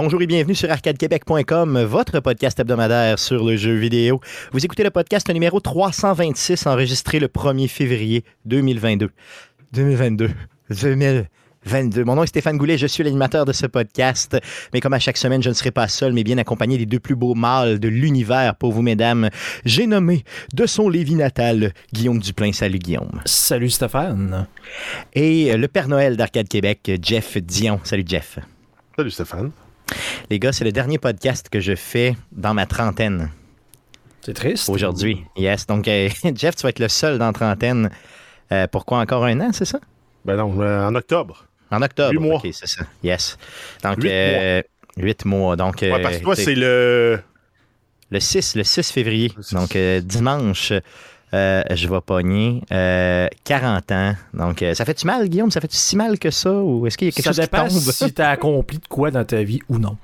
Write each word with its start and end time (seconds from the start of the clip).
Bonjour 0.00 0.22
et 0.22 0.28
bienvenue 0.28 0.54
sur 0.54 0.70
arcadequebec.com, 0.70 1.82
votre 1.82 2.20
podcast 2.20 2.60
hebdomadaire 2.60 3.18
sur 3.18 3.44
le 3.44 3.56
jeu 3.56 3.74
vidéo. 3.74 4.20
Vous 4.52 4.64
écoutez 4.64 4.84
le 4.84 4.90
podcast 4.90 5.28
numéro 5.28 5.58
326 5.58 6.68
enregistré 6.68 7.18
le 7.18 7.26
1er 7.26 7.66
février 7.66 8.22
2022. 8.44 9.10
2022. 9.72 10.30
2022. 10.70 12.04
Mon 12.04 12.14
nom 12.14 12.22
est 12.22 12.28
Stéphane 12.28 12.58
Goulet, 12.58 12.78
je 12.78 12.86
suis 12.86 13.02
l'animateur 13.02 13.44
de 13.44 13.52
ce 13.52 13.66
podcast. 13.66 14.38
Mais 14.72 14.78
comme 14.78 14.92
à 14.92 15.00
chaque 15.00 15.16
semaine, 15.16 15.42
je 15.42 15.48
ne 15.48 15.54
serai 15.54 15.72
pas 15.72 15.88
seul, 15.88 16.12
mais 16.12 16.22
bien 16.22 16.38
accompagné 16.38 16.78
des 16.78 16.86
deux 16.86 17.00
plus 17.00 17.16
beaux 17.16 17.34
mâles 17.34 17.80
de 17.80 17.88
l'univers 17.88 18.54
pour 18.54 18.70
vous, 18.70 18.82
mesdames. 18.82 19.30
J'ai 19.64 19.88
nommé 19.88 20.22
de 20.54 20.66
son 20.66 20.88
Lévis 20.88 21.16
natal, 21.16 21.72
Guillaume 21.92 22.20
Duplain. 22.20 22.52
Salut, 22.52 22.78
Guillaume. 22.78 23.20
Salut, 23.24 23.70
Stéphane. 23.70 24.46
Et 25.12 25.56
le 25.56 25.66
Père 25.66 25.88
Noël 25.88 26.16
d'Arcade 26.16 26.46
Québec, 26.46 26.88
Jeff 27.02 27.36
Dion. 27.38 27.80
Salut, 27.82 28.04
Jeff. 28.06 28.38
Salut, 28.96 29.10
Stéphane. 29.10 29.50
Les 30.30 30.38
gars, 30.38 30.52
c'est 30.52 30.64
le 30.64 30.72
dernier 30.72 30.98
podcast 30.98 31.48
que 31.48 31.60
je 31.60 31.74
fais 31.74 32.16
dans 32.32 32.54
ma 32.54 32.66
trentaine. 32.66 33.30
C'est 34.22 34.34
triste. 34.34 34.68
Aujourd'hui, 34.68 35.24
yes. 35.36 35.66
Donc, 35.66 35.88
euh, 35.88 36.08
Jeff, 36.34 36.56
tu 36.56 36.62
vas 36.62 36.68
être 36.70 36.80
le 36.80 36.88
seul 36.88 37.18
dans 37.18 37.26
la 37.26 37.32
trentaine. 37.32 37.90
Euh, 38.52 38.66
pourquoi 38.70 38.98
encore 38.98 39.24
un 39.24 39.40
an, 39.40 39.50
c'est 39.52 39.64
ça? 39.64 39.80
Ben 40.24 40.36
non, 40.36 40.60
euh, 40.60 40.86
en 40.86 40.94
octobre. 40.94 41.46
En 41.70 41.82
octobre. 41.82 42.12
Huit 42.12 42.18
mois. 42.18 42.36
OK, 42.36 42.48
c'est 42.52 42.66
ça. 42.66 42.84
Yes. 43.02 43.38
Donc, 43.82 44.02
Huit 44.02 44.10
euh, 44.10 44.62
huit 44.96 45.24
mois. 45.24 45.56
Donc, 45.56 45.78
Ouais, 45.82 46.02
parce 46.02 46.18
que 46.18 46.22
toi, 46.22 46.36
c'est 46.36 46.54
le. 46.54 47.20
le 48.10 48.20
6, 48.20 48.56
le 48.56 48.64
6 48.64 48.90
février. 48.90 49.32
Le 49.36 49.42
6. 49.42 49.54
Donc, 49.54 49.76
dimanche, 50.04 50.72
euh, 51.34 51.62
je 51.70 51.88
vais 51.88 52.00
pogner 52.00 52.62
euh, 52.72 53.28
40 53.44 53.92
ans. 53.92 54.14
Donc, 54.34 54.62
euh, 54.62 54.74
ça 54.74 54.84
fait-tu 54.84 55.06
mal, 55.06 55.28
Guillaume? 55.28 55.50
Ça 55.50 55.60
fait-tu 55.60 55.76
si 55.76 55.96
mal 55.96 56.18
que 56.18 56.30
ça? 56.30 56.50
Ou 56.52 56.86
est-ce 56.86 56.96
qu'il 56.96 57.08
y 57.08 57.10
a 57.10 57.12
quelque 57.12 57.24
Ça 57.24 57.30
chose 57.30 57.40
dépend 57.40 57.66
qui 57.66 57.74
tombe? 57.74 57.92
si 57.92 58.12
t'as 58.12 58.30
accompli 58.30 58.78
de 58.78 58.86
quoi 58.88 59.10
dans 59.10 59.24
ta 59.24 59.42
vie 59.42 59.60
ou 59.68 59.78
non. 59.78 59.96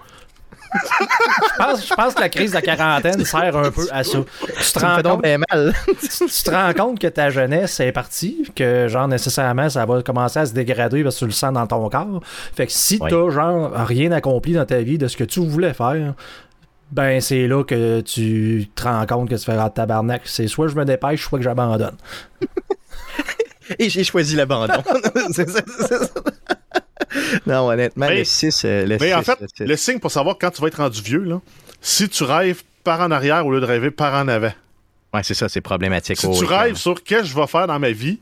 je, 0.74 1.56
pense, 1.56 1.88
je 1.88 1.94
pense 1.94 2.14
que 2.14 2.20
la 2.20 2.28
crise 2.28 2.50
de 2.50 2.56
la 2.56 2.62
quarantaine 2.62 3.24
sert 3.24 3.56
un 3.56 3.70
peu 3.70 3.86
à 3.92 4.02
ça. 4.02 4.18
Tu 4.58 4.72
te 4.72 4.78
rends 4.80 5.00
compte, 5.02 5.22
bien 5.22 5.38
mal. 5.48 5.72
tu 6.00 6.08
te 6.26 6.50
rends 6.50 6.72
compte 6.72 6.98
que 6.98 7.06
ta 7.06 7.30
jeunesse 7.30 7.78
est 7.78 7.92
partie, 7.92 8.50
que 8.56 8.88
genre 8.88 9.06
nécessairement 9.06 9.68
ça 9.70 9.86
va 9.86 10.02
commencer 10.02 10.40
à 10.40 10.46
se 10.46 10.52
dégrader 10.52 11.04
parce 11.04 11.14
que 11.14 11.20
tu 11.20 11.26
le 11.26 11.30
sens 11.30 11.52
dans 11.52 11.68
ton 11.68 11.88
corps. 11.88 12.20
Fait 12.56 12.66
que 12.66 12.72
si 12.72 12.98
Oui. 13.00 13.08
t'as 13.08 13.30
genre 13.30 13.70
rien 13.86 14.10
accompli 14.10 14.54
dans 14.54 14.64
ta 14.64 14.80
vie 14.80 14.98
de 14.98 15.06
ce 15.06 15.16
que 15.16 15.22
tu 15.22 15.46
voulais 15.46 15.74
faire, 15.74 16.14
ben 16.94 17.20
c'est 17.20 17.48
là 17.48 17.64
que 17.64 18.00
tu 18.02 18.68
te 18.76 18.84
rends 18.84 19.04
compte 19.06 19.28
que 19.28 19.34
tu 19.34 19.44
fais 19.44 19.56
ah, 19.58 19.68
tabarnak. 19.68 20.22
C'est 20.26 20.46
soit 20.46 20.68
je 20.68 20.76
me 20.76 20.84
dépêche, 20.84 21.24
soit 21.24 21.38
que 21.40 21.44
j'abandonne. 21.44 21.96
Et 23.78 23.88
j'ai 23.90 24.04
choisi 24.04 24.36
l'abandon. 24.36 24.82
c'est 25.32 25.48
ça, 25.50 25.60
c'est 25.66 25.88
ça. 25.98 26.06
Non, 27.46 27.68
honnêtement, 27.70 28.06
Mais- 28.08 28.18
le 28.18 28.24
6... 28.24 28.62
euh, 28.64 28.86
le 28.86 28.98
Mais 29.00 29.12
en 29.12 29.20
6, 29.20 29.24
fait, 29.24 29.38
le 29.60 29.66
le 29.66 29.76
signe 29.76 29.98
pour 29.98 30.10
savoir 30.12 30.36
quand 30.38 30.50
tu 30.50 30.60
vas 30.62 30.68
être 30.68 30.76
rendu 30.76 31.00
vieux, 31.02 31.22
là, 31.24 31.40
si 31.80 32.08
tu 32.08 32.22
rêves 32.24 32.62
par 32.84 33.00
en 33.00 33.10
arrière 33.10 33.44
au 33.46 33.50
lieu 33.52 33.60
de 33.60 33.66
rêver 33.66 33.90
par 33.90 34.14
en 34.14 34.28
avant. 34.28 34.52
Ouais, 35.12 35.22
c'est 35.22 35.34
ça, 35.34 35.48
c'est 35.48 35.60
problématique. 35.60 36.18
Si 36.18 36.26
Oh, 36.26 36.34
tu 36.36 36.44
oui, 36.44 36.46
rêves 36.54 36.76
sur 36.76 37.02
qu'est-ce 37.02 37.22
que 37.22 37.26
je 37.28 37.34
vais 37.34 37.46
faire 37.46 37.66
dans 37.66 37.78
ma 37.78 37.90
vie, 37.90 38.20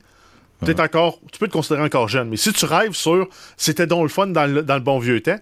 peut-être 0.61 0.81
encore, 0.81 1.19
tu 1.32 1.38
peux 1.38 1.49
te 1.49 1.53
considérer 1.53 1.82
encore 1.82 2.09
jeune, 2.09 2.28
mais 2.28 2.37
si 2.37 2.53
tu 2.53 2.65
rêves 2.65 2.93
sur 2.93 3.28
c'était 3.56 3.87
donc 3.87 4.03
le 4.05 4.09
fun 4.09 4.28
dans 4.28 4.47
le, 4.47 4.62
dans 4.62 4.75
le 4.75 4.81
bon 4.81 4.99
vieux 4.99 5.21
temps, 5.21 5.38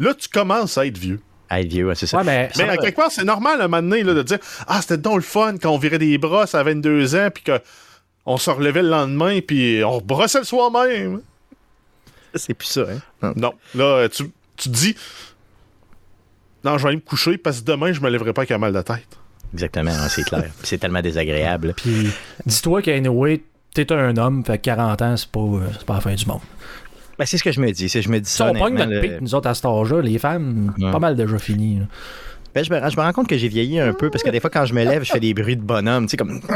là, 0.00 0.12
tu 0.14 0.28
commences 0.28 0.76
à 0.78 0.86
être 0.86 0.98
vieux. 0.98 1.20
Être 1.60 1.68
vieux, 1.68 1.86
ouais, 1.86 1.94
c'est 1.94 2.06
ça. 2.06 2.18
Ouais, 2.18 2.24
mais 2.24 2.50
Mais 2.56 2.68
à 2.68 2.76
quelque 2.76 2.96
part, 2.96 3.10
c'est 3.10 3.24
normal 3.24 3.60
un 3.60 3.68
moment 3.68 3.82
donné 3.82 4.02
là, 4.02 4.14
de 4.14 4.22
dire 4.22 4.38
Ah, 4.66 4.80
c'était 4.80 4.98
donc 4.98 5.16
le 5.16 5.22
fun 5.22 5.56
quand 5.60 5.70
on 5.70 5.78
virait 5.78 5.98
des 5.98 6.18
brosses 6.18 6.54
à 6.54 6.62
22 6.62 7.14
ans, 7.16 7.28
puis 7.32 7.44
qu'on 7.44 8.36
se 8.36 8.50
relevait 8.50 8.82
le 8.82 8.90
lendemain, 8.90 9.40
puis 9.40 9.82
on 9.84 10.00
brossait 10.00 10.38
le 10.40 10.44
soir 10.44 10.70
même. 10.70 11.20
C'est 12.34 12.54
plus 12.54 12.66
ça, 12.66 12.82
hein? 13.22 13.32
Non. 13.36 13.52
Là, 13.74 14.08
tu, 14.08 14.24
tu 14.56 14.68
te 14.68 14.74
dis 14.74 14.96
Non, 16.64 16.78
je 16.78 16.82
vais 16.82 16.88
aller 16.88 16.96
me 16.96 17.02
coucher 17.02 17.38
parce 17.38 17.60
que 17.60 17.64
demain, 17.66 17.92
je 17.92 18.00
me 18.00 18.10
lèverai 18.10 18.32
pas 18.32 18.42
avec 18.42 18.50
un 18.50 18.58
mal 18.58 18.72
de 18.72 18.82
tête. 18.82 19.06
Exactement, 19.52 19.92
c'est 20.08 20.24
clair. 20.24 20.50
C'est 20.64 20.78
tellement 20.78 21.00
désagréable. 21.00 21.74
Puis 21.76 22.10
dis-toi 22.44 22.82
qu'anyway, 22.82 23.40
t'es 23.72 23.92
un 23.92 24.16
homme, 24.16 24.44
fait 24.44 24.58
que 24.58 24.64
40 24.64 25.02
ans, 25.02 25.16
c'est 25.16 25.30
pas, 25.30 25.40
euh, 25.40 25.60
c'est 25.72 25.84
pas 25.86 25.94
la 25.94 26.00
fin 26.00 26.14
du 26.14 26.26
monde. 26.26 26.40
Ben, 27.18 27.24
c'est 27.26 27.38
ce 27.38 27.44
que 27.44 27.52
je 27.52 27.60
me 27.60 27.70
dis. 27.70 27.88
Je 27.88 28.08
me 28.08 28.18
dis 28.20 28.28
Si 28.28 28.36
ça. 28.36 28.46
on 28.46 28.52
pogne 28.54 28.74
honnêtement, 28.74 28.86
notre 28.94 29.06
le- 29.06 29.12
pic, 29.14 29.20
nous 29.20 29.34
autres, 29.34 29.48
à 29.48 29.54
cet 29.54 29.64
âge-là, 29.66 30.00
les 30.02 30.18
femmes, 30.18 30.74
Ouais. 30.80 30.90
pas 30.90 30.98
mal 30.98 31.14
déjà 31.16 31.38
fini. 31.38 31.78
là. 31.80 31.86
Ben, 32.54 32.64
je, 32.64 32.72
me, 32.72 32.78
je 32.90 32.96
me 32.96 33.02
rends 33.02 33.12
compte 33.12 33.28
que 33.28 33.36
j'ai 33.36 33.48
vieilli 33.48 33.80
un 33.80 33.92
peu 33.92 34.10
parce 34.10 34.22
que 34.22 34.30
des 34.30 34.40
fois, 34.40 34.50
quand 34.50 34.64
je 34.64 34.74
me 34.74 34.84
lève, 34.84 35.02
je 35.04 35.10
fais 35.12 35.20
des 35.20 35.34
bruits 35.34 35.56
de 35.56 35.62
bonhomme. 35.62 36.06
Tu 36.06 36.12
sais, 36.12 36.16
comme. 36.16 36.40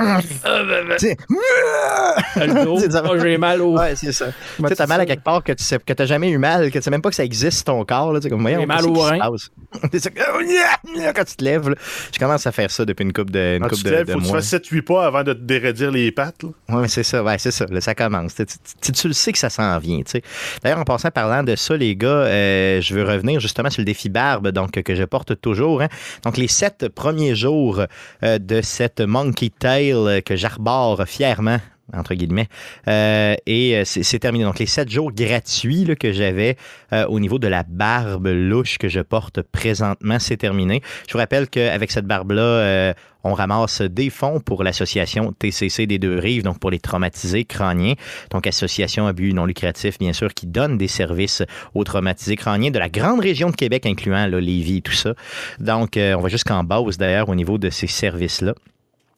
Oh, 2.67 3.19
j'ai 3.21 3.39
mal 3.39 3.61
au... 3.63 3.79
Ouais, 3.79 3.95
c'est 3.97 4.13
ça. 4.13 4.27
Tu 4.27 4.33
sais, 4.33 4.75
t'as 4.75 4.75
c'est 4.75 4.87
mal 4.89 5.01
à 5.01 5.03
ça. 5.03 5.07
quelque 5.07 5.23
part 5.25 5.43
que 5.43 5.53
tu 5.53 5.63
sais 5.65 5.79
que 5.79 5.93
t'as 5.93 6.07
jamais 6.07 6.31
eu 6.31 6.39
mal, 6.39 6.71
que 6.71 6.79
tu 6.79 6.83
sais 6.83 6.91
même 6.91 7.03
pas 7.03 7.11
que 7.11 7.15
ça 7.17 7.25
existe 7.25 7.67
ton 7.67 7.85
corps. 7.85 8.13
Là, 8.13 8.21
tu 8.21 8.25
sais, 8.25 8.31
comme, 8.31 8.41
voyons, 8.41 8.61
J'ai 8.61 8.67
mal 8.67 8.85
au 8.87 8.93
rein. 8.95 9.19
ça, 9.99 10.11
quand 10.11 11.25
tu 11.25 11.37
te 11.37 11.45
lèves, 11.45 11.69
là. 11.69 11.75
je 12.13 12.19
commence 12.19 12.47
à 12.47 12.53
faire 12.53 12.71
ça 12.71 12.85
depuis 12.85 13.05
une 13.05 13.13
couple 13.13 13.33
de, 13.33 13.57
une 13.57 13.63
Quand 13.63 13.69
couple 13.69 13.77
tu 13.79 13.85
te 13.85 13.89
de, 13.89 13.95
lèves, 13.95 14.07
de 14.07 14.13
faut 14.13 14.19
que 14.21 14.25
tu 14.25 14.33
fasses 14.33 14.53
7-8 14.55 14.83
pas 14.83 15.07
avant 15.07 15.23
de 15.23 15.33
te 15.33 15.41
dérédir 15.41 15.91
les 15.91 16.11
pattes. 16.13 16.43
là. 16.43 16.49
Oui, 16.71 16.89
c'est 16.89 17.03
ça, 17.03 17.23
ouais, 17.23 17.39
c'est 17.39 17.51
ça. 17.51 17.67
Là, 17.71 17.81
ça 17.81 17.95
commence. 17.95 18.35
Tu, 18.35 18.47
tu- 18.47 18.55
tu- 18.81 18.93
tu 18.93 19.09
le 19.09 19.15
sais 19.15 19.33
que 19.33 19.39
ça 19.39 19.51
s'en 19.51 19.79
vient. 19.79 19.99
tu 19.99 20.05
sais. 20.13 20.23
D'ailleurs, 20.63 20.79
en 20.79 20.85
passant 20.85 21.11
parlant 21.11 21.43
de 21.43 21.55
ça, 21.57 21.77
les 21.77 21.97
gars, 21.97 22.09
euh, 22.09 22.81
je 22.81 22.95
veux 22.95 23.05
revenir 23.05 23.41
justement 23.41 23.71
sur 23.71 23.81
le 23.81 23.87
défi 23.87 24.09
barbe 24.09 24.49
donc, 24.49 24.71
que 24.83 24.95
je 24.95 25.05
porte 25.05 25.41
toujours. 25.41 25.83
hein. 25.83 25.88
Donc, 26.25 26.37
les 26.37 26.49
sept 26.49 26.89
premiers 26.89 27.35
jours 27.35 27.83
euh, 28.23 28.39
de 28.39 28.61
cette 28.63 29.01
Monkey 29.01 29.51
Tail 29.51 29.93
euh, 29.93 30.21
que 30.21 30.37
j'arbore 30.37 31.05
fièrement 31.07 31.59
entre 31.95 32.15
guillemets. 32.15 32.49
Euh, 32.87 33.35
et 33.47 33.77
euh, 33.77 33.83
c'est 33.85 34.19
terminé. 34.19 34.45
Donc, 34.45 34.59
les 34.59 34.67
sept 34.67 34.91
jours 34.91 35.13
gratuits 35.13 35.87
que 35.99 36.13
j'avais 36.13 36.57
euh, 36.93 37.07
au 37.07 37.21
niveau 37.21 37.39
de 37.39 37.49
la 37.49 37.63
barbe 37.63 38.29
louche 38.29 38.79
que 38.79 38.89
je 38.89 39.01
porte 39.01 39.43
présentement, 39.43 40.19
c'est 40.19 40.37
terminé. 40.37 40.83
Je 41.07 41.13
vous 41.13 41.19
rappelle 41.19 41.49
qu'avec 41.49 41.91
cette 41.91 42.07
barbe-là, 42.07 42.95
on 43.25 43.35
ramasse 43.35 43.83
des 43.83 44.11
fonds 44.11 44.41
pour 44.41 44.63
l'association 44.63 45.33
TCC 45.33 45.87
des 45.87 45.99
deux 45.99 46.19
rives, 46.19 46.43
donc 46.43 46.61
pour 46.61 46.71
les 46.71 46.79
traumatisés 46.79 47.45
crâniens. 47.45 47.95
Donc, 48.31 48.47
association 48.47 49.07
à 49.07 49.13
but 49.13 49.33
non 49.33 49.47
lucratif, 49.47 49.99
bien 49.99 50.13
sûr, 50.13 50.33
qui 50.35 50.47
donne 50.47 50.79
des 50.79 50.89
services 50.89 51.43
aux 51.75 51.85
traumatisés 51.85 52.37
crâniens 52.37 52.71
de 52.71 52.79
la 52.79 52.89
grande 52.89 53.21
région 53.21 53.51
de 53.51 53.57
Québec, 53.57 53.87
incluant 53.87 54.27
là, 54.27 54.41
Lévis 54.41 54.79
et 54.79 54.83
tout 54.83 54.93
ça. 54.93 55.15
Donc, 55.59 55.97
on 55.97 56.21
va 56.21 56.29
jusqu'en 56.29 56.65
base, 56.65 56.97
d'ailleurs, 56.99 57.29
au 57.29 57.35
niveau 57.35 57.59
de 57.59 57.71
ces 57.71 57.87
services-là. 57.87 58.55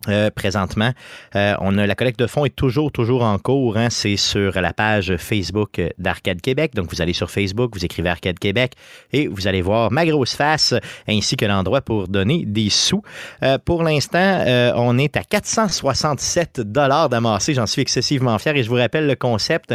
Euh, 0.09 0.31
présentement, 0.31 0.93
euh, 1.37 1.55
on 1.61 1.77
a 1.77 1.87
la 1.87 1.95
collecte 1.95 2.19
de 2.19 2.27
fonds 2.27 2.47
est 2.47 2.57
toujours 2.57 2.91
toujours 2.91 3.23
en 3.23 3.39
cours. 3.39 3.77
hein. 3.77 3.89
c'est 3.91 4.17
sur 4.17 4.59
la 4.59 4.73
page 4.73 5.15
Facebook 5.19 5.79
d'Arcade 5.99 6.41
Québec. 6.41 6.75
Donc 6.75 6.91
vous 6.91 7.03
allez 7.03 7.13
sur 7.13 7.31
Facebook, 7.31 7.75
vous 7.75 7.85
écrivez 7.85 8.09
Arcade 8.09 8.39
Québec 8.39 8.73
et 9.13 9.29
vous 9.29 9.47
allez 9.47 9.61
voir 9.61 9.93
ma 9.93 10.07
grosse 10.07 10.35
face 10.35 10.75
ainsi 11.07 11.37
que 11.37 11.45
l'endroit 11.45 11.83
pour 11.83 12.09
donner 12.09 12.45
des 12.47 12.71
sous. 12.71 13.03
Euh, 13.43 13.59
pour 13.63 13.83
l'instant, 13.83 14.19
euh, 14.47 14.73
on 14.75 14.97
est 14.97 15.19
à 15.19 15.23
467 15.23 16.61
dollars 16.61 17.11
d'amassé. 17.11 17.53
J'en 17.53 17.67
suis 17.67 17.83
excessivement 17.83 18.39
fier 18.39 18.57
et 18.57 18.63
je 18.63 18.71
vous 18.71 18.77
rappelle 18.77 19.07
le 19.07 19.17
concept, 19.17 19.75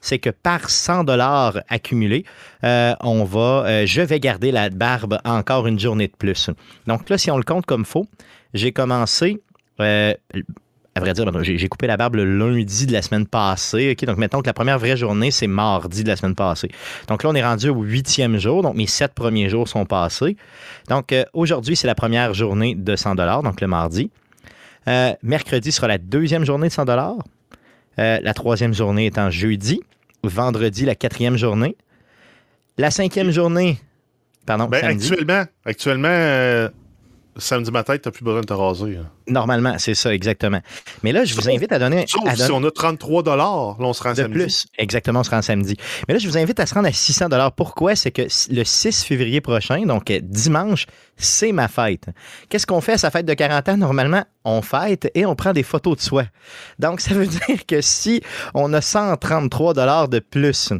c'est 0.00 0.18
que 0.18 0.30
par 0.30 0.70
100 0.70 1.04
dollars 1.04 1.58
accumulés, 1.68 2.24
euh, 2.64 2.94
on 3.00 3.24
va, 3.24 3.64
euh, 3.66 3.86
je 3.86 4.00
vais 4.00 4.20
garder 4.20 4.52
la 4.52 4.70
barbe 4.70 5.18
encore 5.26 5.66
une 5.66 5.78
journée 5.78 6.08
de 6.08 6.16
plus. 6.16 6.50
Donc 6.86 7.10
là, 7.10 7.18
si 7.18 7.30
on 7.30 7.36
le 7.36 7.44
compte 7.44 7.66
comme 7.66 7.84
faux, 7.84 8.06
j'ai 8.54 8.72
commencé 8.72 9.42
euh, 9.80 10.14
à 10.94 11.00
vrai 11.00 11.12
dire, 11.12 11.30
j'ai 11.42 11.68
coupé 11.68 11.86
la 11.86 11.98
barbe 11.98 12.14
le 12.14 12.24
lundi 12.24 12.86
de 12.86 12.92
la 12.92 13.02
semaine 13.02 13.26
passée. 13.26 13.94
Donc, 14.06 14.16
mettons 14.16 14.40
que 14.40 14.46
la 14.46 14.54
première 14.54 14.78
vraie 14.78 14.96
journée, 14.96 15.30
c'est 15.30 15.46
mardi 15.46 16.02
de 16.02 16.08
la 16.08 16.16
semaine 16.16 16.34
passée. 16.34 16.70
Donc 17.08 17.22
là, 17.22 17.28
on 17.28 17.34
est 17.34 17.44
rendu 17.44 17.68
au 17.68 17.82
huitième 17.82 18.38
jour. 18.38 18.62
Donc, 18.62 18.76
mes 18.76 18.86
sept 18.86 19.12
premiers 19.12 19.50
jours 19.50 19.68
sont 19.68 19.84
passés. 19.84 20.38
Donc, 20.88 21.12
euh, 21.12 21.24
aujourd'hui, 21.34 21.76
c'est 21.76 21.86
la 21.86 21.94
première 21.94 22.32
journée 22.32 22.74
de 22.74 22.96
100 22.96 23.14
donc 23.42 23.60
le 23.60 23.66
mardi. 23.66 24.10
Euh, 24.88 25.12
mercredi 25.22 25.70
sera 25.70 25.86
la 25.88 25.98
deuxième 25.98 26.46
journée 26.46 26.68
de 26.68 26.72
100 26.72 26.86
Euh, 26.88 28.18
La 28.22 28.34
troisième 28.34 28.72
journée 28.72 29.06
étant 29.06 29.28
jeudi. 29.30 29.82
Vendredi, 30.22 30.86
la 30.86 30.94
quatrième 30.94 31.36
journée. 31.36 31.76
La 32.78 32.90
cinquième 32.90 33.30
journée, 33.30 33.78
pardon, 34.46 34.64
Ben, 34.66 34.80
samedi. 34.80 35.10
actuellement, 35.12 35.44
actuellement 35.64 36.68
samedi 37.38 37.70
matin, 37.70 37.96
t'as 38.00 38.10
plus 38.10 38.24
besoin 38.24 38.40
de 38.40 38.46
te 38.46 38.52
raser. 38.52 38.96
hein. 38.96 39.10
Normalement, 39.28 39.74
c'est 39.78 39.94
ça, 39.94 40.14
exactement. 40.14 40.60
Mais 41.02 41.12
là, 41.12 41.24
je 41.24 41.34
vous 41.34 41.48
invite 41.48 41.72
à 41.72 41.78
donner... 41.78 42.04
Sauf 42.06 42.26
à 42.26 42.36
si 42.36 42.50
on 42.52 42.62
a 42.64 42.70
33 42.70 43.36
là, 43.36 43.48
on 43.78 43.92
se 43.92 44.02
rend 44.02 44.10
de 44.12 44.16
samedi. 44.16 44.32
plus. 44.32 44.66
Exactement, 44.78 45.20
on 45.20 45.24
se 45.24 45.30
rend 45.30 45.42
samedi. 45.42 45.76
Mais 46.06 46.14
là, 46.14 46.20
je 46.20 46.28
vous 46.28 46.38
invite 46.38 46.60
à 46.60 46.66
se 46.66 46.74
rendre 46.74 46.88
à 46.88 46.92
600 46.92 47.26
Pourquoi? 47.56 47.96
C'est 47.96 48.10
que 48.10 48.22
le 48.50 48.64
6 48.64 49.02
février 49.04 49.40
prochain, 49.40 49.84
donc 49.84 50.10
euh, 50.10 50.20
dimanche, 50.22 50.86
c'est 51.16 51.52
ma 51.52 51.68
fête. 51.68 52.06
Qu'est-ce 52.48 52.66
qu'on 52.66 52.80
fait 52.80 52.92
à 52.92 52.98
sa 52.98 53.10
fête 53.10 53.26
de 53.26 53.34
40 53.34 53.68
ans? 53.70 53.76
Normalement, 53.76 54.24
on 54.44 54.62
fête 54.62 55.10
et 55.14 55.26
on 55.26 55.34
prend 55.34 55.52
des 55.52 55.62
photos 55.62 55.96
de 55.96 56.02
soi. 56.02 56.24
Donc, 56.78 57.00
ça 57.00 57.14
veut 57.14 57.26
dire 57.48 57.66
que 57.66 57.80
si 57.80 58.22
on 58.54 58.72
a 58.72 58.80
133 58.80 59.74
de 60.08 60.18
plus, 60.20 60.72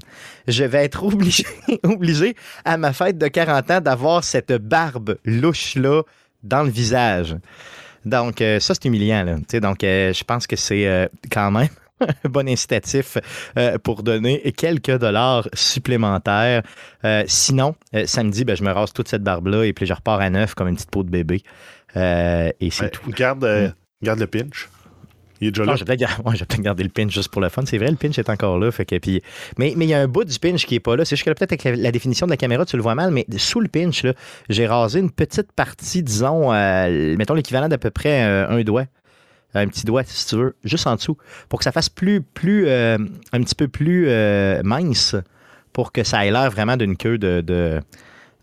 je 0.46 0.64
vais 0.64 0.84
être 0.84 1.02
obligé, 1.02 1.44
obligé 1.82 2.36
à 2.64 2.76
ma 2.76 2.92
fête 2.92 3.18
de 3.18 3.28
40 3.28 3.70
ans 3.70 3.80
d'avoir 3.80 4.22
cette 4.24 4.52
barbe 4.52 5.16
louche-là 5.24 6.02
dans 6.46 6.62
le 6.62 6.70
visage. 6.70 7.36
Donc, 8.04 8.40
euh, 8.40 8.60
ça, 8.60 8.74
c'est 8.74 8.84
humiliant. 8.86 9.24
Là. 9.24 9.60
Donc, 9.60 9.82
euh, 9.82 10.12
je 10.12 10.22
pense 10.24 10.46
que 10.46 10.54
c'est 10.56 10.86
euh, 10.86 11.06
quand 11.30 11.50
même 11.50 11.68
un 12.00 12.28
bon 12.28 12.48
incitatif 12.48 13.18
pour 13.82 14.02
donner 14.02 14.52
quelques 14.56 14.98
dollars 14.98 15.48
supplémentaires. 15.54 16.62
Sinon, 17.26 17.74
samedi, 18.04 18.44
ben, 18.44 18.56
je 18.56 18.62
me 18.62 18.70
rase 18.70 18.92
toute 18.92 19.08
cette 19.08 19.22
barbe-là 19.22 19.64
et 19.64 19.72
puis 19.72 19.86
je 19.86 19.94
repars 19.94 20.20
à 20.20 20.28
neuf 20.30 20.54
comme 20.54 20.68
une 20.68 20.74
petite 20.76 20.90
peau 20.90 21.02
de 21.02 21.10
bébé. 21.10 21.42
et 21.94 22.52
c'est 22.70 22.82
Ouais, 22.82 22.90
tout. 22.90 23.10
Garde, 23.10 23.44
euh, 23.44 23.70
garde 24.02 24.20
le 24.20 24.26
pinch. 24.26 24.68
Il 25.40 25.48
est 25.48 25.50
déjà 25.50 25.64
là. 25.64 25.72
Non, 25.72 25.76
je 25.76 25.84
vais 25.84 25.84
peut-être 25.86 26.00
gar- 26.00 26.20
ouais, 26.26 26.34
je 26.34 26.40
vais 26.40 26.46
peut-être 26.46 26.62
garder 26.62 26.82
le 26.82 26.88
pinch 26.88 27.12
juste 27.12 27.28
pour 27.30 27.40
le 27.42 27.48
fun. 27.48 27.62
C'est 27.66 27.78
vrai, 27.78 27.90
le 27.90 27.96
pinch 27.96 28.18
est 28.18 28.28
encore 28.30 28.58
là. 28.58 28.70
Fait 28.72 28.84
que, 28.86 28.96
puis, 28.98 29.22
mais 29.58 29.74
mais 29.76 29.84
il 29.86 29.88
y 29.88 29.94
a 29.94 30.00
un 30.00 30.08
bout 30.08 30.24
du 30.24 30.38
pinch 30.38 30.64
qui 30.66 30.74
est 30.76 30.80
pas 30.80 30.96
là. 30.96 31.04
C'est 31.04 31.16
juste 31.16 31.24
que 31.24 31.30
là, 31.30 31.34
peut-être 31.34 31.52
avec 31.52 31.64
la, 31.64 31.82
la 31.82 31.92
définition 31.92 32.26
de 32.26 32.30
la 32.30 32.36
caméra, 32.36 32.64
tu 32.64 32.76
le 32.76 32.82
vois 32.82 32.94
mal, 32.94 33.10
mais 33.10 33.26
sous 33.36 33.60
le 33.60 33.68
pinch, 33.68 34.02
là, 34.04 34.14
j'ai 34.48 34.66
rasé 34.66 35.00
une 35.00 35.10
petite 35.10 35.52
partie, 35.52 36.02
disons, 36.02 36.52
euh, 36.52 37.16
mettons 37.16 37.34
l'équivalent 37.34 37.68
d'à 37.68 37.78
peu 37.78 37.90
près 37.90 38.24
euh, 38.24 38.48
un 38.48 38.62
doigt. 38.62 38.86
Un 39.54 39.68
petit 39.68 39.86
doigt, 39.86 40.02
si 40.04 40.26
tu 40.26 40.36
veux, 40.36 40.56
juste 40.64 40.86
en 40.86 40.96
dessous, 40.96 41.16
pour 41.48 41.60
que 41.60 41.64
ça 41.64 41.72
fasse 41.72 41.88
plus, 41.88 42.20
plus 42.20 42.66
euh, 42.68 42.98
un 43.32 43.40
petit 43.42 43.54
peu 43.54 43.68
plus 43.68 44.06
euh, 44.08 44.60
mince, 44.62 45.16
pour 45.72 45.92
que 45.92 46.04
ça 46.04 46.26
ait 46.26 46.30
l'air 46.30 46.50
vraiment 46.50 46.76
d'une 46.76 46.96
queue 46.96 47.16
de, 47.16 47.40
de, 47.40 47.80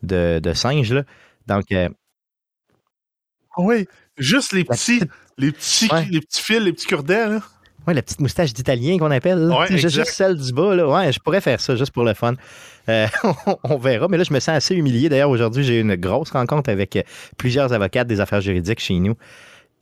de, 0.01 0.39
de 0.41 0.53
singe. 0.53 0.91
Là. 0.91 1.03
Donc, 1.45 1.65
euh, 1.71 1.89
Ah 3.55 3.61
oui, 3.61 3.87
juste 4.17 4.53
les 4.53 4.63
petits, 4.63 4.99
petite- 4.99 5.11
les 5.37 5.51
petits, 5.51 5.89
Ouais. 5.91 6.07
les 6.11 6.21
petits 6.21 6.41
fils, 6.41 6.59
les 6.59 6.73
petits 6.73 6.85
cure-dents, 6.87 7.29
là. 7.29 7.39
Ouais, 7.85 7.93
la 7.93 8.01
petite 8.01 8.21
moustache 8.21 8.53
d'italien 8.53 8.97
qu'on 8.97 9.11
appelle. 9.11 9.49
Ouais, 9.51 9.77
juste- 9.77 10.05
celle 10.05 10.37
du 10.37 10.53
bas. 10.53 10.73
Là. 10.73 10.87
Ouais, 10.87 11.11
je 11.11 11.19
pourrais 11.19 11.41
faire 11.41 11.59
ça 11.59 11.75
juste 11.75 11.91
pour 11.91 12.05
le 12.05 12.13
fun. 12.13 12.33
Euh, 12.87 13.07
on, 13.45 13.57
on 13.63 13.77
verra. 13.77 14.07
Mais 14.07 14.17
là, 14.17 14.23
je 14.23 14.31
me 14.33 14.39
sens 14.39 14.55
assez 14.55 14.73
humilié. 14.75 15.09
D'ailleurs, 15.09 15.29
aujourd'hui, 15.29 15.65
j'ai 15.65 15.77
eu 15.79 15.81
une 15.81 15.95
grosse 15.95 16.31
rencontre 16.31 16.69
avec 16.69 16.95
euh, 16.95 17.01
plusieurs 17.37 17.73
avocates 17.73 18.07
des 18.07 18.21
affaires 18.21 18.39
juridiques 18.39 18.79
chez 18.79 18.93
nous. 18.99 19.15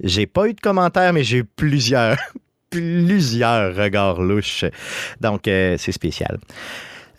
J'ai 0.04 0.26
pas 0.26 0.48
eu 0.48 0.54
de 0.56 0.60
commentaires, 0.62 1.14
mais 1.14 1.24
j'ai 1.24 1.38
eu 1.40 1.44
plusieurs, 1.44 2.18
plusieurs 2.72 3.76
regards 3.76 4.22
louches. 4.22 4.66
Donc, 5.20 5.48
euh, 5.48 5.76
c'est 5.78 5.92
spécial. 5.92 6.40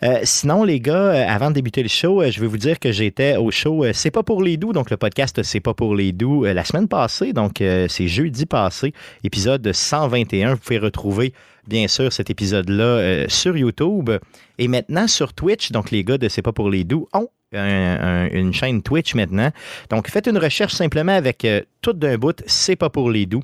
Euh, 0.03 0.19
sinon, 0.23 0.65
les 0.65 0.81
gars, 0.81 0.95
euh, 0.95 1.25
avant 1.27 1.49
de 1.49 1.55
débuter 1.55 1.81
le 1.81 1.87
show, 1.87 2.21
euh, 2.21 2.29
je 2.29 2.41
vais 2.41 2.47
vous 2.47 2.57
dire 2.57 2.77
que 2.77 2.91
j'étais 2.91 3.37
au 3.37 3.51
show 3.51 3.85
C'est 3.93 4.11
pas 4.11 4.23
pour 4.23 4.43
les 4.43 4.57
doux, 4.57 4.73
donc 4.73 4.89
le 4.89 4.97
podcast 4.97 5.41
C'est 5.43 5.61
pas 5.61 5.73
pour 5.73 5.95
les 5.95 6.11
doux, 6.11 6.43
la 6.43 6.65
semaine 6.65 6.89
passée, 6.89 7.31
donc 7.31 7.59
c'est 7.59 8.07
jeudi 8.07 8.45
passé, 8.45 8.93
épisode 9.23 9.71
121. 9.71 10.55
Vous 10.55 10.59
pouvez 10.59 10.79
retrouver, 10.79 11.33
bien 11.67 11.87
sûr, 11.87 12.11
cet 12.11 12.29
épisode-là 12.29 13.29
sur 13.29 13.55
YouTube 13.55 14.09
et 14.57 14.67
maintenant 14.67 15.07
sur 15.07 15.33
Twitch. 15.33 15.71
Donc, 15.71 15.91
les 15.91 16.03
gars 16.03 16.17
de 16.17 16.27
C'est 16.27 16.41
pas 16.41 16.51
pour 16.51 16.69
les 16.69 16.83
doux 16.83 17.07
ont 17.13 17.29
un- 17.53 18.25
un- 18.25 18.29
une 18.29 18.53
chaîne 18.53 18.81
Twitch 18.81 19.15
maintenant. 19.15 19.49
Donc, 19.89 20.09
faites 20.09 20.27
une 20.27 20.37
recherche 20.37 20.73
simplement 20.73 21.13
avec 21.13 21.45
euh, 21.45 21.61
tout 21.81 21.93
d'un 21.93 22.17
bout 22.17 22.41
C'est 22.47 22.75
pas 22.75 22.89
pour 22.89 23.09
les 23.11 23.25
doux 23.25 23.43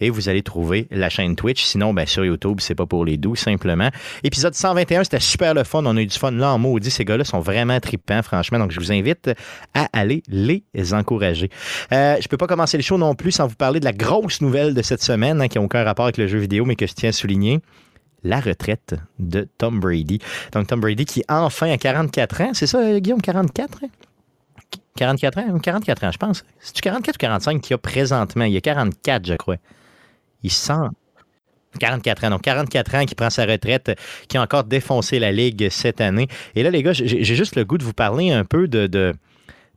et 0.00 0.08
vous 0.10 0.28
allez 0.30 0.42
trouver 0.42 0.86
la 0.90 1.10
chaîne 1.10 1.36
Twitch. 1.36 1.62
Sinon, 1.62 1.92
ben, 1.92 2.06
sur 2.06 2.24
YouTube, 2.24 2.58
c'est 2.60 2.74
pas 2.74 2.86
pour 2.86 3.04
les 3.04 3.16
doux, 3.18 3.36
simplement. 3.36 3.90
Épisode 4.24 4.54
121, 4.54 5.04
c'était 5.04 5.20
super 5.20 5.52
le 5.52 5.62
fun. 5.64 5.82
On 5.84 5.96
a 5.96 6.00
eu 6.00 6.06
du 6.06 6.16
fun 6.18 6.30
là 6.30 6.52
en 6.54 6.58
maudit. 6.58 6.90
Ces 6.90 7.04
gars-là 7.04 7.24
sont 7.24 7.40
vraiment 7.40 7.78
trippants, 7.80 8.22
franchement. 8.22 8.58
Donc, 8.58 8.70
je 8.70 8.80
vous 8.80 8.92
invite 8.92 9.30
à 9.74 9.88
aller 9.92 10.22
les 10.28 10.64
encourager. 10.94 11.50
Euh, 11.92 12.16
je 12.20 12.28
peux 12.28 12.36
pas 12.38 12.46
commencer 12.46 12.76
le 12.78 12.82
show 12.82 12.96
non 12.96 13.14
plus 13.14 13.32
sans 13.32 13.46
vous 13.46 13.56
parler 13.56 13.78
de 13.80 13.84
la 13.84 13.92
grosse 13.92 14.40
nouvelle 14.40 14.72
de 14.74 14.82
cette 14.82 15.02
semaine, 15.02 15.40
hein, 15.42 15.48
qui 15.48 15.58
n'a 15.58 15.64
aucun 15.64 15.84
rapport 15.84 16.06
avec 16.06 16.16
le 16.16 16.26
jeu 16.28 16.38
vidéo, 16.38 16.64
mais 16.64 16.76
que 16.76 16.86
je 16.86 16.94
tiens 16.94 17.10
à 17.10 17.12
souligner. 17.12 17.60
La 18.22 18.40
retraite 18.40 18.94
de 19.18 19.48
Tom 19.58 19.80
Brady. 19.80 20.18
Donc, 20.52 20.66
Tom 20.66 20.80
Brady 20.80 21.04
qui, 21.04 21.22
enfin, 21.28 21.70
à 21.70 21.78
44 21.78 22.40
ans, 22.42 22.50
c'est 22.52 22.66
ça, 22.66 22.78
euh, 22.78 22.98
Guillaume, 22.98 23.22
44 23.22 23.84
ans? 23.84 23.90
44 24.96 25.38
ans? 25.38 25.58
44 25.58 26.04
ans, 26.04 26.12
je 26.12 26.18
pense. 26.18 26.44
C'est-tu 26.58 26.82
44 26.82 27.16
ou 27.16 27.18
45 27.18 27.60
qu'il 27.62 27.70
y 27.72 27.74
a 27.74 27.78
présentement? 27.78 28.44
Il 28.44 28.52
y 28.52 28.56
a 28.56 28.60
44, 28.60 29.26
je 29.26 29.34
crois. 29.34 29.56
Il 30.42 30.50
sent. 30.50 30.72
44 31.78 32.24
ans, 32.24 32.30
donc 32.30 32.42
44 32.42 32.94
ans 32.96 33.04
qui 33.04 33.14
prend 33.14 33.30
sa 33.30 33.46
retraite, 33.46 33.92
qui 34.28 34.36
a 34.36 34.42
encore 34.42 34.64
défoncé 34.64 35.20
la 35.20 35.30
Ligue 35.30 35.68
cette 35.70 36.00
année. 36.00 36.26
Et 36.56 36.64
là, 36.64 36.70
les 36.70 36.82
gars, 36.82 36.92
j'ai 36.92 37.22
j'ai 37.22 37.36
juste 37.36 37.54
le 37.54 37.64
goût 37.64 37.78
de 37.78 37.84
vous 37.84 37.92
parler 37.92 38.32
un 38.32 38.44
peu 38.44 38.66
de, 38.66 38.88
de- 38.88 39.14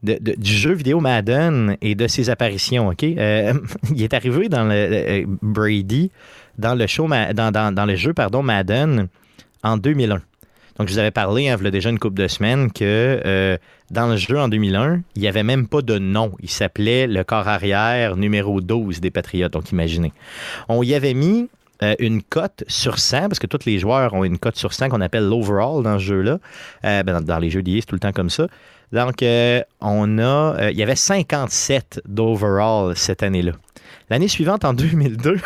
du 0.04 0.52
jeu 0.52 0.72
vidéo 0.72 1.00
Madden 1.00 1.76
et 1.80 1.94
de 1.94 2.06
ses 2.06 2.30
apparitions, 2.30 2.88
OK? 2.88 3.02
Euh, 3.02 3.54
il 3.94 4.02
est 4.02 4.14
arrivé 4.14 4.48
dans 4.48 4.64
le 4.64 4.74
euh, 4.74 5.24
Brady, 5.42 6.10
dans 6.58 6.74
le 6.74 6.86
show, 6.86 7.08
dans, 7.08 7.86
le 7.86 7.96
jeu, 7.96 8.12
pardon, 8.12 8.42
Madden, 8.42 9.08
en 9.62 9.76
2001. 9.76 10.20
Donc, 10.76 10.88
je 10.88 10.92
vous 10.92 10.98
avais 10.98 11.12
parlé, 11.12 11.48
hein, 11.48 11.56
il 11.58 11.64
y 11.64 11.68
a 11.68 11.70
déjà 11.70 11.88
une 11.88 11.98
couple 12.00 12.20
de 12.20 12.26
semaines, 12.26 12.70
que 12.70 13.20
euh, 13.24 13.56
dans 13.90 14.08
le 14.08 14.16
jeu 14.16 14.38
en 14.38 14.48
2001, 14.48 15.02
il 15.14 15.22
n'y 15.22 15.28
avait 15.28 15.44
même 15.44 15.68
pas 15.68 15.82
de 15.82 15.98
nom. 15.98 16.32
Il 16.40 16.50
s'appelait 16.50 17.06
le 17.06 17.22
corps 17.22 17.46
arrière 17.46 18.16
numéro 18.16 18.60
12 18.60 19.00
des 19.00 19.10
Patriotes. 19.10 19.52
Donc, 19.52 19.70
imaginez. 19.70 20.12
On 20.68 20.82
y 20.82 20.94
avait 20.94 21.14
mis 21.14 21.48
une 21.98 22.22
cote 22.22 22.64
sur 22.66 22.98
100, 22.98 23.28
parce 23.28 23.38
que 23.38 23.46
tous 23.46 23.66
les 23.66 23.78
joueurs 23.78 24.14
ont 24.14 24.24
une 24.24 24.38
cote 24.38 24.56
sur 24.56 24.72
100 24.72 24.88
qu'on 24.88 25.02
appelle 25.02 25.28
l'overall 25.28 25.82
dans 25.82 25.98
ce 25.98 26.04
jeu-là. 26.04 26.38
Ben, 26.82 27.04
dans, 27.04 27.20
dans 27.20 27.38
les 27.38 27.50
jeux 27.50 27.62
d'IA, 27.62 27.80
c'est 27.80 27.86
tout 27.86 27.94
le 27.94 28.00
temps 28.00 28.12
comme 28.12 28.30
ça. 28.30 28.46
Donc, 28.94 29.22
euh, 29.22 29.60
on 29.80 30.18
a, 30.18 30.22
euh, 30.58 30.70
il 30.70 30.78
y 30.78 30.82
avait 30.82 30.96
57 30.96 32.00
d'overall 32.06 32.96
cette 32.96 33.22
année-là. 33.22 33.52
L'année 34.08 34.28
suivante, 34.28 34.64
en 34.64 34.72
2002, 34.74 35.38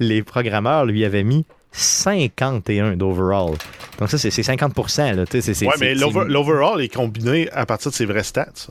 les 0.00 0.22
programmeurs 0.22 0.86
lui 0.86 1.04
avaient 1.04 1.22
mis 1.24 1.44
51 1.72 2.96
d'overall. 2.96 3.54
Donc 3.98 4.08
ça, 4.10 4.18
c'est 4.18 4.30
c'est 4.30 4.42
50 4.42 4.74
là. 4.98 5.26
tu 5.26 5.32
sais, 5.32 5.40
c'est- 5.42 5.54
c'est- 5.54 5.66
Ouais, 5.66 5.72
c'est- 5.76 5.84
mais 5.84 5.94
l'overall 6.28 6.80
est 6.80 6.88
combiné 6.88 7.50
à 7.52 7.66
partir 7.66 7.90
de 7.90 7.96
ses 7.96 8.06
vrais 8.06 8.22
stats. 8.24 8.68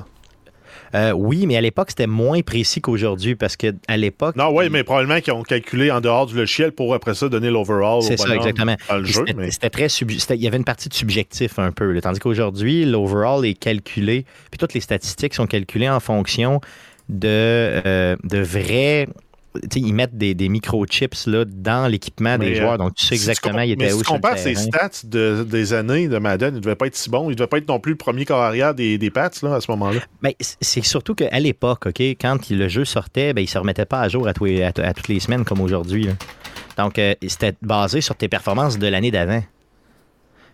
Euh, 0.95 1.11
oui, 1.11 1.45
mais 1.45 1.55
à 1.57 1.61
l'époque, 1.61 1.89
c'était 1.89 2.07
moins 2.07 2.41
précis 2.41 2.81
qu'aujourd'hui 2.81 3.35
parce 3.35 3.55
qu'à 3.55 3.71
l'époque... 3.97 4.35
Non, 4.35 4.59
il- 4.61 4.69
mais 4.69 4.83
probablement 4.83 5.21
qu'ils 5.21 5.33
ont 5.33 5.43
calculé 5.43 5.91
en 5.91 6.01
dehors 6.01 6.25
du 6.25 6.35
logiciel 6.35 6.71
pour 6.71 6.93
après 6.93 7.13
ça 7.13 7.29
donner 7.29 7.49
l'overall. 7.49 8.01
C'est 8.01 8.17
ça, 8.17 8.35
exactement. 8.35 8.75
C'était- 9.05 9.33
mais. 9.33 9.49
Très 9.69 9.89
sub- 9.89 10.11
Il 10.11 10.35
y 10.41 10.47
avait 10.47 10.57
une 10.57 10.63
partie 10.63 10.89
de 10.89 10.93
subjectif 10.93 11.59
un 11.59 11.71
peu. 11.71 11.91
là. 11.91 12.01
tandis 12.01 12.19
qu'aujourd'hui, 12.19 12.85
l'overall 12.85 13.45
est 13.45 13.53
calculé, 13.53 14.25
puis 14.51 14.57
toutes 14.57 14.73
les 14.73 14.79
statistiques 14.81 15.33
sont 15.33 15.47
calculées 15.47 15.89
en 15.89 15.99
fonction 15.99 16.59
de, 17.07 17.27
euh, 17.27 18.15
de 18.23 18.37
vrais. 18.39 19.07
Tu 19.71 19.79
ils 19.79 19.93
mettent 19.93 20.17
des, 20.17 20.35
des 20.35 20.47
microchips 20.49 21.25
là, 21.25 21.43
dans 21.45 21.87
l'équipement 21.87 22.37
des 22.37 22.49
Mais, 22.49 22.55
joueurs, 22.55 22.73
euh, 22.73 22.77
donc 22.77 22.95
tu 22.95 23.05
sais 23.05 23.15
Si 23.15 23.23
tu 23.23 23.29
exactement 23.29 23.55
com- 23.55 23.63
il 23.65 23.71
était 23.71 23.85
mais 23.85 23.93
où 23.93 23.97
si 23.97 24.03
tu 24.03 24.11
compares 24.11 24.37
ses 24.37 24.53
stats 24.55 24.89
de- 25.05 25.43
des 25.43 25.73
années 25.73 26.07
de 26.07 26.17
Madden, 26.19 26.53
il 26.53 26.57
ne 26.57 26.61
devait 26.61 26.75
pas 26.75 26.85
être 26.87 26.95
si 26.95 27.09
bon. 27.09 27.25
Il 27.25 27.29
ne 27.29 27.33
devait 27.35 27.47
pas 27.47 27.57
être 27.57 27.67
non 27.67 27.79
plus 27.79 27.93
le 27.93 27.97
premier 27.97 28.25
corps 28.25 28.41
arrière 28.41 28.75
des, 28.75 28.97
des 28.97 29.09
Pats 29.09 29.31
là, 29.41 29.55
à 29.55 29.61
ce 29.61 29.71
moment-là. 29.71 29.99
C- 30.39 30.55
c'est 30.61 30.83
surtout 30.85 31.15
qu'à 31.15 31.39
l'époque, 31.39 31.87
OK, 31.87 31.99
quand 31.99 32.49
le 32.49 32.67
jeu 32.67 32.85
sortait, 32.85 33.33
ben, 33.33 33.41
il 33.41 33.45
ne 33.45 33.49
se 33.49 33.57
remettait 33.57 33.85
pas 33.85 34.01
à 34.01 34.07
jour 34.09 34.27
à, 34.27 34.33
tous 34.33 34.45
les- 34.45 34.61
à 34.63 34.67
à 34.77 34.93
toutes 34.93 35.07
les 35.07 35.19
semaines 35.19 35.43
comme 35.45 35.61
aujourd'hui. 35.61 36.07
Donc, 36.77 36.99
euh, 36.99 37.15
c'était 37.27 37.53
basé 37.61 38.01
sur 38.01 38.15
tes 38.15 38.27
performances 38.27 38.77
de 38.77 38.87
l'année 38.87 39.11
d'avant. 39.11 39.43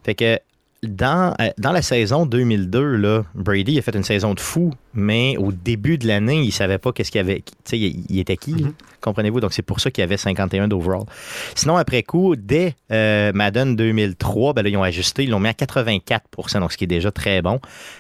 Fait 0.04 0.16
que 0.16 0.40
dans, 0.88 1.34
euh, 1.40 1.50
dans 1.58 1.72
la 1.72 1.82
saison 1.82 2.26
2002, 2.26 2.96
là, 2.96 3.24
Brady 3.36 3.78
a 3.78 3.82
fait 3.82 3.96
une 3.96 4.04
saison 4.04 4.34
de 4.34 4.40
fou, 4.40 4.72
mais 4.94 5.38
au 5.38 5.52
début 5.52 5.98
de 5.98 6.08
l'année, 6.08 6.42
il 6.42 6.52
savait 6.52 6.78
pas 6.78 6.92
qu'est-ce 6.92 7.12
qu'il 7.12 7.20
y 7.20 7.24
avait. 7.24 7.42
Tu 7.42 7.54
sais, 7.66 7.80
il, 7.80 8.06
il 8.10 8.20
était 8.20 8.38
qui, 8.38 8.52
là? 8.54 8.70
comprenez-vous? 9.02 9.40
Donc, 9.40 9.54
c'est 9.54 9.62
pour 9.62 9.80
ça 9.80 9.92
qu'il 9.92 10.02
y 10.02 10.06
avait 10.06 10.18
51 10.18 10.68
d'overall. 10.68 11.06
Sinon, 11.56 11.78
après 11.78 12.04
coup, 12.04 12.36
dès 12.36 12.76
euh, 12.92 13.32
Madden 13.34 13.76
2003, 13.76 14.54
ben 14.54 14.64
là, 14.64 14.70
ils 14.70 14.78
ont 14.78 14.84
ajusté, 14.84 15.24
ils 15.24 15.30
l'ont 15.30 15.40
mis 15.40 15.50
à 15.50 15.54
84% 15.54 16.60
donc 16.60 16.72
ce 16.72 16.78
qui 16.78 16.84
est 16.84 16.88
déjà 16.88 17.12
très 17.12 17.42
bon. 17.42 17.60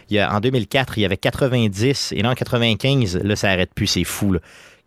Il 0.09 0.15
y 0.15 0.19
a, 0.19 0.33
en 0.33 0.39
2004, 0.39 0.97
il 0.97 1.01
y 1.01 1.05
avait 1.05 1.17
90, 1.17 2.13
et 2.15 2.21
là, 2.21 2.31
en 2.31 2.35
95, 2.35 3.19
là, 3.23 3.35
ça 3.35 3.49
arrête 3.49 3.73
plus, 3.73 3.87
c'est 3.87 4.03
fou. 4.03 4.33
là. 4.33 4.39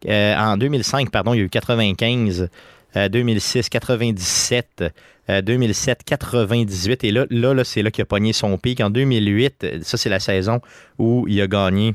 Euh, 0.09 0.37
en 0.37 0.57
2005, 0.57 1.11
pardon, 1.11 1.35
il 1.35 1.38
y 1.38 1.40
a 1.40 1.45
eu 1.45 1.49
95, 1.49 2.49
euh, 2.97 3.09
2006, 3.09 3.68
97, 3.68 4.85
euh, 5.28 5.42
2007, 5.42 6.04
98, 6.04 7.04
et 7.04 7.11
là, 7.11 7.26
là, 7.30 7.64
c'est 7.64 7.83
là 7.83 7.90
qu'il 7.90 8.02
a 8.02 8.07
pogné 8.07 8.33
son 8.33 8.57
pic. 8.57 8.80
En 8.80 8.90
2008, 8.90 9.64
euh, 9.64 9.78
ça, 9.83 9.97
c'est 9.97 10.09
la 10.09 10.21
saison 10.21 10.61
où 10.99 11.26
il 11.28 11.40
a 11.40 11.47
gagné 11.47 11.95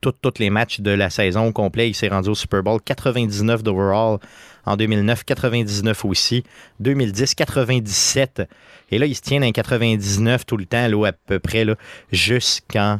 tous 0.00 0.14
les 0.40 0.50
matchs 0.50 0.80
de 0.80 0.90
la 0.90 1.08
saison 1.08 1.46
au 1.46 1.52
complet. 1.52 1.88
Il 1.88 1.94
s'est 1.94 2.08
rendu 2.08 2.30
au 2.30 2.34
Super 2.34 2.64
Bowl. 2.64 2.80
99 2.84 3.62
d'overall. 3.62 4.18
En 4.66 4.76
2009, 4.76 5.24
99 5.24 6.04
aussi. 6.04 6.42
2010, 6.80 7.36
97. 7.36 8.42
Et 8.90 8.98
là, 8.98 9.06
il 9.06 9.14
se 9.14 9.20
tient 9.20 9.38
les 9.38 9.52
99 9.52 10.46
tout 10.46 10.56
le 10.56 10.66
temps, 10.66 10.88
là, 10.88 11.08
à 11.08 11.12
peu 11.12 11.38
près, 11.38 11.64
jusqu'en 12.10 12.98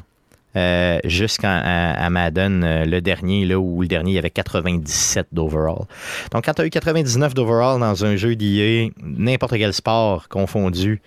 euh, 0.58 0.98
jusqu'à 1.04 2.10
Madden, 2.10 2.64
euh, 2.64 2.84
le 2.84 3.00
dernier, 3.00 3.44
là, 3.44 3.58
où 3.58 3.82
le 3.82 3.86
dernier, 3.86 4.12
il 4.12 4.18
avait 4.18 4.30
97 4.30 5.28
d'overall. 5.30 5.84
Donc, 6.32 6.44
quand 6.44 6.54
tu 6.54 6.62
as 6.62 6.66
eu 6.66 6.70
99 6.70 7.32
d'overall 7.34 7.78
dans 7.78 8.04
un 8.04 8.16
jeu 8.16 8.34
d'IA, 8.34 8.90
n'importe 9.00 9.52
quel 9.56 9.72
sport 9.72 10.28
confondu, 10.28 11.00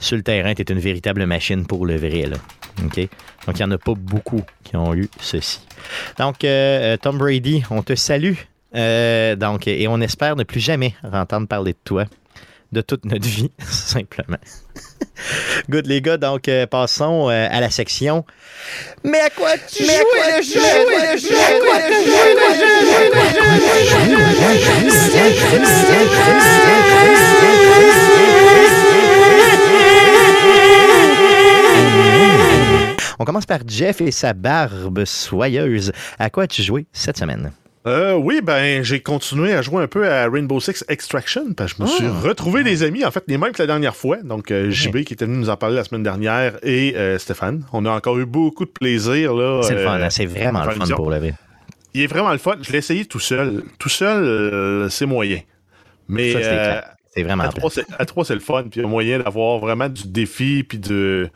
sur 0.00 0.16
le 0.16 0.22
terrain, 0.22 0.54
tu 0.54 0.62
es 0.62 0.72
une 0.72 0.80
véritable 0.80 1.26
machine 1.26 1.64
pour 1.66 1.86
le 1.86 1.96
vrai. 1.96 2.22
Là. 2.22 2.36
Donc, 2.78 2.96
il 2.96 3.08
n'y 3.54 3.62
en 3.62 3.70
a 3.70 3.78
pas 3.78 3.94
beaucoup 3.94 4.42
qui 4.64 4.76
ont 4.76 4.94
eu 4.94 5.08
ceci. 5.20 5.60
Donc, 6.18 6.42
euh, 6.42 6.96
Tom 6.96 7.18
Brady, 7.18 7.62
on 7.70 7.82
te 7.82 7.94
salue. 7.94 8.34
Donc, 8.72 9.68
et 9.68 9.86
on 9.88 10.00
espère 10.00 10.34
ne 10.34 10.42
plus 10.42 10.60
jamais 10.60 10.94
entendre 11.12 11.46
parler 11.46 11.72
de 11.72 11.78
toi 11.84 12.04
de 12.72 12.80
toute 12.80 13.04
notre 13.04 13.26
vie, 13.26 13.50
simplement. 13.58 14.38
Good, 15.70 15.86
les 15.86 16.00
gars, 16.00 16.16
donc 16.16 16.48
euh, 16.48 16.66
passons 16.66 17.28
euh, 17.28 17.46
à 17.50 17.60
la 17.60 17.70
section. 17.70 18.24
Mais 19.04 19.20
à 19.20 19.30
quoi 19.30 19.50
tu 19.58 19.84
joues 19.84 19.90
le 19.90 20.42
jeu? 20.42 20.60
le 21.12 21.18
jeu? 21.18 21.28
On 33.20 33.24
commence 33.24 33.46
par 33.46 33.60
Jeff 33.66 34.00
et 34.00 34.12
sa 34.12 34.32
barbe 34.32 35.04
soyeuse. 35.04 35.92
À 36.18 36.30
quoi 36.30 36.44
as-tu 36.44 36.62
joué 36.62 36.86
cette 36.92 37.18
semaine? 37.18 37.50
Euh, 37.88 38.14
oui, 38.14 38.40
ben 38.42 38.82
j'ai 38.82 39.00
continué 39.00 39.54
à 39.54 39.62
jouer 39.62 39.82
un 39.82 39.86
peu 39.86 40.08
à 40.08 40.28
Rainbow 40.28 40.60
Six 40.60 40.84
Extraction 40.88 41.52
parce 41.56 41.72
que 41.72 41.78
je 41.78 41.82
me 41.82 41.88
suis 41.88 42.06
retrouvé 42.06 42.62
des 42.62 42.82
amis, 42.82 43.04
en 43.04 43.10
fait, 43.10 43.24
les 43.26 43.38
mêmes 43.38 43.52
que 43.52 43.62
la 43.62 43.66
dernière 43.66 43.96
fois. 43.96 44.18
Donc, 44.22 44.50
euh, 44.50 44.70
JB 44.70 45.04
qui 45.04 45.14
était 45.14 45.24
venu 45.24 45.38
nous 45.38 45.50
en 45.50 45.56
parler 45.56 45.76
la 45.76 45.84
semaine 45.84 46.02
dernière 46.02 46.58
et 46.62 46.94
euh, 46.96 47.18
Stéphane. 47.18 47.64
On 47.72 47.86
a 47.86 47.90
encore 47.90 48.18
eu 48.18 48.26
beaucoup 48.26 48.64
de 48.64 48.70
plaisir. 48.70 49.34
là. 49.34 49.62
C'est 49.62 49.74
le 49.74 49.84
fun, 49.84 50.00
hein, 50.00 50.10
c'est 50.10 50.26
vraiment 50.26 50.64
le 50.64 50.70
fun 50.72 50.86
pour 50.94 51.06
vrai. 51.06 51.34
Il 51.94 52.02
est 52.02 52.06
vraiment 52.06 52.32
le 52.32 52.38
fun. 52.38 52.56
Je 52.60 52.70
l'ai 52.70 52.78
essayé 52.78 53.04
tout 53.06 53.20
seul. 53.20 53.64
Tout 53.78 53.88
seul, 53.88 54.90
c'est 54.90 55.06
moyen. 55.06 55.40
Mais 56.08 56.32
Ça, 56.32 56.38
c'est 56.38 56.48
clair. 56.48 56.84
C'est 57.14 57.22
vraiment 57.22 57.44
à 57.44 58.04
trois, 58.04 58.24
c'est 58.24 58.34
le 58.34 58.40
fun. 58.40 58.62
Puis 58.70 58.80
il 58.80 58.82
y 58.82 58.84
a 58.84 58.88
moyen 58.88 59.18
d'avoir 59.18 59.58
vraiment 59.58 59.88
du 59.88 60.06
défi. 60.06 60.62
Puis 60.62 60.78
de. 60.78 61.30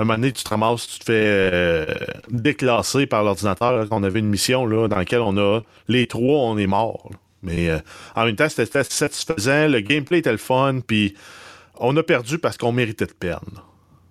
Un 0.00 0.04
moment 0.04 0.14
donné, 0.14 0.32
tu 0.32 0.42
te 0.42 0.48
ramasses, 0.48 0.86
tu 0.88 0.98
te 1.00 1.04
fais 1.04 1.12
euh, 1.26 1.84
déclasser 2.30 3.06
par 3.06 3.22
l'ordinateur. 3.22 3.86
On 3.90 4.02
avait 4.02 4.18
une 4.20 4.28
mission 4.30 4.64
là, 4.66 4.88
dans 4.88 4.96
laquelle 4.96 5.20
on 5.20 5.36
a. 5.36 5.60
Les 5.88 6.06
trois, 6.06 6.40
on 6.40 6.56
est 6.58 6.66
morts. 6.66 7.08
là. 7.10 7.16
Mais 7.42 7.68
euh, 7.68 7.78
en 8.16 8.24
même 8.24 8.34
temps, 8.36 8.48
c'était 8.48 8.82
satisfaisant. 8.82 9.68
Le 9.68 9.80
gameplay 9.80 10.18
était 10.18 10.32
le 10.32 10.38
fun. 10.38 10.80
Puis 10.86 11.14
on 11.78 11.96
a 11.96 12.02
perdu 12.02 12.38
parce 12.38 12.56
qu'on 12.56 12.72
méritait 12.72 13.06
de 13.06 13.12
perdre. 13.12 13.66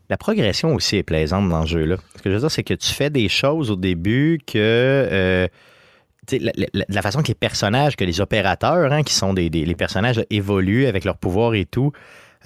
La 0.10 0.17
progression 0.17 0.74
aussi 0.75 0.98
est 0.98 1.03
plaisante 1.03 1.50
dans 1.50 1.65
ce 1.65 1.72
jeu-là. 1.72 1.98
Ce 2.15 2.22
que 2.22 2.29
je 2.29 2.36
veux 2.36 2.39
dire, 2.41 2.51
c'est 2.51 2.63
que 2.63 2.74
tu 2.75 2.91
fais 2.93 3.10
des 3.10 3.27
choses 3.29 3.69
au 3.72 3.75
début 3.75 4.39
que. 4.46 4.58
euh, 4.58 5.48
la, 6.31 7.01
façon 7.01 7.24
que 7.24 7.27
les 7.29 7.34
personnages, 7.36 7.96
que 7.96 8.03
les 8.03 8.22
opérateurs, 8.22 8.91
hein, 8.93 9.01
qui 9.01 9.13
sont 9.15 9.34
des, 9.34 9.50
des- 9.50 9.65
les 9.65 9.75
personnages 9.75 10.24
évoluent 10.29 10.86
avec 10.86 11.03
leurs 11.03 11.17
pouvoirs 11.17 11.55
et 11.55 11.65
tout, 11.65 11.91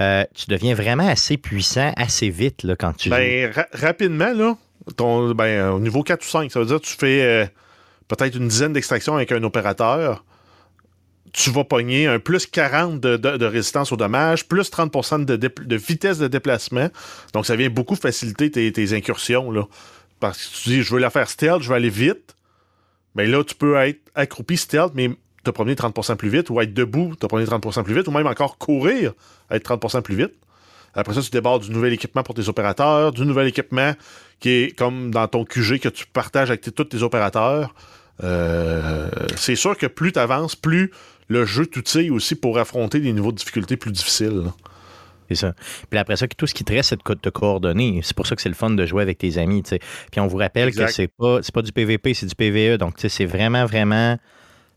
euh, 0.02 0.24
tu 0.34 0.46
deviens 0.50 0.74
vraiment 0.76 1.08
assez 1.08 1.38
puissant 1.38 1.94
assez 1.96 2.30
vite 2.30 2.64
là, 2.64 2.76
quand 2.76 2.94
tu. 2.94 3.10
Ben, 3.10 3.52
ra- 3.52 3.68
rapidement, 3.74 4.34
là, 4.34 4.56
ton, 4.98 5.32
ben, 5.34 5.70
au 5.70 5.80
niveau 5.80 6.04
4 6.04 6.22
ou 6.24 6.28
5, 6.28 6.52
ça 6.52 6.60
veut 6.60 6.66
dire 6.66 6.80
que 6.82 6.86
tu 6.86 6.96
fais 6.96 7.22
euh, 7.22 7.46
peut-être 8.08 8.36
une 8.36 8.48
dizaine 8.48 8.74
d'extractions 8.74 9.16
avec 9.16 9.32
un 9.32 9.44
opérateur. 9.44 10.24
Tu 11.32 11.50
vas 11.50 11.64
pogner 11.64 12.06
un 12.08 12.20
plus 12.20 12.46
40 12.46 13.00
de, 13.00 13.18
de- 13.18 13.38
de 13.38 13.46
résistance 13.46 13.92
au 13.92 13.96
dommage, 13.98 14.48
plus 14.48 14.70
30 14.70 15.26
de, 15.26 15.36
de 15.36 15.76
vitesse 15.76 16.20
de 16.20 16.28
déplacement. 16.28 16.90
Donc, 17.34 17.46
ça 17.48 17.56
vient 17.56 17.70
beaucoup 17.70 17.96
faciliter 17.96 18.52
tes, 18.52 18.72
tes 18.72 18.94
incursions. 18.96 19.50
Là. 19.52 19.64
Parce 20.20 20.46
que 20.46 20.56
tu 20.64 20.70
dis, 20.70 20.84
je 20.84 20.94
veux 20.94 21.00
la 21.00 21.10
faire 21.10 21.28
stealth, 21.30 21.62
je 21.64 21.70
veux 21.70 21.76
aller 21.76 21.90
vite. 21.90 22.36
Mais 23.16 23.26
là, 23.26 23.44
tu 23.44 23.56
peux 23.56 23.76
être 23.78 24.00
accroupi 24.16 24.58
stealth, 24.58 24.92
mais 24.96 25.10
te 25.44 25.52
promener 25.52 25.76
30% 25.76 26.16
plus 26.16 26.30
vite, 26.30 26.50
ou 26.50 26.62
être 26.62 26.74
debout, 26.74 27.16
te 27.16 27.26
promener 27.26 27.48
30% 27.48 27.84
plus 27.84 27.94
vite, 27.94 28.08
ou 28.08 28.12
même 28.12 28.28
encore 28.28 28.58
courir, 28.58 29.14
être 29.52 29.76
30% 29.76 30.02
plus 30.02 30.16
vite. 30.16 30.34
Après 30.96 31.14
ça, 31.14 31.22
tu 31.22 31.32
débarres 31.32 31.60
du 31.60 31.72
nouvel 31.72 31.94
équipement 31.94 32.24
pour 32.24 32.36
tes 32.36 32.48
opérateurs, 32.50 33.12
du 33.12 33.26
nouvel 33.26 33.48
équipement 33.48 33.94
qui 34.40 34.50
est 34.50 34.78
comme 34.78 35.10
dans 35.12 35.28
ton 35.28 35.46
QG 35.46 35.80
que 35.80 35.90
tu 35.90 36.06
partages 36.06 36.50
avec 36.50 36.62
tous 36.62 36.84
tes 36.84 37.02
opérateurs. 37.02 37.74
Euh, 38.24 39.10
c'est 39.36 39.56
sûr 39.56 39.76
que 39.78 39.88
plus 39.88 40.12
tu 40.12 40.20
avances, 40.20 40.56
plus 40.56 40.92
le 41.30 41.46
jeu 41.46 41.66
t'outille 41.66 42.12
aussi 42.12 42.36
pour 42.36 42.60
affronter 42.60 43.00
des 43.00 43.12
niveaux 43.12 43.32
de 43.32 43.38
difficulté 43.38 43.76
plus 43.78 43.92
difficiles. 43.92 44.44
là. 44.46 44.54
C'est 45.30 45.36
ça. 45.36 45.54
Puis 45.90 45.98
après 45.98 46.16
ça, 46.18 46.28
tout 46.28 46.46
ce 46.46 46.54
qui 46.54 46.64
te 46.64 46.74
reste, 46.74 46.90
c'est 46.90 46.98
de 46.98 47.14
te 47.20 47.30
coordonner. 47.30 48.02
C'est 48.04 48.16
pour 48.16 48.28
ça 48.28 48.36
que 48.36 48.42
c'est 48.42 48.50
le 48.50 48.56
fun 48.56 48.70
de 48.70 48.86
jouer 48.86 49.02
avec 49.02 49.18
tes 49.18 49.38
amis. 49.38 49.64
Puis 49.64 50.20
on 50.20 50.28
vous 50.28 50.38
rappelle 50.38 50.68
Exact. 50.68 50.88
que 50.88 50.92
c'est 50.92 51.08
pas, 51.08 51.40
c'est 51.42 51.54
pas 51.54 51.62
du 51.62 51.72
PVP, 51.72 52.14
c'est 52.14 52.26
du 52.26 52.36
PVE. 52.36 52.78
Donc, 52.78 52.96
c'est 52.98 53.26
vraiment, 53.26 53.66
vraiment 53.66 54.18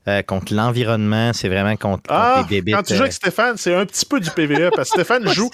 euh, 0.09 0.23
contre 0.23 0.55
l'environnement. 0.55 1.33
C'est 1.33 1.49
vraiment 1.49 1.77
contre, 1.77 2.03
contre 2.05 2.11
Ah, 2.11 2.45
les 2.49 2.57
débites. 2.57 2.75
quand 2.77 2.83
tu 2.83 2.95
joues 2.95 3.01
euh, 3.01 3.03
avec 3.05 3.13
Stéphane, 3.13 3.57
c'est 3.57 3.75
un 3.75 3.85
petit 3.87 4.07
peu 4.07 4.21
du 4.21 4.31
PVE 4.31 4.71
parce 4.75 4.91
que 4.91 5.01
Stéphane 5.03 5.29
joue 5.33 5.51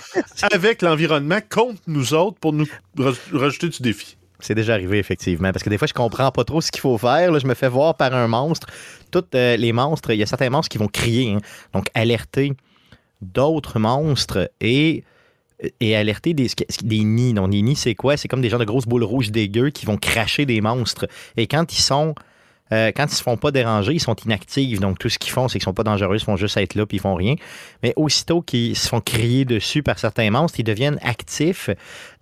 avec 0.53 0.83
l'environnement 0.83 1.39
contre 1.49 1.81
nous 1.87 2.15
autres 2.15 2.39
pour 2.39 2.53
nous 2.53 2.67
raj- 2.99 3.17
rajouter 3.33 3.69
du 3.69 3.83
défi. 3.83 4.17
C'est 4.41 4.55
déjà 4.57 4.75
arrivé, 4.75 4.99
effectivement. 4.99 5.53
Parce 5.53 5.63
que 5.63 5.71
des 5.71 5.79
fois, 5.79 5.87
je 5.87 5.95
comprends 5.95 6.31
pas 6.33 6.43
trop 6.45 6.61
ce 6.61 6.73
qu'il 6.73 6.81
faut 6.81 6.99
faire. 6.99 7.31
là. 7.31 7.39
Je 7.39 7.47
me 7.47 7.55
fais 7.55 7.69
voir 7.69 7.97
par 7.97 8.13
un 8.13 8.27
monstre. 8.27 8.67
Toutes 9.13 9.35
euh, 9.37 9.57
les 9.57 9.73
monstres, 9.73 10.11
il 10.13 10.19
y 10.19 10.23
a 10.23 10.27
certains 10.27 10.51
monstres 10.51 10.69
qui 10.69 10.79
vont 10.79 10.89
crier. 10.89 11.33
hein. 11.35 11.39
Donc, 11.73 11.87
alerter 11.95 12.53
d'autres 13.21 13.79
monstres 13.79 14.51
et, 14.61 15.05
et 15.81 15.95
alerter 15.97 16.35
des, 16.35 16.49
des 16.83 17.05
nids. 17.05 17.35
Donc, 17.35 17.51
des 17.51 17.63
nids, 17.63 17.77
c'est 17.77 17.95
quoi? 17.95 18.17
C'est 18.17 18.27
comme 18.27 18.41
des 18.43 18.49
gens 18.49 18.59
de 18.59 18.65
grosses 18.65 18.87
boules 18.87 19.05
rouges 19.05 19.31
dégueux 19.31 19.71
qui 19.71 19.87
vont 19.87 19.97
cracher 19.97 20.45
des 20.45 20.61
monstres. 20.61 21.07
Et 21.37 21.47
quand 21.47 21.73
ils 21.73 21.81
sont. 21.83 22.15
Euh, 22.73 22.91
quand 22.95 23.05
ils 23.05 23.15
se 23.15 23.23
font 23.23 23.37
pas 23.37 23.51
déranger, 23.51 23.93
ils 23.93 24.01
sont 24.01 24.17
inactifs. 24.25 24.81
Donc, 24.81 24.99
tout 24.99 25.09
ce 25.09 25.19
qu'ils 25.19 25.33
font, 25.33 25.49
c'est 25.49 25.59
qu'ils 25.59 25.65
sont 25.65 25.75
pas 25.75 25.85
dangereux, 25.85 26.17
ils 26.17 26.25
font 26.25 26.37
juste 26.37 26.57
être 26.57 26.75
là 26.75 26.87
puis 26.87 26.97
ils 26.97 27.01
font 27.01 27.15
rien. 27.15 27.35
Mais 27.83 27.93
aussitôt 27.97 28.41
qu'ils 28.41 28.77
se 28.77 28.89
font 28.89 29.01
crier 29.01 29.45
dessus 29.45 29.83
par 29.83 29.99
certains 29.99 30.31
monstres, 30.31 30.59
ils 30.61 30.65
deviennent 30.65 30.99
actifs. 31.03 31.71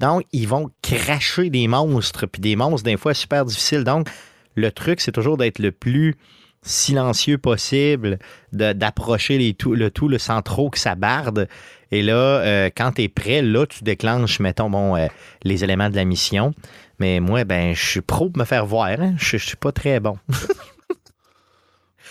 Donc, 0.00 0.24
ils 0.32 0.48
vont 0.48 0.70
cracher 0.82 1.50
des 1.50 1.68
monstres, 1.68 2.26
puis 2.26 2.40
des 2.40 2.56
monstres, 2.56 2.84
des 2.84 2.96
fois, 2.96 3.14
super 3.14 3.44
difficiles. 3.44 3.84
Donc, 3.84 4.08
le 4.56 4.72
truc, 4.72 5.00
c'est 5.00 5.12
toujours 5.12 5.36
d'être 5.36 5.60
le 5.60 5.72
plus 5.72 6.16
silencieux 6.62 7.38
possible, 7.38 8.18
d'approcher 8.52 9.38
le 9.38 9.90
tout 9.90 10.08
le 10.08 10.18
sans 10.18 10.42
trop 10.42 10.68
que 10.68 10.78
ça 10.78 10.94
barde. 10.94 11.48
Et 11.90 12.02
là, 12.02 12.14
euh, 12.14 12.70
quand 12.74 12.92
tu 12.92 13.02
es 13.02 13.08
prêt, 13.08 13.42
là, 13.42 13.66
tu 13.66 13.82
déclenches, 13.82 14.40
mettons, 14.40 14.70
bon, 14.70 14.96
euh, 14.96 15.06
les 15.42 15.64
éléments 15.64 15.90
de 15.90 15.96
la 15.96 16.04
mission. 16.04 16.54
Mais 17.00 17.18
moi, 17.18 17.44
ben, 17.44 17.74
je 17.74 17.84
suis 17.84 18.00
pro 18.02 18.28
pour 18.30 18.38
me 18.38 18.44
faire 18.44 18.66
voir. 18.66 18.88
hein. 18.88 19.14
Je 19.16 19.38
je 19.38 19.44
suis 19.46 19.56
pas 19.56 19.72
très 19.72 19.98
bon. 20.00 20.18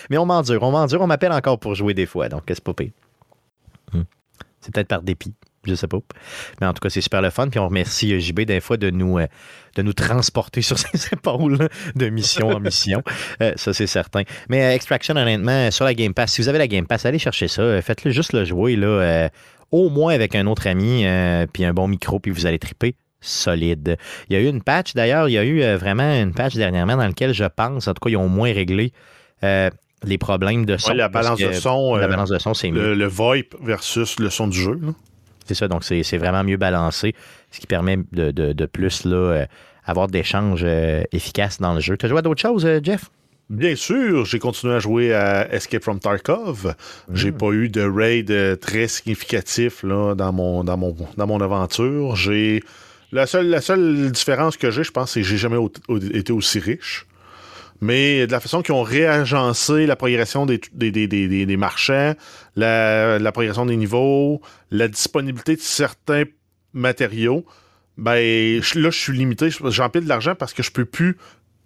Mais 0.09 0.17
on 0.17 0.25
m'endure, 0.25 0.63
on 0.63 0.71
m'endure, 0.71 1.01
on 1.01 1.07
m'appelle 1.07 1.31
encore 1.31 1.59
pour 1.59 1.75
jouer 1.75 1.93
des 1.93 2.05
fois, 2.05 2.29
donc 2.29 2.43
c'est 2.47 2.63
pas 2.63 2.73
pire. 2.73 2.91
Hmm. 3.93 4.03
C'est 4.61 4.73
peut-être 4.73 4.87
par 4.87 5.01
dépit, 5.01 5.33
je 5.65 5.75
sais 5.75 5.87
pas. 5.87 5.99
Mais 6.59 6.67
en 6.67 6.73
tout 6.73 6.79
cas, 6.79 6.89
c'est 6.89 7.01
super 7.01 7.21
le 7.21 7.29
fun. 7.29 7.49
Puis 7.49 7.59
on 7.59 7.67
remercie 7.67 8.13
euh, 8.13 8.19
JB 8.19 8.41
des 8.41 8.61
fois 8.61 8.77
de 8.77 8.89
nous, 8.89 9.19
euh, 9.19 9.27
de 9.75 9.81
nous 9.81 9.93
transporter 9.93 10.61
sur 10.63 10.79
ses 10.79 11.13
épaules 11.13 11.69
de 11.95 12.09
mission 12.09 12.49
en 12.49 12.59
mission. 12.59 13.03
Euh, 13.41 13.53
ça, 13.57 13.73
c'est 13.73 13.87
certain. 13.87 14.23
Mais 14.49 14.73
Extraction, 14.73 15.15
honnêtement, 15.15 15.69
sur 15.69 15.85
la 15.85 15.93
Game 15.93 16.13
Pass, 16.13 16.33
si 16.33 16.41
vous 16.41 16.47
avez 16.49 16.59
la 16.59 16.67
Game 16.67 16.87
Pass, 16.87 17.05
allez 17.05 17.19
chercher 17.19 17.47
ça. 17.47 17.81
Faites-le 17.81 18.11
juste 18.11 18.33
le 18.33 18.45
jouer, 18.45 18.75
là, 18.77 19.29
au 19.71 19.89
moins 19.89 20.13
avec 20.13 20.33
un 20.33 20.47
autre 20.47 20.65
ami, 20.65 21.05
puis 21.53 21.65
un 21.65 21.73
bon 21.73 21.87
micro, 21.87 22.19
puis 22.19 22.31
vous 22.31 22.45
allez 22.45 22.57
triper 22.59 22.95
solide. 23.21 23.97
Il 24.29 24.33
y 24.33 24.35
a 24.37 24.41
eu 24.41 24.47
une 24.47 24.61
patch, 24.61 24.93
d'ailleurs, 24.93 25.27
il 25.29 25.33
y 25.33 25.37
a 25.37 25.43
eu 25.43 25.61
euh, 25.61 25.77
vraiment 25.77 26.11
une 26.21 26.33
patch 26.33 26.55
dernièrement 26.55 26.97
dans 26.97 27.05
laquelle 27.07 27.33
je 27.33 27.45
pense, 27.45 27.87
en 27.87 27.93
tout 27.93 28.01
cas, 28.03 28.09
ils 28.09 28.17
ont 28.17 28.25
au 28.25 28.29
moins 28.29 28.51
réglé 28.53 28.93
euh, 29.43 29.69
les 30.03 30.17
problèmes 30.17 30.65
de 30.65 30.77
son. 30.77 30.91
Ouais, 30.91 30.97
la 30.97 31.09
balance 31.09 31.39
de 31.39 31.51
son, 31.51 31.95
La 31.95 32.05
euh, 32.05 32.07
balance 32.07 32.29
de 32.29 32.39
son, 32.39 32.53
c'est 32.53 32.71
mieux. 32.71 32.79
Le, 32.81 32.93
le 32.95 33.05
VoIP 33.05 33.55
versus 33.61 34.19
le 34.19 34.29
son 34.29 34.47
du 34.47 34.57
jeu. 34.59 34.79
là. 34.81 34.93
C'est 35.45 35.55
ça, 35.55 35.67
donc 35.67 35.83
c'est 35.83 36.17
vraiment 36.17 36.43
mieux 36.43 36.57
balancé, 36.57 37.15
ce 37.51 37.59
qui 37.59 37.65
permet 37.67 37.97
de, 38.11 38.29
de- 38.31 38.53
de 38.53 38.65
plus 38.67 39.03
là, 39.05 39.15
euh, 39.15 39.45
avoir 39.83 40.07
d'échanges 40.07 40.61
euh, 40.63 41.01
efficaces 41.11 41.59
dans 41.59 41.73
le 41.73 41.79
jeu. 41.79 41.97
Tu 41.97 42.05
as 42.05 42.09
joué 42.09 42.19
à 42.19 42.21
d'autres 42.21 42.41
choses, 42.41 42.65
euh, 42.65 42.79
Jeff? 42.83 43.09
Bien 43.49 43.75
sûr, 43.75 44.25
j'ai 44.25 44.37
continué 44.37 44.75
à 44.75 44.79
jouer 44.79 45.11
à 45.11 45.51
Escape 45.51 45.81
from 45.83 45.99
Tarkov. 45.99 46.75
J'ai 47.15 47.31
pas 47.31 47.49
eu 47.49 47.67
de 47.69 47.81
raid 47.81 48.29
euh, 48.29 48.55
très 48.55 48.87
significatif 48.87 49.81
là, 49.81 50.13
dans, 50.13 50.31
mon, 50.31 50.63
dans, 50.63 50.77
mon, 50.77 50.95
dans 51.17 51.25
mon 51.25 51.41
aventure. 51.41 52.15
J'ai 52.15 52.61
la 53.11 53.25
seule, 53.27 53.47
la 53.47 53.61
seule 53.61 54.11
différence 54.11 54.57
que 54.57 54.71
j'ai, 54.71 54.83
je 54.83 54.91
pense, 54.91 55.11
c'est 55.11 55.21
que 55.21 55.27
j'ai 55.27 55.37
jamais 55.37 55.57
été 56.13 56.31
aussi 56.33 56.59
riche. 56.59 57.05
Mais 57.81 58.27
de 58.27 58.31
la 58.31 58.41
façon 58.41 58.61
qu'ils 58.61 58.75
ont 58.75 58.83
réagencé 58.83 59.85
la 59.85 59.95
progression 59.95 60.45
des, 60.45 60.59
des, 60.73 60.91
des, 60.91 61.07
des, 61.07 61.45
des- 61.45 61.57
marchands, 61.57 62.13
la, 62.57 63.19
la 63.19 63.31
progression 63.31 63.65
des 63.65 63.77
niveaux, 63.77 64.41
la 64.69 64.89
disponibilité 64.89 65.55
de 65.55 65.61
certains 65.61 66.23
matériaux, 66.73 67.45
ben 67.97 68.15
là, 68.15 68.89
je 68.89 68.89
suis 68.89 69.17
limité. 69.17 69.49
J'empile 69.49 70.03
de 70.03 70.09
l'argent 70.09 70.35
parce 70.35 70.53
que 70.53 70.61
je 70.61 70.71
peux 70.71 70.85
plus 70.85 71.17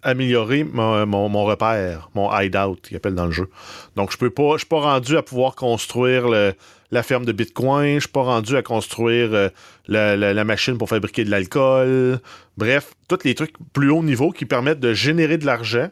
améliorer 0.02 0.62
mon, 0.64 1.04
mon, 1.06 1.28
mon 1.28 1.44
repère, 1.44 2.10
mon 2.14 2.30
hideout, 2.38 2.76
qu'ils 2.82 2.96
appellent 2.96 3.14
dans 3.14 3.26
le 3.26 3.32
jeu. 3.32 3.48
Donc, 3.96 4.12
je 4.12 4.16
peux 4.18 4.30
pas, 4.30 4.52
je 4.52 4.58
suis 4.58 4.66
pas 4.68 4.80
rendu 4.80 5.16
à 5.16 5.22
pouvoir 5.22 5.54
construire 5.56 6.28
le- 6.28 6.52
la 6.94 7.02
ferme 7.02 7.24
de 7.26 7.32
Bitcoin, 7.32 7.96
je 7.96 8.00
suis 8.00 8.08
pas 8.08 8.22
rendu 8.22 8.56
à 8.56 8.62
construire 8.62 9.30
euh, 9.34 9.48
la, 9.88 10.44
machine 10.44 10.78
pour 10.78 10.88
fabriquer 10.88 11.24
de 11.24 11.30
l'alcool. 11.30 12.20
Bref, 12.56 12.92
tous 13.08 13.18
les 13.24 13.34
trucs 13.34 13.54
plus 13.72 13.90
haut 13.90 14.02
niveau 14.02 14.30
qui 14.30 14.46
permettent 14.46 14.80
de 14.80 14.94
générer 14.94 15.36
de 15.36 15.44
l'argent, 15.44 15.88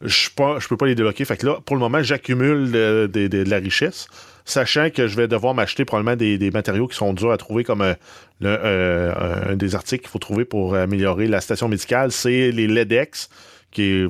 je 0.00 0.28
ne 0.36 0.68
peux 0.68 0.76
pas 0.76 0.86
les 0.86 0.94
débloquer. 0.94 1.24
Pour 1.64 1.76
le 1.76 1.80
moment, 1.80 2.02
j'accumule 2.02 2.72
de, 2.72 3.44
la 3.48 3.58
richesse, 3.58 4.08
sachant 4.44 4.90
que 4.90 5.06
je 5.06 5.16
vais 5.16 5.28
devoir 5.28 5.54
m'acheter 5.54 5.84
probablement 5.84 6.16
des, 6.16 6.50
matériaux 6.50 6.88
qui 6.88 6.96
sont 6.96 7.12
durs 7.12 7.30
à 7.30 7.36
trouver, 7.36 7.62
comme 7.62 7.82
euh, 7.82 7.94
euh, 8.42 9.50
un 9.50 9.56
des 9.56 9.74
articles 9.74 10.02
qu'il 10.02 10.10
faut 10.10 10.18
trouver 10.18 10.44
pour 10.44 10.74
améliorer 10.74 11.26
la 11.28 11.40
station 11.40 11.68
médicale, 11.68 12.10
c'est 12.12 12.50
les 12.50 12.66
LEDX, 12.66 13.28
qui. 13.70 14.06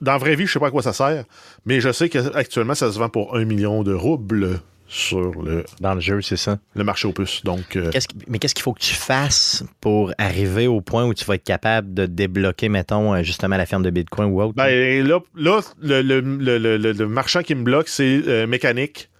Dans 0.00 0.12
la 0.12 0.18
vraie 0.18 0.34
vie, 0.34 0.46
je 0.46 0.52
sais 0.52 0.58
pas 0.58 0.68
à 0.68 0.70
quoi 0.70 0.80
ça 0.80 0.94
sert, 0.94 1.24
mais 1.66 1.78
je 1.78 1.92
sais 1.92 2.08
qu'actuellement, 2.08 2.74
ça 2.74 2.90
se 2.90 2.98
vend 2.98 3.10
pour 3.10 3.36
un 3.36 3.44
million 3.44 3.82
de 3.82 3.92
roubles. 3.92 4.60
Sur 4.86 5.42
le, 5.42 5.64
Dans 5.80 5.94
le 5.94 6.00
jeu, 6.00 6.20
c'est 6.22 6.36
ça? 6.36 6.58
le 6.74 6.84
marché 6.84 7.08
aux 7.08 7.12
puces. 7.12 7.42
Donc, 7.44 7.76
euh, 7.76 7.90
mais 8.28 8.38
qu'est-ce 8.38 8.54
qu'il 8.54 8.62
faut 8.62 8.72
que 8.74 8.80
tu 8.82 8.94
fasses 8.94 9.64
pour 9.80 10.12
arriver 10.18 10.66
au 10.66 10.80
point 10.80 11.04
où 11.04 11.14
tu 11.14 11.24
vas 11.24 11.34
être 11.36 11.44
capable 11.44 11.94
de 11.94 12.06
débloquer, 12.06 12.68
mettons, 12.68 13.14
euh, 13.14 13.22
justement 13.22 13.56
la 13.56 13.66
ferme 13.66 13.82
de 13.82 13.90
Bitcoin 13.90 14.28
ou 14.30 14.42
autre? 14.42 14.54
ben, 14.54 15.06
là, 15.06 15.20
là 15.34 15.60
le, 15.80 16.02
le- 16.02 16.20
le- 16.20 16.58
le- 16.58 16.76
le- 16.76 16.92
le 16.92 17.06
marchand 17.08 17.42
qui 17.42 17.54
me 17.54 17.62
bloque, 17.62 17.88
c'est 17.88 18.22
euh, 18.26 18.46
mécanique. 18.46 19.10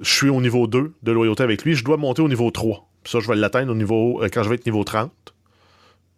Je 0.00 0.10
suis 0.12 0.28
au 0.28 0.40
niveau 0.40 0.66
2 0.66 0.92
de 1.02 1.12
loyauté 1.12 1.42
avec 1.42 1.64
lui. 1.64 1.74
Je 1.74 1.84
dois 1.84 1.96
monter 1.96 2.22
au 2.22 2.28
niveau 2.28 2.50
3. 2.50 2.88
Ça, 3.04 3.20
je 3.20 3.28
vais 3.28 3.36
l'atteindre 3.36 3.72
au 3.72 3.76
niveau 3.76 4.22
euh, 4.22 4.28
quand 4.32 4.42
je 4.42 4.48
vais 4.48 4.54
être 4.56 4.66
niveau 4.66 4.82
30. 4.84 5.10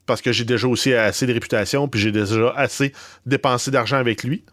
Parce 0.06 0.20
que 0.22 0.32
j'ai 0.32 0.44
déjà 0.44 0.66
aussi 0.66 0.92
assez 0.94 1.26
de 1.26 1.32
réputation, 1.32 1.86
puis 1.88 2.00
j'ai 2.00 2.10
déjà 2.12 2.50
assez 2.56 2.92
dépensé 3.26 3.70
d'argent 3.70 3.98
avec 3.98 4.24
lui. 4.24 4.44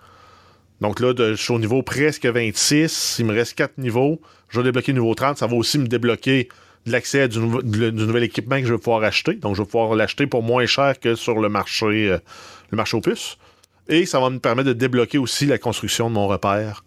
Donc 0.81 1.00
là, 1.00 1.13
je 1.17 1.33
suis 1.36 1.53
au 1.53 1.59
niveau 1.59 1.81
presque 1.83 2.25
26. 2.25 3.17
Il 3.19 3.25
me 3.25 3.33
reste 3.33 3.55
4 3.55 3.77
niveaux. 3.77 4.21
Je 4.50 4.59
vais 4.59 4.63
débloquer 4.65 4.93
le 4.93 5.00
niveau 5.00 5.13
30. 5.13 5.38
Ça 5.38 5.48
va 5.48 5.55
aussi 5.55 5.77
me 5.77 5.88
débloquer 5.88 6.48
de 6.86 6.91
l'accès 6.91 7.21
à 7.21 7.27
du, 7.27 7.39
du- 7.63 7.91
nouvel 7.91 8.24
équipement 8.24 8.59
que 8.59 8.65
je 8.65 8.74
vais 8.74 8.79
pouvoir 8.79 9.03
acheter. 9.03 9.33
Donc, 9.33 9.55
je 9.55 9.62
vais 9.62 9.67
pouvoir 9.67 9.95
l'acheter 9.95 10.25
pour 10.27 10.41
moins 10.43 10.65
cher 10.65 11.00
que 11.00 11.15
sur 11.15 11.39
le 11.39 11.50
marché, 11.50 12.09
euh, 12.09 12.17
le 12.71 12.77
marché 12.77 12.95
aux 12.95 13.01
puces. 13.01 13.38
Et 13.89 14.05
ça 14.05 14.19
va 14.19 14.29
me 14.29 14.39
permettre 14.39 14.69
de 14.69 14.74
débloquer 14.74 15.17
aussi 15.17 15.45
la 15.45 15.57
construction 15.57 16.09
de 16.09 16.15
mon 16.15 16.27
repère. 16.27 16.83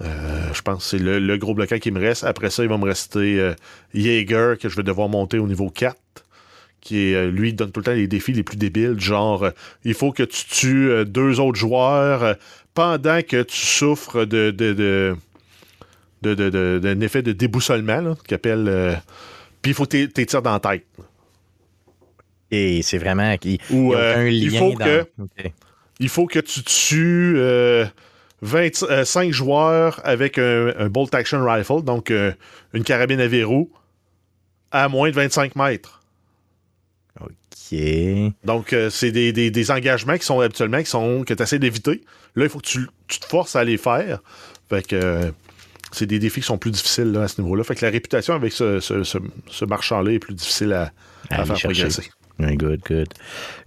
Euh, 0.00 0.52
je 0.52 0.62
pense 0.62 0.84
que 0.84 0.90
c'est 0.90 0.98
le, 0.98 1.36
gros 1.36 1.54
bloquant 1.54 1.78
qui 1.78 1.90
me 1.90 2.00
reste. 2.00 2.24
Après 2.24 2.50
ça, 2.50 2.62
il 2.62 2.68
va 2.68 2.78
me 2.78 2.84
rester 2.84 3.38
euh, 3.38 3.54
Jaeger, 3.94 4.56
que 4.58 4.68
je 4.68 4.76
vais 4.76 4.82
devoir 4.82 5.08
monter 5.08 5.38
au 5.38 5.46
niveau 5.46 5.70
4. 5.70 5.96
Qui 6.80 7.10
est, 7.10 7.14
euh, 7.16 7.30
lui, 7.30 7.52
donne 7.52 7.72
tout 7.72 7.80
le 7.80 7.84
temps 7.84 7.92
les 7.92 8.06
défis 8.06 8.32
les 8.32 8.44
plus 8.44 8.56
débiles, 8.56 9.00
genre 9.00 9.48
il 9.84 9.94
faut 9.94 10.12
que 10.12 10.22
tu 10.22 10.44
tues 10.46 11.04
deux 11.04 11.40
autres 11.40 11.58
joueurs 11.58 12.36
pendant 12.78 13.22
que 13.22 13.42
tu 13.42 13.56
souffres 13.56 14.24
de, 14.24 14.52
de, 14.52 14.72
de, 14.72 15.16
de- 16.22 16.34
de- 16.34 16.48
de- 16.48 16.78
d'un 16.80 17.00
effet 17.00 17.22
de 17.22 17.32
déboussolement, 17.32 18.00
là, 18.00 18.14
qu'il 18.24 18.36
appelle. 18.36 18.66
euh, 18.68 18.94
puis 19.60 19.72
il 19.72 19.74
faut 19.74 19.84
que 19.84 20.06
tu 20.06 20.26
tires 20.26 20.42
dans 20.42 20.52
la 20.52 20.60
tête. 20.60 20.86
Et 22.52 22.82
c'est 22.82 22.98
vraiment 22.98 23.34
Ou 23.72 23.94
euh, 23.94 24.12
aucun 24.12 24.26
il 24.26 24.56
faut 24.56 24.74
dans- 24.74 24.84
que 24.84 25.06
il 25.98 26.08
faut 26.08 26.26
que 26.26 26.38
tu 26.38 26.62
tues 26.62 27.34
euh, 27.38 27.84
25 28.42 29.32
joueurs 29.32 30.00
avec 30.04 30.38
un, 30.38 30.72
un 30.78 30.88
bolt 30.88 31.12
action 31.16 31.44
rifle, 31.44 31.82
donc 31.82 32.12
euh, 32.12 32.32
une 32.74 32.84
carabine 32.84 33.20
à 33.20 33.26
verrou, 33.26 33.72
à 34.70 34.88
moins 34.88 35.10
de 35.10 35.16
25 35.16 35.56
mètres. 35.56 35.97
OK. 37.72 38.32
Donc, 38.44 38.72
euh, 38.72 38.90
c'est 38.90 39.10
des, 39.12 39.32
des- 39.32 39.50
des 39.50 39.70
engagements 39.70 40.16
qui 40.16 40.24
sont 40.24 40.40
habituellement 40.40 40.78
qui 40.80 40.86
sont, 40.90 41.24
que 41.24 41.34
tu 41.34 41.42
essaies 41.42 41.58
d'éviter. 41.58 42.02
Là, 42.36 42.44
il 42.44 42.48
faut 42.50 42.58
que 42.60 42.66
tu, 42.66 42.86
tu 43.08 43.18
te 43.20 43.26
forces 43.26 43.56
à 43.56 43.64
les 43.64 43.76
faire. 43.76 44.20
Fait 44.70 44.86
que 44.86 44.96
euh, 44.96 45.30
c'est 45.92 46.06
des 46.06 46.18
défis 46.18 46.40
qui 46.40 46.46
sont 46.46 46.58
plus 46.58 46.70
difficiles 46.70 47.12
là, 47.12 47.22
à 47.22 47.28
ce 47.28 47.40
niveau-là. 47.40 47.64
Fait 47.64 47.74
que 47.74 47.84
la 47.84 47.90
réputation 47.90 48.34
avec 48.34 48.52
ce, 48.52 48.80
ce- 48.80 49.02
ce- 49.04 49.18
ce 49.48 49.64
marchand-là 49.64 50.12
est 50.12 50.18
plus 50.18 50.34
difficile 50.34 50.72
à, 50.72 50.92
à 51.30 51.44
faire 51.44 51.56
progresser. 51.60 52.10
Good, 52.40 52.80
good. 52.86 53.08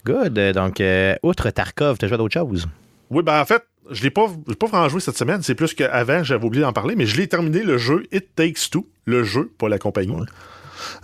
Good. 0.06 0.38
euh, 0.40 0.54
Donc, 0.54 0.80
euh, 0.80 1.16
outre 1.24 1.50
Tarkov, 1.50 1.98
tu 1.98 2.06
as 2.06 2.08
joué 2.08 2.16
à 2.16 2.18
d'autres 2.18 2.34
choses? 2.40 2.68
Oui, 3.10 3.22
ben 3.24 3.42
en 3.42 3.46
fait, 3.46 3.64
je 3.90 4.02
l'ai 4.04 4.10
pas, 4.10 4.28
pas 4.58 4.68
vraiment 4.68 4.88
joué 4.88 5.02
cette 5.02 5.18
semaine. 5.18 5.42
C'est 5.44 5.56
plus 5.56 5.74
qu'avant, 5.74 6.24
j'avais 6.24 6.46
oublié 6.46 6.64
d'en 6.64 6.72
parler, 6.72 6.96
mais 6.96 7.06
je 7.06 7.18
l'ai 7.18 7.28
terminé 7.28 7.64
le 7.64 7.78
jeu 7.78 8.06
It 8.14 8.34
Takes 8.36 8.70
Two. 8.72 8.88
Le 9.06 9.24
jeu, 9.26 9.52
pas 9.58 9.68
la 9.68 9.78
compagnie. 9.80 10.16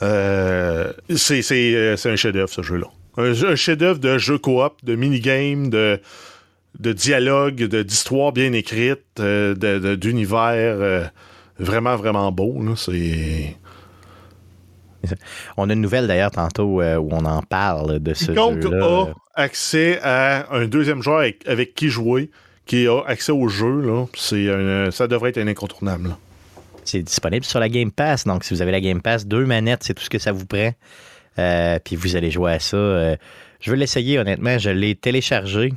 Euh, 0.02 0.92
c'est, 1.16 1.42
c'est, 1.42 1.74
euh, 1.76 1.96
c'est 1.98 2.10
un 2.12 2.16
chef-d'œuvre, 2.16 2.50
ce 2.50 2.62
jeu-là. 2.62 2.88
Un, 3.18 3.34
jeu- 3.34 3.50
un 3.50 3.56
chef-d'œuvre 3.56 4.00
de 4.00 4.18
jeu 4.18 4.38
coop, 4.38 4.74
de 4.84 4.96
minigame, 4.96 5.70
de, 5.70 6.00
de 6.80 6.94
dialogue, 6.94 7.56
de, 7.56 7.82
d'histoire 7.84 8.32
bien 8.32 8.54
écrite, 8.54 9.02
euh, 9.20 9.56
de, 9.56 9.80
de- 9.80 9.96
d'univers 9.96 11.10
vraiment, 11.60 11.96
vraiment 11.96 12.32
beau. 12.32 12.62
là. 12.64 12.74
C'est. 12.76 13.56
On 15.56 15.70
a 15.70 15.74
une 15.74 15.82
nouvelle 15.82 16.08
d'ailleurs 16.08 16.32
tantôt 16.32 16.82
euh, 16.82 16.98
où 16.98 17.10
on 17.12 17.24
en 17.24 17.42
parle 17.42 18.00
de 18.00 18.14
ce 18.14 18.26
Quiconque 18.32 18.62
jeu-là. 18.62 19.08
a 19.36 19.42
accès 19.42 20.00
à 20.04 20.52
un 20.54 20.66
deuxième 20.68 21.02
joueur 21.02 21.20
avec, 21.20 21.48
avec 21.48 21.76
qui 21.76 21.90
jouer, 21.90 22.30
qui 22.66 22.88
a 22.88 23.02
accès 23.08 23.32
au 23.32 23.48
jeu, 23.48 23.82
là, 23.82 24.06
c'est 24.16 24.50
un- 24.52 24.92
ça 24.92 25.08
devrait 25.08 25.30
être 25.30 25.38
un 25.38 25.48
incontournable. 25.48 26.10
là. 26.10 26.18
C'est 26.88 27.02
disponible 27.04 27.44
sur 27.46 27.60
la 27.60 27.70
Game 27.70 27.92
Pass. 27.92 28.24
Donc, 28.26 28.44
si 28.44 28.54
vous 28.54 28.62
avez 28.62 28.72
la 28.72 28.82
Game 28.82 29.02
Pass, 29.02 29.26
deux 29.28 29.46
manettes, 29.46 29.84
c'est 29.84 29.94
tout 29.94 30.04
ce 30.04 30.10
que 30.10 30.20
ça 30.20 30.32
vous 30.32 30.46
prend. 30.46 30.72
Euh, 31.40 31.80
puis 31.84 31.96
vous 31.96 32.16
allez 32.16 32.32
jouer 32.32 32.54
à 32.54 32.60
ça. 32.60 32.78
Euh, 32.78 33.16
je 33.60 33.70
veux 33.72 33.78
l'essayer, 33.78 34.18
honnêtement. 34.20 34.58
Je 34.58 34.70
l'ai 34.70 34.96
téléchargé 34.96 35.74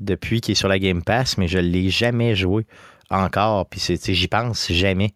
depuis 0.00 0.40
qu'il 0.40 0.52
est 0.52 0.56
sur 0.56 0.68
la 0.68 0.78
Game 0.78 1.02
Pass, 1.02 1.36
mais 1.38 1.48
je 1.48 1.58
ne 1.58 1.64
l'ai 1.64 1.90
jamais 1.90 2.34
joué 2.34 2.64
encore. 3.10 3.66
Puis 3.66 3.80
j'y 4.08 4.28
pense 4.28 4.70
jamais. 4.72 5.10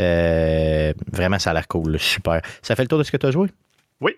Euh, 0.00 0.92
vraiment, 1.12 1.38
ça 1.38 1.50
a 1.50 1.54
l'air 1.54 1.68
cool. 1.68 1.92
là. 1.92 1.98
Super. 1.98 2.40
Ça 2.62 2.74
fait 2.74 2.82
le 2.82 2.88
tour 2.88 2.98
de 2.98 3.04
ce 3.04 3.12
que 3.12 3.16
tu 3.18 3.26
as 3.26 3.30
joué? 3.30 3.48
Oui. 4.00 4.12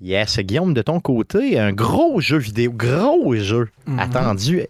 Yes. 0.00 0.38
Guillaume, 0.38 0.72
de 0.72 0.82
ton 0.82 0.98
côté, 1.00 1.58
un 1.58 1.72
gros 1.72 2.20
jeu 2.20 2.38
vidéo, 2.38 2.72
gros 2.72 3.34
jeu, 3.36 3.68
Mhm. 3.86 3.98
attendu 3.98 4.62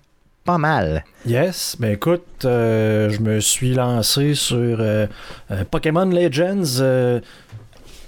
pas 0.44 0.58
mal. 0.58 1.04
Yes, 1.26 1.76
ben 1.78 1.92
écoute, 1.92 2.44
euh, 2.44 3.10
je 3.10 3.20
me 3.20 3.40
suis 3.40 3.74
lancé 3.74 4.34
sur 4.34 4.56
euh, 4.80 5.06
euh, 5.50 5.64
Pokémon 5.70 6.06
Legends. 6.06 6.80
euh, 6.80 7.20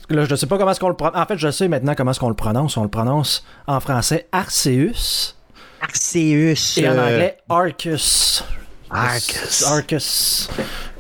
là, 0.09 0.25
je 0.25 0.31
ne 0.31 0.37
sais 0.37 0.47
pas 0.47 0.59
comment 0.59 0.71
est-ce 0.71 0.81
qu'on 0.81 0.89
le 0.89 0.95
prononce. 0.97 1.17
En 1.21 1.27
fait, 1.27 1.37
je 1.39 1.51
sais 1.51 1.69
maintenant 1.69 1.95
comment 1.95 2.11
est-ce 2.11 2.21
qu'on 2.21 2.29
le 2.29 2.35
prononce. 2.35 2.77
On 2.77 2.83
le 2.83 2.89
prononce 2.89 3.45
en 3.67 3.81
français 3.81 4.27
Arceus 4.33 5.35
Arceus. 5.81 6.79
et 6.79 6.89
en 6.89 6.93
euh, 6.93 7.03
anglais 7.05 7.39
Arcus. 7.49 8.45
Arcus. 8.91 9.63
Arcus. 9.67 10.49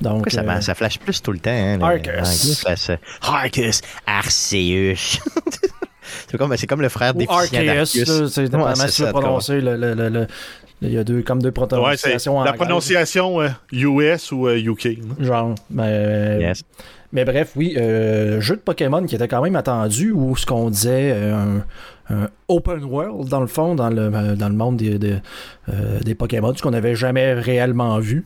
Donc, 0.01 0.31
ça, 0.31 0.41
euh, 0.41 0.61
ça 0.61 0.75
flash 0.75 0.99
plus 0.99 1.21
tout 1.23 1.33
le 1.33 1.39
temps? 1.39 1.51
Hein, 1.51 1.77
le- 1.77 1.85
Arcus. 1.85 2.07
l'anglais, 2.07 2.27
ça 2.55 2.77
se- 2.77 2.93
Arcus. 3.23 3.81
Arceus. 4.07 5.19
c'est 6.31 6.39
comme, 6.39 6.55
comme 6.69 6.81
le 6.83 6.89
frère 6.89 7.15
déficient 7.15 7.69
Arceus, 7.69 8.29
c'est 8.29 8.55
Ouais, 8.55 8.75
si 8.89 9.03
de 9.03 9.11
prononcer 9.11 9.61
le, 9.61 9.77
le- 9.77 9.95
le- 9.95 10.09
le- 10.09 10.27
Il 10.83 10.93
y 10.93 10.99
a 10.99 11.05
deux, 11.05 11.23
comme 11.23 11.41
deux 11.41 11.49
Ouais, 11.49 11.53
prononciations 11.53 12.35
la 12.35 12.41
anglaises. 12.41 12.55
prononciation 12.57 13.41
euh, 13.41 13.49
US 13.73 14.33
ou 14.33 14.49
euh, 14.49 14.57
UK. 14.59 14.85
là. 14.85 15.25
Genre, 15.25 15.55
ben, 15.71 16.41
Yes. 16.41 16.63
Mais 17.13 17.25
bref, 17.27 17.53
oui, 17.57 17.75
euh, 17.77 18.41
jeu 18.41 18.57
de 18.57 18.61
Pokémon 18.63 19.05
qui 19.05 19.15
était 19.15 19.29
quand 19.29 19.43
même 19.43 19.55
attendu, 19.57 20.13
où 20.13 20.35
ce 20.35 20.47
qu'on 20.47 20.71
disait, 20.71 21.13
euh, 21.15 21.35
un, 22.09 22.15
un 22.15 22.29
open 22.49 22.83
world, 22.85 23.29
dans 23.29 23.41
le 23.43 23.47
fond, 23.47 23.75
dans 23.75 23.91
le, 23.91 24.11
euh, 24.15 24.35
dans 24.35 24.49
le 24.49 24.55
monde 24.55 24.79
des, 24.79 24.99
des, 24.99 25.17
euh, 25.69 26.01
des 26.01 26.15
Pokémon, 26.15 26.55
ce 26.57 26.63
qu'on 26.63 26.71
n'avait 26.71 26.95
jamais 26.95 27.35
réellement 27.35 27.99
vu. 27.99 28.25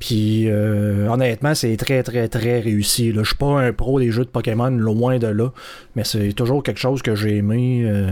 Puis, 0.00 0.46
euh, 0.50 1.06
honnêtement, 1.08 1.54
c'est 1.54 1.76
très, 1.76 2.02
très, 2.02 2.26
très 2.26 2.58
réussi. 2.58 3.12
là. 3.12 3.22
Je 3.22 3.28
suis 3.28 3.36
pas 3.36 3.60
un 3.60 3.72
pro 3.72 4.00
des 4.00 4.10
jeux 4.10 4.24
de 4.24 4.30
Pokémon, 4.30 4.68
loin 4.70 5.18
de 5.18 5.28
là, 5.28 5.50
mais 5.94 6.02
c'est 6.02 6.32
toujours 6.32 6.64
quelque 6.64 6.80
chose 6.80 7.00
que 7.02 7.14
j'ai 7.14 7.36
aimé 7.36 7.84
euh, 7.86 8.08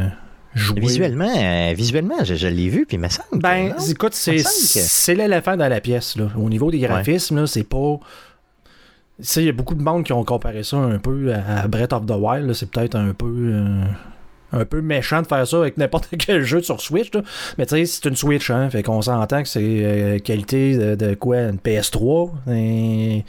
jouer. 0.55 0.81
Visuellement, 0.81 1.33
euh, 1.37 1.73
visuellement, 1.75 2.25
je, 2.25 2.35
je 2.35 2.47
l'ai 2.49 2.69
vu, 2.69 2.85
puis 2.87 2.97
il 2.97 3.01
me 3.01 3.09
semble. 3.09 3.29
que 3.33 3.37
Ben, 3.39 3.69
non. 3.79 3.85
écoute, 3.87 4.15
c'est, 4.15 4.39
c'est 4.39 5.15
l'éléphant 5.15 5.57
dans 5.57 5.69
la 5.69 5.81
pièce. 5.81 6.17
Là. 6.17 6.29
Au 6.37 6.49
niveau 6.49 6.71
des 6.71 6.79
graphismes, 6.79 7.47
c'est 7.47 7.65
pas. 7.65 7.99
Il 9.37 9.43
y 9.45 9.49
a 9.49 9.53
beaucoup 9.53 9.75
de 9.75 9.83
monde 9.83 10.05
qui 10.05 10.13
ont 10.13 10.25
comparé 10.25 10.63
ça 10.63 10.77
un 10.79 10.99
peu 10.99 11.33
à 11.33 11.69
Breath 11.69 11.93
of 11.93 12.07
the 12.07 12.15
Wild. 12.17 12.53
C'est 12.55 12.71
peut-être 12.71 12.97
un 12.97 13.13
peu. 13.15 13.27
euh, 13.27 13.83
un 14.55 14.67
peu 14.67 14.83
méchant 14.83 15.23
de 15.23 15.27
faire 15.27 15.47
ça 15.47 15.57
avec 15.59 15.79
n'importe 15.79 16.09
quel 16.19 16.43
jeu 16.45 16.61
sur 16.61 16.79
Switch. 16.81 17.11
là. 17.15 17.23
Mais 17.57 17.65
tu 17.65 17.75
sais, 17.77 17.87
c'est 17.87 18.05
une 18.09 18.17
Switch, 18.17 18.51
hein. 18.51 18.69
Fait 18.69 18.83
qu'on 18.83 19.01
s'entend 19.01 19.43
que 19.43 19.49
c'est 19.49 19.61
euh, 19.63 20.19
qualité 20.19 20.77
de, 20.77 20.95
de 20.95 21.15
quoi? 21.15 21.39
Une 21.39 21.57
PS3, 21.57 22.31
un 22.49 23.21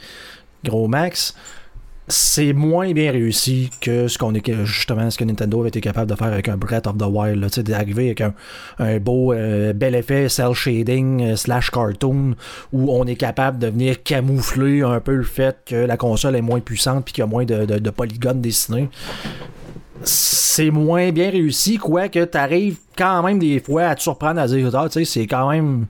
gros 0.64 0.86
max. 0.88 1.34
C'est 2.06 2.52
moins 2.52 2.92
bien 2.92 3.12
réussi 3.12 3.70
que 3.80 4.08
ce 4.08 4.18
qu'on 4.18 4.34
est 4.34 4.64
justement 4.64 5.10
ce 5.10 5.16
que 5.16 5.24
Nintendo 5.24 5.60
avait 5.60 5.70
été 5.70 5.80
capable 5.80 6.10
de 6.10 6.16
faire 6.16 6.26
avec 6.26 6.48
un 6.50 6.56
Breath 6.58 6.86
of 6.86 6.98
the 6.98 7.06
Wild. 7.08 7.42
Tu 7.44 7.48
sais, 7.54 7.62
d'arriver 7.62 8.06
avec 8.06 8.20
un, 8.20 8.34
beau, 8.98 9.32
euh, 9.32 9.72
bel 9.72 9.94
effet 9.94 10.28
cel 10.28 10.52
shading 10.52 11.22
euh, 11.22 11.36
slash 11.36 11.70
cartoon 11.70 12.34
où 12.74 12.92
on 12.92 13.06
est 13.06 13.16
capable 13.16 13.58
de 13.58 13.68
venir 13.68 14.02
camoufler 14.02 14.82
un 14.82 15.00
peu 15.00 15.14
le 15.14 15.22
fait 15.22 15.56
que 15.64 15.76
la 15.76 15.96
console 15.96 16.36
est 16.36 16.42
moins 16.42 16.60
puissante 16.60 17.06
puis 17.06 17.14
qu'il 17.14 17.22
y 17.22 17.26
a 17.26 17.26
moins 17.30 17.46
de, 17.46 17.64
de- 17.64 17.90
polygones 17.90 18.42
dessinés. 18.42 18.90
C'est 20.02 20.70
moins 20.70 21.10
bien 21.10 21.30
réussi, 21.30 21.78
quoique 21.78 22.22
t'arrives 22.24 22.76
quand 22.98 23.22
même 23.22 23.38
des 23.38 23.60
fois 23.60 23.84
à 23.84 23.94
te 23.94 24.02
surprendre 24.02 24.40
à 24.40 24.46
dire 24.46 24.70
ah, 24.74 24.88
tu 24.90 24.98
sais, 24.98 25.04
c'est 25.06 25.26
quand 25.26 25.48
même 25.50 25.86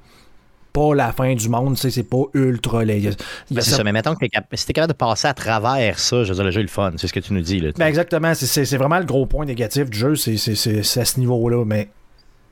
pas 0.74 0.94
la 0.94 1.12
fin 1.12 1.34
du 1.34 1.48
monde, 1.48 1.78
c'est 1.78 2.02
pas 2.02 2.24
ultra 2.34 2.84
laid. 2.84 3.16
Ben, 3.50 3.60
c'est 3.62 3.70
ça, 3.70 3.84
mais 3.84 3.92
mettons 3.92 4.14
que 4.14 4.26
si 4.54 4.66
t'es 4.66 4.72
capable 4.74 4.92
de 4.92 4.96
passer 4.98 5.28
à 5.28 5.32
travers 5.32 5.98
ça, 5.98 6.24
je 6.24 6.28
veux 6.30 6.34
dire, 6.34 6.44
le 6.44 6.50
jeu 6.50 6.60
est 6.60 6.64
le 6.64 6.68
fun, 6.68 6.92
c'est 6.98 7.06
ce 7.06 7.12
que 7.14 7.20
tu 7.20 7.32
nous 7.32 7.40
dis. 7.40 7.60
Là, 7.60 7.70
Ben 7.78 7.86
exactement, 7.86 8.34
c'est- 8.34 8.46
c'est 8.46 8.64
c'est 8.66 8.76
vraiment 8.76 8.98
le 8.98 9.04
gros 9.06 9.24
point 9.24 9.46
négatif 9.46 9.88
du 9.88 9.96
jeu, 9.98 10.16
c'est 10.16 10.36
c'est- 10.36 10.54
c'est- 10.56 10.82
c'est 10.82 11.00
à 11.00 11.04
ce 11.04 11.18
niveau-là, 11.20 11.64
mais 11.64 11.88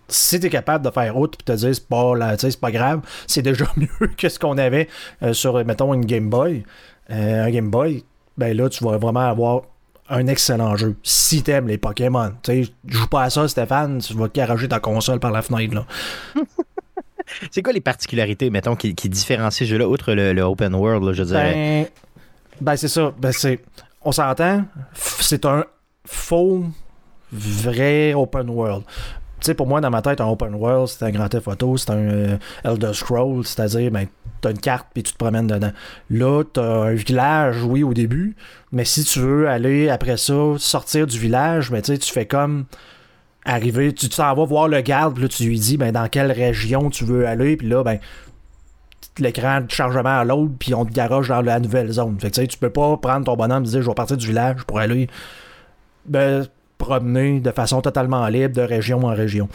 si 0.09 0.39
t'es 0.41 0.51
capable 0.51 0.85
de 0.85 0.91
faire 0.91 1.17
autre 1.17 1.37
puis 1.37 1.45
te 1.45 1.53
dire 1.59 1.75
c'est 1.75 1.89
pas 1.89 2.15
là, 2.17 2.37
pas 2.61 2.71
grave, 2.71 3.01
c'est 3.27 3.43
déjà 3.43 3.65
mieux 3.77 3.89
que 4.17 4.29
ce 4.29 4.39
qu'on 4.39 4.57
avait 4.57 4.89
euh, 5.23 5.33
sur 5.33 5.63
mettons 5.65 5.93
une 5.93 6.05
Game 6.07 6.31
Boy, 6.31 6.65
Euh, 7.11 7.45
un 7.45 7.51
Game 7.51 7.69
Boy, 7.71 8.05
ben 8.39 8.57
là 8.57 8.69
tu 8.69 8.85
vas 8.85 8.97
vraiment 8.99 9.29
avoir 9.29 9.63
un 10.09 10.27
excellent 10.29 10.77
jeu. 10.77 10.95
Si 11.03 11.43
t'aimes 11.43 11.67
les 11.69 11.79
Pokémon, 11.79 12.33
tu 12.43 12.65
sais, 12.65 12.73
joue 12.87 13.07
pas 13.09 13.23
à 13.25 13.31
ça 13.31 13.49
Stéphane, 13.49 13.99
tu 13.99 14.15
vas 14.15 14.29
garager 14.33 14.69
ta 14.69 14.79
console 14.79 15.19
par 15.19 15.33
la 15.33 15.43
fenêtre 15.43 15.75
là. 15.75 15.87
C'est 17.51 17.63
quoi 17.63 17.73
les 17.73 17.81
particularités, 17.81 18.51
mettons, 18.51 18.77
qui, 18.77 18.93
différencient 18.95 19.67
ce 19.67 19.71
jeu-là, 19.71 19.89
outre 19.89 20.13
le, 20.13 20.41
open 20.43 20.75
world, 20.75 21.05
là, 21.05 21.13
je 21.13 21.23
dire? 21.23 21.35
Ben, 21.35 21.87
Ben, 22.61 22.77
c'est 22.77 22.89
ça. 22.89 23.13
Ben, 23.19 23.33
c'est. 23.33 23.61
On 24.05 24.13
s'entend, 24.13 24.65
c'est 24.95 25.45
un 25.45 25.65
faux, 26.05 26.65
vrai 27.33 28.15
open 28.15 28.51
world. 28.51 28.85
Tu 29.41 29.47
sais, 29.47 29.55
pour 29.55 29.67
moi, 29.67 29.81
dans 29.81 29.91
ma 29.91 30.03
tête, 30.03 30.21
un 30.21 30.27
open 30.27 30.55
world, 30.55 30.89
c'est 30.89 31.05
un 31.05 31.11
grand 31.11 31.29
Theft 31.29 31.49
Auto, 31.49 31.77
c'est 31.77 31.91
un 31.91 31.97
euh, 31.97 32.37
Elder 32.65 32.93
Scroll, 32.93 33.45
c'est-à-dire, 33.45 33.91
ben, 33.91 34.07
t'as 34.41 34.51
une 34.51 34.59
carte 34.59 34.89
puis 34.95 35.03
tu 35.03 35.13
te 35.13 35.19
promènes 35.19 35.49
dedans. 35.49 35.73
Là, 36.11 36.45
t'as 36.45 36.63
un 36.63 36.95
village, 36.95 37.63
oui, 37.65 37.83
au 37.83 37.95
début, 37.95 38.37
mais 38.71 38.85
si 38.85 39.03
tu 39.05 39.21
veux 39.21 39.49
aller 39.49 39.89
après 39.89 40.17
ça, 40.17 40.55
sortir 40.59 41.07
du 41.07 41.19
village, 41.19 41.71
ben, 41.71 41.81
tu 41.83 41.93
sais, 41.93 41.99
tu 41.99 42.13
fais 42.13 42.27
comme 42.27 42.67
arriver, 43.45 43.93
tu 43.93 44.09
t'en 44.09 44.35
vas 44.35 44.45
voir 44.45 44.69
le 44.69 44.81
garde, 44.81 45.15
puis 45.15 45.23
là, 45.23 45.29
tu 45.29 45.45
lui 45.45 45.59
dis, 45.59 45.77
ben, 45.77 45.93
dans 45.93 46.09
quelle 46.09 46.31
région 46.33 46.91
tu 46.91 47.05
veux 47.05 47.27
aller, 47.27 47.57
puis 47.57 47.69
là, 47.69 47.83
ben, 47.83 47.99
l'écran 49.19 49.61
de 49.61 49.71
chargement 49.71 50.21
à 50.21 50.25
l'autre, 50.25 50.53
puis 50.59 50.75
on 50.75 50.85
te 50.85 50.93
garoche 50.93 51.29
dans 51.29 51.43
la 51.43 51.61
nouvelle 51.61 51.91
zone. 51.91 52.19
Fait 52.21 52.31
que 52.31 52.41
tu 52.41 52.51
sais, 52.51 52.59
peux 52.59 52.71
pas 52.71 52.97
prendre 52.97 53.27
ton 53.27 53.37
bonhomme 53.37 53.65
et 53.65 53.69
dire, 53.69 53.83
je 53.83 53.89
vais 53.89 53.95
partir 53.95 54.17
du 54.17 54.27
village 54.27 54.65
pour 54.65 54.79
aller 54.79 55.09
ben, 56.07 56.47
promener 56.79 57.41
de 57.41 57.51
façon 57.51 57.81
totalement 57.81 58.27
libre 58.29 58.55
de 58.55 58.63
région 58.63 59.05
en 59.05 59.15
région. 59.15 59.49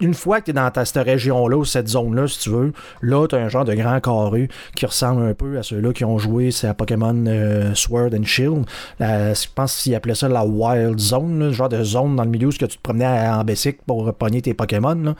Une 0.00 0.14
fois 0.14 0.40
que 0.40 0.46
tu 0.46 0.50
es 0.50 0.54
dans 0.54 0.70
ta, 0.70 0.84
cette 0.84 1.04
région-là, 1.04 1.56
ou 1.56 1.64
cette 1.64 1.88
zone-là, 1.88 2.28
si 2.28 2.38
tu 2.40 2.50
veux, 2.50 2.72
là, 3.02 3.26
tu 3.26 3.34
as 3.34 3.38
un 3.38 3.48
genre 3.48 3.64
de 3.64 3.74
grand 3.74 4.00
carré 4.00 4.48
qui 4.74 4.86
ressemble 4.86 5.22
un 5.22 5.34
peu 5.34 5.58
à 5.58 5.62
ceux-là 5.62 5.92
qui 5.92 6.04
ont 6.04 6.18
joué 6.18 6.50
à 6.62 6.74
Pokémon 6.74 7.24
euh, 7.26 7.74
Sword 7.74 8.10
and 8.14 8.24
Shield. 8.24 8.64
je 9.00 9.46
pense 9.54 9.82
qu'ils 9.82 9.94
appelaient 9.94 10.14
ça 10.14 10.28
la 10.28 10.44
Wild 10.44 10.98
Zone, 10.98 11.38
le 11.38 11.52
genre 11.52 11.68
de 11.68 11.82
zone 11.82 12.16
dans 12.16 12.24
le 12.24 12.30
milieu 12.30 12.48
où 12.48 12.52
tu 12.52 12.66
te 12.66 12.78
promenais 12.82 13.28
en 13.28 13.42
Bessic 13.44 13.82
pour 13.82 14.12
pogner 14.14 14.42
tes 14.42 14.54
Pokémon. 14.54 15.14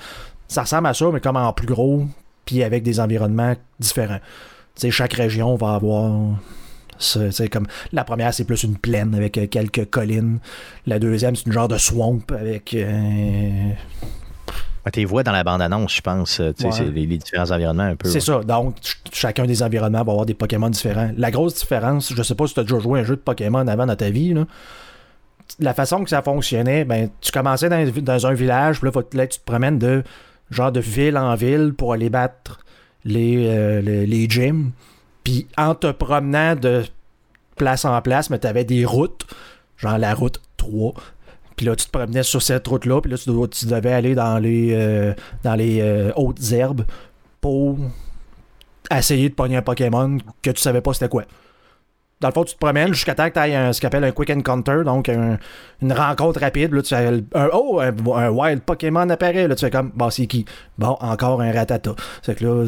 Ça 0.48 0.62
ressemble 0.62 0.86
à 0.86 0.94
ça, 0.94 1.06
mais 1.12 1.20
comme 1.20 1.36
en 1.36 1.52
plus 1.52 1.66
gros, 1.66 2.04
puis 2.44 2.62
avec 2.62 2.82
des 2.82 3.00
environnements 3.00 3.54
différents. 3.80 4.20
sais, 4.76 4.90
chaque 4.90 5.14
région 5.14 5.56
va 5.56 5.74
avoir 5.74 6.38
c'est 6.98 7.48
comme 7.48 7.66
la 7.92 8.04
première, 8.04 8.32
c'est 8.32 8.44
plus 8.44 8.62
une 8.62 8.76
plaine 8.76 9.14
avec 9.14 9.38
euh, 9.38 9.46
quelques 9.46 9.88
collines. 9.90 10.38
La 10.86 10.98
deuxième, 10.98 11.36
c'est 11.36 11.46
une 11.46 11.52
genre 11.52 11.68
de 11.68 11.78
swamp 11.78 12.22
avec. 12.30 12.74
Euh... 12.74 13.72
tu 14.92 15.04
vois 15.04 15.22
dans 15.22 15.32
la 15.32 15.44
bande-annonce, 15.44 15.96
je 15.96 16.00
pense. 16.00 16.40
Euh, 16.40 16.52
c'est 16.56 16.84
les, 16.84 17.06
différents 17.06 17.50
environnements 17.50 17.84
un 17.84 17.96
peu. 17.96 18.08
C'est 18.08 18.20
ça. 18.20 18.40
Donc, 18.40 18.76
chacun 19.12 19.44
des 19.44 19.62
environnements 19.62 20.04
va 20.04 20.12
avoir 20.12 20.26
des 20.26 20.34
Pokémon 20.34 20.70
différents. 20.70 21.10
La 21.16 21.30
grosse 21.30 21.54
différence, 21.54 22.12
je 22.14 22.22
sais 22.22 22.34
pas 22.34 22.46
si 22.46 22.54
tu 22.54 22.60
as 22.60 22.62
déjà 22.62 22.78
joué 22.78 23.00
un 23.00 23.04
jeu 23.04 23.16
de 23.16 23.20
Pokémon 23.20 23.66
avant 23.66 23.86
dans 23.86 23.96
ta 23.96 24.10
vie, 24.10 24.34
là. 24.34 24.46
La 25.60 25.74
façon 25.74 26.02
que 26.02 26.10
ça 26.10 26.22
fonctionnait, 26.22 26.84
ben, 26.84 27.08
tu 27.20 27.30
commençais 27.30 27.68
dans, 27.68 28.26
un 28.26 28.34
village, 28.34 28.80
puis 28.80 28.90
là, 29.14 29.26
tu 29.26 29.38
te 29.38 29.44
promènes 29.44 29.78
de 29.78 30.02
genre 30.50 30.72
de 30.72 30.80
ville 30.80 31.16
en 31.16 31.34
ville 31.36 31.72
pour 31.72 31.92
aller 31.92 32.10
battre 32.10 32.58
les, 33.04 33.46
euh, 33.46 33.80
les, 33.80 34.06
les 34.06 34.28
gyms. 34.28 34.72
Puis 35.22 35.46
en 35.56 35.74
te 35.74 35.90
promenant 35.92 36.56
de 36.56 36.82
place 37.56 37.84
en 37.84 38.00
place, 38.02 38.28
mais 38.30 38.38
tu 38.38 38.46
avais 38.46 38.64
des 38.64 38.84
routes, 38.84 39.26
genre 39.76 39.98
la 39.98 40.14
route 40.14 40.40
3. 40.56 40.94
Puis 41.56 41.64
là, 41.64 41.74
tu 41.74 41.86
te 41.86 41.90
promenais 41.90 42.22
sur 42.22 42.42
cette 42.42 42.66
route-là, 42.68 43.00
puis 43.00 43.10
là, 43.10 43.16
tu, 43.16 43.66
devais 43.66 43.92
aller 43.92 44.14
dans 44.14 44.38
les, 44.38 44.74
euh, 44.74 45.14
dans 45.42 45.54
les 45.54 45.80
euh, 45.80 46.12
hautes 46.14 46.52
herbes 46.52 46.84
pour 47.40 47.78
essayer 48.90 49.30
de 49.30 49.34
pogner 49.34 49.56
un 49.56 49.62
Pokémon 49.62 50.18
que 50.42 50.50
tu 50.50 50.60
savais 50.60 50.82
pas 50.82 50.92
c'était 50.92 51.08
quoi. 51.08 51.24
Dans 52.20 52.28
le 52.28 52.34
fond, 52.34 52.44
tu 52.44 52.54
te 52.54 52.58
promènes 52.58 52.94
jusqu'à 52.94 53.14
temps 53.14 53.28
que 53.28 53.34
tu 53.34 53.38
ailles 53.38 53.74
ce 53.74 53.80
qu'on 53.80 53.88
appelle 53.88 54.04
un 54.04 54.10
quick 54.10 54.30
encounter, 54.30 54.84
donc 54.84 55.08
une 55.08 55.92
rencontre 55.92 56.40
rapide. 56.40 56.72
Là, 56.72 56.80
tu 56.80 56.94
un, 56.94 57.20
oh, 57.52 57.80
un, 57.80 58.30
wild 58.30 58.62
Pokémon 58.62 59.08
apparaît. 59.10 59.46
Là, 59.46 59.54
tu 59.54 59.66
fais 59.66 59.70
comme, 59.70 59.90
bon, 59.94 60.08
c'est 60.08 60.26
qui? 60.26 60.46
Bon, 60.78 60.96
encore 61.00 61.42
un 61.42 61.52
ratata. 61.52 61.94
C'est 62.22 62.36
que 62.36 62.44
là, 62.46 62.66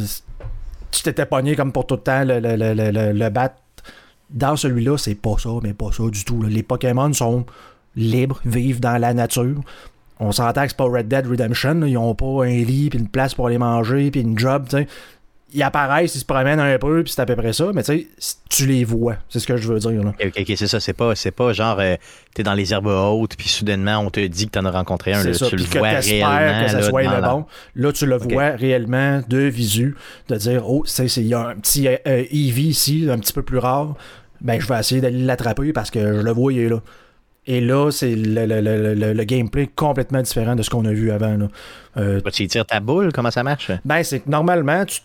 tu 0.90 1.02
t'étais 1.02 1.24
pogné 1.24 1.56
comme 1.56 1.72
pour 1.72 1.86
tout 1.86 1.94
le 1.94 2.00
temps 2.02 2.24
le, 2.24 2.40
le, 2.40 2.56
le, 2.56 3.12
le 3.12 3.28
battre. 3.30 3.56
Dans 4.28 4.56
celui-là, 4.56 4.98
c'est 4.98 5.14
pas 5.14 5.36
ça, 5.38 5.48
mais 5.62 5.72
pas 5.72 5.92
ça 5.92 6.02
du 6.10 6.24
tout. 6.24 6.42
Les 6.42 6.62
Pokémon 6.62 7.10
sont 7.14 7.46
libres, 7.98 8.40
vivent 8.44 8.80
dans 8.80 8.98
la 8.98 9.14
nature. 9.14 9.60
On 10.20 10.32
s'entend 10.32 10.62
que 10.62 10.68
c'est 10.68 10.76
pas 10.76 10.84
Red 10.84 11.08
Dead 11.08 11.26
Redemption. 11.26 11.82
Ils 11.84 11.96
ont 11.96 12.14
pas 12.14 12.44
un 12.44 12.64
lit, 12.64 12.90
puis 12.90 12.98
une 12.98 13.08
place 13.08 13.34
pour 13.34 13.48
les 13.48 13.58
manger, 13.58 14.10
puis 14.10 14.20
une 14.20 14.38
job. 14.38 14.66
sais 14.68 14.86
ils 15.52 15.62
apparaissent, 15.62 16.14
ils 16.14 16.20
se 16.20 16.24
promènent 16.24 16.60
un 16.60 16.78
peu, 16.78 17.02
puis 17.02 17.12
c'est 17.12 17.22
à 17.22 17.26
peu 17.26 17.36
près 17.36 17.52
ça, 17.52 17.70
mais 17.74 17.82
tu 17.82 18.06
sais, 18.18 18.36
tu 18.50 18.66
les 18.66 18.84
vois. 18.84 19.16
C'est 19.28 19.40
ce 19.40 19.46
que 19.46 19.56
je 19.56 19.72
veux 19.72 19.78
dire. 19.78 20.04
Là. 20.04 20.12
Ok, 20.22 20.32
ok, 20.38 20.52
c'est 20.56 20.66
ça. 20.66 20.78
C'est 20.78 20.92
pas, 20.92 21.14
pas 21.36 21.52
genre, 21.52 21.78
euh, 21.80 21.96
t'es 22.34 22.42
dans 22.42 22.54
les 22.54 22.72
herbes 22.72 22.88
hautes, 22.88 23.34
puis 23.36 23.48
soudainement, 23.48 23.98
on 23.98 24.10
te 24.10 24.20
dit 24.26 24.46
que 24.46 24.52
t'en 24.52 24.64
as 24.66 24.70
rencontré 24.70 25.14
un. 25.14 25.24
Là, 25.24 25.32
ça, 25.32 25.46
tu 25.46 25.56
le 25.56 25.64
que 25.64 25.78
vois 25.78 25.88
réellement. 25.88 26.64
que 26.64 26.70
ça 26.70 26.82
soit 26.82 27.02
le 27.02 27.22
bon. 27.22 27.46
Là, 27.76 27.92
tu 27.92 28.06
le 28.06 28.16
vois 28.16 28.50
réellement 28.50 29.22
de 29.26 29.38
visu, 29.38 29.96
de 30.28 30.36
dire, 30.36 30.68
oh, 30.68 30.84
il 30.86 31.26
y 31.26 31.34
a 31.34 31.48
un 31.48 31.56
petit 31.56 31.88
euh, 31.88 32.24
Eevee 32.30 32.68
ici, 32.68 33.08
un 33.10 33.18
petit 33.18 33.32
peu 33.32 33.42
plus 33.42 33.58
rare. 33.58 33.94
Ben, 34.40 34.60
je 34.60 34.68
vais 34.68 34.78
essayer 34.78 35.00
d'aller 35.00 35.18
l'attraper 35.18 35.72
parce 35.72 35.90
que 35.90 36.18
je 36.18 36.22
le 36.22 36.30
vois, 36.30 36.52
il 36.52 36.60
est 36.60 36.68
là. 36.68 36.80
Et 37.50 37.62
là, 37.62 37.90
c'est 37.90 38.14
le, 38.14 38.44
le, 38.44 38.60
le, 38.60 39.12
le, 39.14 39.24
gameplay 39.24 39.68
complètement 39.74 40.20
différent 40.20 40.54
de 40.54 40.62
ce 40.62 40.68
qu'on 40.68 40.84
a 40.84 40.92
vu 40.92 41.10
avant. 41.10 41.34
Là. 41.34 41.48
Euh, 41.96 42.20
tu 42.30 42.46
tires 42.46 42.66
ta 42.66 42.78
boule, 42.78 43.10
comment 43.10 43.30
ça 43.30 43.42
marche? 43.42 43.70
Ben, 43.86 44.02
c'est 44.02 44.20
que 44.20 44.28
normalement, 44.28 44.84
tu 44.84 45.00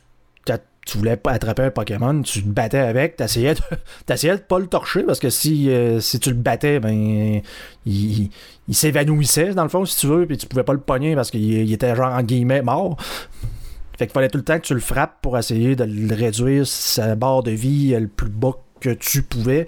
tu 0.86 0.98
voulais 0.98 1.20
attraper 1.26 1.64
un 1.64 1.72
Pokémon, 1.72 2.22
tu 2.22 2.44
te 2.44 2.50
battais 2.50 2.80
avec, 2.80 3.16
tu 3.16 3.24
essayais 3.24 3.54
de, 3.54 3.62
de 4.08 4.38
pas 4.38 4.60
le 4.60 4.68
torcher 4.68 5.04
parce 5.04 5.20
que 5.20 5.30
si, 5.30 5.70
euh, 5.70 6.00
si 6.00 6.20
tu 6.20 6.30
le 6.30 6.36
battais, 6.36 6.80
ben 6.80 7.42
il, 7.86 8.30
s'évanouissait 8.70 9.54
dans 9.54 9.64
le 9.64 9.70
fond, 9.70 9.86
si 9.86 9.98
tu 9.98 10.08
veux, 10.08 10.26
puis 10.26 10.38
tu 10.38 10.46
pouvais 10.48 10.64
pas 10.64 10.74
le 10.74 10.80
pogner 10.80 11.16
parce 11.16 11.32
qu'il 11.32 11.72
était 11.72 11.96
genre 11.96 12.12
en 12.12 12.22
guillemets 12.22 12.62
mort. 12.62 12.98
Fait 13.98 14.08
qu'il 14.08 14.14
fallait 14.14 14.30
tout 14.30 14.40
le 14.40 14.44
temps 14.44 14.60
que 14.60 14.66
tu 14.66 14.74
le 14.74 14.80
frappes 14.80 15.22
pour 15.22 15.38
essayer 15.38 15.76
de 15.76 15.84
le 15.84 16.16
réduire 16.16 16.66
sa 16.68 17.16
barre 17.16 17.44
de 17.44 17.52
vie 17.52 17.96
le 17.98 18.08
plus 18.08 18.30
bas 18.30 18.54
que 18.80 18.90
tu 18.90 19.22
pouvais 19.22 19.68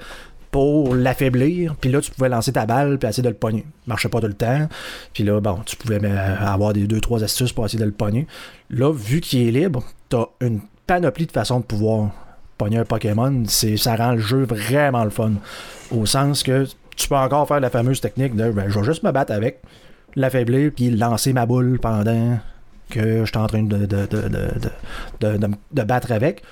pour 0.55 0.95
l'affaiblir. 0.95 1.75
Puis 1.75 1.91
là, 1.91 1.99
tu 1.99 2.11
pouvais 2.11 2.29
lancer 2.29 2.53
ta 2.53 2.65
balle 2.65 2.97
puis 2.97 3.09
essayer 3.09 3.21
de 3.21 3.27
le 3.27 3.35
pogner. 3.35 3.65
Marchait 3.87 4.07
pas 4.07 4.21
tout 4.21 4.27
le 4.27 4.35
temps. 4.35 4.69
Puis 5.13 5.25
là, 5.25 5.41
bon, 5.41 5.59
tu 5.65 5.75
pouvais 5.75 5.99
euh, 6.01 6.35
avoir 6.39 6.71
des 6.71 6.87
deux, 6.87 7.01
trois 7.01 7.25
astuces 7.25 7.51
pour 7.51 7.65
essayer 7.65 7.81
de 7.81 7.83
le 7.83 7.91
pogner. 7.91 8.25
Là, 8.69 8.93
vu 8.93 9.19
qu'il 9.19 9.45
est 9.45 9.51
libre, 9.51 9.83
t'as 10.07 10.27
une 10.39 10.61
panoplie 10.87 11.25
de 11.25 11.33
façons 11.33 11.59
de 11.59 11.65
pouvoir 11.65 12.11
pogner 12.57 12.77
un 12.77 12.85
Pokémon. 12.85 13.43
C'est, 13.47 13.75
ça 13.75 13.97
rend 13.97 14.13
le 14.13 14.19
jeu 14.19 14.45
vraiment 14.45 15.03
le 15.03 15.09
fun. 15.09 15.33
Au 15.91 16.05
sens 16.05 16.41
que 16.41 16.65
tu 16.95 17.09
peux 17.09 17.17
encore 17.17 17.49
faire 17.49 17.59
la 17.59 17.69
fameuse 17.69 17.99
technique 17.99 18.33
de 18.33 18.49
ben, 18.49 18.69
je 18.69 18.79
vais 18.79 18.85
juste 18.85 19.03
me 19.03 19.11
battre 19.11 19.33
avec, 19.33 19.59
l'affaiblir, 20.15 20.71
puis 20.73 20.89
lancer 20.89 21.33
ma 21.33 21.45
boule 21.45 21.79
pendant 21.81 22.39
que 22.89 23.25
je 23.25 23.29
suis 23.29 23.37
en 23.37 23.47
train 23.47 23.63
de, 23.63 23.85
de, 23.85 24.07
de, 25.19 25.49
de, 25.73 25.83
battre 25.83 26.13
avec. 26.13 26.43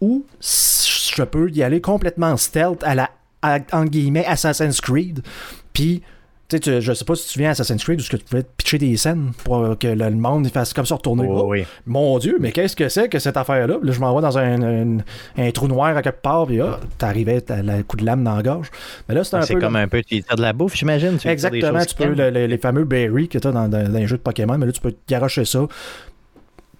Ou 0.00 0.24
je 0.40 1.22
peux 1.24 1.50
y 1.50 1.62
aller 1.62 1.82
complètement 1.82 2.38
stealth 2.38 2.82
à 2.84 2.94
la 2.94 3.10
en 3.72 3.84
guillemets 3.84 4.26
Assassin's 4.26 4.80
Creed. 4.80 5.22
Puis 5.72 6.02
tu 6.48 6.58
sais, 6.62 6.80
je 6.80 6.92
sais 6.92 7.04
pas 7.04 7.14
si 7.14 7.28
tu 7.28 7.38
viens 7.38 7.48
à 7.48 7.52
Assassin's 7.52 7.82
Creed 7.82 8.00
où 8.00 8.04
que 8.04 8.16
tu 8.16 8.24
pouvais 8.24 8.44
pitcher 8.56 8.76
des 8.76 8.96
scènes 8.96 9.32
pour 9.44 9.78
que 9.78 9.86
le 9.86 10.10
monde 10.10 10.46
fasse 10.48 10.74
comme 10.74 10.84
ça 10.84 10.96
retourner. 10.96 11.26
Oh, 11.28 11.46
oui. 11.48 11.64
Mon 11.86 12.18
Dieu, 12.18 12.36
mais 12.38 12.52
qu'est-ce 12.52 12.76
que 12.76 12.88
c'est 12.88 13.08
que 13.08 13.18
cette 13.18 13.36
affaire-là? 13.36 13.78
Là, 13.82 13.92
je 13.92 13.98
m'envoie 13.98 14.20
dans 14.20 14.36
un, 14.36 14.98
un, 15.38 15.50
trou 15.52 15.68
noir 15.68 15.96
à 15.96 16.02
quelque 16.02 16.20
part, 16.20 16.46
puis 16.46 16.58
là, 16.58 16.80
t'arrivais, 16.98 17.40
t'as 17.40 17.62
le 17.62 17.82
coup 17.82 17.96
de 17.96 18.04
lame 18.04 18.22
dans 18.22 18.36
la 18.36 18.42
gorge. 18.42 18.70
Mais 19.08 19.14
là, 19.14 19.24
c'est 19.24 19.36
un 19.36 19.40
peu. 19.40 19.46
C'est 19.46 19.54
comme 19.54 19.76
un 19.76 19.88
peu, 19.88 20.02
tu 20.02 20.16
de 20.16 20.42
la 20.42 20.52
bouffe, 20.52 20.76
j'imagine. 20.76 21.18
Exactement, 21.24 21.84
tu 21.84 21.94
peux, 21.94 22.12
les 22.12 22.58
fameux 22.58 22.84
berries 22.84 23.28
que 23.28 23.38
tu 23.38 23.48
as 23.48 23.52
dans, 23.52 23.92
les 23.92 24.06
jeux 24.06 24.18
de 24.18 24.22
Pokémon, 24.22 24.58
mais 24.58 24.66
là, 24.66 24.72
tu 24.72 24.80
peux 24.80 24.94
garocher 25.08 25.44
ça. 25.44 25.66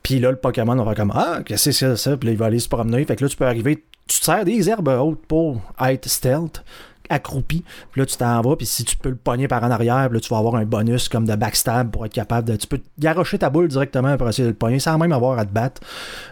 Puis 0.05 0.21
là, 0.21 0.31
le 0.31 0.37
Pokémon, 0.37 0.79
on 0.79 0.85
va 0.85 0.95
comme 0.95 1.13
Ah, 1.13 1.41
qu'est-ce 1.45 1.65
que 1.65 1.73
c'est 1.73 1.97
ça? 1.97 2.17
Puis 2.17 2.29
là, 2.29 2.33
il 2.33 2.39
va 2.39 2.47
aller 2.47 2.61
se 2.61 2.69
promener. 2.69 3.05
Fait 3.05 3.17
que 3.17 3.25
là, 3.25 3.29
tu 3.29 3.37
peux 3.37 3.47
arriver, 3.47 3.83
tu 4.07 4.21
te 4.21 4.25
sers 4.25 4.45
des 4.45 4.69
herbes 4.69 4.89
hautes 4.89 5.27
pour 5.27 5.61
être 5.81 6.09
stealth 6.09 6.63
accroupi. 7.09 7.65
Puis 7.91 8.01
là, 8.01 8.07
tu 8.07 8.17
t'en 8.17 8.41
vas, 8.43 8.57
puis 8.57 8.67
si 8.67 8.85
tu 8.85 8.97
peux 8.97 9.09
le 9.09 9.17
pogner 9.17 9.49
par 9.49 9.65
en 9.65 9.71
arrière, 9.71 10.11
là, 10.11 10.21
tu 10.21 10.29
vas 10.29 10.39
avoir 10.39 10.57
un 10.57 10.65
bonus 10.65 11.09
comme 11.09 11.27
de 11.27 11.35
backstab 11.35 11.91
pour 11.91 12.05
être 12.05 12.13
capable 12.13 12.49
de. 12.49 12.57
Tu 12.57 12.67
peux 12.67 12.81
garocher 12.99 13.39
ta 13.39 13.49
boule 13.49 13.69
directement 13.69 14.17
pour 14.19 14.29
essayer 14.29 14.45
de 14.45 14.51
le 14.51 14.57
pogner 14.57 14.79
sans 14.79 14.99
même 14.99 15.13
avoir 15.13 15.39
à 15.39 15.47
te 15.47 15.53
battre. 15.53 15.81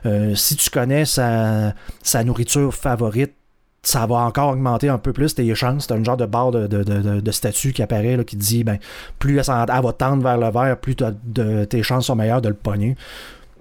Euh, 0.05 0.35
si 0.35 0.55
tu 0.57 0.69
connais 0.69 1.07
sa, 1.07 1.75
sa 2.03 2.25
nourriture 2.25 2.75
favorite, 2.75 3.33
ça 3.83 4.07
va 4.07 4.17
encore 4.17 4.51
augmenter 4.51 4.91
un 4.91 4.99
peu 4.99 5.15
plus 5.15 5.35
tes 5.35 5.55
chances. 5.55 5.87
C'est 5.89 5.95
un 5.95 6.05
genre 6.05 6.19
de 6.19 6.27
barre 6.27 6.53
de, 6.53 6.67
de, 6.67 6.83
de, 7.21 7.31
statut 7.33 7.73
qui 7.73 7.83
apparaît 7.83 8.17
là, 8.17 8.25
qui 8.25 8.37
dit 8.37 8.65
ben, 8.65 8.79
plus 9.19 9.39
elle, 9.39 9.45
va 9.45 9.93
tendre 9.93 10.23
vers 10.23 10.39
le 10.39 10.51
vert, 10.51 10.77
plus 10.79 10.95
tes 10.95 11.83
chances 11.83 12.07
sont 12.07 12.17
meilleures 12.17 12.43
de 12.43 12.49
le 12.49 12.55
pogner. 12.55 12.97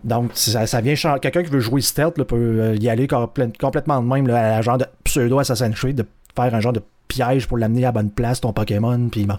Donc, 0.03 0.31
ça, 0.33 0.65
ça 0.65 0.81
vient 0.81 0.95
Quelqu'un 1.19 1.43
qui 1.43 1.49
veut 1.49 1.59
jouer 1.59 1.81
stealth 1.81 2.15
peut 2.23 2.35
euh, 2.35 2.75
y 2.75 2.89
aller 2.89 3.07
complètement 3.07 4.01
de 4.01 4.07
même, 4.07 4.27
là, 4.27 4.57
à 4.57 4.61
genre 4.61 4.77
de 4.77 4.85
pseudo 5.03 5.39
Assassin's 5.39 5.75
Creed, 5.75 5.95
de 5.95 6.05
faire 6.35 6.53
un 6.53 6.59
genre 6.59 6.73
de 6.73 6.81
piège 7.11 7.47
pour 7.47 7.57
l'amener 7.57 7.83
à 7.83 7.87
la 7.89 7.91
bonne 7.91 8.09
place, 8.09 8.41
ton 8.41 8.53
Pokémon. 8.53 9.09
Puis 9.09 9.25
bon. 9.25 9.35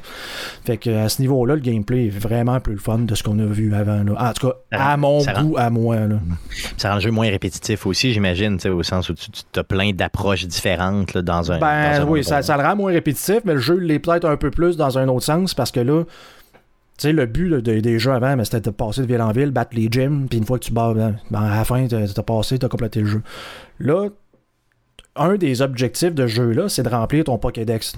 Fait 0.64 0.77
que 0.77 0.90
à 1.05 1.09
ce 1.09 1.22
niveau-là, 1.22 1.55
le 1.55 1.61
gameplay 1.61 2.07
est 2.07 2.11
vraiment 2.11 2.61
plus 2.61 2.75
le 2.75 2.79
fun 2.79 2.98
de 2.98 3.14
ce 3.14 3.22
qu'on 3.22 3.38
a 3.38 3.46
vu 3.46 3.75
avant. 3.75 4.05
En 4.16 4.33
tout 4.33 4.48
cas, 4.48 4.55
à 4.70 4.96
mon 4.96 5.25
goût, 5.25 5.57
à 5.57 5.70
moi. 5.70 5.96
Là. 5.96 6.16
Ça 6.77 6.90
rend 6.90 6.96
le 6.96 7.01
jeu 7.01 7.11
moins 7.11 7.29
répétitif 7.31 7.87
aussi, 7.87 8.12
j'imagine, 8.12 8.59
au 8.66 8.83
sens 8.83 9.09
où 9.09 9.14
tu, 9.14 9.31
as 9.57 9.64
plein 9.64 9.92
d'approches 9.92 10.46
différentes 10.46 11.16
dans 11.16 11.51
un. 11.51 11.59
Ben 11.59 12.05
oui, 12.07 12.22
ça, 12.22 12.42
ça, 12.42 12.57
le 12.57 12.62
rend 12.62 12.77
moins 12.77 12.92
répétitif, 12.92 13.40
mais 13.44 13.55
le 13.55 13.61
jeu 13.61 13.77
l'est 13.77 13.98
peut-être 13.98 14.29
un 14.29 14.37
peu 14.37 14.51
plus 14.51 14.77
dans 14.77 14.98
un 14.98 15.09
autre 15.09 15.25
sens 15.25 15.55
parce 15.55 15.70
que 15.70 15.81
là. 15.81 16.05
Tu 17.03 17.09
sais, 17.09 17.12
le 17.12 17.27
but 17.27 17.53
des 17.57 17.99
jeux 17.99 18.12
avant, 18.12 18.37
c'était 18.45 18.61
de 18.61 18.71
passer 18.71 19.01
de 19.01 19.07
ville 19.09 19.21
en 19.21 19.33
ville, 19.33 19.51
battre 19.51 19.75
les 19.75 19.88
gyms, 19.91 20.29
puis 20.29 20.38
une 20.38 20.45
fois 20.45 20.61
que 20.61 20.67
tu 20.67 20.73
bats, 20.73 20.95
ben, 20.95 21.19
ben, 21.33 21.43
à 21.43 21.57
la 21.57 21.65
fin, 21.65 21.85
t'as 21.88 22.23
passé, 22.23 22.61
t'as 22.61 22.69
complété 22.69 23.01
le 23.01 23.07
jeu. 23.07 23.23
Là, 23.81 24.07
un 25.17 25.35
des 25.35 25.62
objectifs 25.62 26.15
de 26.15 26.29
ce 26.29 26.33
jeu-là, 26.33 26.69
c'est 26.69 26.85
de 26.85 26.88
remplir 26.88 27.25
ton 27.25 27.38
Pokédex. 27.38 27.95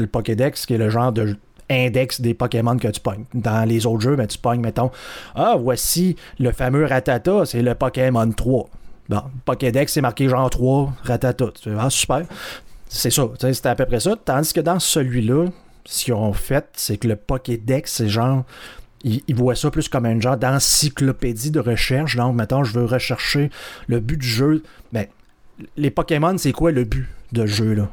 Le 0.00 0.08
Pokédex, 0.08 0.66
qui 0.66 0.74
est 0.74 0.78
le 0.78 0.90
genre 0.90 1.12
de 1.12 1.36
index 1.70 2.20
des 2.20 2.34
Pokémon 2.34 2.76
que 2.76 2.88
tu 2.88 3.00
pognes. 3.00 3.26
Dans 3.32 3.64
les 3.64 3.86
autres 3.86 4.00
jeux, 4.00 4.16
ben, 4.16 4.26
tu 4.26 4.38
pognes, 4.38 4.60
mettons, 4.60 4.90
ah, 5.36 5.54
voici 5.56 6.16
le 6.40 6.50
fameux 6.50 6.84
Ratata, 6.84 7.44
c'est 7.44 7.62
le 7.62 7.76
Pokémon 7.76 8.28
3. 8.28 8.68
Bon, 9.08 9.22
Pokédex, 9.44 9.92
c'est 9.92 10.00
marqué 10.00 10.28
genre 10.28 10.50
3, 10.50 10.94
Ratata. 11.04 11.44
Ah, 11.78 11.90
super. 11.90 12.24
C'est 12.88 13.10
ça, 13.10 13.28
c'était 13.38 13.68
à 13.68 13.76
peu 13.76 13.86
près 13.86 14.00
ça. 14.00 14.16
Tandis 14.24 14.52
que 14.52 14.60
dans 14.60 14.80
celui-là, 14.80 15.44
ce 15.86 16.04
qu'ils 16.04 16.14
ont 16.14 16.32
fait, 16.32 16.66
c'est 16.74 16.96
que 16.96 17.08
le 17.08 17.16
Pokédex, 17.16 17.92
c'est 17.92 18.08
genre. 18.08 18.44
Ils, 19.04 19.22
voient 19.36 19.54
ça 19.54 19.70
plus 19.70 19.88
comme 19.88 20.04
un 20.04 20.20
genre 20.20 20.36
d'encyclopédie 20.36 21.52
de 21.52 21.60
recherche. 21.60 22.16
Donc, 22.16 22.34
mettons, 22.34 22.64
je 22.64 22.76
veux 22.76 22.86
rechercher 22.86 23.50
le 23.86 24.00
but 24.00 24.16
du 24.16 24.26
jeu. 24.26 24.62
Mais 24.90 25.10
ben, 25.58 25.66
les 25.76 25.90
Pokémon, 25.90 26.36
c'est 26.38 26.50
quoi 26.50 26.72
le 26.72 26.82
but 26.82 27.06
de 27.30 27.46
jeu, 27.46 27.74
là? 27.74 27.88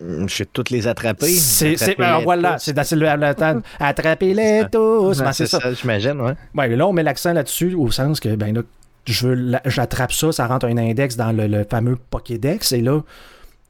Je 0.00 0.38
vais 0.38 0.48
toutes 0.52 0.70
les 0.70 0.88
attraper. 0.88 1.28
C'est, 1.28 1.76
voilà, 2.24 2.58
c'est 2.58 2.72
d'assez 2.72 2.96
le 2.96 3.06
Attrapez-les 3.78 4.64
tous. 4.72 5.18
Ben, 5.18 5.32
c'est 5.32 5.46
ça, 5.46 5.60
j'imagine, 5.72 6.20
ouais. 6.20 6.34
Ouais, 6.54 6.74
là, 6.74 6.88
on 6.88 6.92
met 6.92 7.04
l'accent 7.04 7.32
là-dessus 7.32 7.74
au 7.74 7.92
sens 7.92 8.18
que, 8.18 8.34
ben 8.34 8.52
là, 8.52 8.62
je 9.04 9.28
veux 9.28 9.60
j'attrape 9.66 10.12
ça, 10.12 10.32
ça 10.32 10.46
rentre 10.46 10.66
un 10.66 10.76
index 10.78 11.16
dans 11.16 11.30
le, 11.30 11.64
fameux 11.64 11.96
Pokédex. 12.10 12.72
Et 12.72 12.80
là, 12.80 13.02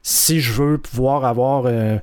si 0.01 0.39
je 0.39 0.53
veux 0.53 0.77
pouvoir 0.79 1.25
avoir. 1.25 1.65
Euh, 1.67 1.97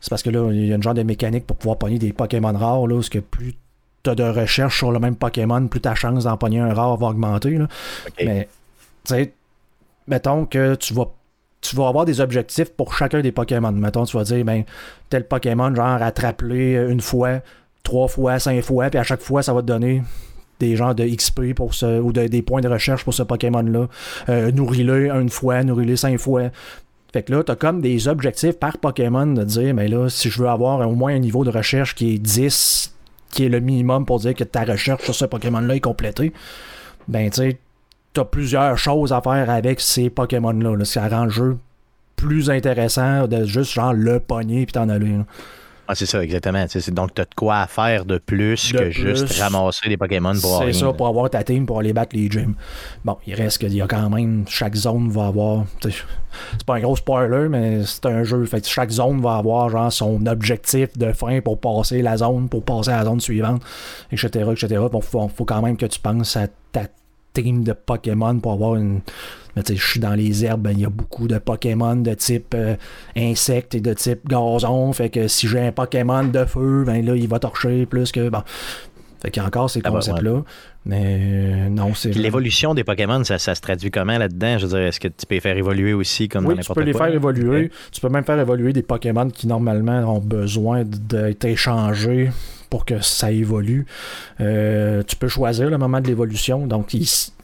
c'est 0.00 0.10
parce 0.10 0.22
que 0.22 0.30
là, 0.30 0.50
il 0.52 0.66
y 0.66 0.72
a 0.72 0.76
une 0.76 0.82
genre 0.82 0.94
de 0.94 1.02
mécanique 1.02 1.46
pour 1.46 1.56
pouvoir 1.56 1.78
pogner 1.78 1.98
des 1.98 2.12
Pokémon 2.12 2.52
rares, 2.52 2.86
là, 2.86 2.94
parce 2.94 3.08
que 3.08 3.18
plus 3.18 3.54
tu 4.02 4.10
as 4.10 4.14
de 4.14 4.22
recherche 4.22 4.78
sur 4.78 4.92
le 4.92 4.98
même 4.98 5.16
Pokémon, 5.16 5.66
plus 5.66 5.80
ta 5.80 5.94
chance 5.94 6.24
d'en 6.24 6.36
pogner 6.36 6.60
un 6.60 6.72
rare 6.72 6.96
va 6.96 7.08
augmenter. 7.08 7.50
Là. 7.50 7.66
Mais, 8.24 8.48
tu 9.04 9.14
sais, 9.14 9.32
mettons 10.06 10.46
que 10.46 10.74
tu 10.76 10.94
vas 10.94 11.10
tu 11.62 11.74
vas 11.74 11.88
avoir 11.88 12.04
des 12.04 12.20
objectifs 12.20 12.70
pour 12.70 12.94
chacun 12.94 13.22
des 13.22 13.32
Pokémon. 13.32 13.72
Mettons, 13.72 14.04
tu 14.04 14.16
vas 14.16 14.22
dire, 14.22 14.44
ben, 14.44 14.62
tel 15.10 15.26
Pokémon, 15.26 15.74
genre, 15.74 16.00
attrape-les 16.00 16.74
une 16.88 17.00
fois, 17.00 17.40
trois 17.82 18.06
fois, 18.06 18.38
cinq 18.38 18.62
fois, 18.62 18.88
puis 18.88 19.00
à 19.00 19.02
chaque 19.02 19.22
fois, 19.22 19.42
ça 19.42 19.52
va 19.52 19.62
te 19.62 19.66
donner 19.66 20.02
des 20.60 20.76
genres 20.76 20.94
de 20.94 21.04
XP 21.04 21.54
pour 21.54 21.74
ce, 21.74 22.00
ou 22.00 22.12
des 22.12 22.42
points 22.42 22.60
de 22.60 22.68
recherche 22.68 23.04
pour 23.04 23.14
ce 23.14 23.22
Pokémon-là. 23.22 23.88
Euh, 24.28 24.52
nourris-le 24.52 25.10
une 25.10 25.28
fois, 25.28 25.62
nourris-le 25.64 25.96
cinq 25.96 26.18
fois. 26.18 26.50
Fait 27.12 27.22
que 27.22 27.32
là, 27.32 27.42
tu 27.42 27.52
as 27.52 27.56
comme 27.56 27.80
des 27.80 28.08
objectifs 28.08 28.58
par 28.58 28.78
Pokémon 28.78 29.26
de 29.26 29.44
dire, 29.44 29.74
mais 29.74 29.88
là, 29.88 30.08
si 30.08 30.28
je 30.30 30.42
veux 30.42 30.48
avoir 30.48 30.86
au 30.88 30.94
moins 30.94 31.14
un 31.14 31.18
niveau 31.18 31.44
de 31.44 31.50
recherche 31.50 31.94
qui 31.94 32.14
est 32.14 32.18
10, 32.18 32.94
qui 33.30 33.44
est 33.44 33.48
le 33.48 33.60
minimum 33.60 34.04
pour 34.06 34.18
dire 34.18 34.34
que 34.34 34.44
ta 34.44 34.64
recherche 34.64 35.04
sur 35.04 35.14
ce 35.14 35.24
Pokémon-là 35.24 35.76
est 35.76 35.80
complétée, 35.80 36.32
ben 37.08 37.30
tu 37.30 37.42
sais, 37.42 37.58
tu 38.12 38.20
as 38.20 38.24
plusieurs 38.24 38.78
choses 38.78 39.12
à 39.12 39.20
faire 39.20 39.50
avec 39.50 39.80
ces 39.80 40.10
Pokémon-là. 40.10 40.76
Là. 40.76 40.84
Ça 40.84 41.08
rend 41.08 41.24
le 41.24 41.30
jeu 41.30 41.58
plus 42.16 42.50
intéressant 42.50 43.26
de 43.28 43.44
juste 43.44 43.72
genre 43.72 43.92
le 43.92 44.20
pogner 44.20 44.64
puis 44.64 44.72
t'en 44.72 44.88
aller. 44.88 45.16
Ah, 45.88 45.94
c'est 45.94 46.06
ça, 46.06 46.22
exactement. 46.22 46.64
donc, 46.88 47.14
tu 47.14 47.20
as 47.20 47.24
de 47.24 47.34
quoi 47.34 47.66
faire 47.66 48.04
de 48.04 48.18
plus 48.18 48.72
que 48.72 48.90
juste 48.90 49.38
ramasser 49.38 49.88
des 49.88 49.96
Pokémon 49.96 50.34
pour 50.40 50.62
C'est 50.64 50.72
ça, 50.72 50.92
pour 50.92 51.06
avoir 51.06 51.30
ta 51.30 51.44
team, 51.44 51.64
pour 51.64 51.78
aller 51.78 51.92
battre 51.92 52.16
les 52.16 52.28
gyms. 52.28 52.54
Bon, 53.04 53.16
il 53.26 53.34
reste 53.34 53.58
qu'il 53.58 53.74
y 53.74 53.80
a 53.80 53.86
quand 53.86 54.10
même. 54.10 54.44
Chaque 54.48 54.74
zone 54.74 55.08
va 55.10 55.28
avoir. 55.28 55.64
C'est 55.80 56.64
pas 56.66 56.76
un 56.76 56.80
gros 56.80 56.96
spoiler, 56.96 57.48
mais 57.48 57.84
c'est 57.84 58.06
un 58.06 58.24
jeu. 58.24 58.44
Fait 58.46 58.66
chaque 58.66 58.90
zone 58.90 59.20
va 59.20 59.36
avoir 59.36 59.68
genre 59.70 59.92
son 59.92 60.26
objectif 60.26 60.96
de 60.98 61.12
fin 61.12 61.40
pour 61.40 61.60
passer 61.60 62.02
la 62.02 62.16
zone, 62.16 62.48
pour 62.48 62.64
passer 62.64 62.90
à 62.90 62.98
la 62.98 63.04
zone 63.04 63.20
suivante, 63.20 63.62
etc. 64.10 64.28
etc. 64.52 64.80
Bon, 64.90 65.00
faut, 65.00 65.28
faut 65.28 65.44
quand 65.44 65.62
même 65.62 65.76
que 65.76 65.86
tu 65.86 66.00
penses 66.00 66.36
à 66.36 66.48
ta 66.72 66.86
team 67.42 67.64
de 67.64 67.72
Pokémon 67.72 68.38
pour 68.38 68.52
avoir 68.52 68.76
une 68.76 69.00
je 69.56 69.74
suis 69.74 70.00
dans 70.00 70.14
les 70.14 70.44
herbes, 70.44 70.62
ben, 70.62 70.72
il 70.72 70.80
y 70.80 70.84
a 70.84 70.90
beaucoup 70.90 71.28
de 71.28 71.38
Pokémon 71.38 71.96
de 71.96 72.14
type 72.14 72.54
euh, 72.54 72.76
insecte 73.16 73.74
et 73.74 73.80
de 73.80 73.94
type 73.94 74.28
gazon. 74.28 74.92
Fait 74.92 75.08
que 75.08 75.28
si 75.28 75.48
j'ai 75.48 75.60
un 75.60 75.72
Pokémon 75.72 76.24
de 76.24 76.44
feu, 76.44 76.84
ben 76.86 77.04
là, 77.04 77.16
il 77.16 77.28
va 77.28 77.38
torcher 77.38 77.86
plus 77.86 78.12
que. 78.12 78.28
Bon. 78.28 78.42
Fait 79.22 79.30
qu'il 79.30 79.40
y 79.40 79.44
a 79.44 79.48
encore 79.48 79.70
ces 79.70 79.80
ah, 79.84 79.90
concepts-là. 79.90 80.42
Mais 80.84 81.18
euh, 81.18 81.68
non, 81.70 81.94
c'est. 81.94 82.12
L'évolution 82.12 82.74
des 82.74 82.84
Pokémon, 82.84 83.24
ça, 83.24 83.38
se 83.38 83.60
traduit 83.60 83.90
comment 83.90 84.18
là-dedans? 84.18 84.58
Je 84.58 84.66
veux 84.66 84.78
dire, 84.78 84.86
est-ce 84.88 85.00
que 85.00 85.08
tu 85.08 85.26
peux 85.26 85.36
les 85.36 85.40
faire 85.40 85.56
évoluer 85.56 85.94
aussi 85.94 86.28
comme 86.28 86.46
oui, 86.46 86.54
dans 86.54 86.60
tu 86.60 86.72
peux 86.74 86.82
les 86.82 86.92
faire 86.92 87.08
évoluer. 87.08 87.70
Tu 87.92 88.00
peux 88.00 88.10
même 88.10 88.24
faire 88.24 88.38
évoluer 88.38 88.74
des 88.74 88.82
Pokémon 88.82 89.30
qui 89.30 89.46
normalement 89.46 90.16
ont 90.16 90.20
besoin 90.20 90.84
d'être 90.84 91.46
échangés 91.46 92.30
pour 92.68 92.84
que 92.84 93.00
ça 93.00 93.30
évolue. 93.30 93.86
Euh, 94.40 95.02
tu 95.02 95.16
peux 95.16 95.28
choisir 95.28 95.70
le 95.70 95.78
moment 95.78 96.00
de 96.00 96.06
l'évolution. 96.06 96.66
Donc, 96.66 96.94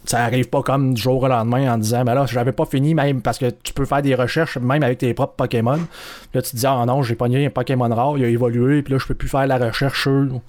ça 0.04 0.24
arrive 0.24 0.48
pas 0.48 0.62
comme 0.62 0.94
du 0.94 1.02
jour 1.02 1.22
au 1.22 1.28
lendemain 1.28 1.72
en 1.72 1.78
disant, 1.78 2.04
mais 2.04 2.14
là, 2.14 2.26
j'avais 2.26 2.52
pas 2.52 2.66
fini, 2.66 2.94
même 2.94 3.22
parce 3.22 3.38
que 3.38 3.50
tu 3.62 3.72
peux 3.72 3.84
faire 3.84 4.02
des 4.02 4.14
recherches, 4.14 4.58
même 4.58 4.82
avec 4.82 4.98
tes 4.98 5.14
propres 5.14 5.34
Pokémon. 5.34 5.78
Là, 6.34 6.42
tu 6.42 6.50
te 6.50 6.56
dis, 6.56 6.66
ah 6.66 6.84
non, 6.86 7.02
j'ai 7.02 7.14
pogné 7.14 7.46
un 7.46 7.50
Pokémon 7.50 7.88
rare, 7.94 8.18
il 8.18 8.24
a 8.24 8.28
évolué, 8.28 8.82
puis 8.82 8.92
là, 8.92 8.98
je 8.98 9.06
peux 9.06 9.14
plus 9.14 9.28
faire 9.28 9.46
la 9.46 9.58
recherche 9.58 10.02
sur 10.02 10.40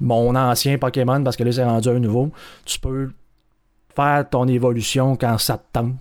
mon 0.00 0.34
ancien 0.34 0.78
Pokémon 0.78 1.22
parce 1.22 1.36
que 1.36 1.44
là, 1.44 1.52
c'est 1.52 1.64
rendu 1.64 1.88
un 1.88 1.98
nouveau. 1.98 2.30
Tu 2.64 2.78
peux 2.78 3.10
faire 3.94 4.28
ton 4.28 4.46
évolution 4.46 5.16
quand 5.16 5.38
ça 5.38 5.58
te 5.58 5.64
tente. 5.72 5.94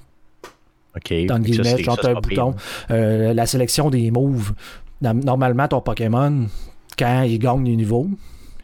OK. 0.95 1.25
Dans 1.27 1.37
le 1.37 1.43
guillemets, 1.43 1.83
genre 1.83 1.99
un 2.03 2.13
bouton. 2.13 2.55
Euh, 2.91 3.33
la 3.33 3.45
sélection 3.45 3.89
des 3.89 4.11
moves. 4.11 4.53
Normalement, 5.01 5.67
ton 5.67 5.81
Pokémon, 5.81 6.47
quand 6.97 7.23
il 7.23 7.39
gagne 7.39 7.63
des 7.63 7.75
niveaux, 7.75 8.09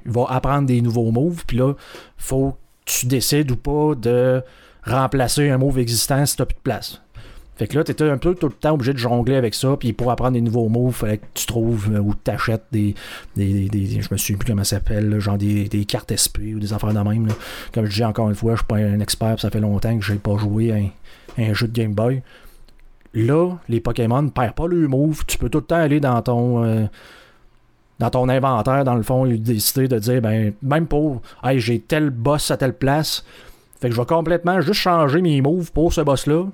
il 0.06 0.12
va 0.12 0.26
apprendre 0.30 0.68
des 0.68 0.82
nouveaux 0.82 1.12
moves, 1.12 1.44
puis 1.46 1.58
là, 1.58 1.74
faut 2.18 2.52
que 2.86 2.92
tu 2.92 3.06
décides 3.06 3.52
ou 3.52 3.56
pas 3.56 3.96
de 3.96 4.42
remplacer 4.84 5.50
un 5.50 5.58
move 5.58 5.80
existant 5.80 6.26
si 6.26 6.36
tu 6.36 6.42
n'as 6.42 6.46
plus 6.46 6.56
de 6.56 6.62
place. 6.62 7.02
Fait 7.62 7.68
que 7.68 7.78
là, 7.78 7.84
tu 7.84 7.92
étais 7.92 8.10
un 8.10 8.18
peu 8.18 8.34
tout 8.34 8.48
le 8.48 8.54
temps 8.54 8.74
obligé 8.74 8.92
de 8.92 8.98
jongler 8.98 9.36
avec 9.36 9.54
ça, 9.54 9.78
puis 9.78 9.94
pour 9.94 10.10
apprendre 10.10 10.32
des 10.32 10.42
nouveaux 10.42 10.68
moves, 10.68 10.96
il 10.96 11.00
fallait 11.00 11.18
que 11.20 11.26
tu 11.36 11.46
trouves 11.46 11.94
euh, 11.94 12.00
ou 12.00 12.16
tu 12.16 12.32
achètes 12.32 12.64
des, 12.72 12.96
des, 13.36 13.70
des, 13.70 14.02
Je 14.02 14.08
me 14.10 14.18
souviens 14.18 14.38
plus 14.38 14.48
comment 14.48 14.64
ça 14.64 14.78
s'appelle, 14.78 15.20
genre 15.20 15.38
des, 15.38 15.70
des, 15.70 15.86
cartes 15.86 16.12
SP 16.16 16.56
ou 16.56 16.60
des 16.60 16.74
affaires 16.74 16.92
de 16.92 17.00
même. 17.00 17.28
Comme 17.72 17.86
je 17.86 17.94
dis 17.94 18.04
encore 18.04 18.30
une 18.30 18.36
fois, 18.36 18.54
je 18.54 18.62
suis 18.62 18.66
pas 18.66 18.78
un 18.78 19.00
expert, 19.00 19.40
ça 19.40 19.52
fait 19.52 19.60
longtemps 19.60 19.96
que 19.96 20.04
j'ai 20.04 20.16
pas 20.16 20.38
joué 20.38 20.72
à 20.72 21.42
un, 21.42 21.54
jeu 21.54 21.68
de 21.68 21.74
Game 21.74 21.94
Boy. 21.94 22.24
Là, 23.14 23.56
les 23.70 23.80
Pokémon 23.80 24.24
ne 24.24 24.30
perdent 24.30 24.56
pas 24.56 24.68
le 24.68 24.88
move. 24.88 25.24
Tu 25.28 25.38
peux 25.38 25.50
tout 25.50 25.60
le 25.60 25.66
temps 25.66 25.76
aller 25.76 26.00
dans 26.00 26.20
ton. 26.24 26.64
Euh, 26.64 26.86
dans 28.02 28.10
ton 28.10 28.30
inventaire, 28.30 28.84
dans 28.84 28.96
le 28.96 29.04
fond, 29.04 29.28
décider 29.28 29.88
de 29.88 30.00
dire, 30.00 30.22
ben, 30.22 30.54
même 30.64 30.88
pour, 30.88 31.22
hey, 31.44 31.60
j'ai 31.60 31.80
tel 31.80 32.10
boss 32.10 32.50
à 32.50 32.58
telle 32.58 32.74
place, 32.74 33.24
fait 33.80 33.90
que 33.90 33.96
je 33.96 34.02
vais 34.02 34.08
complètement 34.08 34.60
juste 34.60 34.82
changer 34.82 35.22
mes 35.22 35.40
moves 35.40 35.72
pour 35.72 35.94
ce 35.94 36.02
boss-là. 36.02 36.46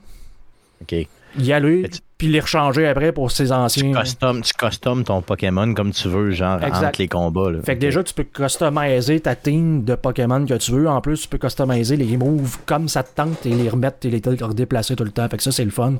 OK. 0.82 1.08
Y 1.40 1.54
aller, 1.54 1.90
puis 2.18 2.28
les 2.28 2.40
rechanger 2.42 2.86
après 2.86 3.14
pour 3.14 3.32
ses 3.32 3.52
anciens. 3.54 3.94
Tu 3.94 4.54
customes, 4.54 5.04
ton 5.04 5.22
Pokémon 5.22 5.74
comme 5.74 5.92
tu 5.92 6.10
veux, 6.10 6.32
genre 6.32 6.60
entre 6.62 7.00
les 7.00 7.08
combats. 7.08 7.52
Fait 7.64 7.76
que 7.76 7.82
déjà, 7.82 8.04
tu 8.04 8.14
peux 8.14 8.24
customiser 8.24 9.20
ta 9.22 9.36
team 9.36 9.84
de 9.86 9.96
Pokémon 9.96 10.46
que 10.46 10.56
tu 10.56 10.72
veux. 10.72 10.90
En 10.90 11.00
plus, 11.00 11.22
tu 11.22 11.28
peux 11.30 11.38
customiser 11.38 11.96
les 11.96 12.18
moves 12.18 12.58
comme 12.66 12.90
ça 12.90 13.04
te 13.04 13.16
tente 13.16 13.46
et 13.46 13.52
les 13.52 13.70
remettre 13.70 14.06
et 14.06 14.10
les 14.10 14.22
redéplacer 14.44 14.96
tout 14.96 15.06
le 15.06 15.12
temps. 15.12 15.30
Fait 15.30 15.38
que 15.38 15.44
ça, 15.44 15.52
c'est 15.52 15.66
le 15.66 15.72
fun 15.72 15.96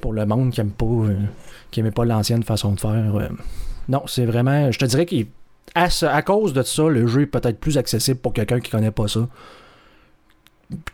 pour 0.00 0.14
le 0.14 0.24
monde 0.24 0.50
qui 0.52 0.60
aime 0.60 0.70
pas, 0.70 0.86
euh, 0.86 1.16
qui 1.70 1.80
aimait 1.80 1.90
pas 1.90 2.04
l'ancienne 2.06 2.42
façon 2.42 2.72
de 2.72 2.80
faire. 2.80 3.16
Euh. 3.16 3.28
Non, 3.88 4.02
c'est 4.06 4.26
vraiment. 4.26 4.70
Je 4.70 4.78
te 4.78 4.84
dirais 4.84 5.06
qu'à 5.06 5.88
à 6.02 6.22
cause 6.22 6.52
de 6.52 6.62
ça, 6.62 6.88
le 6.88 7.06
jeu 7.06 7.22
est 7.22 7.26
peut-être 7.26 7.58
plus 7.58 7.78
accessible 7.78 8.18
pour 8.20 8.32
quelqu'un 8.32 8.60
qui 8.60 8.70
connaît 8.70 8.90
pas 8.90 9.08
ça. 9.08 9.28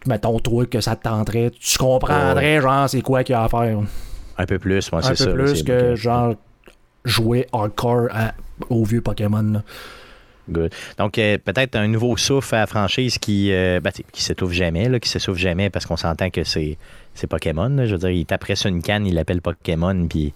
Mettons, 0.07 0.39
toi, 0.39 0.67
que 0.67 0.81
ça 0.81 0.95
te 0.95 1.03
tenterait. 1.03 1.51
Tu 1.59 1.79
comprendrais, 1.79 2.61
genre, 2.61 2.89
c'est 2.89 3.03
quoi 3.03 3.25
qu'il 3.25 3.33
y 3.33 3.37
a 3.37 3.45
à 3.45 3.49
faire. 3.49 3.81
Un 4.39 4.47
peu 4.47 4.59
plus, 4.59 4.91
moi, 4.93 5.03
c'est 5.03 5.17
ça. 5.17 5.25
Un 5.25 5.35
peu 5.35 5.45
plus 5.45 5.63
que, 5.63 5.97
genre, 5.97 6.35
jouer 7.05 7.47
hardcore 7.53 8.09
au 8.71 8.85
vieux 8.85 9.01
Pokémon. 9.01 9.63
Good. 10.49 10.75
Donc, 10.99 11.19
euh, 11.19 11.39
peut-être 11.39 11.75
un 11.75 11.89
nouveau 11.89 12.17
souffle 12.17 12.55
à 12.55 12.61
la 12.61 12.67
franchise 12.67 13.19
qui 13.19 13.51
euh, 13.51 13.81
ben, 13.81 13.91
qui 14.13 14.23
s'étouffe 14.23 14.53
jamais, 14.53 14.89
là, 14.89 15.01
qui 15.01 15.09
s'essouffle 15.09 15.41
jamais 15.41 15.71
parce 15.71 15.87
qu'on 15.87 15.97
s'entend 15.97 16.29
que 16.29 16.45
c'est 16.45 16.77
Pokémon. 17.29 17.87
Je 17.87 17.93
veux 17.95 17.99
dire, 17.99 18.11
il 18.11 18.57
sur 18.57 18.69
une 18.69 18.83
canne, 18.83 19.07
il 19.07 19.15
l'appelle 19.15 19.41
Pokémon, 19.41 20.07
puis 20.07 20.35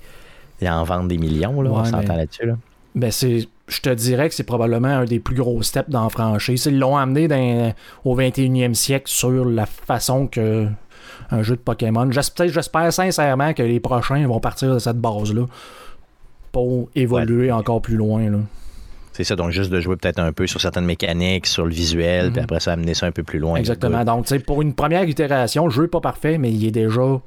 il 0.60 0.68
en 0.68 0.82
vend 0.84 1.04
des 1.04 1.18
millions, 1.18 1.62
là, 1.62 1.70
on 1.70 1.84
s'entend 1.84 2.16
là-dessus. 2.16 2.46
Là. 2.46 2.54
Ben 2.94 3.10
c'est, 3.10 3.48
je 3.68 3.80
te 3.80 3.90
dirais 3.90 4.28
que 4.28 4.34
c'est 4.34 4.44
probablement 4.44 4.88
un 4.88 5.04
des 5.04 5.20
plus 5.20 5.36
gros 5.36 5.62
steps 5.62 5.90
dans 5.90 6.04
la 6.04 6.08
franchise. 6.08 6.66
Ils 6.66 6.78
l'ont 6.78 6.96
amené 6.96 7.28
dans, 7.28 7.72
au 8.04 8.16
21e 8.16 8.74
siècle 8.74 9.08
sur 9.08 9.44
la 9.44 9.66
façon 9.66 10.26
que 10.26 10.66
un 11.30 11.42
jeu 11.42 11.56
de 11.56 11.60
Pokémon. 11.60 12.10
J'espère, 12.10 12.48
j'espère 12.48 12.92
sincèrement 12.92 13.52
que 13.52 13.62
les 13.62 13.80
prochains 13.80 14.26
vont 14.26 14.40
partir 14.40 14.74
de 14.74 14.78
cette 14.78 14.98
base-là 14.98 15.44
pour 16.52 16.88
évoluer 16.94 17.52
encore 17.52 17.82
plus 17.82 17.96
loin. 17.96 18.30
Là. 18.30 18.38
C'est 19.12 19.24
ça, 19.24 19.36
donc 19.36 19.50
juste 19.50 19.70
de 19.70 19.80
jouer 19.80 19.96
peut-être 19.96 20.20
un 20.20 20.32
peu 20.32 20.46
sur 20.46 20.60
certaines 20.60 20.84
mécaniques, 20.84 21.46
sur 21.46 21.64
le 21.64 21.72
visuel, 21.72 22.30
puis 22.30 22.38
mhm. 22.38 22.44
après 22.44 22.60
ça 22.60 22.72
amener 22.72 22.94
ça 22.94 23.06
un 23.06 23.10
peu 23.10 23.24
plus 23.24 23.38
loin. 23.38 23.56
Exactement. 23.56 24.04
Donc, 24.04 24.26
pour 24.44 24.62
une 24.62 24.74
première 24.74 25.04
itération, 25.04 25.66
le 25.66 25.72
jeu 25.72 25.82
n'est 25.82 25.88
pas 25.88 26.00
parfait, 26.00 26.38
mais 26.38 26.52
il 26.52 26.64
est 26.64 26.70
déjà 26.70 27.20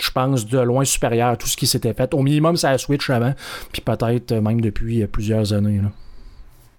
je 0.00 0.10
pense, 0.10 0.46
de 0.46 0.58
loin 0.58 0.84
supérieur 0.84 1.28
à 1.28 1.36
tout 1.36 1.46
ce 1.46 1.56
qui 1.56 1.66
s'était 1.66 1.94
fait. 1.94 2.12
Au 2.14 2.22
minimum, 2.22 2.56
ça 2.56 2.70
a 2.70 2.78
Switch 2.78 3.08
avant, 3.10 3.34
puis 3.72 3.82
peut-être 3.82 4.32
même 4.32 4.60
depuis 4.60 5.06
plusieurs 5.06 5.52
années. 5.52 5.80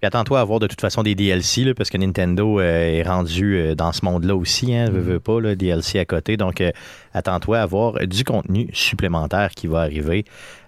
attends-toi 0.01 0.39
à 0.39 0.41
avoir 0.41 0.59
de 0.59 0.67
toute 0.67 0.81
façon 0.81 1.03
des 1.03 1.15
DLC, 1.15 1.63
là, 1.63 1.73
parce 1.73 1.89
que 1.89 1.97
Nintendo 1.97 2.59
euh, 2.59 2.99
est 2.99 3.03
rendu 3.03 3.55
euh, 3.55 3.75
dans 3.75 3.91
ce 3.91 4.03
monde-là 4.05 4.35
aussi. 4.35 4.73
Hein, 4.75 4.89
veut, 4.89 5.01
veut 5.01 5.19
pas, 5.19 5.41
là, 5.41 5.55
DLC 5.55 5.99
à 5.99 6.05
côté. 6.05 6.37
Donc, 6.37 6.61
euh, 6.61 6.71
attends-toi 7.13 7.59
à 7.59 7.63
avoir 7.63 7.99
du 8.07 8.23
contenu 8.23 8.69
supplémentaire 8.73 9.51
qui 9.51 9.67
va 9.67 9.81
arriver. 9.81 10.25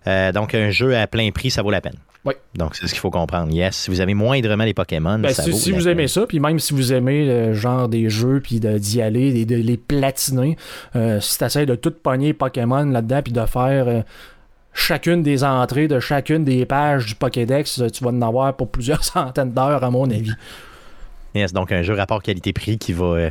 Euh, 0.07 0.31
donc, 0.31 0.55
un 0.55 0.71
jeu 0.71 0.95
à 0.95 1.07
plein 1.07 1.31
prix, 1.31 1.51
ça 1.51 1.61
vaut 1.61 1.71
la 1.71 1.81
peine. 1.81 1.97
Oui. 2.23 2.33
Donc, 2.55 2.75
c'est 2.75 2.85
ce 2.85 2.91
qu'il 2.93 2.99
faut 2.99 3.09
comprendre. 3.09 3.51
Yes, 3.51 3.75
si 3.75 3.89
vous 3.89 3.99
aimez 3.99 4.13
moindrement 4.13 4.63
les 4.63 4.73
Pokémon, 4.75 5.17
Ben, 5.17 5.33
ça 5.33 5.41
si 5.43 5.49
vaut 5.51 5.57
si 5.57 5.71
vous 5.71 5.87
aimez 5.87 6.07
ça, 6.07 6.25
puis 6.27 6.39
même 6.39 6.59
si 6.59 6.73
vous 6.73 6.93
aimez 6.93 7.25
le 7.25 7.53
genre 7.53 7.87
des 7.89 8.09
jeux, 8.09 8.39
puis 8.43 8.59
de- 8.59 8.77
d'y 8.77 9.01
aller, 9.01 9.39
et 9.39 9.45
de 9.45 9.55
les 9.55 9.77
platiner, 9.77 10.55
euh, 10.95 11.19
si 11.19 11.37
tu 11.39 11.43
essaies 11.45 11.65
de 11.65 11.73
tout 11.75 11.89
pogner 11.91 12.33
Pokémon 12.33 12.83
là-dedans, 12.85 13.21
puis 13.23 13.33
de 13.33 13.43
faire 13.47 13.87
euh, 13.87 14.01
chacune 14.73 15.23
des 15.23 15.43
entrées 15.43 15.87
de 15.87 15.99
chacune 15.99 16.43
des 16.45 16.65
pages 16.67 17.07
du 17.07 17.15
Pokédex, 17.15 17.79
euh, 17.79 17.89
tu 17.89 18.03
vas 18.03 18.11
en 18.11 18.21
avoir 18.21 18.55
pour 18.55 18.69
plusieurs 18.69 19.03
centaines 19.03 19.51
d'heures, 19.53 19.83
à 19.83 19.89
mon 19.89 20.09
avis. 20.11 20.31
Yes, 21.33 21.53
donc 21.53 21.71
un 21.71 21.81
jeu 21.81 21.93
rapport 21.95 22.21
qualité-prix 22.21 22.77
qui 22.77 22.93
va. 22.93 23.05
euh, 23.05 23.29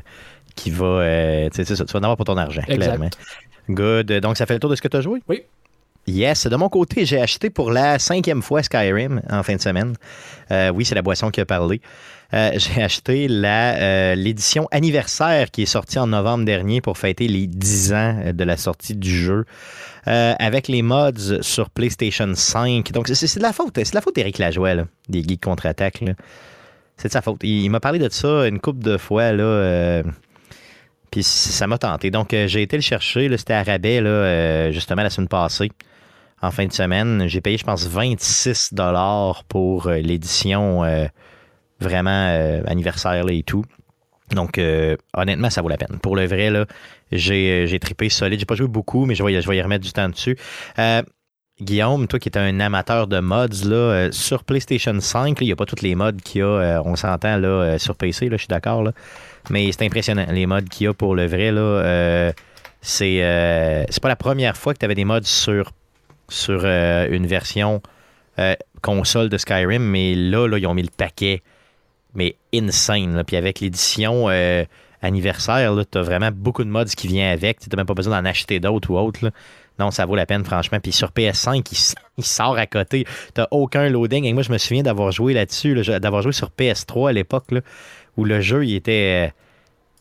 qui 0.56 0.70
va 0.70 0.84
euh, 0.86 1.48
ça, 1.52 1.64
tu 1.64 1.74
vas 1.74 2.00
en 2.00 2.02
avoir 2.02 2.16
pour 2.16 2.26
ton 2.26 2.36
argent, 2.36 2.62
Exact. 2.66 2.76
clairement. 2.96 3.10
Good. 3.68 4.12
Donc, 4.20 4.36
ça 4.36 4.46
fait 4.46 4.54
le 4.54 4.58
tour 4.60 4.68
de 4.68 4.74
ce 4.74 4.82
que 4.82 4.88
tu 4.88 4.96
as 4.96 5.00
joué? 5.00 5.22
Oui. 5.28 5.42
Yes. 6.10 6.46
De 6.46 6.56
mon 6.56 6.68
côté, 6.68 7.06
j'ai 7.06 7.20
acheté 7.20 7.50
pour 7.50 7.70
la 7.70 7.98
cinquième 8.00 8.42
fois 8.42 8.62
Skyrim 8.62 9.22
en 9.30 9.42
fin 9.42 9.54
de 9.54 9.60
semaine. 9.60 9.94
Euh, 10.50 10.70
oui, 10.70 10.84
c'est 10.84 10.96
la 10.96 11.02
boisson 11.02 11.30
qui 11.30 11.40
a 11.40 11.46
parlé. 11.46 11.80
Euh, 12.34 12.50
j'ai 12.56 12.82
acheté 12.82 13.28
euh, 13.30 14.14
l'édition 14.16 14.66
anniversaire 14.72 15.50
qui 15.50 15.62
est 15.62 15.66
sortie 15.66 15.98
en 15.98 16.08
novembre 16.08 16.44
dernier 16.44 16.80
pour 16.80 16.98
fêter 16.98 17.28
les 17.28 17.46
10 17.46 17.92
ans 17.92 18.32
de 18.34 18.44
la 18.44 18.56
sortie 18.56 18.96
du 18.96 19.10
jeu. 19.10 19.44
Avec 20.06 20.66
les 20.66 20.82
mods 20.82 21.42
sur 21.42 21.70
PlayStation 21.70 22.32
5. 22.34 22.90
Donc, 22.90 23.06
c'est, 23.06 23.36
de 23.36 23.42
la 23.42 23.52
faute. 23.52 23.74
C'est 23.76 23.90
de 23.90 23.94
la 23.94 24.00
faute 24.00 24.16
d'Éric 24.16 24.38
Lajoie, 24.38 24.74
des 25.08 25.22
Geeks 25.22 25.42
Contre-Attaque. 25.42 26.02
C'est 26.96 27.08
de 27.08 27.12
sa 27.12 27.22
faute. 27.22 27.38
Il, 27.44 27.68
m'a 27.70 27.78
parlé 27.78 28.00
de 28.00 28.08
ça 28.08 28.48
une 28.48 28.58
couple 28.58 28.82
de 28.82 28.96
fois. 28.96 29.30
Là, 29.30 30.02
puis 31.12 31.22
ça 31.22 31.68
m'a 31.68 31.78
tenté. 31.78 32.10
Donc, 32.10 32.30
j'ai 32.32 32.62
été 32.62 32.76
le 32.76 32.82
chercher. 32.82 33.30
C'était 33.36 33.52
à 33.52 33.62
rabais, 33.62 34.00
là, 34.00 34.72
justement, 34.72 35.02
la 35.02 35.10
semaine 35.10 35.28
passée. 35.28 35.70
En 36.42 36.50
fin 36.50 36.66
de 36.66 36.72
semaine, 36.72 37.28
j'ai 37.28 37.42
payé, 37.42 37.58
je 37.58 37.64
pense, 37.64 37.86
26 37.86 38.72
pour 39.48 39.86
euh, 39.86 39.98
l'édition 39.98 40.84
euh, 40.84 41.06
vraiment 41.80 42.28
euh, 42.28 42.62
anniversaire 42.66 43.26
et 43.28 43.42
tout. 43.42 43.64
Donc, 44.32 44.60
honnêtement, 45.12 45.50
ça 45.50 45.60
vaut 45.60 45.68
la 45.68 45.76
peine. 45.76 45.98
Pour 46.00 46.14
le 46.14 46.24
vrai, 46.24 46.50
là, 46.50 46.64
j'ai, 47.10 47.66
j'ai 47.66 47.80
trippé 47.80 48.08
solide. 48.08 48.38
J'ai 48.38 48.46
pas 48.46 48.54
joué 48.54 48.68
beaucoup, 48.68 49.04
mais 49.04 49.16
je 49.16 49.24
vais, 49.24 49.42
je 49.42 49.52
y 49.52 49.60
remettre 49.60 49.84
du 49.84 49.90
temps 49.90 50.08
dessus. 50.08 50.38
Guillaume, 51.60 52.06
toi 52.06 52.20
qui 52.20 52.28
es 52.28 52.38
un 52.38 52.60
amateur 52.60 53.08
de 53.08 53.18
mods, 53.18 53.64
là, 53.64 54.12
sur 54.12 54.44
PlayStation 54.44 54.98
5, 55.00 55.28
là, 55.30 55.34
il 55.40 55.46
n'y 55.46 55.52
a 55.52 55.56
pas 55.56 55.66
tous 55.66 55.82
les 55.82 55.96
mods 55.96 56.12
qu'il 56.12 56.42
y 56.42 56.44
a, 56.44 56.80
on 56.84 56.94
s'entend 56.94 57.38
là, 57.38 57.76
sur 57.80 57.96
PC, 57.96 58.28
je 58.30 58.36
suis 58.36 58.46
d'accord. 58.46 58.84
Là, 58.84 58.92
mais 59.50 59.72
c'est 59.72 59.84
impressionnant, 59.84 60.26
les 60.30 60.46
mods 60.46 60.62
qu'il 60.62 60.84
y 60.84 60.86
a 60.86 60.94
pour 60.94 61.16
le 61.16 61.26
vrai. 61.26 61.50
Là, 61.50 62.32
c'est, 62.82 63.84
c'est 63.90 64.00
pas 64.00 64.08
la 64.08 64.16
première 64.16 64.56
fois 64.56 64.74
que 64.74 64.78
tu 64.78 64.84
avais 64.84 64.94
des 64.94 65.04
mods 65.04 65.24
sur, 65.24 65.72
sur 66.30 66.62
euh, 66.64 67.06
une 67.10 67.26
version 67.26 67.82
euh, 68.38 68.54
console 68.80 69.28
de 69.28 69.36
Skyrim, 69.36 69.82
mais 69.82 70.14
là, 70.14 70.46
là, 70.46 70.58
ils 70.58 70.66
ont 70.66 70.74
mis 70.74 70.82
le 70.82 70.90
paquet, 70.96 71.42
mais 72.14 72.36
insane. 72.54 73.22
Puis 73.26 73.36
avec 73.36 73.60
l'édition 73.60 74.30
euh, 74.30 74.64
anniversaire, 75.02 75.74
tu 75.90 75.98
as 75.98 76.02
vraiment 76.02 76.30
beaucoup 76.32 76.64
de 76.64 76.70
mods 76.70 76.84
qui 76.84 77.08
viennent 77.08 77.32
avec. 77.32 77.60
Tu 77.60 77.68
n'as 77.68 77.76
même 77.76 77.86
pas 77.86 77.94
besoin 77.94 78.20
d'en 78.20 78.28
acheter 78.28 78.60
d'autres 78.60 78.90
ou 78.90 78.98
autres. 78.98 79.30
Non, 79.78 79.90
ça 79.90 80.06
vaut 80.06 80.16
la 80.16 80.26
peine, 80.26 80.44
franchement. 80.44 80.78
Puis 80.80 80.92
sur 80.92 81.10
PS5, 81.10 81.94
il, 82.18 82.24
sort 82.24 82.56
à 82.56 82.66
côté. 82.66 83.06
T'as 83.34 83.46
aucun 83.50 83.88
loading. 83.88 84.24
Et 84.24 84.32
moi, 84.32 84.42
je 84.42 84.52
me 84.52 84.58
souviens 84.58 84.82
d'avoir 84.82 85.10
joué 85.10 85.32
là-dessus, 85.32 85.74
d'avoir 86.00 86.22
joué 86.22 86.32
sur 86.32 86.50
PS3 86.50 87.10
à 87.10 87.12
l'époque, 87.12 87.46
où 88.16 88.24
le 88.24 88.40
jeu, 88.40 88.64
il 88.64 88.74
était. 88.74 89.32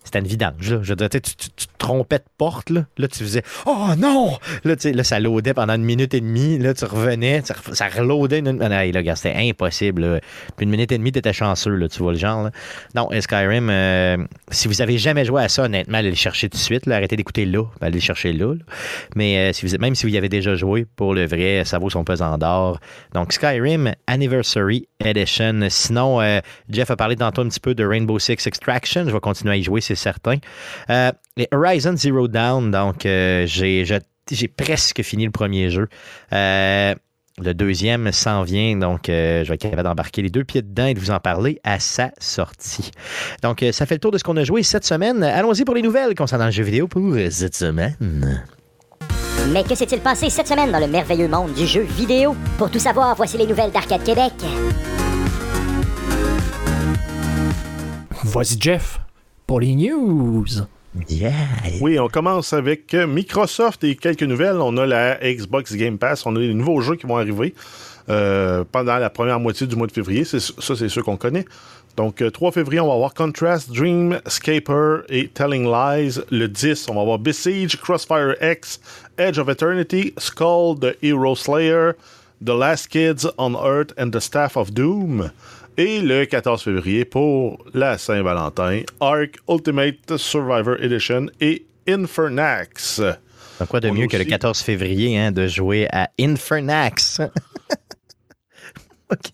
C'était 0.10 0.20
une 0.20 0.28
vidange. 0.28 0.72
Là. 0.72 0.80
Je 0.82 0.90
veux 0.90 0.96
dire, 0.96 1.10
tu, 1.10 1.22
te 1.22 1.66
trompais 1.78 2.18
de 2.18 2.24
porte. 2.38 2.70
Là, 2.72 2.86
là 2.98 3.08
tu 3.08 3.20
faisais 3.20 3.44
Oh 3.66 3.90
non! 3.98 4.38
Là, 4.64 4.76
tu 4.76 4.92
là, 4.92 5.04
ça 5.04 5.20
loadait 5.20 5.54
pendant 5.54 5.76
une 5.76 5.84
minute 5.84 6.14
et 6.14 6.22
demie. 6.22 6.58
Là, 6.58 6.74
tu 6.74 6.86
revenais, 6.86 7.42
ça, 7.44 7.54
re- 7.54 7.74
ça 7.76 7.88
reloadait. 7.88 8.40
Une... 8.40 8.62
Ah, 8.62 8.86
là, 8.86 9.16
c'était 9.16 9.36
impossible. 9.36 10.20
Puis 10.58 10.66
une 10.66 10.72
minute 10.72 10.92
et 10.92 10.98
demie, 10.98 11.12
t'étais 11.12 11.34
chanceux. 11.34 11.76
Là, 11.76 11.88
tu 11.88 12.00
vois 12.00 12.14
le 12.14 12.18
genre. 12.18 12.50
Non, 12.96 13.10
Skyrim, 13.20 13.70
euh, 13.70 14.18
si 14.50 14.68
vous 14.68 14.82
avez 14.82 14.98
jamais 14.98 15.26
joué 15.26 15.44
à 15.44 15.50
ça, 15.50 15.64
honnêtement, 15.64 16.00
allez 16.00 16.10
le 16.10 16.16
chercher 16.16 16.50
tout 16.50 16.58
de 16.58 16.62
suite. 16.62 16.86
Là, 16.86 16.96
arrêtez 16.96 17.16
d'écouter 17.16 17.46
là. 17.46 17.64
Allez 17.82 17.96
le 17.96 18.00
chercher 18.00 18.34
là. 18.34 18.54
là. 18.54 18.64
Mais 19.16 19.38
euh, 19.38 19.54
si 19.54 19.66
vous, 19.66 19.78
même 19.78 19.96
si 19.96 20.06
vous 20.08 20.14
y 20.14 20.18
avez 20.18 20.30
déjà 20.30 20.56
joué, 20.56 20.86
pour 20.96 21.14
le 21.14 21.26
vrai, 21.28 21.64
ça 21.66 21.78
vaut 21.78 21.90
son 21.90 22.04
pesant 22.04 22.38
d'or. 22.38 22.80
Donc, 23.14 23.34
Skyrim 23.34 23.94
Anniversary 24.08 24.88
Edition. 25.04 25.68
Sinon, 25.70 26.22
euh, 26.22 26.40
Jeff 26.70 26.90
a 26.92 26.96
parlé 26.96 27.16
tantôt 27.16 27.42
un 27.42 27.50
petit 27.50 27.60
peu 27.60 27.76
de 27.76 27.86
Rainbow 27.86 28.18
Six 28.20 28.48
Extraction. 28.48 29.06
Je 29.06 29.12
vais 29.12 29.20
continuer 29.20 29.54
à 29.54 29.58
y 29.58 29.64
jouer, 29.64 29.82
c'est 29.82 29.96
certain. 30.00 30.38
Euh, 30.90 31.12
et 31.38 31.48
Horizon 31.52 31.96
Zero 31.96 32.28
Dawn, 32.28 32.72
donc, 32.72 33.06
euh, 33.06 33.46
j'ai, 33.46 33.86
presque 34.58 35.02
fini 35.04 35.26
le 35.26 35.32
premier 35.32 35.70
jeu. 35.70 35.88
Euh, 36.34 36.96
le 37.42 37.54
deuxième 37.54 38.12
s'en 38.12 38.44
vient, 38.44 38.76
donc 38.76 39.08
euh, 39.08 39.44
je 39.44 39.50
vais 39.50 39.56
être 39.56 39.62
capable 39.62 39.84
d'embarquer 39.84 40.22
les 40.22 40.30
deux 40.30 40.44
pieds 40.44 40.62
dedans 40.62 40.88
et 40.88 40.94
de 40.94 41.00
vous 41.00 41.12
en 41.12 41.20
parler 41.20 41.62
à 41.64 41.80
sa 41.80 42.12
sortie. 42.20 42.92
Donc, 43.44 43.64
euh, 43.64 43.72
ça 43.72 43.86
fait 43.86 43.96
le 43.96 44.00
tour 44.00 44.12
de 44.12 44.18
ce 44.18 44.24
qu'on 44.24 44.36
a 44.36 44.44
joué 44.44 44.64
cette 44.64 44.86
semaine. 44.86 45.24
Allons-y 45.24 45.64
pour 45.64 45.76
les 45.76 45.82
nouvelles 45.82 46.16
concernant 46.16 46.46
le 46.46 46.52
jeu 46.52 46.64
vidéo 46.64 46.88
pour 46.88 47.16
cette 47.32 47.56
semaine. 47.56 48.44
Mais 49.54 49.64
que 49.64 49.74
s'est-il 49.74 50.02
passé 50.02 50.30
cette 50.30 50.48
semaine 50.48 50.72
dans 50.72 50.80
le 50.80 50.88
merveilleux 50.88 51.30
monde 51.30 51.54
du 51.54 51.66
jeu 51.66 51.82
vidéo? 51.82 52.36
Pour 52.58 52.70
tout 52.70 52.80
savoir, 52.80 53.16
voici 53.16 53.38
les 53.38 53.48
nouvelles 53.48 53.72
d'Arcade 53.72 54.04
Québec. 54.04 54.34
Voici 58.24 58.58
Jeff 58.60 59.00
pour 59.50 59.60
les 59.62 59.74
news. 59.76 60.46
Yeah! 61.10 61.32
Oui, 61.82 61.98
on 61.98 62.08
commence 62.08 62.54
avec 62.54 62.94
euh, 62.94 63.08
Microsoft 63.08 63.84
et 63.84 63.96
quelques 63.96 64.22
nouvelles. 64.22 64.58
On 64.58 64.78
a 64.78 64.86
la 64.86 65.18
Xbox 65.24 65.74
Game 65.76 65.98
Pass, 65.98 66.24
on 66.28 66.36
a 66.36 66.40
les 66.40 66.54
nouveaux 66.54 66.82
jeux 66.82 66.96
qui 66.98 67.08
vont 67.08 67.18
arriver 67.18 67.56
euh, 68.10 68.64
pendant 68.72 69.00
la 69.00 69.10
première 69.10 69.40
moitié 69.40 69.66
du 69.66 69.76
mois 69.76 69.88
de 69.88 69.92
février. 69.92 70.24
C'est- 70.24 70.40
Ça, 70.62 70.76
c'est 70.76 70.88
ceux 70.88 71.02
qu'on 71.02 71.18
connaît. 71.18 71.46
Donc, 71.98 72.22
euh, 72.22 72.30
3 72.30 72.52
février, 72.52 72.80
on 72.80 72.88
va 72.90 72.94
avoir 72.94 73.16
Contrast, 73.16 73.72
Dream, 73.72 74.20
Scaper 74.28 74.98
et 75.10 75.30
Telling 75.30 75.66
Lies. 75.66 76.20
Le 76.30 76.46
10, 76.48 76.86
on 76.88 76.94
va 76.94 77.02
avoir 77.02 77.18
Besiege, 77.18 77.76
Crossfire 77.78 78.36
X, 78.44 78.80
Edge 79.18 79.40
of 79.40 79.50
Eternity, 79.50 80.14
Skull, 80.20 80.78
The 80.80 80.96
Hero 81.02 81.34
Slayer, 81.34 81.94
The 82.46 82.52
Last 82.52 82.90
Kids 82.90 83.28
on 83.40 83.56
Earth 83.56 83.94
and 83.98 84.12
the 84.12 84.20
Staff 84.20 84.58
of 84.58 84.70
Doom. 84.76 85.32
Et 85.80 86.02
le 86.02 86.26
14 86.26 86.62
février, 86.62 87.06
pour 87.06 87.66
la 87.74 87.98
Saint-Valentin, 87.98 88.82
Ark 89.00 89.40
Ultimate 89.48 90.18
Survivor 90.18 90.76
Edition 90.82 91.28
et 91.40 91.66
Infernax. 91.88 93.00
Donc, 93.00 93.70
quoi 93.70 93.80
de 93.80 93.88
On 93.88 93.94
mieux 93.94 94.08
que 94.08 94.18
le 94.18 94.24
aussi- 94.24 94.30
14 94.30 94.60
février 94.60 95.18
hein, 95.18 95.32
de 95.32 95.48
jouer 95.48 95.88
à 95.94 96.10
Infernax? 96.20 97.22
OK. 99.10 99.32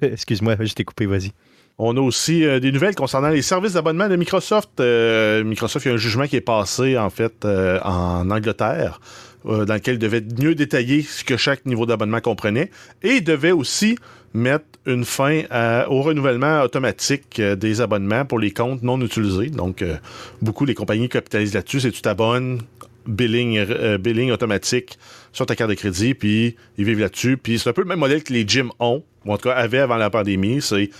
Excuse-moi, 0.00 0.56
je 0.60 0.72
t'ai 0.72 0.84
coupé, 0.84 1.04
vas-y. 1.04 1.32
On 1.76 1.94
a 1.98 2.00
aussi 2.00 2.42
euh, 2.46 2.58
des 2.58 2.72
nouvelles 2.72 2.94
concernant 2.94 3.28
les 3.28 3.42
services 3.42 3.74
d'abonnement 3.74 4.08
de 4.08 4.16
Microsoft. 4.16 4.80
Euh, 4.80 5.44
Microsoft, 5.44 5.84
il 5.84 5.88
y 5.90 5.92
a 5.92 5.94
un 5.96 5.98
jugement 5.98 6.26
qui 6.26 6.36
est 6.36 6.40
passé, 6.40 6.96
en 6.96 7.10
fait, 7.10 7.44
euh, 7.44 7.78
en 7.82 8.30
Angleterre, 8.30 8.98
dans 9.44 9.74
lequel 9.74 9.96
il 9.96 9.98
devait 9.98 10.24
mieux 10.40 10.54
détailler 10.54 11.02
ce 11.02 11.22
que 11.22 11.36
chaque 11.36 11.66
niveau 11.66 11.84
d'abonnement 11.84 12.20
comprenait 12.20 12.70
et 13.02 13.16
il 13.16 13.24
devait 13.24 13.52
aussi 13.52 13.98
mettre 14.36 14.66
une 14.84 15.04
fin 15.04 15.42
au 15.88 16.02
renouvellement 16.02 16.62
automatique 16.62 17.40
euh, 17.40 17.56
des 17.56 17.80
abonnements 17.80 18.24
pour 18.24 18.38
les 18.38 18.52
comptes 18.52 18.82
non 18.82 19.00
utilisés. 19.00 19.48
Donc, 19.48 19.82
euh, 19.82 19.96
beaucoup 20.42 20.66
des 20.66 20.74
compagnies 20.74 21.08
capitalisent 21.08 21.54
là-dessus. 21.54 21.80
C'est 21.80 21.90
tu 21.90 22.02
t'abonnes, 22.02 22.60
billing, 23.06 23.56
euh, 23.58 23.98
billing 23.98 24.30
automatique 24.30 24.98
sur 25.32 25.46
ta 25.46 25.56
carte 25.56 25.70
de 25.70 25.74
crédit, 25.74 26.14
puis 26.14 26.54
ils 26.76 26.84
vivent 26.84 27.00
là-dessus. 27.00 27.36
Puis 27.36 27.58
c'est 27.58 27.70
un 27.70 27.72
peu 27.72 27.82
le 27.82 27.88
même 27.88 27.98
modèle 27.98 28.22
que 28.22 28.32
les 28.32 28.46
gyms 28.46 28.70
ont, 28.78 29.02
ou 29.24 29.32
en 29.32 29.36
tout 29.38 29.48
cas 29.48 29.54
avaient 29.54 29.78
avant 29.78 29.96
la 29.96 30.10
pandémie. 30.10 30.60
C'est 30.60 30.90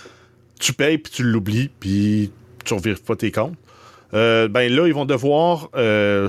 tu 0.59 0.73
payes 0.73 0.97
puis 0.97 1.13
tu 1.13 1.23
l'oublies 1.23 1.69
puis 1.79 2.31
tu 2.65 2.73
ne 2.73 2.79
revires 2.79 2.99
pas 2.99 3.15
tes 3.15 3.31
comptes. 3.31 3.55
Euh, 4.13 4.47
ben 4.47 4.73
là, 4.73 4.87
ils 4.87 4.93
vont 4.93 5.05
devoir 5.05 5.69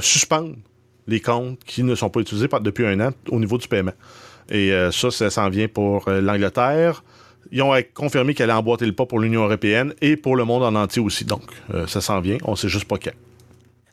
suspendre 0.02 0.54
les 1.06 1.20
comptes 1.20 1.58
qui 1.64 1.82
ne 1.82 1.94
sont 1.94 2.10
pas 2.10 2.20
utilisés 2.20 2.48
depuis 2.60 2.86
un 2.86 3.00
an 3.00 3.12
au 3.30 3.40
niveau 3.40 3.56
du 3.56 3.66
paiement. 3.66 3.94
Et 4.50 4.72
euh, 4.72 4.90
ça, 4.90 5.10
ça 5.10 5.30
s'en 5.30 5.48
vient 5.48 5.68
pour 5.68 6.08
euh, 6.08 6.20
l'Angleterre. 6.20 7.04
Ils 7.50 7.62
ont 7.62 7.74
euh, 7.74 7.80
confirmé 7.94 8.34
qu'elle 8.34 8.50
allait 8.50 8.58
emboîter 8.58 8.86
le 8.86 8.92
pas 8.92 9.06
pour 9.06 9.20
l'Union 9.20 9.44
européenne 9.44 9.94
et 10.00 10.16
pour 10.16 10.36
le 10.36 10.44
monde 10.44 10.62
en 10.62 10.74
entier 10.74 11.02
aussi. 11.02 11.24
Donc, 11.24 11.42
ça 11.86 12.00
s'en 12.00 12.20
vient. 12.20 12.38
On 12.44 12.56
sait 12.56 12.68
juste 12.68 12.86
pas 12.86 12.98
quand. 12.98 13.12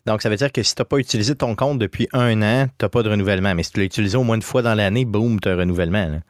Donc, 0.05 0.21
ça 0.21 0.29
veut 0.29 0.35
dire 0.35 0.51
que 0.51 0.61
si 0.61 0.75
tu 0.75 0.81
n'as 0.81 0.85
pas 0.85 0.97
utilisé 0.97 1.35
ton 1.35 1.55
compte 1.55 1.79
depuis 1.79 2.07
un 2.13 2.41
an, 2.41 2.67
tu 2.77 2.85
n'as 2.85 2.89
pas 2.89 3.01
de 3.01 3.09
renouvellement. 3.09 3.55
Mais 3.55 3.63
si 3.63 3.71
tu 3.71 3.79
l'as 3.79 3.85
utilisé 3.85 4.17
au 4.17 4.23
moins 4.23 4.35
une 4.35 4.41
fois 4.41 4.61
dans 4.61 4.75
l'année, 4.75 5.03
boum, 5.03 5.39
tu 5.39 5.49
as 5.49 5.53
un 5.53 5.57
renouvellement. 5.57 6.21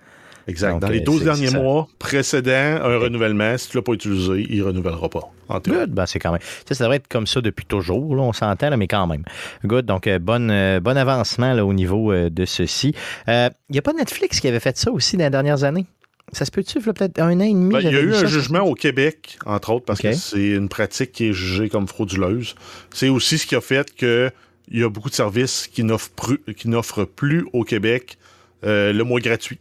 Exact. 0.47 0.71
Donc, 0.73 0.81
Dans 0.81 0.89
les 0.89 0.99
euh, 0.99 1.03
12 1.03 1.19
c'est- 1.19 1.23
derniers 1.25 1.47
ça. 1.47 1.59
mois 1.59 1.87
précédents, 1.97 2.51
un 2.83 2.97
renouvellement, 2.97 3.57
si 3.57 3.69
tu 3.69 3.77
ne 3.77 3.79
l'as 3.81 3.83
pas 3.83 3.93
utilisé, 3.93 4.45
il 4.49 4.59
ne 4.59 4.63
renouvellera 4.63 5.09
pas. 5.09 5.31
En. 5.49 5.59
Good, 5.59 5.91
ben 5.91 6.05
c'est 6.05 6.19
quand 6.19 6.31
même. 6.31 6.41
Ça, 6.67 6.75
ça 6.75 6.83
devrait 6.85 6.97
être 6.97 7.07
comme 7.07 7.27
ça 7.27 7.41
depuis 7.41 7.65
toujours, 7.65 8.15
là, 8.15 8.21
on 8.23 8.33
s'entend, 8.33 8.75
mais 8.77 8.87
quand 8.87 9.07
même. 9.07 9.23
Good, 9.63 9.85
donc 9.85 10.07
euh, 10.07 10.19
euh, 10.29 10.79
bon 10.79 10.97
avancement 10.97 11.53
là, 11.53 11.65
au 11.65 11.73
niveau 11.73 12.11
euh, 12.11 12.29
de 12.29 12.45
ceci. 12.45 12.93
Il 13.27 13.49
n'y 13.69 13.77
a 13.79 13.81
pas 13.81 13.93
Netflix 13.93 14.39
qui 14.39 14.47
avait 14.47 14.59
fait 14.59 14.77
ça 14.77 14.91
aussi 14.91 15.17
dans 15.17 15.23
les 15.25 15.29
dernières 15.29 15.63
années? 15.63 15.85
Ça 16.31 16.43
se 16.43 16.49
peut-tu, 16.51 16.79
peut-être 16.81 17.19
un 17.19 17.39
an 17.39 17.43
et 17.43 17.53
demi? 17.53 17.71
Ben, 17.71 17.79
il 17.81 17.85
y 17.93 17.97
a 17.97 18.01
eu 18.01 18.13
un 18.15 18.25
jugement 18.25 18.61
au 18.61 18.73
Québec, 18.73 19.37
entre 19.45 19.71
autres, 19.71 19.85
parce 19.85 20.01
que 20.01 20.11
c'est 20.13 20.49
une 20.49 20.69
pratique 20.69 21.11
qui 21.11 21.27
est 21.27 21.33
jugée 21.33 21.69
comme 21.69 21.87
frauduleuse. 21.87 22.55
C'est 22.91 23.09
aussi 23.09 23.37
ce 23.37 23.45
qui 23.45 23.55
a 23.55 23.61
fait 23.61 23.95
que 23.95 24.31
il 24.71 24.79
y 24.79 24.83
a 24.83 24.89
beaucoup 24.89 25.09
de 25.09 25.13
services 25.15 25.67
qui 25.71 25.83
n'offrent 25.83 26.09
plus, 26.09 26.39
qui 26.55 26.67
n'offrent 26.67 27.05
plus 27.05 27.45
au 27.53 27.63
Québec 27.63 28.17
euh, 28.65 28.91
le 28.91 29.03
mois 29.03 29.19
gratuit. 29.19 29.59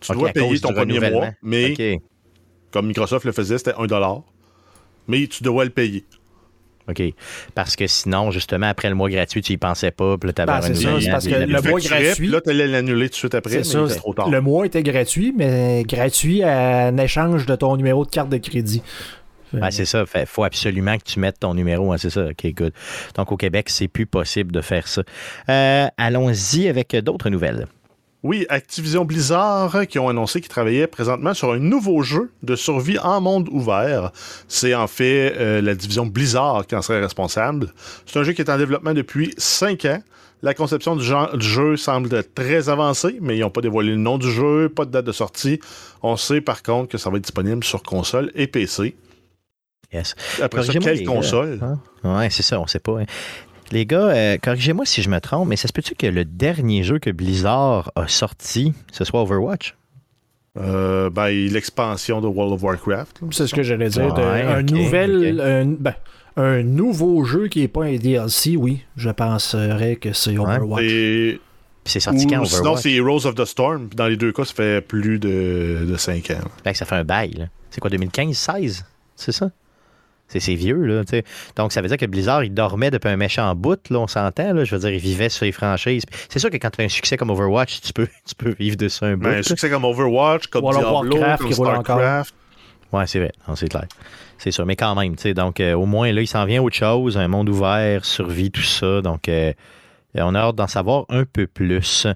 Tu 0.00 0.12
dois 0.12 0.28
payer 0.32 0.58
ton 0.60 0.68
premier 0.72 0.98
mois, 1.10 1.28
mais 1.42 1.98
comme 2.70 2.86
Microsoft 2.86 3.24
le 3.26 3.32
faisait, 3.32 3.58
c'était 3.58 3.72
1$. 3.72 4.22
Mais 5.08 5.26
tu 5.26 5.42
dois 5.42 5.64
le 5.64 5.70
payer. 5.70 6.04
OK. 6.88 7.02
Parce 7.54 7.76
que 7.76 7.86
sinon, 7.86 8.30
justement, 8.30 8.66
après 8.66 8.88
le 8.88 8.94
mois 8.94 9.08
gratuit, 9.08 9.42
tu 9.42 9.52
y 9.52 9.56
pensais 9.56 9.90
pas, 9.90 10.16
puis 10.18 10.28
là, 10.28 10.32
t'avais 10.32 10.52
Ben, 10.52 10.58
un 10.58 10.62
c'est 10.62 10.74
ça, 10.74 11.00
c'est 11.00 11.10
parce 11.10 11.24
que 11.26 11.30
la- 11.30 11.46
le 11.46 11.62
mois 11.62 11.80
gratuit- 11.80 12.12
puis 12.16 12.26
Là, 12.28 12.40
tu 12.40 12.50
allais 12.50 12.66
l'annuler 12.66 13.08
tout 13.08 13.12
de 13.12 13.16
suite 13.16 13.34
après, 13.34 13.58
mais 13.58 13.64
C'est 13.64 13.96
trop 13.96 14.14
tard. 14.14 14.28
Le 14.28 14.40
mois 14.40 14.66
était 14.66 14.82
gratuit, 14.82 15.32
mais 15.36 15.84
gratuit 15.86 16.44
en 16.44 16.96
échange 16.98 17.46
de 17.46 17.54
ton 17.54 17.76
numéro 17.76 18.04
de 18.04 18.10
carte 18.10 18.28
de 18.28 18.38
crédit. 18.38 18.82
Ben, 19.52 19.70
c'est 19.70 19.84
ça. 19.84 20.04
Il 20.14 20.26
faut 20.26 20.44
absolument 20.44 20.96
que 20.96 21.02
tu 21.04 21.18
mettes 21.18 21.40
ton 21.40 21.54
numéro. 21.54 21.92
hein, 21.92 21.96
c'est 21.98 22.10
ça. 22.10 22.26
OK, 22.28 22.54
good. 22.54 22.72
Donc, 23.16 23.32
au 23.32 23.36
Québec, 23.36 23.68
c'est 23.68 23.88
plus 23.88 24.06
possible 24.06 24.52
de 24.52 24.60
faire 24.60 24.86
ça. 24.86 25.02
Euh, 25.48 25.86
Allons-y 25.96 26.68
avec 26.68 26.94
d'autres 26.96 27.30
nouvelles. 27.30 27.66
Oui, 28.22 28.44
Activision 28.50 29.04
Blizzard 29.06 29.86
qui 29.88 29.98
ont 29.98 30.08
annoncé 30.08 30.40
qu'ils 30.42 30.50
travaillaient 30.50 30.86
présentement 30.86 31.32
sur 31.32 31.52
un 31.52 31.58
nouveau 31.58 32.02
jeu 32.02 32.30
de 32.42 32.54
survie 32.54 32.98
en 32.98 33.20
monde 33.22 33.48
ouvert. 33.50 34.12
C'est 34.46 34.74
en 34.74 34.86
fait 34.86 35.34
euh, 35.38 35.62
la 35.62 35.74
division 35.74 36.04
Blizzard 36.04 36.66
qui 36.66 36.74
en 36.76 36.82
serait 36.82 37.00
responsable. 37.00 37.72
C'est 38.04 38.18
un 38.18 38.22
jeu 38.22 38.32
qui 38.32 38.42
est 38.42 38.50
en 38.50 38.58
développement 38.58 38.92
depuis 38.92 39.32
5 39.38 39.84
ans. 39.86 40.02
La 40.42 40.52
conception 40.54 40.96
du, 40.96 41.04
genre- 41.04 41.36
du 41.36 41.46
jeu 41.46 41.76
semble 41.76 42.22
très 42.34 42.68
avancée, 42.68 43.16
mais 43.20 43.36
ils 43.36 43.40
n'ont 43.40 43.50
pas 43.50 43.60
dévoilé 43.62 43.90
le 43.90 43.96
nom 43.96 44.16
du 44.18 44.30
jeu, 44.30 44.68
pas 44.68 44.84
de 44.86 44.90
date 44.90 45.04
de 45.06 45.12
sortie. 45.12 45.58
On 46.02 46.16
sait 46.16 46.40
par 46.42 46.62
contre 46.62 46.88
que 46.88 46.98
ça 46.98 47.08
va 47.10 47.16
être 47.16 47.24
disponible 47.24 47.64
sur 47.64 47.82
console 47.82 48.32
et 48.34 48.46
PC. 48.46 48.96
Yes. 49.92 50.14
Après 50.40 50.62
ça, 50.62 50.72
quelle 50.72 50.98
les 50.98 51.04
console? 51.04 51.58
Hein? 51.62 51.78
Ouais, 52.04 52.30
c'est 52.30 52.42
ça, 52.42 52.60
on 52.60 52.66
sait 52.66 52.78
pas. 52.78 53.00
hein. 53.00 53.04
Les 53.72 53.86
gars, 53.86 54.08
euh, 54.08 54.36
corrigez-moi 54.42 54.84
si 54.84 55.00
je 55.02 55.08
me 55.10 55.20
trompe, 55.20 55.48
mais 55.48 55.56
ça 55.56 55.68
se 55.68 55.72
peut-tu 55.72 55.94
que 55.94 56.06
le 56.06 56.24
dernier 56.24 56.82
jeu 56.82 56.98
que 56.98 57.10
Blizzard 57.10 57.92
a 57.94 58.08
sorti, 58.08 58.72
ce 58.92 59.04
soit 59.04 59.22
Overwatch? 59.22 59.76
Euh, 60.58 61.08
ben, 61.10 61.28
l'expansion 61.28 62.20
de 62.20 62.26
World 62.26 62.54
of 62.54 62.62
Warcraft. 62.64 63.20
C'est 63.30 63.46
ce 63.46 63.54
que 63.54 63.62
j'allais 63.62 63.88
dire. 63.88 64.12
de- 64.12 64.20
Ouais, 64.20 64.42
un, 64.42 64.62
nouvel. 64.62 65.40
Un, 65.40 65.66
ben, 65.66 65.94
un 66.36 66.62
nouveau 66.64 67.24
jeu 67.24 67.46
qui 67.46 67.60
n'est 67.60 67.68
pas 67.68 67.84
un 67.84 67.96
DLC, 67.96 68.56
oui. 68.56 68.82
Je 68.96 69.10
penserais 69.10 69.94
que 69.96 70.12
c'est 70.12 70.36
Overwatch. 70.36 70.82
Et 70.82 71.40
c'est 71.84 72.00
sorti 72.00 72.26
quand 72.26 72.40
Ou 72.40 72.44
sinon, 72.46 72.60
Overwatch? 72.72 72.82
c'est 72.82 72.92
Heroes 72.92 73.26
of 73.26 73.36
the 73.36 73.44
Storm. 73.44 73.88
Dans 73.94 74.08
les 74.08 74.16
deux 74.16 74.32
cas, 74.32 74.44
ça 74.44 74.54
fait 74.54 74.80
plus 74.80 75.20
de, 75.20 75.86
de 75.88 75.96
5 75.96 76.30
ans. 76.32 76.40
Fait 76.64 76.72
que 76.72 76.78
ça 76.78 76.84
fait 76.84 76.96
un 76.96 77.04
bail. 77.04 77.30
là. 77.34 77.44
C'est 77.70 77.80
quoi, 77.80 77.88
2015, 77.90 78.36
16? 78.36 78.84
C'est 79.14 79.32
ça? 79.32 79.50
C'est 80.38 80.54
vieux, 80.54 80.84
là. 80.84 81.04
tu 81.04 81.10
sais. 81.10 81.24
Donc, 81.56 81.72
ça 81.72 81.82
veut 81.82 81.88
dire 81.88 81.96
que 81.96 82.06
Blizzard, 82.06 82.44
il 82.44 82.54
dormait 82.54 82.90
depuis 82.90 83.08
un 83.08 83.16
méchant 83.16 83.54
bout, 83.54 83.80
là, 83.90 83.98
on 83.98 84.06
s'entend. 84.06 84.52
là. 84.52 84.64
Je 84.64 84.74
veux 84.74 84.80
dire, 84.80 84.90
il 84.90 85.00
vivait 85.00 85.28
sur 85.28 85.44
les 85.44 85.52
franchises. 85.52 86.04
C'est 86.28 86.38
sûr 86.38 86.50
que 86.50 86.56
quand 86.56 86.70
tu 86.70 86.82
as 86.82 86.84
un 86.84 86.88
succès 86.88 87.16
comme 87.16 87.30
Overwatch, 87.30 87.80
tu 87.80 87.92
peux, 87.92 88.06
tu 88.26 88.34
peux 88.34 88.54
vivre 88.58 88.76
de 88.76 88.88
ça 88.88 89.06
un 89.06 89.16
bout. 89.16 89.24
Ben, 89.24 89.30
un 89.30 89.36
là. 89.36 89.42
succès 89.42 89.68
comme 89.68 89.84
Overwatch, 89.84 90.46
comme 90.46 90.64
World 90.64 90.84
of 90.84 90.90
Diablo, 90.90 91.16
Warcraft 91.18 91.42
comme. 91.42 91.52
StarCraft. 91.52 92.34
Ouais, 92.92 93.06
c'est 93.06 93.20
vrai. 93.20 93.32
C'est 93.54 93.68
clair. 93.68 93.86
C'est 94.38 94.50
sûr. 94.50 94.66
Mais 94.66 94.76
quand 94.76 94.94
même, 94.94 95.16
tu 95.16 95.22
sais, 95.22 95.34
donc 95.34 95.60
euh, 95.60 95.74
au 95.74 95.86
moins, 95.86 96.10
là, 96.12 96.22
il 96.22 96.26
s'en 96.26 96.44
vient 96.44 96.62
autre 96.62 96.76
chose, 96.76 97.18
un 97.18 97.28
monde 97.28 97.48
ouvert, 97.48 98.04
survie, 98.04 98.50
tout 98.50 98.62
ça. 98.62 99.00
Donc, 99.02 99.28
euh, 99.28 99.52
on 100.14 100.34
a 100.34 100.40
hâte 100.40 100.56
d'en 100.56 100.66
savoir 100.66 101.04
un 101.08 101.24
peu 101.24 101.46
plus. 101.46 102.06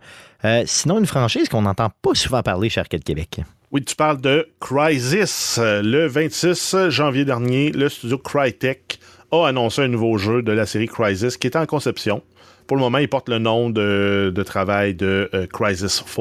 Euh, 0.45 0.62
sinon, 0.67 0.99
une 0.99 1.07
franchise 1.07 1.49
qu'on 1.49 1.62
n'entend 1.62 1.91
pas 2.03 2.15
souvent 2.15 2.43
parler 2.43 2.69
chez 2.69 2.81
Arcade 2.81 3.05
Québec. 3.05 3.41
Oui, 3.75 3.83
tu 3.85 3.97
parles 3.97 4.20
de 4.20 4.47
Crysis. 4.61 5.59
Euh, 5.59 5.83
Le 5.83 6.07
26 6.07 6.77
janvier 6.91 7.25
dernier, 7.25 7.72
le 7.72 7.89
studio 7.89 8.18
Crytek 8.18 9.01
a 9.33 9.47
annoncé 9.49 9.83
un 9.83 9.89
nouveau 9.89 10.16
jeu 10.16 10.43
de 10.43 10.53
la 10.53 10.64
série 10.64 10.87
Crysis 10.87 11.37
qui 11.37 11.49
est 11.49 11.57
en 11.57 11.66
conception. 11.66 12.22
Pour 12.68 12.77
le 12.77 12.83
moment, 12.83 12.99
il 12.99 13.09
porte 13.09 13.29
le 13.29 13.39
nom 13.41 13.70
de, 13.70 14.33
de 14.33 14.43
travail 14.45 14.95
de 14.95 15.29
euh, 15.35 15.47
Crysis 15.53 16.03
4. 16.07 16.14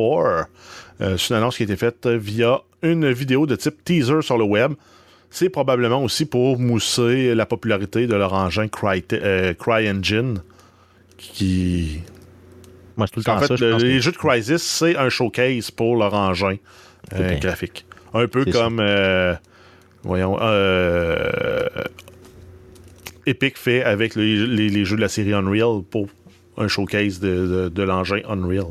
Euh, 1.02 1.18
c'est 1.18 1.30
une 1.30 1.36
annonce 1.36 1.58
qui 1.58 1.62
a 1.64 1.66
été 1.66 1.76
faite 1.76 2.08
via 2.08 2.62
une 2.82 3.12
vidéo 3.12 3.46
de 3.46 3.56
type 3.56 3.84
teaser 3.86 4.24
sur 4.24 4.40
le 4.40 4.46
web. 4.46 4.74
C'est 5.30 5.50
probablement 5.50 6.04
aussi 6.04 6.26
pour 6.26 6.58
mousser 6.60 7.36
la 7.36 7.46
popularité 7.46 8.08
de 8.08 8.16
leur 8.16 8.34
engin 8.34 8.68
Cryte- 8.68 9.14
euh, 9.14 9.54
CryEngine, 9.54 10.42
qui, 11.18 12.00
Moi, 12.98 13.06
c'est 13.06 13.14
tout 13.14 13.20
le 13.20 13.24
temps 13.26 13.36
en 13.36 13.40
fait, 13.42 13.48
ça. 13.48 13.56
je 13.58 13.66
le- 13.66 13.72
pense 13.74 13.82
que- 13.84 13.88
les 13.88 14.00
jeux 14.02 14.12
de 14.12 14.18
Crysis, 14.18 14.58
c'est 14.64 14.98
un 14.98 15.10
showcase 15.10 15.70
pour 15.70 15.96
leur 15.98 16.14
engin 16.16 16.56
euh, 17.14 17.38
graphique. 17.40 17.86
Un 18.14 18.28
peu 18.28 18.46
comme, 18.46 18.80
euh, 18.80 19.34
voyons, 20.04 20.38
euh, 20.40 21.68
Epic 23.26 23.58
fait 23.58 23.84
avec 23.84 24.16
les, 24.16 24.46
les- 24.46 24.70
les 24.70 24.86
jeux 24.86 24.96
de 24.98 25.02
la 25.02 25.08
série 25.08 25.34
Unreal 25.34 25.82
pour 25.90 26.08
un 26.58 26.68
showcase 26.68 27.20
de, 27.20 27.48
de- 27.48 27.70
de 27.70 27.84
l'engin 27.84 28.20
Unreal. 28.28 28.66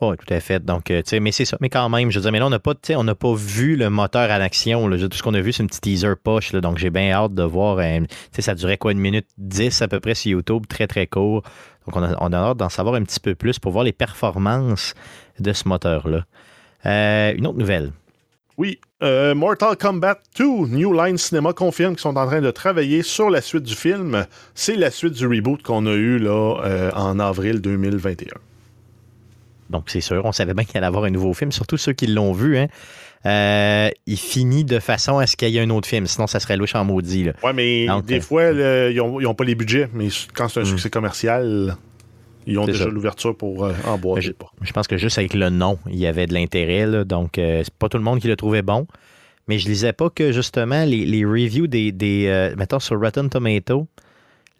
Oui, 0.00 0.16
tout 0.18 0.34
à 0.34 0.40
fait. 0.40 0.62
Donc, 0.62 0.90
euh, 0.90 1.00
tu 1.02 1.10
sais, 1.10 1.20
mais 1.20 1.30
c'est 1.32 1.44
ça. 1.44 1.56
Mais 1.60 1.68
quand 1.70 1.88
même, 1.88 2.10
je 2.10 2.18
veux 2.18 2.22
dire, 2.22 2.32
mais 2.32 2.40
là, 2.40 2.46
on 2.46 2.50
n'a 2.50 2.58
pas, 2.58 2.74
on 2.96 3.04
n'a 3.04 3.14
pas 3.14 3.32
vu 3.34 3.76
le 3.76 3.88
moteur 3.90 4.28
en 4.28 4.40
action. 4.42 4.88
là. 4.88 4.98
Tout 4.98 5.16
ce 5.16 5.22
qu'on 5.22 5.32
a 5.34 5.40
vu, 5.40 5.52
c'est 5.52 5.62
une 5.62 5.68
petite 5.68 5.82
teaser 5.82 6.14
poche. 6.22 6.52
là. 6.52 6.60
donc, 6.60 6.78
j'ai 6.78 6.90
bien 6.90 7.12
hâte 7.12 7.32
de 7.34 7.44
voir. 7.44 7.78
euh, 7.78 8.00
tu 8.00 8.06
sais, 8.32 8.42
ça 8.42 8.54
durait 8.54 8.76
quoi, 8.76 8.92
une 8.92 8.98
minute 8.98 9.28
10 9.38 9.80
à 9.80 9.88
peu 9.88 10.00
près 10.00 10.14
sur 10.14 10.32
YouTube, 10.32 10.64
très, 10.68 10.88
très 10.88 11.06
court. 11.06 11.42
Donc, 11.86 11.96
on 11.96 12.02
a, 12.02 12.16
on 12.20 12.32
a 12.32 12.36
hâte 12.36 12.56
d'en 12.58 12.68
savoir 12.68 12.96
un 12.96 13.04
petit 13.04 13.20
peu 13.20 13.34
plus 13.36 13.58
pour 13.60 13.70
voir 13.72 13.84
les 13.84 13.92
performances 13.92 14.94
de 15.38 15.52
ce 15.52 15.68
moteur-là. 15.68 16.26
Euh, 16.86 17.32
une 17.36 17.46
autre 17.46 17.58
nouvelle. 17.58 17.92
Oui, 18.56 18.78
euh, 19.02 19.34
Mortal 19.34 19.76
Kombat 19.76 20.18
2, 20.38 20.44
New 20.68 20.92
Line 20.92 21.18
Cinema 21.18 21.52
confirme 21.52 21.94
qu'ils 21.94 22.02
sont 22.02 22.16
en 22.16 22.26
train 22.26 22.40
de 22.40 22.50
travailler 22.52 23.02
sur 23.02 23.28
la 23.30 23.40
suite 23.40 23.64
du 23.64 23.74
film. 23.74 24.26
C'est 24.54 24.76
la 24.76 24.90
suite 24.92 25.14
du 25.14 25.26
reboot 25.26 25.62
qu'on 25.62 25.86
a 25.86 25.92
eu 25.94 26.18
là, 26.18 26.60
euh, 26.64 26.90
en 26.94 27.18
avril 27.18 27.60
2021. 27.60 28.28
Donc, 29.70 29.84
c'est 29.88 30.00
sûr, 30.02 30.22
on 30.24 30.30
savait 30.32 30.54
bien 30.54 30.64
qu'il 30.64 30.76
allait 30.76 30.86
avoir 30.86 31.04
un 31.04 31.10
nouveau 31.10 31.32
film, 31.34 31.50
surtout 31.50 31.76
ceux 31.78 31.94
qui 31.94 32.06
l'ont 32.06 32.32
vu. 32.32 32.58
Hein. 32.58 32.66
Euh, 33.26 33.88
il 34.06 34.18
finit 34.18 34.64
de 34.64 34.78
façon 34.78 35.18
à 35.18 35.26
ce 35.26 35.34
qu'il 35.36 35.48
y 35.48 35.56
ait 35.56 35.62
un 35.62 35.70
autre 35.70 35.88
film, 35.88 36.06
sinon 36.06 36.26
ça 36.26 36.38
serait 36.38 36.56
louche 36.58 36.74
en 36.74 36.84
maudit. 36.84 37.30
Ouais, 37.42 37.54
mais 37.54 37.86
Donc, 37.86 38.04
des 38.04 38.20
fois, 38.20 38.52
le- 38.52 38.90
ils 38.92 38.98
n'ont 39.22 39.34
pas 39.34 39.44
les 39.44 39.54
budgets, 39.54 39.88
mais 39.94 40.08
quand 40.34 40.48
c'est 40.48 40.60
un 40.60 40.62
Hmm. 40.64 40.66
succès 40.66 40.90
commercial, 40.90 41.76
ils 42.46 42.58
ont 42.58 42.66
déjà 42.66 42.86
l'ouverture 42.86 43.36
pour 43.36 43.64
euh, 43.64 43.72
emboîter. 43.86 44.22
Je, 44.22 44.32
je 44.62 44.72
pense 44.72 44.86
que 44.86 44.96
juste 44.96 45.18
avec 45.18 45.34
le 45.34 45.50
nom, 45.50 45.78
il 45.88 45.96
y 45.96 46.06
avait 46.06 46.26
de 46.26 46.34
l'intérêt. 46.34 47.04
Donc, 47.04 47.38
euh, 47.38 47.62
c'est 47.64 47.74
pas 47.74 47.88
tout 47.88 47.98
le 47.98 48.04
monde 48.04 48.20
qui 48.20 48.28
le 48.28 48.36
trouvait 48.36 48.62
bon. 48.62 48.86
Mais 49.48 49.58
je 49.58 49.68
lisais 49.68 49.92
pas 49.92 50.08
que 50.08 50.32
justement 50.32 50.84
les, 50.84 51.04
les 51.04 51.24
reviews 51.24 51.66
des. 51.66 51.92
des 51.92 52.26
euh, 52.28 52.54
mettons 52.56 52.78
sur 52.78 52.98
Rotten 52.98 53.28
Tomato, 53.28 53.86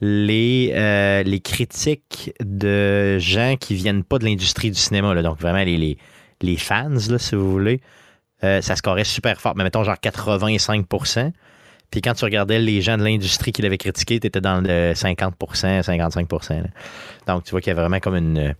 les, 0.00 0.72
euh, 0.74 1.22
les 1.22 1.40
critiques 1.40 2.32
de 2.44 3.18
gens 3.18 3.56
qui 3.58 3.74
viennent 3.74 4.04
pas 4.04 4.18
de 4.18 4.24
l'industrie 4.24 4.70
du 4.70 4.78
cinéma, 4.78 5.14
là, 5.14 5.22
donc 5.22 5.40
vraiment 5.40 5.64
les, 5.64 5.78
les, 5.78 5.96
les 6.42 6.56
fans, 6.56 6.90
là, 6.90 7.18
si 7.18 7.34
vous 7.34 7.50
voulez, 7.50 7.80
ça 8.42 8.76
scorait 8.76 9.04
super 9.04 9.40
fort. 9.40 9.54
Mais 9.56 9.64
mettons 9.64 9.84
genre 9.84 9.98
85 9.98 10.86
Puis 11.94 12.02
quand 12.02 12.14
tu 12.14 12.24
regardais 12.24 12.58
les 12.58 12.82
gens 12.82 12.98
de 12.98 13.04
l'industrie 13.04 13.52
qui 13.52 13.62
l'avaient 13.62 13.78
critiqué, 13.78 14.18
tu 14.18 14.26
étais 14.26 14.40
dans 14.40 14.60
le 14.60 14.94
50% 14.94 15.80
55 15.84 16.28
là. 16.50 16.62
Donc 17.28 17.44
tu 17.44 17.52
vois 17.52 17.60
qu'il 17.60 17.72
y 17.72 17.76
a 17.76 17.80
vraiment 17.80 18.00
comme 18.00 18.16
une, 18.16 18.56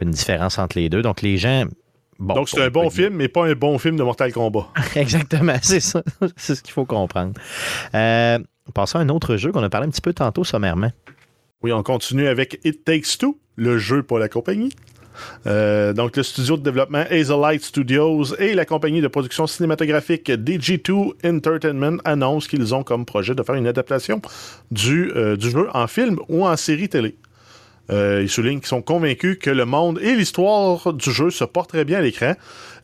une 0.00 0.10
différence 0.10 0.58
entre 0.58 0.78
les 0.78 0.88
deux. 0.88 1.02
Donc 1.02 1.20
les 1.20 1.36
gens. 1.36 1.66
Bon, 2.18 2.32
Donc, 2.32 2.48
c'est 2.48 2.62
un 2.62 2.70
bon 2.70 2.88
film, 2.88 3.12
mais 3.12 3.28
pas 3.28 3.46
un 3.46 3.52
bon 3.52 3.76
film 3.76 3.98
de 3.98 4.02
Mortal 4.02 4.32
Kombat. 4.32 4.68
Exactement, 4.96 5.56
c'est 5.60 5.80
ça. 5.80 6.02
c'est 6.38 6.54
ce 6.54 6.62
qu'il 6.62 6.72
faut 6.72 6.86
comprendre. 6.86 7.34
Euh, 7.94 8.38
passons 8.72 9.00
à 9.00 9.02
un 9.02 9.10
autre 9.10 9.36
jeu 9.36 9.52
qu'on 9.52 9.62
a 9.62 9.68
parlé 9.68 9.86
un 9.86 9.90
petit 9.90 10.00
peu 10.00 10.14
tantôt 10.14 10.42
sommairement. 10.42 10.90
Oui, 11.62 11.72
on 11.72 11.82
continue 11.82 12.26
avec 12.26 12.58
It 12.64 12.86
Takes 12.86 13.18
Two, 13.18 13.38
le 13.56 13.76
jeu 13.76 14.02
pour 14.02 14.18
la 14.18 14.30
compagnie. 14.30 14.70
Euh, 15.46 15.92
donc, 15.92 16.16
le 16.16 16.22
studio 16.22 16.56
de 16.56 16.62
développement 16.62 17.04
Hazelite 17.10 17.62
Studios 17.64 18.34
et 18.38 18.54
la 18.54 18.64
compagnie 18.64 19.00
de 19.00 19.08
production 19.08 19.46
cinématographique 19.46 20.30
DG2 20.30 21.12
Entertainment 21.24 21.98
annoncent 22.04 22.48
qu'ils 22.48 22.74
ont 22.74 22.82
comme 22.82 23.04
projet 23.04 23.34
de 23.34 23.42
faire 23.42 23.54
une 23.54 23.66
adaptation 23.66 24.20
du, 24.70 25.12
euh, 25.16 25.36
du 25.36 25.50
jeu 25.50 25.68
en 25.74 25.86
film 25.86 26.18
ou 26.28 26.46
en 26.46 26.56
série 26.56 26.88
télé. 26.88 27.16
Euh, 27.90 28.20
ils 28.22 28.28
soulignent 28.28 28.58
qu'ils 28.58 28.68
sont 28.68 28.82
convaincus 28.82 29.38
que 29.40 29.48
le 29.48 29.64
monde 29.64 29.98
et 30.02 30.14
l'histoire 30.14 30.92
du 30.92 31.10
jeu 31.10 31.30
se 31.30 31.44
portent 31.44 31.70
très 31.70 31.86
bien 31.86 31.98
à 31.98 32.02
l'écran. 32.02 32.34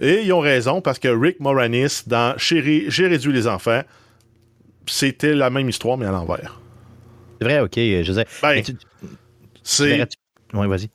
Et 0.00 0.22
ils 0.22 0.32
ont 0.32 0.40
raison 0.40 0.80
parce 0.80 0.98
que 0.98 1.08
Rick 1.08 1.40
Moranis, 1.40 2.04
dans 2.06 2.36
Chéri, 2.38 2.84
J'ai 2.88 3.06
réduit 3.06 3.32
les 3.32 3.46
enfants, 3.46 3.82
c'était 4.86 5.34
la 5.34 5.50
même 5.50 5.68
histoire, 5.68 5.98
mais 5.98 6.06
à 6.06 6.10
l'envers. 6.10 6.58
C'est 7.38 7.44
vrai, 7.48 7.60
ok. 7.60 7.74
Je 7.76 8.12
Ben, 8.42 8.62
tu- 8.62 8.76
C'est 9.62 10.06
Oui, 10.54 10.66
vas-y. 10.68 10.88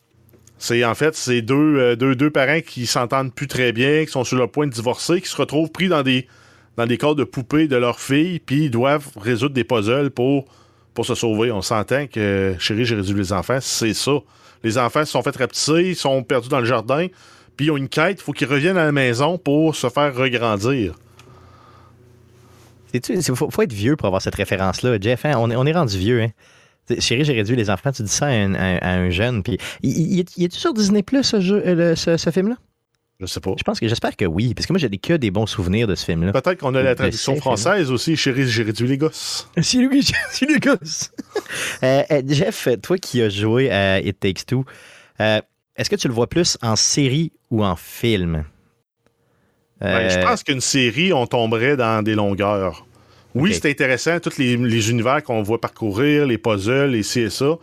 C'est 0.60 0.84
en 0.84 0.94
fait, 0.94 1.16
c'est 1.16 1.42
deux, 1.42 1.78
euh, 1.78 1.96
deux, 1.96 2.16
deux 2.16 2.30
parents 2.30 2.60
qui 2.60 2.86
s'entendent 2.86 3.34
plus 3.34 3.48
très 3.48 3.72
bien, 3.72 4.04
qui 4.06 4.12
sont 4.12 4.26
sur 4.26 4.38
le 4.38 4.46
point 4.48 4.68
de 4.68 4.74
divorcer, 4.74 5.22
qui 5.22 5.30
se 5.30 5.38
retrouvent 5.38 5.72
pris 5.72 5.88
dans 5.88 6.04
des, 6.04 6.28
dans 6.76 6.86
des 6.86 6.98
corps 6.98 7.16
de 7.16 7.24
poupées 7.24 7.68
de 7.68 7.78
leur 7.78 8.00
fille, 8.00 8.40
puis 8.40 8.66
ils 8.66 8.72
doivent 8.72 9.08
résoudre 9.18 9.56
des 9.56 9.64
puzzles 9.64 10.12
pour, 10.12 10.46
pour 10.94 11.06
se 11.06 11.16
sauver. 11.16 11.52
On 11.52 11.62
s'entend 11.62 12.08
que, 12.08 12.56
chérie, 12.60 12.84
j'ai 12.84 12.96
réduit 12.96 13.16
les 13.16 13.32
enfants, 13.32 13.60
c'est 13.62 13.94
ça. 13.94 14.12
Les 14.62 14.78
enfants 14.78 15.06
se 15.06 15.14
sont 15.14 15.24
fait 15.24 15.36
rapetisser, 15.38 15.90
ils 15.90 15.96
sont 15.96 16.22
perdus 16.24 16.50
dans 16.50 16.60
le 16.60 16.66
jardin, 16.66 17.08
puis 17.56 17.68
ils 17.68 17.72
ont 17.72 17.78
une 17.78 17.88
quête, 17.88 18.20
il 18.20 18.24
faut 18.24 18.34
qu'ils 18.34 18.48
reviennent 18.48 18.78
à 18.78 18.84
la 18.84 18.92
maison 18.92 19.38
pour 19.38 19.78
se 19.78 19.88
faire 19.90 20.14
regrandir. 20.14 20.94
Il 22.94 23.24
faut, 23.24 23.50
faut, 23.50 23.62
être 23.62 23.74
vieux 23.74 23.96
pour 23.96 24.08
avoir 24.08 24.22
cette 24.22 24.36
référence-là, 24.36 24.98
Jeff. 25.00 25.24
Hein? 25.24 25.34
On, 25.38 25.50
est, 25.52 25.56
on, 25.56 25.66
est, 25.66 25.72
rendu 25.72 25.98
vieux. 25.98 26.22
Hein? 26.22 26.32
Chérie, 27.00 27.24
j'ai 27.24 27.34
réduit 27.34 27.56
les 27.56 27.70
enfants. 27.70 27.92
Tu 27.92 28.04
dis 28.04 28.12
ça 28.12 28.28
à 28.28 28.30
un, 28.30 28.54
à, 28.56 28.94
un 28.94 29.10
jeune. 29.10 29.44
Puis, 29.44 29.58
il, 29.84 30.20
est-tu 30.20 30.58
sur 30.60 30.74
Disney 30.74 31.04
Plus 31.04 31.24
ce, 31.24 31.40
jeu, 31.40 31.62
le, 31.66 31.96
ce, 31.96 32.18
ce 32.18 32.30
film-là? 32.30 32.56
Je 33.20 33.26
sais 33.26 33.42
pas. 33.42 33.52
Je 33.58 33.64
pense 33.64 33.80
que 33.82 33.88
j'espère 33.88 34.16
que 34.16 34.24
oui, 34.24 34.54
parce 34.54 34.66
que 34.66 34.72
moi 34.72 34.80
j'ai 34.80 34.90
que 34.90 35.14
des 35.14 35.30
bons 35.30 35.46
souvenirs 35.46 35.88
de 35.88 35.96
ce 35.96 36.06
film-là. 36.06 36.32
Peut-être 36.32 36.60
qu'on 36.60 36.74
a 36.74 36.82
la 36.82 36.96
traduction 36.96 37.36
française 37.36 37.92
aussi. 37.92 38.16
Chérie, 38.16 38.48
j'ai 38.48 38.64
réduit 38.64 38.88
les 38.88 38.98
gosses. 38.98 39.50
C'est 39.62 39.78
lui, 39.80 40.02
j'ai 40.40 40.46
les 40.46 40.60
gosses. 40.60 41.12
euh, 41.84 42.04
Jeff, 42.26 42.70
toi 42.82 42.98
qui 42.98 43.22
as 43.22 43.30
joué 43.30 43.70
à 43.72 44.00
It 44.00 44.22
Takes 44.22 44.46
Two, 44.48 44.64
euh, 45.20 45.42
est-ce 45.76 45.90
que 45.90 45.98
tu 45.98 46.08
le 46.08 46.14
vois 46.14 46.28
plus 46.28 46.58
en 46.62 46.78
série 46.78 47.34
ou 47.52 47.66
en 47.66 47.76
film? 47.76 48.46
Ben, 49.82 50.10
je 50.10 50.20
pense 50.20 50.44
qu'une 50.44 50.62
série, 50.62 51.14
on 51.14 51.26
tomberait 51.26 51.78
dans 51.78 52.04
des 52.04 52.16
longueurs. 52.16 52.86
Oui, 53.40 53.50
okay. 53.52 53.60
c'est 53.62 53.70
intéressant, 53.72 54.20
tous 54.20 54.38
les, 54.38 54.58
les 54.58 54.92
univers 54.92 55.24
qu'on 55.24 55.42
voit 55.44 55.60
parcourir, 55.62 56.26
les 56.26 56.38
puzzles, 56.38 56.92
les 56.92 57.04
ci 57.04 57.22
et 57.22 57.30
ça, 57.30 57.58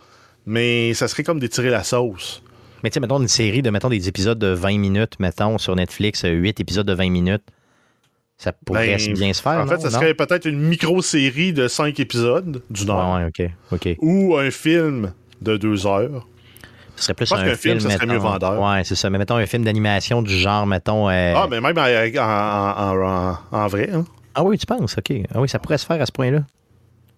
mais 0.45 0.93
ça 0.93 1.07
serait 1.07 1.23
comme 1.23 1.39
d'étirer 1.39 1.69
la 1.69 1.83
sauce. 1.83 2.41
Mais 2.83 2.89
tu 2.89 2.95
sais, 2.95 2.99
mettons 2.99 3.19
une 3.19 3.27
série 3.27 3.61
de, 3.61 3.69
mettons, 3.69 3.89
des 3.89 4.07
épisodes 4.07 4.37
de 4.37 4.47
20 4.47 4.77
minutes, 4.77 5.19
mettons, 5.19 5.57
sur 5.57 5.75
Netflix, 5.75 6.21
8 6.23 6.59
épisodes 6.59 6.85
de 6.85 6.93
20 6.93 7.09
minutes, 7.09 7.43
ça 8.37 8.51
pourrait 8.53 8.95
ben, 8.97 9.13
bien 9.13 9.33
se 9.33 9.41
faire. 9.41 9.59
En 9.59 9.67
fait, 9.67 9.75
non? 9.75 9.81
ça 9.81 9.89
serait 9.89 10.13
peut-être 10.13 10.45
une 10.45 10.59
micro-série 10.59 11.53
de 11.53 11.67
5 11.67 11.99
épisodes 11.99 12.61
du 12.69 12.85
Nord. 12.85 13.15
Ouais, 13.15 13.23
ouais, 13.23 13.49
OK. 13.71 13.87
OK. 13.87 13.95
Ou 13.99 14.37
un 14.37 14.51
film 14.51 15.11
de 15.41 15.57
2 15.57 15.87
heures. 15.87 16.27
Ce 16.95 17.03
serait 17.03 17.13
plus 17.13 17.31
un 17.31 17.55
film, 17.55 17.79
ça 17.79 17.91
serait 17.91 18.05
mieux 18.07 18.17
vendeur. 18.17 18.59
Ouais, 18.61 18.83
c'est 18.83 18.95
ça. 18.95 19.09
Mais 19.09 19.17
mettons 19.19 19.35
un 19.35 19.45
film 19.45 19.63
d'animation 19.63 20.21
du 20.21 20.35
genre, 20.35 20.65
mettons. 20.65 21.09
euh, 21.09 21.33
Ah, 21.35 21.47
mais 21.49 21.61
même 21.61 21.77
en, 21.77 21.81
en- 21.81 23.01
en- 23.01 23.37
en- 23.51 23.57
en 23.57 23.67
vrai. 23.67 23.89
hein. 23.93 24.05
Ah 24.37 24.43
oui, 24.43 24.57
tu 24.59 24.67
penses, 24.67 24.95
OK. 24.99 25.11
Ah 25.33 25.41
oui, 25.41 25.49
ça 25.49 25.57
pourrait 25.57 25.79
se 25.79 25.85
faire 25.85 25.99
à 25.99 26.05
ce 26.05 26.11
point-là. 26.11 26.45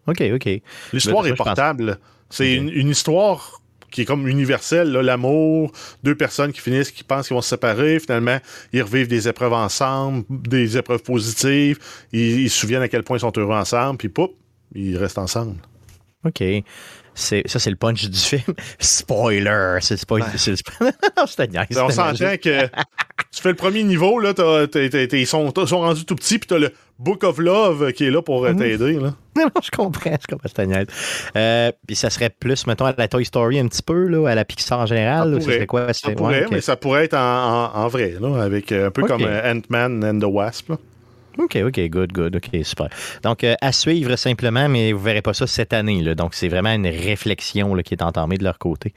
OK, 0.08 0.24
OK. 0.34 0.50
L'histoire 0.94 1.24
Mais 1.24 1.32
est 1.32 1.34
portable. 1.34 2.00
C'est 2.30 2.56
une, 2.56 2.70
une 2.70 2.90
histoire 2.90 3.62
qui 3.92 4.02
est 4.02 4.06
comme 4.06 4.26
universelle, 4.28 4.90
l'amour, 4.92 5.74
deux 6.02 6.16
personnes 6.16 6.54
qui 6.54 6.62
finissent, 6.62 6.92
qui 6.92 7.04
pensent 7.04 7.28
qu'ils 7.28 7.36
vont 7.36 7.42
se 7.42 7.50
séparer, 7.50 8.00
finalement, 8.00 8.38
ils 8.72 8.84
revivent 8.84 9.10
des 9.10 9.28
épreuves 9.28 9.52
ensemble, 9.52 10.24
des 10.30 10.78
épreuves 10.78 11.04
positives, 11.04 11.78
ils, 12.14 12.42
ils 12.42 12.50
se 12.50 12.58
souviennent 12.58 12.84
à 12.84 12.88
quel 12.88 13.04
point 13.04 13.18
ils 13.18 13.22
sont 13.22 13.34
heureux 13.36 13.56
ensemble, 13.56 13.98
puis 13.98 14.08
poup, 14.08 14.32
ils 14.74 14.96
restent 14.96 15.18
ensemble. 15.18 15.56
OK. 16.24 16.42
Ça, 17.20 17.60
c'est 17.60 17.70
le 17.70 17.76
punch 17.76 18.06
du 18.10 18.18
film. 18.18 18.56
Spoiler! 18.80 19.80
C'est 19.82 19.96
le 19.96 20.00
spoiler. 20.00 20.26
C'est 20.38 20.52
le 20.52 20.58
spoiler. 20.58 20.92
Niaise, 21.52 21.78
On 21.78 21.90
s'entend 21.90 22.38
que 22.38 22.70
tu 23.36 23.42
fais 23.42 23.50
le 23.50 23.56
premier 23.56 23.84
niveau, 23.84 24.20
là, 24.20 24.34
t'as- 24.34 24.68
t'as- 24.68 24.90
t'as- 24.90 25.18
ils 25.18 25.28
sont, 25.28 25.52
ils 25.56 25.68
sont 25.68 25.80
rendus 25.82 26.06
tout 26.06 26.16
petits, 26.16 26.40
puis 26.40 26.48
t'as 26.48 26.58
le 26.58 26.72
Book 26.98 27.24
of 27.24 27.38
Love 27.38 27.92
qui 27.94 28.06
est 28.06 28.10
là 28.12 28.22
pour 28.22 28.46
euh, 28.46 28.54
t'aider. 28.54 28.94
là. 28.94 29.14
Non, 29.38 29.46
non, 29.46 29.62
je 29.64 29.72
comprends, 29.72 30.18
je 30.20 30.28
comprends, 30.28 30.50
je. 30.54 30.86
Euh, 31.38 31.72
puis 31.88 31.96
ça 31.96 32.10
serait 32.10 32.30
plus, 32.30 32.68
mettons, 32.68 32.86
à 32.86 32.94
la 32.98 33.08
Toy 33.08 33.24
Story 33.24 33.58
un 33.60 33.68
petit 33.68 33.84
peu, 33.84 34.08
là, 34.08 34.28
à 34.28 34.36
la 34.36 34.44
Pixar 34.44 34.80
en 34.80 34.86
général. 34.86 35.32
Ça 35.32 35.38
ou 35.38 35.40
ça 35.40 35.46
serait 35.54 35.66
quoi? 35.66 35.94
Ça 35.94 36.12
pourrait, 36.12 36.42
ouais, 36.42 36.48
mais 36.52 36.62
ça 36.62 36.76
pourrait 36.76 37.06
être 37.06 37.14
en, 37.14 37.20
en- 37.74 37.80
en 37.86 37.88
vrai, 37.88 38.16
là, 38.20 38.42
avec 38.44 38.72
euh, 38.74 38.88
un 38.88 38.92
peu 38.92 39.04
comme 39.04 39.22
euh, 39.24 39.54
Ant-Man 39.54 40.04
and 40.04 40.20
the 40.20 40.30
Wasp. 40.30 40.70
là. 40.70 40.78
OK, 41.38 41.58
OK, 41.66 41.80
good, 41.90 42.12
good, 42.12 42.36
OK, 42.36 42.50
super. 42.66 42.90
Donc, 43.24 43.46
euh, 43.46 43.56
à 43.62 43.72
suivre 43.72 44.18
simplement, 44.18 44.68
mais 44.68 44.92
vous 44.92 45.00
verrez 45.00 45.22
pas 45.22 45.34
ça 45.34 45.48
cette 45.48 45.72
année. 45.72 46.02
Là. 46.02 46.16
Donc, 46.16 46.34
c'est 46.34 46.50
vraiment 46.50 46.74
une 46.74 46.88
réflexion 46.88 47.74
là, 47.76 47.82
qui 47.84 47.94
est 47.94 48.02
entamée 48.04 48.38
de 48.38 48.44
leur 48.44 48.58
côté. 48.58 48.94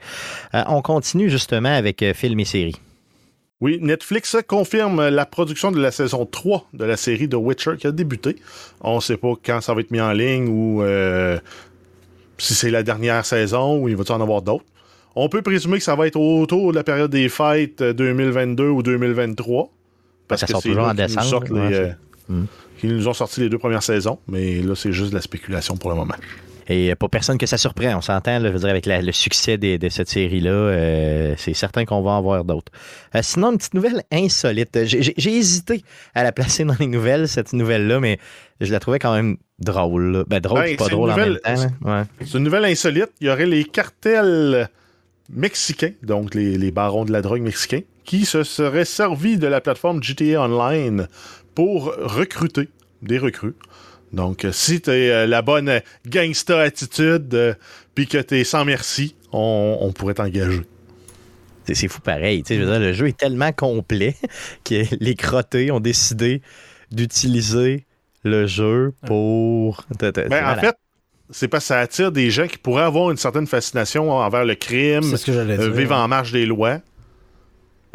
Euh, 0.53 0.63
on 0.67 0.81
continue 0.81 1.29
justement 1.29 1.73
avec 1.73 2.03
euh, 2.03 2.13
film 2.13 2.37
et 2.41 2.45
série. 2.45 2.75
Oui, 3.63 3.79
Netflix 3.81 4.35
confirme 4.45 5.07
la 5.07 5.25
production 5.25 5.71
de 5.71 5.79
la 5.79 5.91
saison 5.91 6.25
3 6.25 6.67
de 6.73 6.83
la 6.83 6.97
série 6.97 7.29
The 7.29 7.35
Witcher 7.35 7.77
qui 7.79 7.87
a 7.87 7.93
débuté. 7.93 8.35
On 8.81 8.97
ne 8.97 9.01
sait 9.01 9.15
pas 9.15 9.35
quand 9.41 9.61
ça 9.61 9.73
va 9.73 9.79
être 9.79 9.91
mis 9.91 10.01
en 10.01 10.11
ligne 10.11 10.49
ou 10.49 10.83
euh, 10.83 11.39
si 12.37 12.55
c'est 12.55 12.71
la 12.71 12.83
dernière 12.83 13.25
saison 13.25 13.79
ou 13.81 13.87
il 13.87 13.95
va 13.95 14.03
en 14.13 14.19
avoir 14.19 14.41
d'autres. 14.41 14.65
On 15.15 15.29
peut 15.29 15.41
présumer 15.41 15.77
que 15.77 15.83
ça 15.83 15.95
va 15.95 16.07
être 16.07 16.19
autour 16.19 16.71
de 16.71 16.75
la 16.75 16.83
période 16.83 17.09
des 17.09 17.29
fêtes 17.29 17.81
euh, 17.81 17.93
2022 17.93 18.67
ou 18.67 18.83
2023. 18.83 19.69
Parce 20.27 20.41
Ça 20.41 20.47
que 20.47 20.53
c'est 20.53 20.69
toujours 20.69 20.83
en 20.83 20.89
nous 20.89 20.93
décembre, 20.95 21.45
les, 21.45 21.53
ouais, 21.53 21.73
euh, 21.73 21.91
Mm. 22.29 22.43
qu'ils 22.79 22.95
nous 22.95 23.07
ont 23.07 23.13
sorti 23.13 23.41
les 23.41 23.49
deux 23.49 23.57
premières 23.57 23.83
saisons. 23.83 24.19
Mais 24.27 24.61
là, 24.61 24.75
c'est 24.75 24.91
juste 24.91 25.11
de 25.11 25.15
la 25.15 25.21
spéculation 25.21 25.77
pour 25.77 25.89
le 25.89 25.95
moment. 25.95 26.15
Et 26.67 26.95
pas 26.95 27.07
personne 27.09 27.37
que 27.37 27.45
ça 27.45 27.57
surprend. 27.57 27.95
On 27.97 28.01
s'entend, 28.01 28.39
je 28.41 28.47
veux 28.47 28.59
dire, 28.59 28.69
avec 28.69 28.85
la- 28.85 29.01
le 29.01 29.11
succès 29.11 29.57
des- 29.57 29.77
de 29.77 29.89
cette 29.89 30.09
série-là, 30.09 30.49
euh, 30.51 31.33
c'est 31.37 31.53
certain 31.53 31.85
qu'on 31.85 32.01
va 32.01 32.11
en 32.11 32.21
voir 32.21 32.43
d'autres. 32.45 32.71
Euh, 33.15 33.19
sinon, 33.21 33.51
une 33.51 33.57
petite 33.57 33.73
nouvelle 33.73 34.03
insolite. 34.11 34.77
J'ai 34.85 35.33
hésité 35.37 35.83
à 36.15 36.23
la 36.23 36.31
placer 36.31 36.63
dans 36.65 36.75
les 36.79 36.87
nouvelles, 36.87 37.27
cette 37.27 37.53
nouvelle-là, 37.53 37.99
mais 37.99 38.17
je 38.61 38.71
la 38.71 38.79
trouvais 38.79 38.99
quand 38.99 39.13
même 39.13 39.37
drôle. 39.59 40.11
là. 40.11 40.23
Ben, 40.27 40.39
drôle, 40.39 40.61
Ben, 40.61 40.77
pas 40.77 40.87
drôle 40.87 41.09
en 41.11 41.15
nouvelle- 41.17 41.39
même 41.45 41.55
temps. 41.57 41.71
Ouais. 41.89 42.03
C'est 42.25 42.37
une 42.37 42.43
nouvelle 42.43 42.65
insolite. 42.65 43.09
Il 43.21 43.27
y 43.27 43.29
aurait 43.29 43.45
les 43.45 43.63
cartels 43.65 44.69
mexicains, 45.29 45.91
donc 46.03 46.35
les, 46.35 46.57
les 46.57 46.71
barons 46.71 47.05
de 47.05 47.11
la 47.11 47.21
drogue 47.21 47.41
mexicains, 47.41 47.81
qui 48.03 48.25
se 48.25 48.43
seraient 48.43 48.85
servis 48.85 49.37
de 49.37 49.47
la 49.47 49.61
plateforme 49.61 50.03
GTA 50.03 50.41
Online 50.41 51.07
pour 51.55 51.93
recruter 51.97 52.69
des 53.01 53.17
recrues. 53.17 53.53
Donc, 54.13 54.45
euh, 54.45 54.51
si 54.51 54.79
tu 54.79 54.91
es 54.91 55.27
la 55.27 55.41
bonne 55.41 55.69
euh, 55.69 55.79
gangsta 56.07 56.61
attitude, 56.61 57.33
euh, 57.33 57.53
puis 57.95 58.07
que 58.07 58.19
tu 58.19 58.39
es 58.39 58.43
sans 58.43 58.63
merci, 58.63 59.15
on, 59.31 59.77
on 59.81 59.91
pourrait 59.91 60.13
t'engager. 60.13 60.61
C'est 61.65 61.87
fou 61.87 62.01
pareil. 62.01 62.43
tu 62.43 62.49
sais, 62.49 62.59
Je 62.59 62.65
veux 62.65 62.69
dire, 62.69 62.79
le 62.79 62.93
jeu 62.93 63.07
est 63.07 63.17
tellement 63.17 63.51
complet 63.51 64.15
que 64.63 64.83
les 64.99 65.15
crottés 65.15 65.71
ont 65.71 65.79
décidé 65.79 66.41
d'utiliser 66.91 67.85
le 68.23 68.47
jeu 68.47 68.93
pour. 69.05 69.85
Ben, 69.99 70.45
en 70.45 70.55
fait, 70.55 70.75
c'est 71.29 71.47
parce 71.47 71.63
que 71.63 71.67
ça 71.69 71.79
attire 71.79 72.11
des 72.11 72.29
gens 72.29 72.47
qui 72.47 72.57
pourraient 72.57 72.83
avoir 72.83 73.11
une 73.11 73.17
certaine 73.17 73.47
fascination 73.47 74.11
envers 74.11 74.45
le 74.45 74.55
crime, 74.55 75.03
ce 75.03 75.25
que 75.25 75.33
j'allais 75.33 75.59
euh, 75.59 75.69
dire. 75.69 75.71
vivre 75.71 75.95
en 75.95 76.07
marge 76.07 76.31
des 76.31 76.45
lois. 76.45 76.79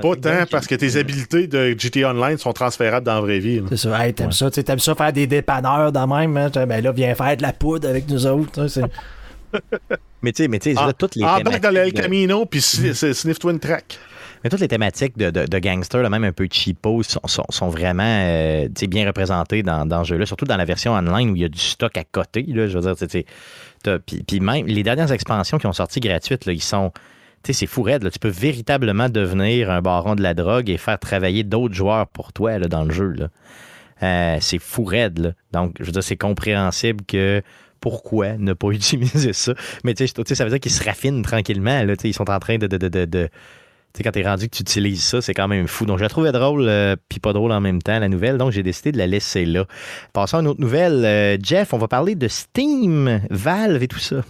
Pas 0.00 0.16
tant 0.16 0.44
parce 0.50 0.66
que 0.66 0.74
tes 0.76 0.96
habiletés 0.96 1.46
de 1.46 1.74
GTA 1.78 2.10
Online 2.10 2.38
sont 2.38 2.52
transférables 2.52 3.04
dans 3.04 3.14
la 3.16 3.20
vraie 3.20 3.40
vie. 3.40 3.62
C'est 3.70 3.76
ça. 3.76 4.06
Hey, 4.06 4.14
t'aimes 4.14 4.32
ça, 4.32 4.48
tu 4.50 4.54
sais, 4.56 4.62
t'aimes 4.62 4.78
ça 4.78 4.94
faire 4.94 5.12
des 5.12 5.26
dépanneurs 5.26 5.90
dans 5.92 6.06
même, 6.06 6.36
hein? 6.36 6.50
Ben 6.66 6.82
là, 6.82 6.92
viens 6.92 7.14
faire 7.14 7.36
de 7.36 7.42
la 7.42 7.52
poudre 7.52 7.88
avec 7.88 8.08
nous 8.08 8.26
autres. 8.26 8.60
hein, 8.62 8.86
Mais 10.22 10.32
tu 10.32 10.42
sais, 10.42 10.48
mais 10.48 10.58
tu 10.58 10.74
sais, 10.74 10.80
toutes 10.98 11.14
les 11.16 11.24
embarque 11.24 11.44
thématiques 11.44 11.62
dans 11.62 11.70
le 11.70 11.90
de- 11.90 12.00
Camino 12.00 12.44
puis 12.46 12.60
c'est 12.60 13.14
Sniff 13.14 13.38
Twin 13.38 13.58
Track. 13.58 13.98
Mais 14.44 14.50
toutes 14.50 14.60
les 14.60 14.68
thématiques 14.68 15.16
de, 15.18 15.30
de, 15.30 15.46
de 15.46 15.58
gangsters, 15.58 16.02
là, 16.02 16.10
même 16.10 16.22
un 16.24 16.32
peu 16.32 16.46
cheapo, 16.50 17.02
sont, 17.02 17.20
sont, 17.24 17.44
sont 17.50 17.68
vraiment 17.68 18.04
euh, 18.04 18.66
tu 18.66 18.72
sais, 18.80 18.86
bien 18.86 19.06
représentées 19.06 19.62
dans, 19.62 19.84
dans 19.86 20.04
ce 20.04 20.10
jeu-là, 20.10 20.26
surtout 20.26 20.44
dans 20.44 20.56
la 20.56 20.64
version 20.64 20.92
online 20.92 21.30
où 21.30 21.36
il 21.36 21.42
y 21.42 21.44
a 21.44 21.48
du 21.48 21.58
stock 21.58 21.96
à 21.96 22.04
côté. 22.04 22.44
Là, 22.46 22.68
je 22.68 22.78
veux 22.78 22.94
dire, 22.94 23.22
puis 24.26 24.40
même 24.40 24.66
les 24.66 24.82
dernières 24.82 25.10
expansions 25.12 25.58
qui 25.58 25.66
ont 25.66 25.72
sorti 25.72 25.98
gratuites, 26.00 26.46
là, 26.46 26.52
ils 26.52 26.62
sont. 26.62 26.92
Tu 27.42 27.52
sais, 27.52 27.60
c'est 27.60 27.66
fou 27.66 27.82
raide, 27.82 28.02
là. 28.02 28.10
Tu 28.10 28.18
peux 28.18 28.28
véritablement 28.28 29.08
devenir 29.08 29.70
un 29.70 29.80
baron 29.80 30.14
de 30.14 30.22
la 30.22 30.34
drogue 30.34 30.68
et 30.70 30.76
faire 30.76 30.98
travailler 30.98 31.44
d'autres 31.44 31.74
joueurs 31.74 32.06
pour 32.08 32.32
toi 32.32 32.58
là, 32.58 32.66
dans 32.68 32.84
le 32.84 32.92
jeu. 32.92 33.12
Là. 33.12 33.28
Euh, 34.02 34.38
c'est 34.40 34.58
fou 34.58 34.84
raide. 34.84 35.18
Là. 35.18 35.32
Donc, 35.52 35.76
je 35.78 35.84
veux 35.84 35.92
dire, 35.92 36.02
c'est 36.02 36.16
compréhensible 36.16 37.04
que 37.06 37.42
pourquoi 37.80 38.36
ne 38.38 38.52
pas 38.52 38.68
utiliser 38.72 39.32
ça? 39.32 39.54
Mais 39.84 39.94
tu 39.94 40.06
sais, 40.06 40.34
ça 40.34 40.44
veut 40.44 40.50
dire 40.50 40.60
qu'ils 40.60 40.72
se 40.72 40.84
raffinent 40.84 41.22
tranquillement. 41.22 41.84
Là, 41.84 41.94
ils 42.02 42.14
sont 42.14 42.28
en 42.30 42.38
train 42.38 42.58
de. 42.58 42.66
de, 42.66 42.76
de, 42.76 42.88
de, 42.88 43.04
de- 43.04 43.28
tu 43.94 43.98
sais, 43.98 44.04
quand 44.04 44.10
t'es 44.10 44.22
rendu 44.22 44.50
que 44.50 44.54
tu 44.56 44.60
utilises 44.62 45.02
ça, 45.02 45.22
c'est 45.22 45.32
quand 45.32 45.48
même 45.48 45.66
fou. 45.66 45.86
Donc, 45.86 45.96
je 45.98 46.02
la 46.02 46.10
trouvais 46.10 46.30
drôle, 46.30 46.66
euh, 46.68 46.94
puis 47.08 47.20
pas 47.20 47.32
drôle 47.32 47.52
en 47.52 47.60
même 47.62 47.80
temps, 47.80 47.98
la 47.98 48.08
nouvelle. 48.10 48.36
Donc, 48.36 48.52
j'ai 48.52 48.62
décidé 48.62 48.92
de 48.92 48.98
la 48.98 49.06
laisser 49.06 49.46
là. 49.46 49.64
Passons 50.12 50.36
à 50.36 50.40
une 50.40 50.46
autre 50.48 50.60
nouvelle. 50.60 51.04
Euh, 51.06 51.38
Jeff, 51.42 51.72
on 51.72 51.78
va 51.78 51.88
parler 51.88 52.14
de 52.14 52.28
Steam, 52.28 53.22
Valve 53.30 53.82
et 53.82 53.88
tout 53.88 53.98
ça. 53.98 54.22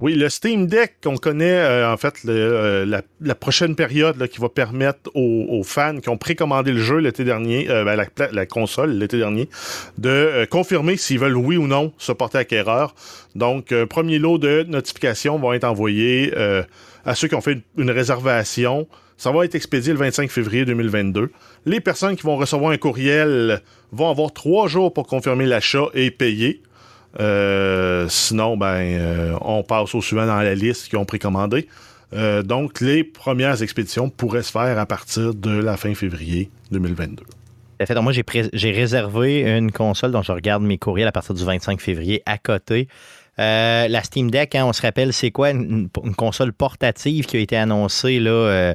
Oui, 0.00 0.14
le 0.14 0.30
Steam 0.30 0.66
Deck, 0.66 0.94
on 1.04 1.16
connaît 1.16 1.58
euh, 1.58 1.92
en 1.92 1.98
fait 1.98 2.24
le, 2.24 2.32
euh, 2.32 2.86
la, 2.86 3.02
la 3.20 3.34
prochaine 3.34 3.76
période 3.76 4.16
là, 4.16 4.28
qui 4.28 4.40
va 4.40 4.48
permettre 4.48 5.10
aux, 5.14 5.46
aux 5.50 5.62
fans 5.62 5.98
qui 6.00 6.08
ont 6.08 6.16
précommandé 6.16 6.72
le 6.72 6.78
jeu 6.78 6.96
l'été 6.96 7.22
dernier, 7.22 7.68
euh, 7.68 7.84
ben, 7.84 7.96
la, 7.96 8.06
la 8.32 8.46
console 8.46 8.92
l'été 8.92 9.18
dernier, 9.18 9.50
de 9.98 10.08
euh, 10.08 10.46
confirmer 10.46 10.96
s'ils 10.96 11.18
veulent 11.18 11.36
oui 11.36 11.58
ou 11.58 11.66
non 11.66 11.92
se 11.98 12.12
porter 12.12 12.38
acquéreur. 12.38 12.94
Donc, 13.34 13.72
un 13.72 13.86
premier 13.86 14.18
lot 14.18 14.38
de 14.38 14.64
notifications 14.66 15.38
vont 15.38 15.52
être 15.52 15.64
envoyés 15.64 16.32
euh, 16.34 16.62
à 17.04 17.14
ceux 17.14 17.28
qui 17.28 17.34
ont 17.34 17.42
fait 17.42 17.52
une, 17.52 17.62
une 17.76 17.90
réservation. 17.90 18.88
Ça 19.18 19.32
va 19.32 19.44
être 19.44 19.54
expédié 19.54 19.92
le 19.92 19.98
25 19.98 20.30
février 20.30 20.64
2022. 20.64 21.30
Les 21.66 21.80
personnes 21.80 22.16
qui 22.16 22.22
vont 22.22 22.38
recevoir 22.38 22.70
un 22.70 22.78
courriel 22.78 23.60
vont 23.92 24.08
avoir 24.08 24.32
trois 24.32 24.66
jours 24.66 24.94
pour 24.94 25.06
confirmer 25.06 25.44
l'achat 25.44 25.88
et 25.92 26.10
payer. 26.10 26.62
Euh, 27.18 28.06
sinon, 28.08 28.56
ben, 28.56 28.76
euh, 28.76 29.36
on 29.40 29.62
passe 29.62 29.94
au 29.94 30.02
suivant 30.02 30.26
dans 30.26 30.40
la 30.40 30.54
liste 30.54 30.88
qui 30.88 30.96
ont 30.96 31.04
précommandé. 31.04 31.66
Euh, 32.12 32.42
donc, 32.42 32.80
les 32.80 33.04
premières 33.04 33.62
expéditions 33.62 34.10
pourraient 34.10 34.42
se 34.42 34.52
faire 34.52 34.78
à 34.78 34.86
partir 34.86 35.34
de 35.34 35.50
la 35.50 35.76
fin 35.76 35.94
février 35.94 36.50
2022. 36.70 37.24
En 37.80 37.86
fait, 37.86 37.94
donc, 37.94 38.04
moi, 38.04 38.12
j'ai, 38.12 38.70
réservé 38.70 39.42
une 39.42 39.72
console 39.72 40.12
dont 40.12 40.22
je 40.22 40.32
regarde 40.32 40.62
mes 40.62 40.76
courriels 40.76 41.08
à 41.08 41.12
partir 41.12 41.34
du 41.34 41.44
25 41.44 41.80
février 41.80 42.22
à 42.26 42.36
côté. 42.38 42.88
La 43.38 44.02
Steam 44.02 44.30
Deck, 44.30 44.54
hein, 44.54 44.66
on 44.66 44.74
se 44.74 44.82
rappelle, 44.82 45.14
c'est 45.14 45.30
quoi 45.30 45.50
une, 45.50 45.88
console 46.16 46.52
portative 46.52 47.24
qui 47.24 47.38
a 47.38 47.40
été 47.40 47.56
annoncée 47.56 48.20
là, 48.20 48.74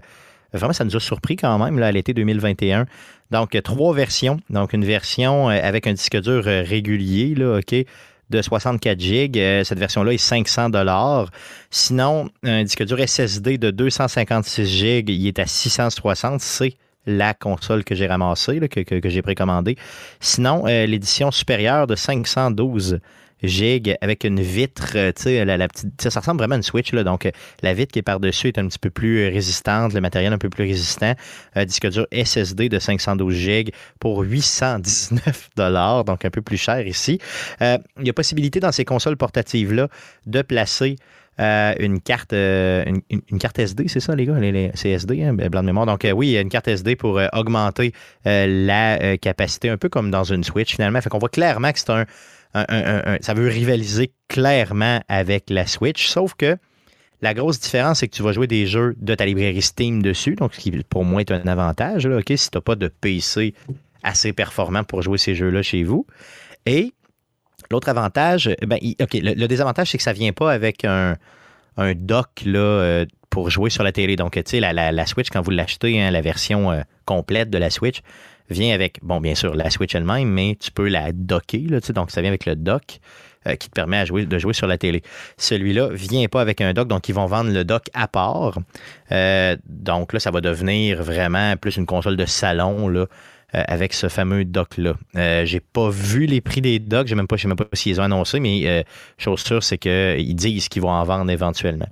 Vraiment, 0.53 0.73
ça 0.73 0.85
nous 0.85 0.95
a 0.95 0.99
surpris 0.99 1.35
quand 1.35 1.59
même 1.59 1.83
à 1.83 1.91
l'été 1.91 2.13
2021. 2.13 2.87
Donc, 3.29 3.61
trois 3.63 3.93
versions. 3.93 4.39
Donc, 4.49 4.73
une 4.73 4.85
version 4.85 5.49
avec 5.49 5.85
un 5.85 5.93
disque 5.93 6.19
dur 6.19 6.43
régulier, 6.43 7.35
là, 7.35 7.59
OK, 7.59 7.75
de 8.35 8.41
64 8.41 8.99
GB. 8.99 9.63
Cette 9.63 9.79
version-là 9.79 10.13
est 10.13 10.17
500 10.17 10.71
Sinon, 11.71 12.29
un 12.43 12.63
disque 12.63 12.83
dur 12.83 12.99
SSD 12.99 13.57
de 13.57 13.71
256 13.71 14.65
GB, 14.65 15.13
il 15.13 15.27
est 15.27 15.39
à 15.39 15.45
660. 15.45 16.41
C'est 16.41 16.73
la 17.07 17.33
console 17.33 17.83
que 17.83 17.95
j'ai 17.95 18.07
ramassée, 18.07 18.59
que, 18.67 19.09
j'ai 19.09 19.21
précommandée. 19.21 19.77
Sinon, 20.19 20.65
l'édition 20.65 21.31
supérieure 21.31 21.87
de 21.87 21.95
512 21.95 22.99
gig 23.47 23.95
avec 24.01 24.23
une 24.23 24.41
vitre, 24.41 24.93
euh, 24.95 25.11
tu 25.15 25.23
sais, 25.23 25.45
la, 25.45 25.67
petite, 25.67 26.01
ça 26.01 26.19
ressemble 26.19 26.39
vraiment 26.39 26.55
à 26.55 26.57
une 26.57 26.63
Switch, 26.63 26.91
donc 26.91 27.25
euh, 27.25 27.31
la 27.61 27.73
vitre 27.73 27.91
qui 27.91 27.99
est 27.99 28.03
par-dessus 28.03 28.47
est 28.47 28.57
un 28.57 28.67
petit 28.67 28.79
peu 28.79 28.89
plus 28.89 29.19
euh, 29.19 29.29
résistante, 29.29 29.93
le 29.93 30.01
matériel 30.01 30.33
un 30.33 30.37
peu 30.37 30.49
plus 30.49 30.63
résistant. 30.63 31.13
disque 31.65 31.89
dur 31.89 32.07
SSD 32.11 32.69
de 32.69 32.79
512 32.79 33.33
gig 33.33 33.71
pour 33.99 34.21
819 34.21 35.49
dollars, 35.55 36.05
donc 36.05 36.25
un 36.25 36.29
peu 36.29 36.41
plus 36.41 36.57
cher 36.57 36.85
ici. 36.87 37.19
il 37.61 38.05
y 38.05 38.09
a 38.09 38.13
possibilité 38.13 38.59
dans 38.59 38.71
ces 38.71 38.85
consoles 38.85 39.17
portatives-là 39.17 39.87
de 40.25 40.41
placer 40.41 40.95
une 41.37 41.99
carte 41.99 42.33
une, 42.33 43.01
carte 43.39 43.59
SD, 43.59 43.87
c'est 43.87 43.99
ça 43.99 44.15
les 44.15 44.25
gars? 44.25 44.35
c'est 44.73 44.89
SD, 44.91 45.23
hein, 45.23 45.33
blanc 45.33 45.61
de 45.61 45.65
mémoire. 45.65 45.85
Donc 45.85 46.07
oui, 46.13 46.29
y 46.29 46.37
a 46.37 46.41
une 46.41 46.49
carte 46.49 46.67
SD 46.67 46.95
pour 46.95 47.19
augmenter 47.33 47.93
la 48.25 49.17
capacité, 49.17 49.69
un 49.69 49.77
peu 49.77 49.89
comme 49.89 50.11
dans 50.11 50.23
une 50.23 50.43
Switch 50.43 50.73
finalement. 50.75 51.01
Fait 51.01 51.09
qu'on 51.09 51.19
voit 51.19 51.29
clairement 51.29 51.71
que 51.71 51.79
c'est 51.79 51.91
un, 51.91 52.05
ça 53.21 53.33
veut 53.33 53.47
rivaliser 53.47 54.11
clairement 54.27 55.01
avec 55.07 55.49
la 55.49 55.67
Switch, 55.67 56.07
sauf 56.07 56.33
que 56.35 56.57
la 57.21 57.33
grosse 57.33 57.59
différence, 57.59 57.99
c'est 57.99 58.07
que 58.07 58.15
tu 58.15 58.23
vas 58.23 58.33
jouer 58.33 58.47
des 58.47 58.67
jeux 58.67 58.95
de 58.99 59.15
ta 59.15 59.25
librairie 59.25 59.61
Steam 59.61 60.01
dessus, 60.01 60.35
donc 60.35 60.53
ce 60.53 60.59
qui 60.59 60.71
pour 60.89 61.05
moi 61.05 61.21
est 61.21 61.31
un 61.31 61.47
avantage, 61.47 62.05
là, 62.07 62.19
si 62.25 62.49
tu 62.49 62.57
n'as 62.57 62.61
pas 62.61 62.75
de 62.75 62.87
PC 62.87 63.53
assez 64.03 64.33
performant 64.33 64.83
pour 64.83 65.01
jouer 65.01 65.17
ces 65.17 65.33
jeux-là 65.33 65.63
chez 65.63 65.83
vous. 65.83 66.05
Et 66.65 66.93
l'autre 67.71 67.89
avantage, 67.89 68.55
ben, 68.65 68.77
OK, 69.01 69.13
le, 69.13 69.47
désavantage, 69.47 69.91
c'est 69.91 69.97
que 69.97 70.03
ça 70.03 70.13
ne 70.13 70.17
vient 70.17 70.33
pas 70.33 70.51
avec 70.51 70.85
un, 70.85 71.17
dock 71.77 72.43
là, 72.45 72.59
euh, 72.59 73.05
pour 73.29 73.49
jouer 73.49 73.69
sur 73.69 73.83
la 73.83 73.91
télé. 73.91 74.15
Donc, 74.15 74.33
tu 74.33 74.41
sais, 74.45 74.59
la, 74.59 75.05
Switch, 75.05 75.29
quand 75.29 75.41
vous 75.41 75.51
l'achetez, 75.51 76.01
hein, 76.01 76.11
la 76.11 76.21
version 76.21 76.71
euh, 76.71 76.81
complète 77.05 77.49
de 77.49 77.57
la 77.57 77.69
Switch, 77.69 78.01
vient 78.49 78.73
avec, 78.73 78.99
bon, 79.01 79.19
bien 79.19 79.35
sûr, 79.35 79.55
la 79.55 79.69
Switch 79.69 79.93
elle-même, 79.95 80.29
mais 80.29 80.57
tu 80.59 80.71
peux 80.71 80.87
la 80.87 81.11
docker, 81.11 81.61
là, 81.69 81.79
donc 81.93 82.11
ça 82.11 82.21
vient 82.21 82.29
avec 82.29 82.45
le 82.45 82.55
dock 82.55 82.99
euh, 83.47 83.55
qui 83.55 83.69
te 83.69 83.73
permet 83.73 84.05
de 84.05 84.39
jouer 84.39 84.53
sur 84.53 84.67
la 84.67 84.77
télé. 84.77 85.01
Celui-là 85.37 85.89
vient 85.91 86.27
pas 86.27 86.41
avec 86.41 86.61
un 86.61 86.73
dock, 86.73 86.87
donc 86.87 87.09
ils 87.09 87.15
vont 87.15 87.25
vendre 87.25 87.51
le 87.51 87.65
dock 87.65 87.89
à 87.93 88.07
part. 88.07 88.59
Donc 89.09 90.13
là, 90.13 90.19
ça 90.19 90.31
va 90.31 90.41
devenir 90.41 91.03
vraiment 91.03 91.55
plus 91.57 91.77
une 91.77 91.85
console 91.85 92.17
de 92.17 92.25
salon, 92.25 92.87
là, 92.87 93.07
avec 93.67 93.93
ce 93.93 94.09
fameux 94.09 94.45
dock-là. 94.45 94.93
j'ai 95.45 95.59
pas 95.59 95.89
vu 95.89 96.25
les 96.25 96.41
prix 96.41 96.61
des 96.61 96.79
docks, 96.79 97.07
je 97.07 97.15
pas, 97.15 97.37
sais 97.37 97.47
même 97.47 97.57
pas 97.57 97.65
s'ils 97.73 97.99
ont 98.01 98.03
annoncé, 98.03 98.39
mais 98.39 98.85
chose 99.17 99.41
sûre, 99.41 99.63
c'est 99.63 99.77
qu'ils 99.77 100.35
disent 100.35 100.69
qu'ils 100.69 100.81
vont 100.81 100.91
en 100.91 101.03
vendre 101.03 101.31
éventuellement. 101.31 101.87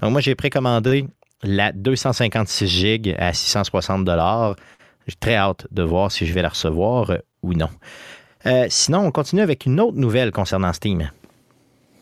Donc 0.00 0.12
moi, 0.12 0.20
j'ai 0.20 0.34
précommandé 0.34 1.06
la 1.42 1.72
256 1.72 2.66
GB 2.66 3.14
à 3.18 3.32
660 3.32 4.04
j'ai 5.06 5.16
très 5.18 5.36
hâte 5.36 5.66
de 5.70 5.82
voir 5.82 6.12
si 6.12 6.26
je 6.26 6.32
vais 6.32 6.42
la 6.42 6.50
recevoir 6.50 7.10
euh, 7.10 7.18
ou 7.42 7.54
non. 7.54 7.70
Euh, 8.46 8.66
sinon, 8.68 9.00
on 9.00 9.10
continue 9.10 9.42
avec 9.42 9.66
une 9.66 9.80
autre 9.80 9.96
nouvelle 9.96 10.30
concernant 10.30 10.72
Steam. 10.72 11.10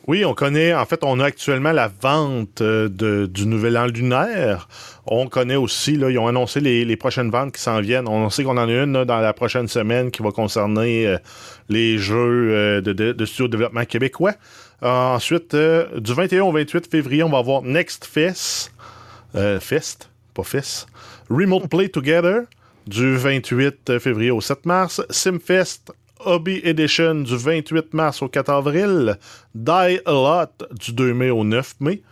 Oui, 0.09 0.25
on 0.25 0.33
connaît, 0.33 0.73
en 0.73 0.87
fait, 0.87 1.01
on 1.03 1.21
a 1.21 1.27
actuellement 1.27 1.71
la 1.71 1.89
vente 2.01 2.63
euh, 2.63 2.89
du 3.29 3.47
nouvel 3.47 3.77
an 3.77 3.85
lunaire. 3.85 4.67
On 5.05 5.29
connaît 5.29 5.57
aussi, 5.57 5.97
là, 5.97 6.09
ils 6.11 6.19
ont 6.19 6.27
annoncé 6.27 6.61
les, 6.61 6.97
prochaines 6.97 7.31
ventes 7.31 7.55
qui 7.55 7.61
s'en 7.61 7.83
viennent. 7.83 8.09
On 8.09 8.31
sait 8.31 8.43
qu'on 8.43 8.57
en 8.57 8.69
a 8.69 8.73
une 8.73 9.05
dans 9.05 9.21
la 9.21 9.35
prochaine 9.35 9.69
semaine 9.69 10.11
qui 10.11 10.23
va 10.23 10.31
concerner 10.31 11.15
les 11.69 11.99
jeux 11.99 12.81
de, 12.81 12.93
de, 12.95 13.13
de, 13.13 13.25
studio 13.27 13.49
de 13.49 13.53
développement 13.53 13.85
québécois. 13.85 14.33
ensuite, 14.81 15.55
du 15.55 16.15
21 16.15 16.43
au 16.43 16.53
28 16.53 16.91
février, 16.91 17.23
on 17.23 17.29
va 17.29 17.39
avoir 17.39 17.61
Next 17.63 18.07
Fest. 18.07 18.73
Fest, 19.61 20.11
pas 20.33 20.43
Fest. 20.43 20.87
Remote 21.29 21.69
Play 21.69 21.91
Together 21.91 22.45
du 22.89 23.17
28 23.17 23.99
février 23.99 24.31
au 24.31 24.41
7 24.41 24.65
mars, 24.65 25.03
Simfest 25.11 25.93
Hobby 26.25 26.61
Edition 26.65 27.15
du 27.17 27.37
28 27.37 27.95
mars 27.95 28.23
au 28.23 28.29
4 28.29 28.51
avril, 28.51 29.17
Die 29.55 29.71
A 29.71 30.01
Lot 30.07 30.67
du 30.79 30.93
2 30.93 31.15
mai 31.15 31.31
au 31.31 31.45
9 31.45 31.75
mai, 31.81 32.03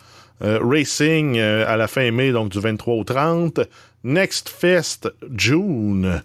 euh, 0.42 0.58
Racing 0.62 1.38
euh, 1.38 1.64
à 1.66 1.76
la 1.76 1.88
fin 1.88 2.10
mai, 2.10 2.32
donc 2.32 2.50
du 2.50 2.60
23 2.60 2.94
au 2.94 3.04
30, 3.04 3.60
Next 4.04 4.48
Fest 4.48 5.08
June. 5.34 6.22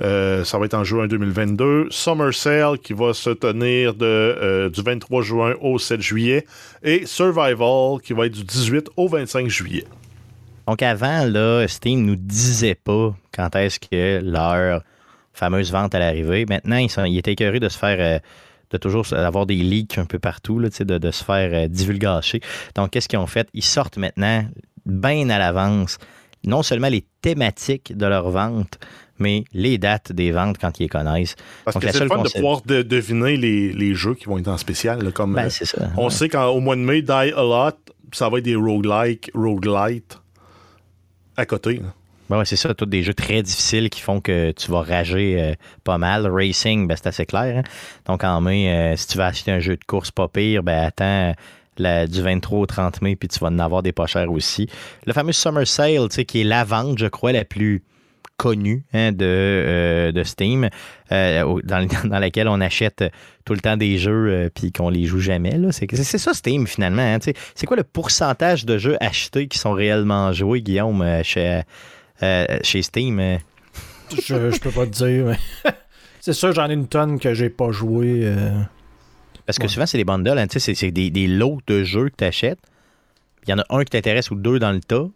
Euh, 0.00 0.44
ça 0.44 0.58
va 0.58 0.66
être 0.66 0.74
en 0.74 0.84
juin 0.84 1.06
2022. 1.06 1.86
Summer 1.90 2.34
Sale 2.34 2.78
qui 2.78 2.92
va 2.92 3.14
se 3.14 3.30
tenir 3.30 3.94
du 3.94 4.82
23 4.82 5.22
juin 5.22 5.54
au 5.60 5.78
7 5.78 6.00
juillet. 6.00 6.46
Et 6.82 7.06
Survival 7.06 8.00
qui 8.02 8.12
va 8.12 8.26
être 8.26 8.32
du 8.32 8.44
18 8.44 8.88
au 8.96 9.08
25 9.08 9.48
juillet. 9.48 9.84
Donc 10.66 10.82
avant, 10.82 11.24
là, 11.24 11.66
Steam 11.68 12.04
nous 12.04 12.16
disait 12.16 12.74
pas 12.74 13.14
quand 13.32 13.54
est-ce 13.54 13.78
que 13.78 14.20
leur 14.22 14.82
fameuse 15.34 15.70
vente 15.72 15.94
allait 15.94 16.06
arriver. 16.06 16.46
Maintenant, 16.48 16.76
ils, 16.76 16.90
sont, 16.90 17.04
étaient 17.04 17.32
écœurés 17.32 17.60
de 17.60 17.68
se 17.68 17.78
faire. 17.78 17.96
Euh, 18.00 18.18
de 18.70 18.78
toujours 18.78 19.12
avoir 19.12 19.46
des 19.46 19.56
leaks 19.56 19.98
un 19.98 20.06
peu 20.06 20.18
partout, 20.18 20.58
là, 20.58 20.68
de, 20.68 20.98
de 20.98 21.10
se 21.12 21.22
faire 21.22 21.50
euh, 21.52 21.68
divulgacher. 21.68 22.40
Donc, 22.74 22.90
qu'est-ce 22.90 23.08
qu'ils 23.08 23.18
ont 23.20 23.26
fait? 23.26 23.46
Ils 23.54 23.62
sortent 23.62 23.98
maintenant, 23.98 24.44
bien 24.84 25.28
à 25.28 25.38
l'avance, 25.38 25.98
non 26.44 26.62
seulement 26.62 26.88
les 26.88 27.04
thématiques 27.22 27.96
de 27.96 28.06
leur 28.06 28.30
vente, 28.30 28.78
mais 29.18 29.44
les 29.52 29.78
dates 29.78 30.12
des 30.12 30.32
ventes 30.32 30.58
quand 30.58 30.78
ils 30.80 30.84
les 30.84 30.88
connaissent. 30.88 31.36
Parce 31.64 31.78
que 31.78 31.92
c'est 31.92 32.00
le 32.00 32.08
fun 32.08 32.22
de 32.22 32.30
pouvoir 32.30 32.62
deviner 32.62 33.36
les, 33.36 33.94
jeux 33.94 34.14
qui 34.14 34.24
vont 34.24 34.38
être 34.38 34.48
en 34.48 34.58
spécial. 34.58 35.12
comme, 35.12 35.34
ben, 35.34 35.50
c'est 35.50 35.66
ça. 35.66 35.90
On 35.96 36.10
sait 36.10 36.28
qu'au 36.28 36.60
mois 36.60 36.76
de 36.76 36.80
mai, 36.80 37.02
Die 37.02 37.12
A 37.12 37.30
Lot, 37.30 37.76
ça 38.12 38.28
va 38.28 38.38
être 38.38 38.44
des 38.44 38.56
roguelike, 38.56 39.30
roguelite 39.34 40.18
à 41.36 41.46
côté. 41.46 41.80
Ben 42.30 42.42
c'est 42.44 42.56
ça, 42.56 42.72
tous 42.72 42.86
des 42.86 43.02
jeux 43.02 43.12
très 43.12 43.42
difficiles 43.42 43.90
qui 43.90 44.00
font 44.00 44.20
que 44.20 44.52
tu 44.52 44.70
vas 44.70 44.80
rager 44.80 45.40
euh, 45.40 45.54
pas 45.84 45.98
mal. 45.98 46.26
Racing, 46.26 46.88
ben, 46.88 46.96
c'est 46.96 47.08
assez 47.08 47.26
clair. 47.26 47.58
Hein. 47.58 47.70
Donc 48.06 48.24
en 48.24 48.40
mai, 48.40 48.70
euh, 48.70 48.96
si 48.96 49.08
tu 49.08 49.18
vas 49.18 49.26
acheter 49.26 49.50
un 49.50 49.60
jeu 49.60 49.76
de 49.76 49.84
course 49.84 50.10
pas 50.10 50.28
pire, 50.28 50.62
ben 50.62 50.84
attends 50.84 51.34
du 51.76 52.22
23 52.22 52.60
au 52.60 52.66
30 52.66 53.02
mai, 53.02 53.16
puis 53.16 53.28
tu 53.28 53.40
vas 53.40 53.48
en 53.48 53.58
avoir 53.58 53.82
des 53.82 53.92
pas 53.92 54.06
chers 54.06 54.30
aussi. 54.30 54.68
Le 55.06 55.12
fameux 55.12 55.32
Summer 55.32 55.66
Sale, 55.66 56.08
qui 56.08 56.40
est 56.40 56.44
la 56.44 56.62
vente, 56.62 56.98
je 56.98 57.06
crois, 57.06 57.32
la 57.32 57.44
plus 57.44 57.82
connue 58.36 58.84
hein, 58.94 59.10
de, 59.10 59.24
euh, 59.24 60.12
de, 60.12 60.22
Steam, 60.22 60.68
dans, 61.10 61.60
dans, 62.04 62.18
laquelle 62.20 62.46
on 62.46 62.60
achète 62.60 63.04
tout 63.44 63.54
le 63.54 63.60
temps 63.60 63.76
des 63.76 63.98
jeux 63.98 64.50
puis 64.54 64.70
qu'on 64.70 64.88
les 64.88 65.04
joue 65.04 65.18
jamais. 65.18 65.58
C'est, 65.72 66.18
ça 66.18 66.32
Steam 66.32 66.68
finalement. 66.68 67.02
Hein, 67.02 67.18
c'est 67.56 67.66
quoi 67.66 67.76
le 67.76 67.84
pourcentage 67.84 68.64
de 68.64 68.78
jeux 68.78 68.96
achetés 69.00 69.48
qui 69.48 69.58
sont 69.58 69.72
réellement 69.72 70.32
joués, 70.32 70.62
Guillaume, 70.62 71.04
chez, 71.24 71.62
euh, 72.22 72.58
chez 72.62 72.82
Steam. 72.82 73.18
Euh. 73.18 73.38
je, 74.10 74.50
je 74.50 74.60
peux 74.60 74.70
pas 74.70 74.86
te 74.86 74.90
dire. 74.90 75.36
c'est 76.20 76.32
sûr, 76.32 76.52
j'en 76.52 76.68
ai 76.68 76.74
une 76.74 76.86
tonne 76.88 77.18
que 77.18 77.34
j'ai 77.34 77.50
pas 77.50 77.70
joué. 77.72 78.20
Euh. 78.22 78.52
Parce 79.46 79.58
que 79.58 79.68
souvent, 79.68 79.86
c'est 79.86 79.98
des 79.98 80.04
bundles. 80.04 80.38
Hein, 80.38 80.46
c'est 80.48 80.90
des, 80.90 81.10
des, 81.10 81.26
lots 81.26 81.58
de 81.66 81.82
jeux 81.82 82.08
que 82.08 82.16
tu 82.18 82.24
achètes. 82.24 82.60
Il 83.46 83.50
y 83.50 83.52
en 83.52 83.58
a 83.58 83.64
un 83.68 83.84
qui 83.84 83.90
t'intéresse 83.90 84.30
ou 84.30 84.36
deux 84.36 84.58
dans 84.58 84.72
le 84.72 84.80
tas. 84.80 85.06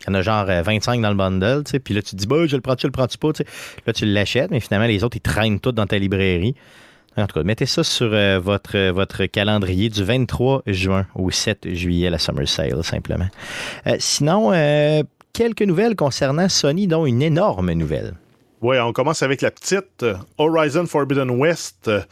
Il 0.00 0.06
y 0.06 0.10
en 0.10 0.14
a 0.14 0.22
genre 0.22 0.46
25 0.46 1.02
dans 1.02 1.10
le 1.10 1.16
bundle. 1.16 1.64
Puis 1.84 1.92
là, 1.92 2.00
tu 2.00 2.12
te 2.12 2.16
dis, 2.16 2.26
bah, 2.26 2.46
je 2.46 2.54
le 2.54 2.62
prends-tu, 2.62 2.82
je 2.82 2.86
le 2.86 2.92
prends-tu 2.92 3.18
pas. 3.18 3.32
Là, 3.86 3.92
tu 3.92 4.06
l'achètes, 4.06 4.50
mais 4.50 4.60
finalement, 4.60 4.86
les 4.86 5.02
autres, 5.04 5.16
ils 5.16 5.20
traînent 5.20 5.60
tout 5.60 5.72
dans 5.72 5.86
ta 5.86 5.98
librairie. 5.98 6.54
En 7.16 7.26
tout 7.26 7.34
cas, 7.34 7.42
mettez 7.42 7.66
ça 7.66 7.82
sur 7.82 8.10
votre, 8.40 8.90
votre 8.90 9.26
calendrier 9.26 9.88
du 9.88 10.04
23 10.04 10.62
juin 10.66 11.04
au 11.16 11.32
7 11.32 11.74
juillet, 11.74 12.10
la 12.10 12.18
Summer 12.18 12.48
Sale, 12.48 12.84
simplement. 12.84 13.26
sinon, 13.98 14.52
quelques 15.38 15.62
nouvelles 15.62 15.94
concernant 15.94 16.48
Sony, 16.48 16.88
dont 16.88 17.06
une 17.06 17.22
énorme 17.22 17.70
nouvelle. 17.70 18.14
Oui, 18.60 18.76
on 18.80 18.92
commence 18.92 19.22
avec 19.22 19.40
la 19.40 19.52
petite 19.52 20.04
Horizon 20.36 20.84
Forbidden 20.86 21.30
West. 21.30 21.86
Euh, 21.86 22.02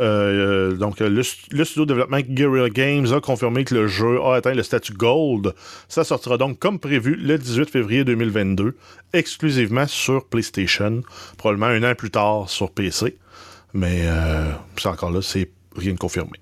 euh, 0.00 0.72
donc, 0.72 1.00
le, 1.00 1.22
studio 1.22 1.84
de 1.84 1.84
développement 1.84 2.20
Guerrilla 2.20 2.70
Games 2.70 3.12
a 3.12 3.20
confirmé 3.20 3.64
que 3.64 3.74
le 3.74 3.86
jeu 3.86 4.18
a 4.22 4.36
atteint 4.36 4.54
le 4.54 4.62
statut 4.62 4.94
Gold. 4.94 5.52
Ça 5.88 6.04
sortira 6.04 6.38
donc 6.38 6.58
comme 6.58 6.78
prévu 6.78 7.16
le 7.16 7.36
18 7.36 7.68
février 7.68 8.02
2022, 8.02 8.74
exclusivement 9.12 9.86
sur 9.86 10.24
PlayStation, 10.24 11.02
probablement 11.36 11.66
un 11.66 11.82
an 11.82 11.94
plus 11.94 12.10
tard 12.10 12.48
sur 12.48 12.70
PC. 12.70 13.18
Mais 13.74 14.04
euh, 14.04 14.52
c'est 14.78 14.88
encore 14.88 15.10
là, 15.10 15.20
c'est 15.20 15.50
rien 15.76 15.92
de 15.92 15.98
confirmé. 15.98 16.38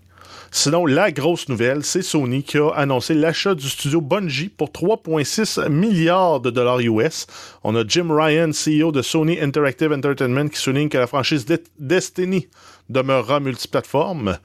Sinon, 0.51 0.87
la 0.87 1.11
grosse 1.13 1.49
nouvelle, 1.49 1.85
c'est 1.85 2.03
Sony 2.03 2.43
qui 2.43 2.59
a 2.59 2.69
annoncé 2.71 3.15
l'achat 3.15 3.55
du 3.55 3.69
studio 3.69 4.01
Bungie 4.01 4.49
pour 4.49 4.69
3,6 4.69 5.69
milliards 5.69 6.41
de 6.41 6.51
dollars 6.51 6.81
US. 6.81 7.27
On 7.65 7.77
a 7.77 7.85
Jim 7.87 8.09
Ryan, 8.11 8.51
CEO 8.51 8.91
de 8.91 9.03
Sony 9.03 9.39
Interactive 9.41 9.93
Entertainment, 9.93 10.49
qui 10.49 10.59
souligne 10.59 10.89
que 10.89 10.99
la 10.99 11.07
franchise 11.07 11.47
Destiny 11.79 12.49
demeurera 12.89 13.41
multiplateforme. 13.41 14.39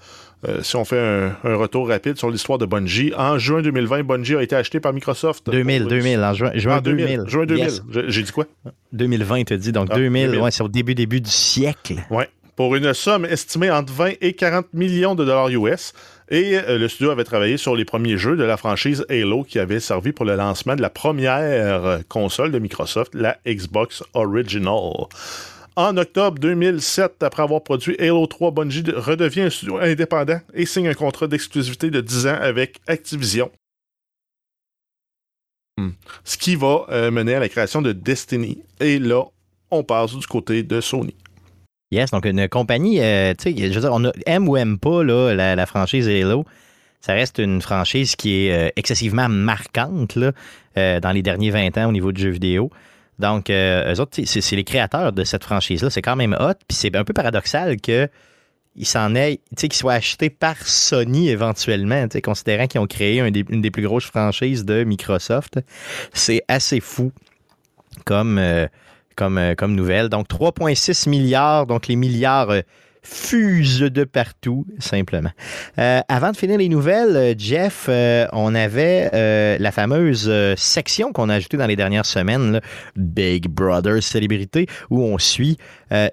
Euh, 0.46 0.62
si 0.62 0.76
on 0.76 0.84
fait 0.84 1.00
un, 1.00 1.56
retour 1.56 1.88
rapide 1.88 2.18
sur 2.18 2.30
l'histoire 2.30 2.58
de 2.58 2.66
Bungie, 2.66 3.14
en 3.16 3.38
juin 3.38 3.62
2020, 3.62 4.04
Bungie 4.04 4.36
a 4.36 4.44
été 4.44 4.56
acheté 4.58 4.82
par 4.82 4.92
Microsoft. 4.92 5.50
2000, 5.50 5.86
2000, 5.86 6.20
en 6.20 6.34
juin, 6.34 6.52
juin 6.56 6.82
2000. 6.82 7.24
Ah, 7.26 7.30
juin 7.30 7.46
2000. 7.46 7.70
J'ai 8.08 8.24
dit 8.24 8.32
quoi? 8.32 8.46
2020, 8.92 9.46
tu 9.46 9.58
dit. 9.58 9.72
Donc 9.72 9.94
2000, 9.94 10.32
ah, 10.36 10.44
Ouais, 10.44 10.52
c'est 10.52 10.64
au 10.64 10.68
début, 10.68 10.96
début 10.96 11.22
du 11.22 11.30
siècle. 11.30 11.96
Oui. 12.10 12.26
Pour 12.56 12.76
une 12.76 12.94
somme 12.94 13.26
estimée 13.26 13.72
entre 13.72 13.92
20 13.94 14.14
et 14.22 14.34
40 14.34 14.74
millions 14.74 15.16
de 15.16 15.26
dollars 15.26 15.50
US. 15.50 15.94
Et 16.30 16.58
euh, 16.58 16.78
le 16.78 16.88
studio 16.88 17.12
avait 17.12 17.24
travaillé 17.24 17.58
sur 17.58 17.76
les 17.76 17.86
premiers 17.86 18.18
jeux 18.18 18.36
de 18.36 18.44
la 18.44 18.58
franchise 18.58 19.06
Halo 19.10 19.44
qui 19.44 19.60
avait 19.60 19.80
servi 19.80 20.12
pour 20.12 20.26
le 20.26 20.36
lancement 20.36 20.76
de 20.76 20.82
la 20.82 20.90
première 20.90 22.00
console 22.08 22.52
de 22.52 22.60
Microsoft, 22.60 23.14
la 23.16 23.38
Xbox 23.46 24.04
Original. 24.14 25.08
En 25.76 25.98
octobre 25.98 26.38
2007, 26.38 27.24
après 27.24 27.42
avoir 27.42 27.64
produit 27.64 27.96
Halo 28.00 28.28
3, 28.28 28.52
Bungie 28.52 28.84
redevient 28.96 29.42
un 29.42 29.50
studio 29.50 29.78
indépendant 29.78 30.40
et 30.54 30.68
signe 30.68 30.88
un 30.88 30.94
contrat 30.94 31.28
d'exclusivité 31.28 31.90
de 31.90 32.00
10 32.00 32.28
ans 32.28 32.38
avec 32.40 32.80
Activision. 32.86 33.52
Hmm. 35.78 35.90
Ce 36.24 36.38
qui 36.38 36.56
va 36.56 36.86
euh, 36.90 37.10
mener 37.10 37.34
à 37.34 37.40
la 37.40 37.50
création 37.50 37.82
de 37.82 37.92
Destiny. 37.92 38.62
Et 38.80 39.00
là, 39.00 39.24
on 39.72 39.84
passe 39.84 40.16
du 40.16 40.28
côté 40.28 40.62
de 40.62 40.80
Sony. 40.80 41.16
Yes, 41.94 42.12
donc 42.12 42.26
une 42.26 42.48
compagnie, 42.50 43.00
euh, 43.00 43.34
tu 43.38 43.56
sais, 43.56 43.72
je 43.72 43.74
veux 43.74 43.82
dire, 43.82 43.94
on 43.94 44.12
aime 44.26 44.50
ou 44.50 44.58
aime 44.58 44.78
pas 44.78 45.04
la, 45.04 45.66
franchise 45.66 46.08
Halo. 46.08 46.46
Ça 47.02 47.14
reste 47.14 47.38
une 47.38 47.62
franchise 47.62 48.16
qui 48.16 48.46
est 48.46 48.54
euh, 48.54 48.70
excessivement 48.76 49.30
marquante 49.30 50.18
dans 50.76 51.12
les 51.14 51.22
derniers 51.22 51.52
20 51.52 51.78
ans 51.78 51.90
au 51.90 51.92
niveau 51.92 52.12
du 52.12 52.22
jeu 52.22 52.30
vidéo. 52.30 52.72
Donc, 53.20 53.50
euh, 53.50 53.94
eux 53.94 54.00
autres, 54.00 54.20
c'est 54.26 54.56
les 54.56 54.64
créateurs 54.64 55.14
de 55.14 55.24
cette 55.24 55.44
franchise-là. 55.44 55.90
C'est 55.90 56.02
quand 56.02 56.16
même 56.16 56.36
hot. 56.40 56.56
Puis 56.68 56.78
c'est 56.78 56.96
un 56.96 57.04
peu 57.04 57.14
paradoxal 57.14 57.80
que 57.80 58.10
s'en 58.82 59.14
aient, 59.16 59.40
qu'ils 59.56 59.74
soient 59.74 59.94
achetés 59.94 60.30
par 60.30 60.58
Sony 60.58 61.30
éventuellement, 61.30 62.08
considérant 62.24 62.68
qu'ils 62.68 62.82
ont 62.82 62.88
créé 62.88 63.20
une 63.20 63.62
des 63.62 63.72
plus 63.72 63.84
grosses 63.84 64.06
franchises 64.06 64.66
de 64.66 64.84
Microsoft. 64.84 65.60
C'est 66.14 66.44
assez 66.48 66.80
fou 66.80 67.12
comme, 68.06 68.40
euh, 68.40 68.68
comme, 69.16 69.38
euh, 69.38 69.56
comme 69.56 69.76
nouvelle. 69.76 70.10
Donc, 70.10 70.28
3,6 70.28 71.10
milliards, 71.10 71.66
donc 71.66 71.88
les 71.88 71.96
milliards 71.96 72.52
fuse 73.04 73.82
de 73.82 74.06
partout, 74.06 74.66
simplement. 74.80 75.32
Euh, 75.78 76.00
avant 76.08 76.32
de 76.32 76.38
finir 76.38 76.58
les 76.58 76.70
nouvelles, 76.70 77.16
euh, 77.16 77.34
Jeff, 77.38 77.88
euh, 77.90 78.26
on 78.32 78.56
avait 78.56 79.10
la 79.60 79.72
fameuse 79.72 80.32
section 80.56 81.12
qu'on 81.12 81.30
a 81.30 81.36
ajoutée 81.36 81.58
dans 81.58 81.68
les 81.68 81.76
dernières 81.76 82.06
semaines, 82.06 82.62
Big 82.96 83.48
Brother 83.48 84.02
Célébrité, 84.02 84.68
où 84.90 85.02
on 85.04 85.18
suit 85.18 85.58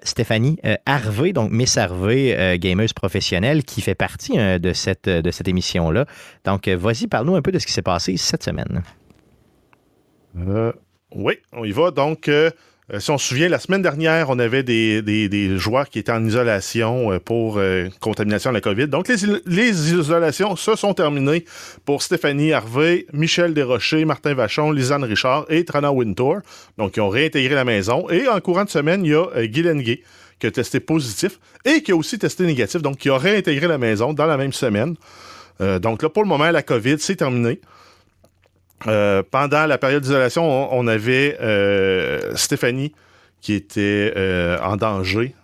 Stéphanie 0.03 0.57
Harvey, 0.85 1.31
donc 1.33 1.51
Miss 1.51 1.77
Harvey, 1.77 2.57
gameuse 2.59 2.93
professionnelle, 2.93 3.63
qui 3.63 3.81
fait 3.81 3.95
partie 3.95 4.37
de 4.37 4.73
cette, 4.73 5.07
de 5.07 5.31
cette 5.31 5.47
émission-là. 5.47 6.05
Donc, 6.43 6.67
vas-y, 6.67 7.07
parle-nous 7.07 7.35
un 7.35 7.41
peu 7.41 7.51
de 7.51 7.59
ce 7.59 7.65
qui 7.65 7.73
s'est 7.73 7.81
passé 7.81 8.17
cette 8.17 8.43
semaine. 8.43 8.83
oui, 11.15 11.33
on 11.53 11.63
y 11.63 11.71
va. 11.71 11.91
Donc, 11.91 12.29
euh, 12.93 12.99
si 12.99 13.11
on 13.11 13.17
se 13.17 13.27
souvient, 13.27 13.47
la 13.47 13.59
semaine 13.59 13.81
dernière, 13.81 14.29
on 14.29 14.39
avait 14.39 14.63
des, 14.63 15.57
joueurs 15.57 15.89
qui 15.89 15.99
étaient 15.99 16.11
en 16.11 16.25
isolation 16.25 17.11
euh, 17.11 17.19
pour 17.19 17.57
euh, 17.57 17.87
contamination 17.99 18.49
de 18.49 18.55
la 18.55 18.61
COVID. 18.61 18.87
Donc, 18.87 19.07
les, 19.07 19.93
isolations 19.93 20.55
se 20.55 20.75
sont 20.75 20.93
terminées 20.93 21.45
pour 21.85 22.01
Stéphanie 22.01 22.53
Harvey, 22.53 23.05
Michel 23.13 23.53
Desrochers, 23.53 24.05
Martin 24.05 24.33
Vachon, 24.33 24.71
Lisanne 24.71 25.03
Richard 25.03 25.45
et 25.49 25.63
Trana 25.63 25.91
Wintour. 25.91 26.39
Donc, 26.77 26.97
ils 26.97 27.01
ont 27.01 27.09
réintégré 27.09 27.55
la 27.55 27.65
maison. 27.65 28.09
Et 28.09 28.27
en 28.27 28.39
courant 28.39 28.65
de 28.65 28.69
semaine, 28.69 29.05
il 29.05 29.11
y 29.11 29.15
a 29.15 29.47
Guylaine 29.47 29.81
Gay 29.81 30.01
qui 30.39 30.47
a 30.47 30.51
testé 30.51 30.79
positif 30.79 31.39
et 31.63 31.83
qui 31.83 31.91
a 31.91 31.95
aussi 31.95 32.17
testé 32.17 32.45
négatif. 32.45 32.81
Donc, 32.81 32.97
qui 32.97 33.09
a 33.09 33.17
réintégré 33.17 33.67
la 33.67 33.77
maison 33.77 34.11
dans 34.13 34.25
la 34.25 34.37
même 34.37 34.53
semaine. 34.53 34.95
donc, 35.59 36.01
là, 36.01 36.09
pour 36.09 36.23
le 36.23 36.29
moment, 36.29 36.49
la 36.49 36.63
COVID, 36.63 36.97
c'est 36.99 37.15
terminé. 37.15 37.61
Euh, 38.87 39.23
pendant 39.29 39.65
la 39.65 39.77
période 39.77 40.01
d'isolation, 40.01 40.73
on, 40.73 40.87
avait 40.87 41.37
euh, 41.41 42.35
Stéphanie 42.35 42.93
qui 43.41 43.53
était 43.53 44.13
euh, 44.15 44.57
en 44.61 44.77
danger, 44.77 45.35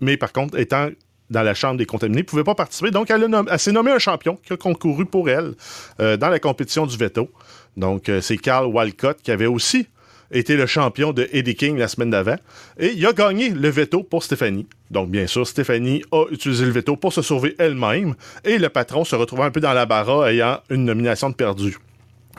mais 0.00 0.16
par 0.16 0.32
contre, 0.32 0.58
étant 0.58 0.88
dans 1.30 1.42
la 1.42 1.54
chambre 1.54 1.78
des 1.78 1.86
contaminés, 1.86 2.22
ne 2.22 2.26
pouvait 2.26 2.44
pas 2.44 2.54
participer. 2.54 2.90
Donc, 2.90 3.10
elle, 3.10 3.28
s'est 3.58 3.72
nommée 3.72 3.92
un 3.92 3.98
champion 3.98 4.38
qui 4.44 4.52
a 4.52 4.56
concouru 4.56 5.06
pour 5.06 5.30
elle 5.30 5.54
dans 5.98 6.28
la 6.28 6.38
compétition 6.38 6.84
du 6.84 6.96
veto. 6.96 7.30
Donc, 7.76 8.10
c'est 8.20 8.36
Carl 8.36 8.66
Walcott 8.66 9.22
qui 9.22 9.30
avait 9.30 9.46
aussi 9.46 9.86
été 10.32 10.56
le 10.56 10.66
champion 10.66 11.12
de 11.12 11.28
Eddie 11.32 11.54
King 11.54 11.78
la 11.78 11.86
semaine 11.86 12.10
d'avant. 12.10 12.36
Et 12.78 12.92
il 12.96 13.06
a 13.06 13.12
gagné 13.12 13.50
le 13.50 13.68
veto 13.68 14.02
pour 14.02 14.24
Stéphanie. 14.24 14.66
Donc, 14.90 15.10
bien 15.10 15.28
sûr, 15.28 15.46
Stéphanie 15.46 16.02
a 16.10 16.24
utilisé 16.30 16.66
le 16.66 16.72
veto 16.72 16.96
pour 16.96 17.12
se 17.12 17.22
sauver 17.22 17.54
elle-même. 17.58 18.14
Et 18.44 18.58
le 18.58 18.68
patron 18.68 19.04
se 19.04 19.14
retrouvait 19.14 19.44
un 19.44 19.50
peu 19.50 19.60
dans 19.60 19.72
la 19.72 19.86
barre 19.86 20.26
ayant 20.26 20.60
une 20.70 20.84
nomination 20.84 21.30
de 21.30 21.34
perdu 21.34 21.78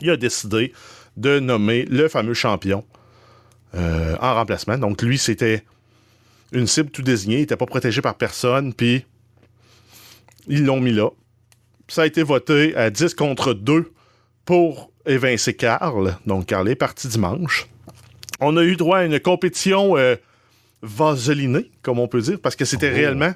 il 0.01 0.09
a 0.09 0.17
décidé 0.17 0.73
de 1.17 1.39
nommer 1.39 1.85
le 1.85 2.07
fameux 2.07 2.33
champion 2.33 2.85
euh, 3.75 4.15
en 4.19 4.33
remplacement. 4.35 4.77
Donc 4.77 5.01
lui, 5.01 5.17
c'était 5.17 5.63
une 6.51 6.67
cible 6.67 6.89
tout 6.89 7.01
désignée, 7.01 7.37
il 7.37 7.41
n'était 7.41 7.57
pas 7.57 7.65
protégé 7.65 8.01
par 8.01 8.15
personne, 8.15 8.73
puis 8.73 9.05
ils 10.47 10.63
l'ont 10.63 10.79
mis 10.79 10.91
là. 10.91 11.09
Ça 11.87 12.03
a 12.03 12.05
été 12.05 12.23
voté 12.23 12.75
à 12.75 12.89
10 12.89 13.13
contre 13.13 13.53
2 13.53 13.91
pour 14.45 14.91
évincer 15.05 15.53
Carl. 15.53 16.17
Donc 16.25 16.47
Carl 16.47 16.67
est 16.69 16.75
parti 16.75 17.07
dimanche. 17.07 17.67
On 18.39 18.57
a 18.57 18.63
eu 18.63 18.75
droit 18.75 18.99
à 18.99 19.03
une 19.05 19.19
compétition 19.19 19.97
euh, 19.97 20.15
vaselinée, 20.81 21.71
comme 21.81 21.99
on 21.99 22.07
peut 22.07 22.21
dire, 22.21 22.39
parce 22.41 22.55
que 22.55 22.65
c'était 22.65 22.91
oh. 22.91 22.95
réellement... 22.95 23.33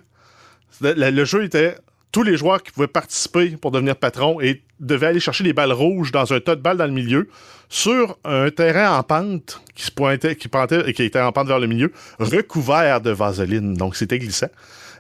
le, 0.82 1.26
jeu 1.26 1.43
était 1.43 1.76
tous 2.12 2.24
les 2.24 2.38
joueurs 2.38 2.64
qui 2.64 2.72
pouvaient 2.72 2.88
participer 2.88 3.57
pour 3.57 3.72
devenir 3.72 3.95
patron 3.95 4.41
et 4.41 4.64
devaient 4.80 5.07
aller 5.07 5.19
chercher 5.19 5.43
les 5.43 5.53
balles 5.53 5.71
rouges 5.71 6.11
dans 6.11 6.32
un 6.34 6.39
tas 6.39 6.55
de 6.55 6.61
balles 6.61 6.77
dans 6.77 6.86
le 6.86 6.91
milieu 6.91 7.30
sur 7.69 8.17
un 8.25 8.49
terrain 8.49 8.97
en 8.97 9.03
pente 9.03 9.61
qui 9.75 9.84
se 9.84 9.91
pointait, 9.91 10.36
qui 10.36 10.49
et 10.86 10.93
qui 10.93 11.03
était 11.03 11.19
en 11.19 11.32
pente 11.32 11.47
vers 11.47 11.59
le 11.59 11.67
milieu, 11.67 11.91
recouvert 12.19 13.01
de 13.01 13.11
vaseline. 13.11 13.75
Donc 13.75 13.95
c'était 13.95 14.19
glissant. 14.19 14.49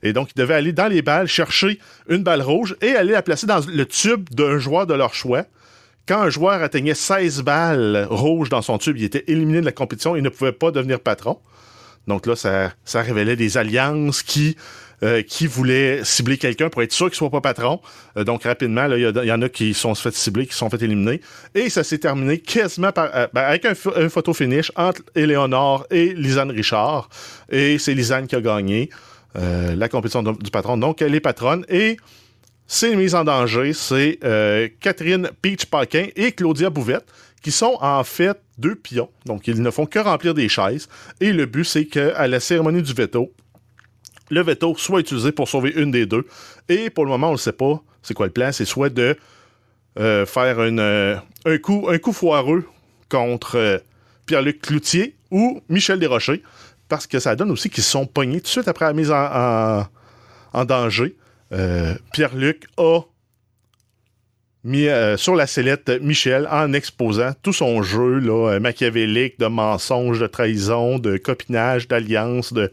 Et 0.03 0.13
donc, 0.13 0.29
ils 0.35 0.39
devaient 0.39 0.53
aller 0.53 0.71
dans 0.71 0.87
les 0.87 1.01
balles, 1.01 1.27
chercher 1.27 1.79
une 2.07 2.23
balle 2.23 2.41
rouge 2.41 2.75
et 2.81 2.95
aller 2.95 3.11
la 3.11 3.21
placer 3.21 3.47
dans 3.47 3.59
le 3.59 3.85
tube 3.85 4.29
d'un 4.29 4.57
joueur 4.57 4.87
de 4.87 4.93
leur 4.93 5.13
choix. 5.13 5.43
Quand 6.07 6.21
un 6.21 6.29
joueur 6.29 6.63
atteignait 6.63 6.95
16 6.95 7.43
balles 7.43 8.07
rouges 8.09 8.49
dans 8.49 8.61
son 8.61 8.77
tube, 8.77 8.97
il 8.97 9.03
était 9.03 9.25
éliminé 9.27 9.59
de 9.61 9.65
la 9.65 9.71
compétition 9.71 10.15
et 10.15 10.21
ne 10.21 10.29
pouvait 10.29 10.51
pas 10.51 10.71
devenir 10.71 10.99
patron. 10.99 11.39
Donc 12.07 12.25
là, 12.25 12.35
ça, 12.35 12.73
ça 12.85 13.01
révélait 13.01 13.35
des 13.35 13.57
alliances 13.57 14.23
qui 14.23 14.55
euh, 15.01 15.21
qui 15.21 15.47
voulait 15.47 16.03
cibler 16.03 16.37
quelqu'un 16.37 16.69
pour 16.69 16.81
être 16.81 16.91
sûr 16.91 17.07
qu'il 17.07 17.15
soit 17.15 17.29
pas 17.29 17.39
patron. 17.39 17.79
Euh, 18.17 18.25
donc 18.25 18.43
rapidement, 18.43 18.85
il 18.91 19.01
y, 19.01 19.31
en 19.31 19.41
a 19.41 19.47
qui 19.47 19.73
sont 19.73 19.95
fait 19.95 20.13
cibler, 20.13 20.45
qui 20.45 20.53
sont 20.53 20.69
fait 20.69 20.81
éliminer. 20.81 21.21
Et 21.55 21.69
ça 21.69 21.85
s'est 21.85 21.99
terminé 21.99 22.39
quasiment 22.39 22.91
par, 22.91 23.09
euh, 23.15 23.27
ben, 23.31 23.43
avec 23.43 23.65
un, 23.65 23.75
photo 24.09 24.33
finish 24.33 24.71
entre 24.75 25.01
Éléonore 25.15 25.87
et 25.89 26.13
Lisanne 26.13 26.51
Richard. 26.51 27.09
Et 27.49 27.77
c'est 27.77 27.93
Lisanne 27.93 28.27
qui 28.27 28.35
a 28.35 28.41
gagné 28.41 28.89
la 29.35 29.87
compétition 29.87 30.23
du 30.23 30.51
patron. 30.51 30.75
Donc 30.75 31.01
elle 31.01 31.15
est 31.15 31.19
patronne 31.21 31.63
et 31.69 31.97
c'est 32.67 32.93
mise 32.95 33.15
en 33.15 33.23
danger, 33.23 33.71
c'est 33.73 34.19
Catherine 34.81 35.29
Peach-Paquin 35.41 36.07
et 36.15 36.33
Claudia 36.33 36.69
Bouvette, 36.69 37.05
qui 37.41 37.51
sont 37.51 37.77
en 37.79 38.03
fait 38.03 38.37
deux 38.57 38.75
pions. 38.75 39.09
Donc, 39.25 39.47
ils 39.47 39.61
ne 39.61 39.71
font 39.71 39.85
que 39.85 39.99
remplir 39.99 40.33
des 40.33 40.49
chaises. 40.49 40.89
Et 41.21 41.31
le 41.31 41.45
but, 41.45 41.63
c'est 41.63 41.85
qu'à 41.85 42.27
la 42.27 42.39
cérémonie 42.39 42.81
du 42.81 42.93
veto, 42.93 43.31
le 44.29 44.41
veto 44.41 44.75
soit 44.77 44.99
utilisé 44.99 45.31
pour 45.31 45.47
sauver 45.47 45.71
une 45.75 45.91
des 45.91 46.05
deux. 46.05 46.25
Et 46.67 46.89
pour 46.89 47.05
le 47.05 47.11
moment, 47.11 47.29
on 47.29 47.33
ne 47.33 47.37
sait 47.37 47.51
pas 47.51 47.81
c'est 48.01 48.13
quoi 48.13 48.27
le 48.27 48.31
plan. 48.31 48.51
C'est 48.51 48.65
soit 48.65 48.89
de 48.89 49.17
euh, 49.99 50.25
faire 50.25 50.57
euh, 50.59 51.15
un, 51.45 51.57
coup, 51.57 51.87
un 51.89 52.11
foireux 52.11 52.65
contre 53.09 53.57
euh, 53.57 53.77
Pierre-Luc 54.25 54.61
Cloutier 54.61 55.15
ou 55.31 55.61
Michel 55.69 55.99
Desrochers, 55.99 56.41
parce 56.87 57.07
que 57.07 57.19
ça 57.19 57.35
donne 57.35 57.51
aussi 57.51 57.69
qu'ils 57.69 57.83
sont 57.83 58.05
pognés 58.05 58.39
tout 58.39 58.45
de 58.45 58.47
suite 58.47 58.67
après 58.67 58.85
la 58.85 58.93
mise 58.93 59.11
en, 59.11 59.85
danger. 60.65 61.15
Pierre-Luc 62.13 62.67
a 62.77 63.01
mis 64.63 64.87
sur 65.17 65.35
la 65.35 65.47
sellette 65.47 65.89
Michel 66.01 66.47
en 66.51 66.73
exposant 66.73 67.31
tout 67.43 67.53
son 67.53 67.83
jeu 67.83 68.19
là, 68.19 68.59
machiavélique 68.59 69.39
de 69.39 69.45
mensonges, 69.47 70.19
de 70.19 70.27
trahison, 70.27 70.99
de 70.99 71.17
copinage, 71.17 71.87
d'alliance, 71.87 72.53
de 72.53 72.71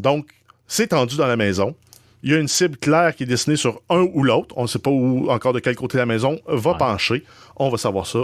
donc, 0.00 0.26
c'est 0.66 0.88
tendu 0.88 1.16
dans 1.16 1.26
la 1.26 1.36
maison. 1.36 1.74
Il 2.22 2.30
y 2.30 2.34
a 2.34 2.38
une 2.38 2.48
cible 2.48 2.76
claire 2.76 3.14
qui 3.14 3.22
est 3.22 3.26
dessinée 3.26 3.56
sur 3.56 3.80
un 3.88 4.06
ou 4.12 4.22
l'autre. 4.22 4.54
On 4.56 4.62
ne 4.62 4.66
sait 4.66 4.78
pas 4.78 4.90
où, 4.90 5.30
encore 5.30 5.52
de 5.52 5.58
quel 5.58 5.74
côté 5.74 5.96
la 5.96 6.06
maison 6.06 6.38
va 6.46 6.74
pencher. 6.74 7.24
On 7.56 7.70
va 7.70 7.78
savoir 7.78 8.06
ça 8.06 8.20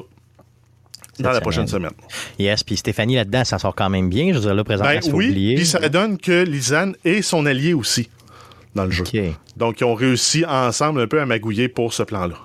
dans 1.18 1.30
la 1.30 1.40
prochaine 1.40 1.66
semaine. 1.66 1.92
Yes, 2.38 2.62
puis 2.62 2.76
Stéphanie 2.76 3.16
là-dedans, 3.16 3.44
ça 3.44 3.58
sort 3.58 3.74
quand 3.74 3.88
même 3.88 4.10
bien. 4.10 4.28
Je 4.28 4.34
veux 4.34 4.40
dire, 4.40 4.54
là, 4.54 4.64
présentement, 4.64 4.92
ben, 4.92 5.14
oui, 5.14 5.54
puis 5.56 5.66
ça 5.66 5.88
donne 5.88 6.18
que 6.18 6.44
Lisanne 6.44 6.94
est 7.04 7.22
son 7.22 7.46
allié 7.46 7.72
aussi 7.72 8.10
dans 8.74 8.84
le 8.84 8.90
jeu. 8.90 9.04
Donc, 9.56 9.80
ils 9.80 9.84
ont 9.84 9.94
réussi 9.94 10.44
ensemble 10.44 11.00
un 11.00 11.06
peu 11.06 11.20
à 11.20 11.26
magouiller 11.26 11.68
pour 11.68 11.94
ce 11.94 12.02
plan-là. 12.02 12.36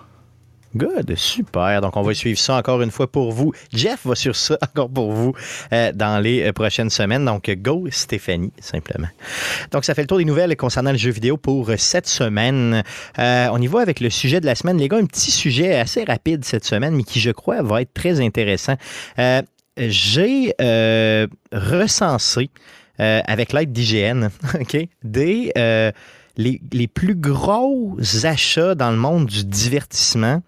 Good, 0.74 1.16
super. 1.18 1.82
Donc, 1.82 1.98
on 1.98 2.02
va 2.02 2.14
suivre 2.14 2.40
ça 2.40 2.56
encore 2.56 2.82
une 2.82 2.92
fois 2.92 3.12
pour 3.12 3.34
vous. 3.34 3.52
Jeff 3.74 4.06
va 4.06 4.16
sur 4.16 4.36
ça 4.36 4.58
encore 4.62 4.90
pour 4.90 5.12
vous 5.12 5.34
euh, 5.74 5.92
dans 5.94 6.20
les 6.20 6.44
euh, 6.44 6.54
prochaines 6.54 6.90
semaines. 6.90 7.26
Donc, 7.26 7.50
go 7.50 7.88
Stéphanie, 7.90 8.54
simplement. 8.60 9.10
Donc, 9.72 9.84
ça 9.84 9.94
fait 9.94 10.02
le 10.02 10.08
tour 10.08 10.20
des 10.20 10.26
nouvelles 10.26 10.56
concernant 10.56 10.94
le 10.94 10.98
jeu 10.98 11.12
vidéo 11.12 11.36
pour 11.36 11.70
euh, 11.70 11.76
cette 11.78 12.08
semaine. 12.08 12.84
on 13.18 13.62
y 13.62 13.68
va 13.68 13.82
avec 13.82 14.00
le 14.00 14.10
sujet 14.10 14.40
de 14.40 14.46
la 14.46 14.56
semaine. 14.56 14.78
Les 14.78 14.88
gars, 14.88 14.98
un 14.98 15.06
petit 15.06 15.32
sujet 15.32 15.76
assez 15.76 16.06
rapide 16.06 16.46
cette 16.46 16.66
semaine, 16.66 16.96
mais 16.96 17.04
qui, 17.04 17.20
je 17.20 17.32
crois, 17.32 17.62
va 17.62 17.82
être 17.82 17.94
très 17.94 18.22
intéressant. 18.22 18.76
J'ai 19.78 20.54
recensé, 21.52 22.50
avec 22.98 23.52
l'aide 23.52 23.74
d'IGN, 23.74 24.30
des... 25.04 25.52
Les, 26.38 26.62
les, 26.72 26.88
plus 26.88 27.14
gros 27.14 27.98
achats 28.24 28.74
dans 28.74 28.90
le 28.90 28.96
monde 28.96 29.26
du 29.26 29.44
divertissement 29.44 30.42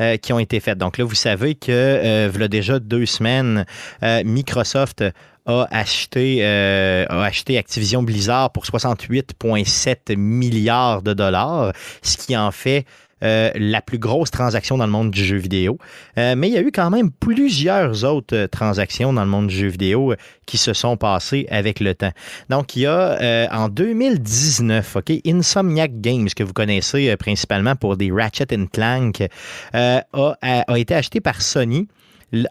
euh, 0.00 0.16
qui 0.16 0.32
ont 0.32 0.38
été 0.38 0.58
faites. 0.58 0.78
Donc 0.78 0.96
là, 0.96 1.04
vous 1.04 1.14
savez 1.14 1.54
que 1.54 1.70
euh, 1.70 2.48
déjà 2.48 2.78
deux 2.78 3.04
semaines, 3.04 3.66
euh, 4.02 4.22
Microsoft 4.24 5.04
a 5.44 5.66
acheté, 5.70 6.44
a 6.44 7.22
acheté 7.22 7.58
Activision 7.58 8.02
Blizzard 8.02 8.52
pour 8.52 8.64
68,7 8.64 10.16
milliards 10.16 11.02
de 11.02 11.12
dollars, 11.12 11.72
ce 12.00 12.16
qui 12.16 12.36
en 12.36 12.52
fait 12.52 12.86
euh, 13.22 13.50
la 13.54 13.80
plus 13.80 13.98
grosse 13.98 14.30
transaction 14.30 14.78
dans 14.78 14.86
le 14.86 14.92
monde 14.92 15.10
du 15.10 15.24
jeu 15.24 15.36
vidéo. 15.36 15.78
Euh, 16.18 16.34
mais 16.36 16.48
il 16.48 16.54
y 16.54 16.58
a 16.58 16.60
eu 16.60 16.72
quand 16.72 16.90
même 16.90 17.10
plusieurs 17.10 18.04
autres 18.04 18.36
euh, 18.36 18.48
transactions 18.48 19.12
dans 19.12 19.22
le 19.22 19.30
monde 19.30 19.46
du 19.46 19.56
jeu 19.56 19.68
vidéo 19.68 20.14
qui 20.46 20.58
se 20.58 20.72
sont 20.72 20.96
passées 20.96 21.46
avec 21.50 21.80
le 21.80 21.94
temps. 21.94 22.12
Donc, 22.50 22.76
il 22.76 22.82
y 22.82 22.86
a 22.86 23.48
en 23.52 23.68
2019, 23.68 24.96
OK, 24.96 25.12
Insomniac 25.26 26.00
Games, 26.00 26.28
que 26.34 26.42
vous 26.42 26.52
connaissez 26.52 27.16
principalement 27.16 27.76
pour 27.76 27.96
des 27.96 28.10
Ratchet 28.10 28.46
Clank, 28.72 29.22
a, 29.72 30.04
a 30.12 30.78
été 30.78 30.94
acheté 30.94 31.20
par 31.20 31.40
Sony 31.40 31.88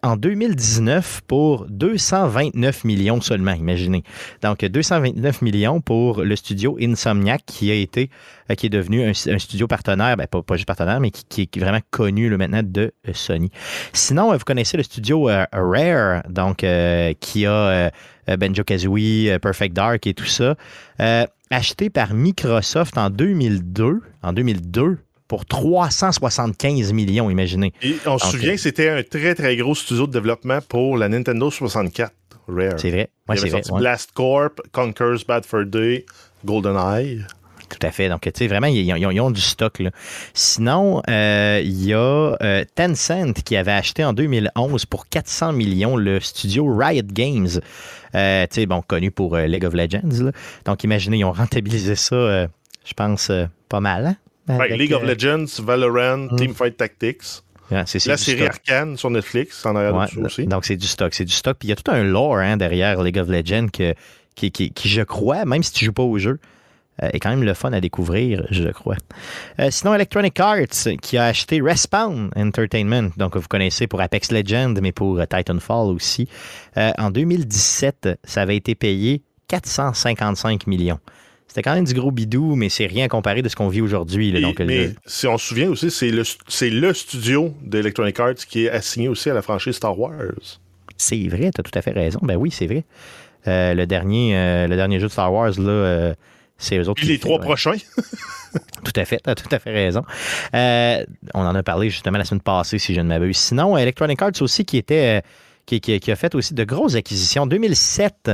en 0.04 0.16
2019 0.16 1.22
pour 1.28 1.66
229 1.70 2.84
millions 2.84 3.22
seulement, 3.22 3.54
imaginez. 3.54 4.04
Donc 4.42 4.64
229 4.64 5.42
millions 5.42 5.82
pour 5.82 6.22
le 6.22 6.36
studio 6.36 6.78
Insomniac 6.80 7.44
qui 7.46 7.72
a 7.72 7.76
été 7.76 8.10
euh, 8.50 8.56
qui 8.56 8.68
est 8.68 8.70
devenu 8.70 9.04
un, 9.04 9.14
studio 9.14 9.68
partenaire, 9.68 10.18
ben, 10.18 10.28
pas, 10.28 10.56
juste 10.56 10.68
partenaire, 10.68 11.00
mais 11.00 11.12
qui, 11.12 11.42
est 11.42 11.60
vraiment 11.60 11.80
connu 11.90 12.30
le 12.30 12.38
maintenant 12.38 12.62
de 12.64 12.94
euh, 13.08 13.14
Sony. 13.14 13.50
Sinon, 13.94 14.32
euh, 14.32 14.38
vous 14.38 14.46
connaissez 14.46 14.78
le 14.78 14.84
studio 14.84 15.30
Rare, 15.52 16.24
donc 16.30 16.66
qui 17.20 17.46
a 17.46 17.92
Benjo 18.28 18.64
Kazooie, 18.64 19.40
Perfect 19.42 19.76
Dark 19.76 20.06
et 20.08 20.14
tout 20.14 20.26
ça, 20.26 20.56
acheté 21.50 21.90
par 21.90 22.14
Microsoft 22.14 22.98
en 22.98 23.10
2002. 23.10 24.02
En 24.24 24.34
2002 24.34 24.98
pour 25.32 25.46
375 25.46 26.92
millions, 26.92 27.30
imaginez. 27.30 27.72
Et 27.82 27.96
on 28.06 28.18
se 28.18 28.32
souvient 28.32 28.52
que 28.52 28.60
c'était 28.60 28.90
un 28.90 29.02
très, 29.02 29.34
très 29.34 29.56
gros 29.56 29.74
studio 29.74 30.06
de 30.06 30.12
développement 30.12 30.60
pour 30.68 30.98
la 30.98 31.08
Nintendo 31.08 31.50
64 31.50 32.12
Rare. 32.50 32.74
C'est 32.76 32.90
vrai. 32.90 33.10
Ouais, 33.30 33.38
c'est 33.38 33.48
vrai. 33.48 33.62
Blast 33.78 34.12
Corp, 34.12 34.60
Conker's 34.74 35.26
Bad 35.26 35.46
Fur 35.46 35.66
Day, 35.66 36.06
GoldenEye. 36.44 37.24
Tout 37.70 37.80
à 37.82 37.92
fait. 37.92 38.10
Donc, 38.10 38.24
tu 38.24 38.32
sais, 38.36 38.48
vraiment, 38.48 38.68
ils, 38.68 39.22
ont 39.22 39.32
du 39.32 39.40
stock. 39.40 39.80
Là. 39.80 39.92
Sinon, 40.34 41.02
euh, 41.10 41.62
il 41.64 41.82
y 41.82 41.94
a 41.94 42.36
euh, 42.42 42.66
Tencent 42.76 43.42
qui 43.46 43.56
avait 43.56 43.72
acheté 43.72 44.04
en 44.04 44.12
2011 44.12 44.86
pour 44.86 45.08
400 45.08 45.54
millions 45.54 45.96
le 45.96 46.20
studio 46.20 46.76
Riot 46.76 47.04
Games. 47.06 47.62
Euh, 48.16 48.46
tu 48.50 48.56
sais, 48.56 48.66
bon, 48.66 48.82
connu 48.82 49.12
pour 49.12 49.38
League 49.38 49.64
of 49.64 49.74
Legends. 49.74 50.30
Donc, 50.66 50.84
imaginez, 50.84 51.20
ils 51.20 51.24
ont 51.24 51.32
rentabilisé 51.32 51.96
ça, 51.96 52.48
je 52.84 52.94
pense, 52.94 53.32
pas 53.70 53.80
mal. 53.80 54.08
Hein? 54.08 54.16
League 54.48 54.94
of 54.94 55.04
euh, 55.04 55.08
Legends, 55.08 55.62
Valorant, 55.64 56.28
hmm. 56.32 56.36
Teamfight 56.36 56.78
Tactics. 56.78 57.44
la 57.70 57.86
série 57.86 58.46
Arcane 58.46 58.98
sur 58.98 59.10
Netflix, 59.10 59.66
en 59.66 59.76
arrière 59.76 60.10
aussi. 60.24 60.46
Donc, 60.46 60.66
c'est 60.66 60.76
du 60.76 60.88
stock. 60.88 61.14
C'est 61.14 61.26
du 61.26 61.34
stock. 61.34 61.58
Puis 61.58 61.68
il 61.68 61.70
y 61.70 61.74
a 61.74 61.76
tout 61.76 61.90
un 61.92 62.04
lore 62.04 62.38
hein, 62.38 62.58
derrière 62.58 63.02
League 63.02 63.18
of 63.18 63.30
Legends 63.30 63.68
que, 63.72 63.94
qui, 64.36 64.52
qui, 64.52 64.90
je 64.90 65.02
crois, 65.02 65.46
même 65.46 65.64
si 65.64 65.72
tu 65.72 65.86
joues 65.86 65.94
pas 65.94 66.04
au 66.04 66.18
jeu, 66.18 66.40
euh, 67.02 67.10
est 67.14 67.20
quand 67.20 67.30
même 67.30 67.44
le 67.44 67.54
fun 67.54 67.72
à 67.72 67.80
découvrir, 67.80 68.46
je 68.52 68.70
crois. 68.70 68.98
Euh, 69.60 69.70
sinon, 69.72 69.94
Electronic 69.94 70.40
Arts, 70.40 70.90
qui 71.02 71.18
a 71.18 71.26
acheté 71.26 71.62
Respawn 71.62 72.30
Entertainment, 72.36 73.12
donc 73.18 73.38
vous 73.38 73.48
connaissez 73.48 73.88
pour 73.88 74.02
Apex 74.02 74.32
Legends, 74.32 74.74
mais 74.82 74.92
pour 74.92 75.20
Titanfall 75.28 75.88
aussi. 75.92 76.28
en 76.76 77.10
2017, 77.12 78.20
ça 78.24 78.42
avait 78.42 78.58
été 78.58 78.76
payé 78.76 79.24
455 79.48 80.68
millions. 80.68 81.00
C'était 81.52 81.64
quand 81.64 81.76
même 81.76 81.84
du 81.84 81.94
gros 81.94 82.12
bidou, 82.12 82.56
mais 82.56 82.70
c'est 82.70 82.86
rien 82.86 83.10
comparé 83.10 83.42
de 83.42 83.50
ce 83.50 83.58
qu'on 83.58 83.68
vit 83.68 83.82
aujourd'hui. 83.82 84.32
Mais 84.60 84.94
si 85.06 85.28
on 85.28 85.38
se 85.38 85.48
souvient 85.48 85.70
aussi, 85.70 85.92
c'est 85.92 86.10
le, 86.10 86.24
le 86.80 86.94
studio 86.94 87.54
d'Electronic 87.62 88.18
Arts 88.22 88.36
qui 88.48 88.68
est 88.68 88.70
assigné 88.70 89.10
aussi 89.10 89.30
à 89.30 89.34
la 89.34 89.42
franchise 89.42 89.76
Star 89.76 90.00
Wars. 90.00 90.14
C'est 90.96 91.28
vrai, 91.28 91.52
tu 91.54 91.60
as 91.60 91.64
tout 91.64 91.78
à 91.78 91.82
fait 91.82 91.92
raison. 91.92 92.20
Ben 92.24 92.38
oui, 92.38 92.52
c'est 92.52 92.68
vrai. 92.68 92.86
Euh, 93.50 93.74
le, 93.74 93.86
dernier, 93.86 94.38
euh, 94.38 94.68
le 94.68 94.78
dernier 94.78 95.02
jeu 95.02 95.08
de 95.08 95.12
Star 95.12 95.34
Wars, 95.34 95.52
là, 95.60 95.70
euh, 95.70 96.14
c'est 96.58 96.78
eux 96.78 96.88
autres. 96.88 97.04
Et 97.04 97.08
les 97.08 97.20
trois 97.20 97.40
prochains. 97.40 97.76
tout 98.86 98.94
à 98.96 99.04
fait, 99.04 99.20
tu 99.22 99.30
as 99.30 99.36
tout 99.36 99.54
à 99.54 99.60
fait 99.60 99.74
raison. 99.74 100.04
on 100.54 101.06
en 101.34 101.54
a 101.54 101.64
parlé 101.64 101.90
justement 101.90 102.18
la 102.18 102.24
semaine 102.24 102.40
passée, 102.40 102.80
si 102.80 102.94
je 102.94 103.02
ne 103.02 103.08
m'abuse. 103.08 103.36
Sinon, 103.36 103.78
Electronic 103.78 104.22
Arts 104.22 104.42
aussi, 104.42 104.64
qui 104.64 104.78
était. 104.78 105.22
Qui, 105.66 105.80
qui, 105.80 106.12
a 106.12 106.16
fait 106.16 106.34
aussi 106.34 106.54
de 106.54 106.64
grosses 106.64 106.96
acquisitions. 106.96 107.44
En 107.44 107.48
2007, 107.48 108.32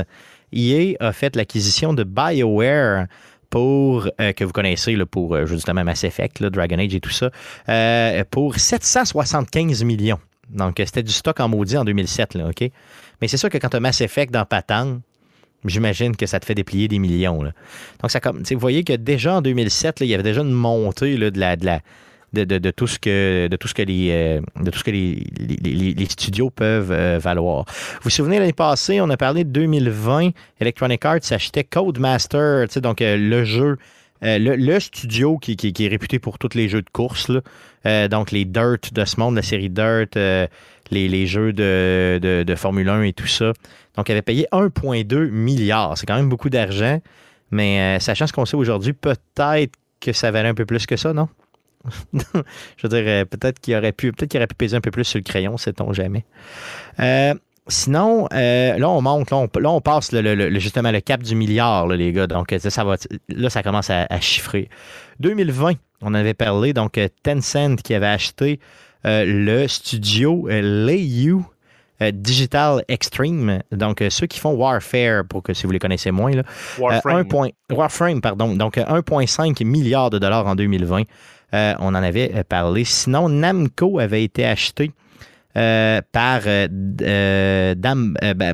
EA 0.52 0.96
a 1.00 1.12
fait 1.12 1.36
l'acquisition 1.36 1.92
de 1.92 2.04
BioWare 2.04 3.06
pour, 3.50 4.08
euh, 4.20 4.32
que 4.32 4.44
vous 4.44 4.52
connaissez 4.52 4.94
là, 4.94 5.06
pour 5.06 5.34
euh, 5.34 5.46
justement 5.46 5.84
Mass 5.84 6.04
Effect, 6.04 6.42
Dragon 6.42 6.78
Age 6.78 6.94
et 6.94 7.00
tout 7.00 7.10
ça, 7.10 7.30
euh, 7.68 8.24
pour 8.30 8.58
775 8.58 9.84
millions. 9.84 10.18
Donc, 10.50 10.76
c'était 10.78 11.02
du 11.02 11.12
stock 11.12 11.40
en 11.40 11.48
maudit 11.48 11.76
en 11.76 11.84
2007, 11.84 12.34
là, 12.34 12.48
OK? 12.48 12.70
Mais 13.20 13.28
c'est 13.28 13.36
sûr 13.36 13.50
que 13.50 13.58
quand 13.58 13.68
tu 13.68 13.76
as 13.76 13.80
Mass 13.80 14.00
Effect 14.00 14.32
dans 14.32 14.44
Patan, 14.44 15.00
j'imagine 15.64 16.16
que 16.16 16.26
ça 16.26 16.40
te 16.40 16.46
fait 16.46 16.54
déplier 16.54 16.88
des 16.88 16.98
millions. 16.98 17.42
Donc, 17.42 18.10
ça, 18.10 18.20
comme, 18.20 18.42
vous 18.42 18.58
voyez 18.58 18.84
que 18.84 18.94
déjà 18.94 19.34
en 19.34 19.42
2007, 19.42 19.98
il 20.00 20.06
y 20.06 20.14
avait 20.14 20.22
déjà 20.22 20.40
une 20.40 20.52
montée 20.52 21.16
de 21.16 21.28
de 21.30 21.38
la 21.38 21.80
de, 22.32 22.70
tout 22.70 22.86
ce 22.86 22.98
que 22.98 23.48
de 23.48 23.56
tout 23.56 23.68
ce 23.68 23.74
que 23.74 23.82
les 23.82 24.08
euh, 24.10 24.40
de 24.60 24.70
tout 24.70 24.78
ce 24.78 24.84
que 24.84 24.90
les, 24.90 25.26
les, 25.62 26.04
studios 26.06 26.50
peuvent 26.50 26.92
euh, 26.92 27.18
valoir. 27.18 27.64
Vous 27.66 28.04
vous 28.04 28.10
souvenez 28.10 28.38
l'année 28.38 28.52
passée, 28.52 29.00
on 29.00 29.08
a 29.10 29.16
parlé 29.16 29.44
de 29.44 29.50
2020, 29.50 30.30
Electronic 30.60 31.04
Arts 31.04 31.20
achetait 31.30 31.64
Codemaster, 31.64 32.66
donc 32.82 33.00
euh, 33.00 33.16
le 33.16 33.44
jeu 33.44 33.78
le, 34.20 34.80
studio 34.80 35.38
qui, 35.38 35.56
qui, 35.56 35.84
est 35.84 35.88
réputé 35.88 36.18
pour 36.18 36.38
tous 36.38 36.54
les 36.54 36.68
jeux 36.68 36.82
de 36.82 36.90
course, 36.90 37.30
donc 38.10 38.32
les 38.32 38.44
Dirt 38.44 38.92
de 38.92 39.04
ce 39.04 39.20
monde, 39.20 39.36
la 39.36 39.42
série 39.42 39.70
Dirt, 39.70 40.18
les, 40.90 41.26
jeux 41.28 41.52
de, 41.52 42.18
de, 42.20 42.42
de, 42.42 42.54
Formule 42.56 42.88
1 42.88 43.02
et 43.02 43.12
tout 43.12 43.28
ça. 43.28 43.52
Donc, 43.94 44.08
il 44.08 44.12
avait 44.12 44.22
payé 44.22 44.48
1,2 44.50 45.30
milliard. 45.30 45.96
C'est 45.96 46.04
quand 46.04 46.16
même 46.16 46.28
beaucoup 46.28 46.50
d'argent, 46.50 47.00
mais 47.52 48.00
sachant 48.00 48.26
ce 48.26 48.32
qu'on 48.32 48.44
sait 48.44 48.56
aujourd'hui, 48.56 48.92
peut-être 48.92 49.76
que 50.00 50.12
ça 50.12 50.32
valait 50.32 50.48
un 50.48 50.54
peu 50.54 50.66
plus 50.66 50.84
que 50.84 50.96
ça, 50.96 51.12
non? 51.12 51.28
je 52.12 52.86
veux 52.86 52.88
dire, 52.88 53.04
euh, 53.06 53.24
peut-être 53.24 53.60
qu'il 53.60 53.76
aurait 53.76 53.92
pu, 53.92 54.12
peut-être 54.12 54.30
qu'il 54.30 54.38
aurait 54.38 54.46
pu 54.46 54.54
peser 54.54 54.76
un 54.76 54.80
peu 54.80 54.90
plus 54.90 55.04
sur 55.04 55.18
le 55.18 55.24
crayon, 55.24 55.56
sait-on 55.56 55.92
jamais. 55.92 56.24
Euh, 57.00 57.34
sinon, 57.68 58.28
euh, 58.32 58.78
là, 58.78 58.88
on 58.88 59.00
monte, 59.00 59.30
là, 59.30 59.70
on, 59.70 59.80
passe 59.80 60.10
justement 60.56 60.90
le 60.90 61.00
cap 61.00 61.22
du 61.22 61.34
milliard, 61.34 61.86
les 61.86 62.12
gars. 62.12 62.26
Donc, 62.26 62.54
ça, 62.58 62.84
va, 62.84 62.96
là, 63.28 63.50
ça 63.50 63.62
commence 63.62 63.90
à, 63.90 64.20
chiffrer. 64.20 64.68
2020, 65.20 65.74
on 66.02 66.14
avait 66.14 66.34
parlé, 66.34 66.72
donc 66.72 66.98
Tencent 67.22 67.76
qui 67.82 67.94
avait 67.94 68.06
acheté 68.06 68.60
le 69.04 69.66
studio 69.66 70.48
Leyu 70.48 71.42
Digital 72.00 72.84
Extreme, 72.86 73.60
donc 73.72 74.04
ceux 74.08 74.26
qui 74.26 74.38
font 74.38 74.52
Warfare, 74.52 75.24
pour 75.28 75.42
que 75.42 75.52
si 75.52 75.66
vous 75.66 75.72
les 75.72 75.80
connaissez 75.80 76.12
moins, 76.12 76.30
là, 76.30 76.42
Warframe. 76.78 77.26
Warframe, 77.72 78.20
pardon, 78.20 78.54
donc 78.54 78.76
1,5 78.76 79.64
milliard 79.64 80.10
de 80.10 80.18
dollars 80.18 80.46
en 80.46 80.54
2020. 80.54 81.02
Euh, 81.54 81.74
on 81.78 81.88
en 81.88 82.02
avait 82.02 82.32
euh, 82.34 82.42
parlé. 82.46 82.84
Sinon, 82.84 83.28
Namco 83.28 83.98
avait 83.98 84.22
été 84.22 84.44
acheté 84.44 84.92
euh, 85.56 86.00
par 86.12 86.40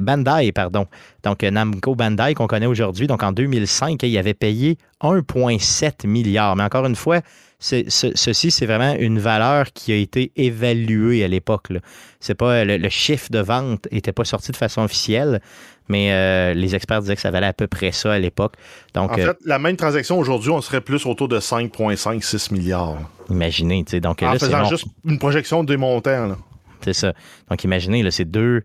Bandai, 0.01 0.53
pardon. 0.53 0.87
Donc, 1.23 1.43
Namco 1.43 1.95
Bandai 1.95 2.35
qu'on 2.35 2.47
connaît 2.47 2.67
aujourd'hui. 2.67 3.07
Donc, 3.07 3.23
en 3.23 3.33
2005, 3.33 4.03
il 4.03 4.17
avait 4.17 4.35
payé 4.35 4.79
1,7 5.03 6.07
milliard. 6.07 6.57
Mais 6.57 6.63
encore 6.63 6.87
une 6.87 6.97
fois, 6.97 7.21
ceci, 7.59 8.51
c'est 8.51 8.67
vraiment 8.67 8.95
une 8.95 9.19
valeur 9.19 9.73
qui 9.73 9.93
a 9.93 9.97
été 9.97 10.33
évaluée 10.37 11.25
à 11.25 11.29
l'époque. 11.29 11.69
Le, 11.71 12.89
chiffre 12.89 13.31
de 13.31 13.41
vente 13.41 13.89
n'était 13.91 14.13
pas 14.13 14.25
sorti 14.25 14.53
de 14.53 14.57
façon 14.57 14.83
officielle, 14.83 15.41
mais 15.89 16.13
euh, 16.13 16.55
les 16.55 16.75
experts 16.75 17.03
disaient 17.03 17.15
que 17.15 17.21
ça 17.21 17.31
valait 17.31 17.47
à 17.47 17.53
peu 17.53 17.67
près 17.67 17.93
ça 17.93 18.13
à 18.13 18.19
l'époque. 18.19 18.55
Donc, 18.95 19.13
en 19.13 19.19
euh, 19.19 19.27
fait, 19.27 19.39
la 19.45 19.59
même 19.59 19.77
transaction 19.77 20.19
aujourd'hui, 20.19 20.51
on 20.51 20.61
serait 20.61 20.81
plus 20.81 21.07
autour 21.07 21.29
de 21.29 21.39
5,5-6 21.39 22.53
milliards. 22.53 22.99
Imaginez, 23.31 23.85
tu 23.85 23.93
sais. 23.93 24.01
Donc, 24.01 24.23
en 24.23 24.33
faisant 24.39 24.65
juste 24.65 24.87
une 25.05 25.19
projection 25.19 25.65
des 25.65 25.77
montants. 25.77 26.37
C'est 26.83 26.93
ça. 26.93 27.13
Donc, 27.51 27.65
imaginez, 27.65 28.11
c'est 28.11 28.25
deux 28.25 28.63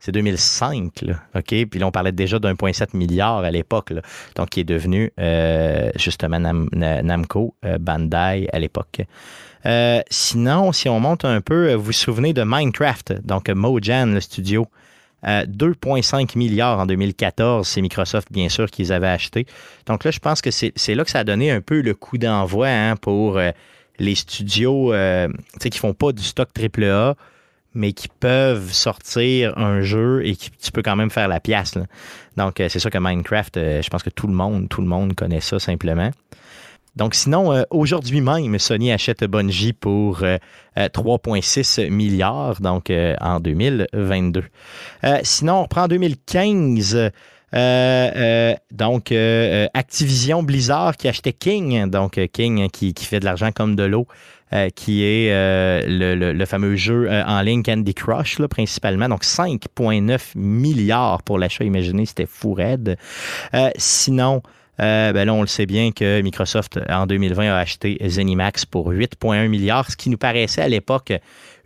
c'est 0.00 0.12
2005, 0.12 1.00
là, 1.00 1.14
OK? 1.34 1.44
Puis 1.46 1.80
là, 1.80 1.86
on 1.86 1.90
parlait 1.90 2.12
déjà 2.12 2.38
d'1,7 2.38 2.94
milliard 2.94 3.38
à 3.38 3.50
l'époque, 3.50 3.88
là, 3.88 4.02
donc 4.34 4.50
qui 4.50 4.60
est 4.60 4.64
devenu 4.64 5.10
euh, 5.18 5.90
justement 5.96 6.38
Namco 6.40 7.54
Bandai 7.80 8.46
à 8.52 8.58
l'époque. 8.58 9.00
Sinon, 10.10 10.72
si 10.72 10.90
on 10.90 11.00
monte 11.00 11.24
un 11.24 11.40
peu, 11.40 11.72
vous 11.72 11.84
vous 11.84 11.92
souvenez 11.92 12.34
de 12.34 12.42
Minecraft, 12.44 13.24
donc 13.24 13.48
Mojang, 13.48 14.12
le 14.12 14.20
studio, 14.20 14.66
2,5 15.24 16.36
milliards 16.36 16.78
en 16.78 16.86
2014, 16.86 17.66
c'est 17.66 17.80
Microsoft, 17.80 18.28
bien 18.30 18.48
sûr, 18.48 18.70
qu'ils 18.70 18.92
avaient 18.92 19.08
acheté. 19.08 19.46
Donc 19.86 20.04
là, 20.04 20.10
je 20.10 20.18
pense 20.18 20.42
que 20.42 20.50
c'est 20.50 20.94
là 20.94 21.04
que 21.04 21.10
ça 21.10 21.20
a 21.20 21.24
donné 21.24 21.50
un 21.50 21.60
peu 21.60 21.80
le 21.80 21.94
coup 21.94 22.18
d'envoi 22.18 22.68
hein, 22.68 22.96
pour 22.96 23.40
les 23.98 24.14
studios 24.14 24.92
qui 25.60 25.68
ne 25.70 25.74
font 25.74 25.94
pas 25.94 26.12
du 26.12 26.22
stock 26.22 26.48
AAA, 26.56 27.16
mais 27.74 27.92
qui 27.92 28.08
peuvent 28.08 28.72
sortir 28.72 29.58
un 29.58 29.82
jeu 29.82 30.24
et 30.24 30.36
qui 30.36 30.50
tu 30.50 30.72
peux 30.72 30.82
quand 30.82 30.96
même 30.96 31.10
faire 31.10 31.28
la 31.28 31.40
pièce. 31.40 31.74
Donc, 32.36 32.60
euh, 32.60 32.68
c'est 32.68 32.78
ça 32.78 32.90
que 32.90 32.98
Minecraft, 32.98 33.56
euh, 33.56 33.82
je 33.82 33.90
pense 33.90 34.02
que 34.02 34.10
tout 34.10 34.26
le 34.26 34.32
monde, 34.32 34.68
tout 34.68 34.80
le 34.80 34.86
monde 34.86 35.14
connaît 35.14 35.40
ça 35.40 35.58
simplement. 35.58 36.10
Donc, 36.96 37.14
sinon, 37.14 37.52
euh, 37.52 37.62
aujourd'hui 37.70 38.20
même, 38.20 38.58
Sony 38.58 38.92
achète 38.92 39.24
Bungie 39.24 39.72
pour 39.72 40.22
3,6 40.76 41.90
milliards, 41.90 42.60
donc 42.60 42.92
en 43.20 43.40
2022. 43.40 44.44
sinon, 45.22 45.54
on 45.54 45.62
reprend 45.62 45.82
en 45.82 45.88
2015. 45.88 47.10
donc, 48.72 49.12
Activision 49.74 50.42
Blizzard 50.42 50.96
qui 50.96 51.08
achetait 51.08 51.32
King, 51.32 51.90
donc 51.90 52.20
King 52.32 52.68
qui, 52.70 52.94
qui 52.94 53.04
fait 53.04 53.20
de 53.20 53.24
l'argent 53.24 53.50
comme 53.52 53.76
de 53.76 53.84
l'eau, 53.84 54.06
euh, 54.54 54.68
qui 54.68 55.02
est 55.02 55.32
euh, 55.32 55.80
le, 55.84 56.44
fameux 56.44 56.76
jeu 56.76 57.10
euh, 57.10 57.24
en 57.24 57.40
ligne 57.40 57.64
Candy 57.64 57.92
Crush, 57.92 58.38
là, 58.38 58.46
principalement. 58.46 59.08
Donc 59.08 59.24
5,9 59.24 60.36
milliards 60.36 61.22
pour 61.22 61.40
l'achat. 61.40 61.64
Imaginez, 61.64 62.06
c'était 62.06 62.26
fou 62.26 62.52
raide. 62.54 62.96
sinon, 63.76 64.42
ben 64.78 65.24
là, 65.24 65.34
on 65.34 65.40
le 65.40 65.46
sait 65.46 65.66
bien 65.66 65.92
que 65.92 66.20
Microsoft, 66.20 66.80
en 66.88 67.06
2020, 67.06 67.52
a 67.52 67.58
acheté 67.58 67.98
Zenimax 68.06 68.64
pour 68.64 68.90
8,1 68.90 69.48
milliards, 69.48 69.90
ce 69.90 69.96
qui 69.96 70.10
nous 70.10 70.18
paraissait 70.18 70.62
à 70.62 70.68
l'époque 70.68 71.12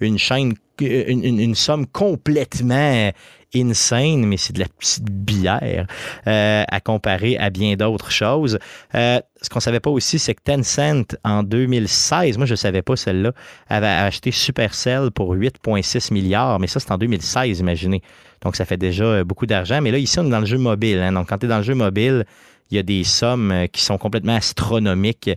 une 0.01 0.19
chaîne, 0.19 0.55
une, 0.81 1.55
somme 1.55 1.87
complètement 1.87 3.11
insane, 3.55 4.27
mais 4.27 4.37
c'est 4.37 4.53
de 4.53 4.61
la 4.61 4.67
petite 4.67 5.11
bière 5.11 5.87
euh, 6.27 6.65
à 6.69 6.81
comparer 6.81 7.37
à 7.39 7.51
bien 7.51 7.77
d'autres 7.77 8.11
choses. 8.11 8.59
Euh, 8.95 9.21
ce 9.41 9.49
qu'on 9.49 9.59
ne 9.59 9.63
savait 9.63 9.81
pas 9.81 9.91
aussi, 9.91 10.19
c'est 10.19 10.35
que 10.35 10.43
Tencent, 10.43 11.17
en 11.25 11.43
2016, 11.43 12.37
moi 12.37 12.47
je 12.47 12.53
ne 12.53 12.57
savais 12.57 12.83
pas 12.83 12.97
celle-là, 12.97 13.33
avait 13.69 13.87
acheté 13.87 14.31
Supercell 14.31 15.11
pour 15.11 15.35
8,6 15.35 16.13
milliards, 16.13 16.59
mais 16.59 16.67
ça 16.67 16.81
c'est 16.81 16.93
en 16.93 16.99
2016, 16.99 17.61
imaginez. 17.61 18.03
Donc 18.43 18.57
ça 18.57 18.65
fait 18.65 18.77
déjà 18.77 19.05
euh, 19.05 19.25
beaucoup 19.25 19.47
d'argent. 19.47 19.81
Mais 19.81 19.91
là, 19.91 19.99
ici, 19.99 20.19
on 20.19 20.27
est 20.27 20.31
dans 20.31 20.41
le 20.41 20.47
jeu 20.47 20.59
mobile. 20.59 20.99
Hein. 20.99 21.13
Donc 21.13 21.29
quand 21.29 21.39
tu 21.39 21.47
es 21.47 21.49
dans 21.49 21.59
le 21.59 21.65
jeu 21.65 21.75
mobile, 21.75 22.25
il 22.71 22.77
y 22.77 22.79
a 22.79 22.83
des 22.83 23.05
sommes 23.05 23.67
qui 23.73 23.83
sont 23.83 23.99
complètement 23.99 24.35
astronomiques 24.35 25.31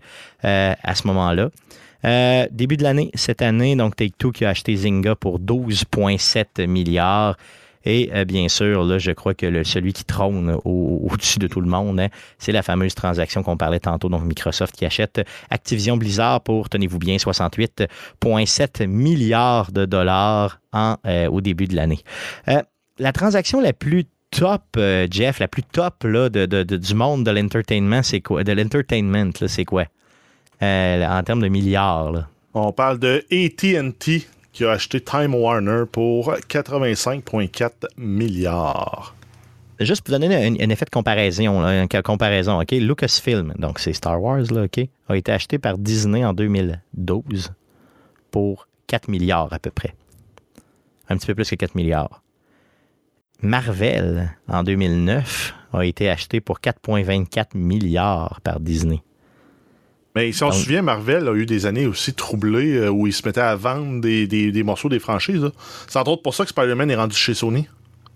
à 0.43 0.95
ce 0.95 1.07
moment-là. 1.07 1.49
début 2.51 2.77
de 2.77 2.83
l'année, 2.83 3.11
cette 3.13 3.41
année, 3.41 3.75
donc 3.75 3.95
Take-Two 3.95 4.31
qui 4.31 4.45
a 4.45 4.49
acheté 4.49 4.75
Zynga 4.75 5.15
pour 5.15 5.39
12,7 5.39 6.67
milliards. 6.67 7.37
Et 7.85 8.11
euh, 8.13 8.25
bien 8.25 8.47
sûr, 8.47 8.83
là, 8.83 8.97
je 8.97 9.11
crois 9.11 9.33
que 9.33 9.63
celui 9.63 9.93
qui 9.93 10.03
trône 10.03 10.57
au-dessus 10.63 11.39
de 11.39 11.47
tout 11.47 11.61
le 11.61 11.67
monde, 11.67 11.99
hein, 11.99 12.09
c'est 12.37 12.51
la 12.51 12.61
fameuse 12.61 12.95
transaction 12.95 13.43
qu'on 13.43 13.57
parlait 13.57 13.79
tantôt, 13.79 14.09
donc 14.09 14.23
Microsoft 14.23 14.75
qui 14.75 14.85
achète 14.85 15.21
Activision 15.49 15.97
Blizzard 15.97 16.41
pour, 16.41 16.69
tenez-vous 16.69 16.99
bien, 16.99 17.15
68,7 17.17 18.87
milliards 18.87 19.71
de 19.71 19.85
dollars 19.85 20.59
en, 20.73 20.97
euh, 21.05 21.27
au 21.29 21.41
début 21.41 21.67
de 21.67 21.75
l'année. 21.75 21.99
Euh, 22.47 22.61
la 22.99 23.13
transaction 23.13 23.61
la 23.61 23.73
plus 23.73 24.05
top, 24.31 24.79
Jeff, 25.09 25.39
la 25.39 25.47
plus 25.47 25.63
top 25.63 26.03
là, 26.03 26.29
de, 26.29 26.63
du 26.63 26.95
monde 26.95 27.25
de 27.25 27.31
l'entertainment, 27.31 28.01
c'est 28.03 28.21
quoi? 28.21 28.43
De 28.43 28.51
l'entertainment, 28.51 29.31
c'est 29.47 29.65
quoi? 29.65 29.85
en 30.61 31.23
termes 31.25 31.41
de 31.41 31.47
milliards. 31.47 32.27
On 32.53 32.71
parle 32.71 32.99
de 32.99 33.25
ATT 33.31 34.27
qui 34.51 34.65
a 34.65 34.71
acheté 34.71 35.01
Time 35.01 35.33
Warner 35.33 35.83
pour 35.91 36.33
85,4 36.33 37.71
milliards. 37.97 39.15
Juste 39.79 40.03
pour 40.03 40.19
donner 40.19 40.35
un, 40.35 40.69
effet 40.69 40.85
de 40.85 40.91
comparaison, 40.91 41.65
une 41.65 41.87
comparaison, 42.03 42.61
OK? 42.61 42.71
Lucasfilm, 42.71 43.53
donc 43.57 43.79
c'est 43.79 43.93
Star 43.93 44.21
Wars, 44.21 44.43
là, 44.51 44.63
OK, 44.63 44.79
a 45.09 45.17
été 45.17 45.31
acheté 45.31 45.57
par 45.57 45.77
Disney 45.77 46.23
en 46.23 46.33
2012 46.33 47.51
pour 48.29 48.67
4 48.87 49.07
milliards 49.07 49.51
à 49.51 49.59
peu 49.59 49.71
près. 49.71 49.95
Un 51.09 51.17
petit 51.17 51.27
peu 51.27 51.35
plus 51.35 51.49
que 51.49 51.55
4 51.55 51.73
milliards. 51.75 52.21
Marvel, 53.41 54.31
en 54.47 54.63
2009, 54.63 55.53
a 55.73 55.85
été 55.85 56.09
acheté 56.09 56.41
pour 56.41 56.59
4,24 56.59 57.57
milliards 57.57 58.39
par 58.43 58.59
Disney. 58.59 59.01
Mais 60.15 60.31
si 60.31 60.43
on 60.43 60.51
se 60.51 60.63
souvient, 60.63 60.81
Marvel 60.81 61.27
a 61.27 61.33
eu 61.33 61.45
des 61.45 61.65
années 61.65 61.85
aussi 61.85 62.13
troublées 62.13 62.75
euh, 62.75 62.89
où 62.89 63.07
ils 63.07 63.13
se 63.13 63.25
mettaient 63.25 63.39
à 63.39 63.55
vendre 63.55 64.01
des, 64.01 64.63
morceaux 64.63 64.89
des 64.89 64.99
franchises. 64.99 65.49
C'est 65.87 65.97
entre 65.97 66.11
autres 66.11 66.21
pour 66.21 66.35
ça 66.35 66.43
que 66.43 66.49
Spider-Man 66.49 66.91
est 66.91 66.95
rendu 66.95 67.15
chez 67.15 67.33
Sony. 67.33 67.67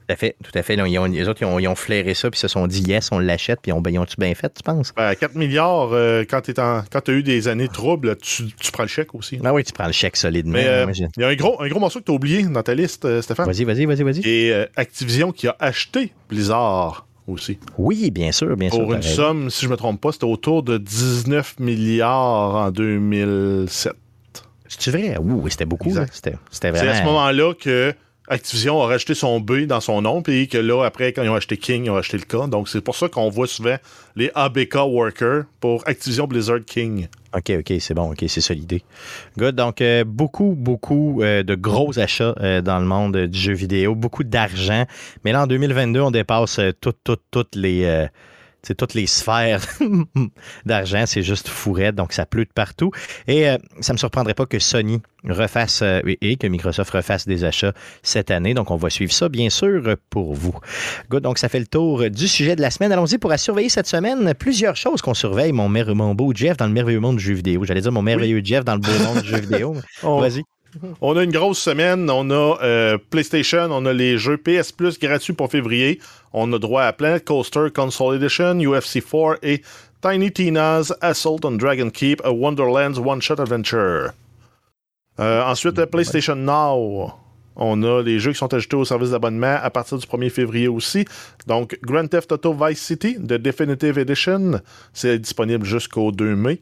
Tout 0.08 0.14
à 0.14 0.16
fait, 0.18 0.36
tout 0.44 0.52
à 0.54 0.62
fait. 0.62 0.76
ils 0.76 1.00
ont, 1.00 1.06
les 1.06 1.28
autres, 1.28 1.42
ils 1.42 1.68
ont, 1.68 1.76
flairé 1.76 2.14
ça, 2.14 2.30
puis 2.30 2.40
se 2.40 2.48
sont 2.48 2.68
dit 2.68 2.82
yes, 2.84 3.12
on 3.12 3.18
l'achète, 3.18 3.60
puis 3.62 3.72
ben, 3.72 3.92
ils 3.92 3.98
ont-tu 3.98 4.18
bien 4.20 4.36
fait, 4.36 4.54
tu 4.54 4.62
penses? 4.62 4.92
4 4.92 5.20
ben, 5.20 5.40
milliards, 5.40 5.90
euh, 5.94 6.24
quand 6.30 6.42
tu 6.42 6.54
as 6.60 7.12
eu 7.12 7.24
des 7.24 7.48
années 7.48 7.68
troubles, 7.68 8.16
tu, 8.18 8.46
prends 8.72 8.84
le 8.84 8.90
chèque 8.90 9.16
aussi. 9.16 9.40
Ah 9.44 9.54
oui, 9.54 9.64
tu 9.64 9.74
prends 9.74 9.88
le 9.88 9.94
chèque 9.94 10.16
solidement. 10.16 10.60
Euh, 10.60 10.86
il 10.94 11.22
y 11.22 11.24
a 11.24 11.28
un 11.28 11.36
gros, 11.36 11.60
un 11.62 11.68
gros 11.68 11.80
morceau 11.80 12.00
que 12.00 12.06
tu 12.06 12.12
as 12.12 12.16
oublié 12.16 12.44
dans 12.44 12.62
ta 12.62 12.76
liste, 12.76 13.22
Stéphane. 13.22 13.48
Vas-y, 13.48 13.64
vas-y, 13.64 13.86
vas-y, 13.86 14.04
vas-y. 14.04 14.22
Et 14.26 14.66
Activision 14.76 15.32
qui 15.32 15.48
a 15.48 15.56
acheté 15.60 16.14
Blizzard 16.30 17.08
aussi. 17.28 17.58
Oui, 17.78 18.12
bien 18.12 18.32
sûr, 18.32 18.56
bien 18.56 18.70
sûr. 18.70 18.84
Pour 18.84 18.94
une 18.94 19.02
somme, 19.02 19.50
si 19.50 19.62
je 19.62 19.68
ne 19.68 19.72
me 19.72 19.78
trompe 19.78 20.00
pas, 20.00 20.12
c'était 20.12 20.26
autour 20.26 20.62
de 20.62 20.78
19 20.78 21.60
milliards 21.60 22.56
en 22.56 22.72
2007. 22.72 23.94
C'est 24.68 24.92
vrai? 24.92 25.18
Oui, 25.20 25.52
c'était 25.52 25.66
beaucoup. 25.66 25.92
C'était 26.12 26.38
vraiment... 26.62 26.78
C'est 26.80 26.88
à 26.90 26.96
ce 26.96 27.04
moment-là 27.04 27.54
que 27.54 27.94
Activision 28.28 28.82
a 28.82 28.88
rajouté 28.88 29.14
son 29.14 29.40
B 29.40 29.66
dans 29.66 29.80
son 29.80 30.02
nom, 30.02 30.22
puis 30.22 30.48
que 30.48 30.58
là, 30.58 30.84
après, 30.84 31.14
quand 31.14 31.24
ils 31.24 31.30
ont 31.30 31.36
acheté 31.36 31.58
King, 31.58 31.86
ils 31.86 31.90
ont 31.90 31.96
acheté 31.96 32.18
le 32.18 32.24
K. 32.24 32.50
Donc, 32.50 32.70
c'est 32.70 32.82
pour 32.82 32.96
ça 32.96 33.08
qu'on 33.08 33.30
voit 33.30 33.48
souvent 33.48 33.76
les 34.16 34.32
ABK 34.34 34.76
Workers 34.76 35.44
pour 35.60 35.88
Activision 35.88 36.26
Blizzard 36.26 36.66
King. 36.66 37.08
OK, 37.36 37.52
OK, 37.60 37.74
c'est 37.80 37.94
bon, 37.94 38.12
OK, 38.12 38.24
c'est 38.28 38.42
ça 38.42 38.54
l'idée. 38.54 38.82
Good. 39.38 39.56
Donc, 39.56 39.82
euh, 39.82 40.04
beaucoup, 40.06 40.56
beaucoup 40.58 41.22
euh, 41.22 41.44
de 41.44 41.54
gros 41.54 42.00
achats 42.00 42.34
euh, 42.40 42.62
dans 42.62 42.80
le 42.80 42.86
monde 42.86 43.18
du 43.28 43.38
jeu 43.38 43.54
vidéo, 43.54 43.94
beaucoup 43.94 44.24
d'argent. 44.24 44.86
Mais 45.24 45.32
là, 45.32 45.44
en 45.44 45.48
2022, 45.48 46.00
on 46.00 46.12
dépasse 46.12 46.60
toutes, 46.80 47.00
toutes, 47.04 47.24
toutes 47.30 47.56
les 47.56 48.08
c'est 48.66 48.76
toutes 48.76 48.94
les 48.94 49.08
sphères 49.08 49.62
d'argent, 50.66 51.04
c'est 51.06 51.22
juste 51.22 51.48
fourré, 51.48 51.92
donc 51.92 52.14
ça 52.14 52.26
pleut 52.26 52.46
de 52.46 52.52
partout. 52.54 52.92
Et 53.28 53.48
euh, 53.48 53.58
ça 53.80 53.94
ne 53.94 53.96
me 53.96 54.00
surprendrait 54.00 54.34
pas 54.34 54.46
que 54.46 54.60
Sony 54.60 55.02
refasse 55.24 55.82
euh, 55.82 56.02
et 56.22 56.36
que 56.36 56.48
Microsoft 56.48 56.92
refasse 56.92 57.28
des 57.28 57.44
achats 57.44 57.74
cette 58.04 58.32
année. 58.32 58.54
Donc, 58.54 58.72
on 58.72 58.76
va 58.76 58.90
suivre 58.90 59.12
ça, 59.12 59.30
bien 59.30 59.50
sûr, 59.50 59.96
pour 60.10 60.34
vous. 60.34 60.56
Good, 61.10 61.24
donc 61.24 61.38
ça 61.38 61.50
fait 61.50 61.60
le 61.60 61.68
tour 61.68 62.10
du 62.10 62.28
sujet 62.28 62.56
de 62.56 62.62
la 62.62 62.72
semaine. 62.72 62.92
Allons-y 62.92 63.18
pour 63.18 63.32
surveiller 63.38 63.70
cette 63.70 63.88
semaine 63.88 64.34
plusieurs 64.34 64.76
choses 64.76 65.02
qu'on 65.02 65.14
surveille, 65.14 65.52
mon, 65.52 65.70
mon 65.70 66.16
beau 66.16 66.34
Jeff 66.34 66.58
dans 66.58 66.68
le 66.68 66.74
merveilleux 66.74 67.00
monde 67.00 67.18
du 67.18 67.24
jeu 67.24 67.34
vidéo. 67.34 67.64
J'allais 67.66 67.82
dire 67.82 67.92
mon 67.92 68.02
merveilleux 68.02 68.42
Jeff 68.44 68.64
dans 68.64 68.74
le 68.74 68.80
beau 68.80 68.92
monde 69.04 69.22
du 69.22 69.28
jeu 69.28 69.40
vidéo. 69.40 69.76
Vas-y. 70.04 70.44
On 71.02 71.16
a 71.18 71.24
une 71.24 71.32
grosse 71.32 71.60
semaine. 71.60 72.10
On 72.10 72.30
a 72.30 72.58
euh, 72.62 72.98
PlayStation, 73.10 73.68
on 73.72 73.86
a 73.86 73.94
les 73.94 74.18
jeux 74.18 74.38
PS 74.38 74.72
Plus 74.72 75.00
gratuits 75.00 75.34
pour 75.34 75.52
février. 75.52 76.00
On 76.34 76.52
a 76.54 76.60
droit 76.60 76.84
à 76.84 76.94
Planet 76.94 77.24
Coaster 77.24 77.68
Console 77.74 78.16
Edition, 78.16 78.60
UFC 78.60 79.02
4 79.02 79.40
et 79.44 79.62
Tiny 80.02 80.32
Tina's 80.32 80.94
Assault 81.02 81.40
on 81.44 81.52
Dragon 81.52 81.90
Keep, 81.90 82.22
a 82.24 82.32
Wonderland's 82.32 83.00
One-Shot 83.00 83.40
Adventure. 83.40 84.12
Euh, 85.20 85.44
ensuite, 85.44 85.84
PlayStation 85.86 86.36
Now. 86.36 87.14
On 87.56 87.82
a 87.84 88.02
les 88.02 88.20
jeux 88.20 88.34
qui 88.34 88.38
sont 88.38 88.54
ajoutés 88.54 88.76
au 88.76 88.84
service 88.84 89.12
d'abonnement 89.12 89.58
à 89.62 89.70
partir 89.70 89.98
du 89.98 90.06
1er 90.06 90.30
février 90.30 90.68
aussi. 90.68 91.06
Donc, 91.48 91.80
Grand 91.82 92.08
Theft 92.08 92.34
Auto 92.34 92.54
Vice 92.54 92.82
City, 92.82 93.16
The 93.16 93.36
Definitive 93.36 93.98
Edition, 93.98 94.60
c'est 94.94 95.20
disponible 95.20 95.66
jusqu'au 95.66 96.12
2 96.12 96.36
mai. 96.36 96.62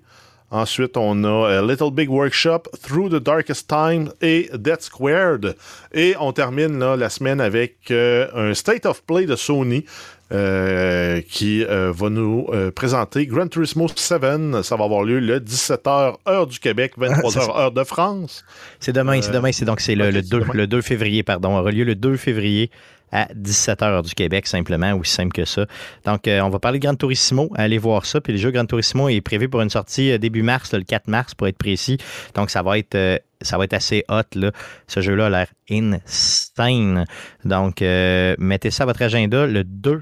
Ensuite, 0.54 0.98
on 0.98 1.24
a 1.24 1.50
euh, 1.50 1.68
Little 1.68 1.90
Big 1.92 2.12
Workshop, 2.12 2.70
Through 2.80 3.10
the 3.10 3.20
Darkest 3.20 3.68
Time 3.68 4.12
et 4.22 4.52
Dead 4.54 4.82
Squared. 4.82 5.56
Et 5.96 6.14
on 6.20 6.32
termine 6.32 6.78
la 6.94 7.10
semaine 7.10 7.42
avec 7.42 7.90
euh, 7.90 8.28
un 8.36 8.54
State 8.54 8.86
of 8.86 9.02
Play 9.04 9.26
de 9.26 9.36
Sony. 9.36 9.84
Euh, 10.32 11.22
qui 11.30 11.64
va 11.64 12.10
nous 12.10 12.48
présenter 12.74 13.28
Gran 13.28 13.48
Turismo 13.48 13.88
7. 13.88 14.64
Ça 14.64 14.76
va 14.76 14.86
avoir 14.86 15.04
lieu 15.04 15.20
le 15.20 15.40
17h 15.40 16.16
heure 16.28 16.48
du 16.48 16.58
Québec, 16.58 16.94
23h 16.98 17.56
heure 17.56 17.72
de 17.72 17.84
France. 17.84 18.44
C'est 18.80 18.94
demain, 18.94 19.22
c'est 19.22 19.32
demain, 19.32 19.52
c'est 19.52 19.66
donc 19.66 19.80
c'est 19.80 19.94
le, 19.94 20.24
2, 20.24 20.44
le 20.54 20.66
2 20.66 20.82
février, 20.82 21.22
pardon, 21.22 21.56
aura 21.56 21.70
lieu 21.70 21.84
le 21.84 21.94
2 21.94 22.16
février 22.18 22.72
à 23.14 23.28
17h 23.34 24.04
du 24.04 24.14
Québec, 24.16 24.48
simplement, 24.48 24.94
aussi 24.94 25.14
simple 25.14 25.32
que 25.32 25.46
ça. 25.46 25.66
Donc, 26.04 26.28
euh, 26.28 26.42
on 26.42 26.50
va 26.50 26.60
parler 26.60 26.80
de 26.80 26.84
Gran 26.84 26.96
Turismo. 26.96 27.50
Allez 27.56 27.78
voir 27.78 28.06
ça. 28.06 28.20
Puis 28.20 28.34
le 28.34 28.40
jeu 28.40 28.52
Gran 28.52 28.66
Turismo 28.66 29.08
est 29.08 29.22
prévu 29.22 29.48
pour 29.48 29.62
une 29.62 29.70
sortie 29.70 30.12
euh, 30.12 30.18
début 30.18 30.42
mars, 30.42 30.74
le 30.74 30.84
4 30.84 31.08
mars, 31.08 31.36
pour 31.36 31.48
être 31.48 31.58
précis. 31.58 31.98
Donc, 32.34 32.50
ça 32.50 32.64
va 32.64 32.78
être. 32.80 32.96
Euh, 32.96 33.20
ça 33.42 33.58
va 33.58 33.66
être 33.66 33.74
assez 33.74 34.04
hot. 34.10 34.22
Là. 34.36 34.52
Ce 34.88 35.02
jeu-là 35.02 35.28
a 35.28 35.30
l'air 35.30 35.48
insane. 35.70 37.06
Donc, 37.44 37.82
mettez 37.82 38.72
ça 38.72 38.84
à 38.84 38.86
votre 38.86 39.02
agenda 39.02 39.46
le 39.46 39.66
2 39.66 40.02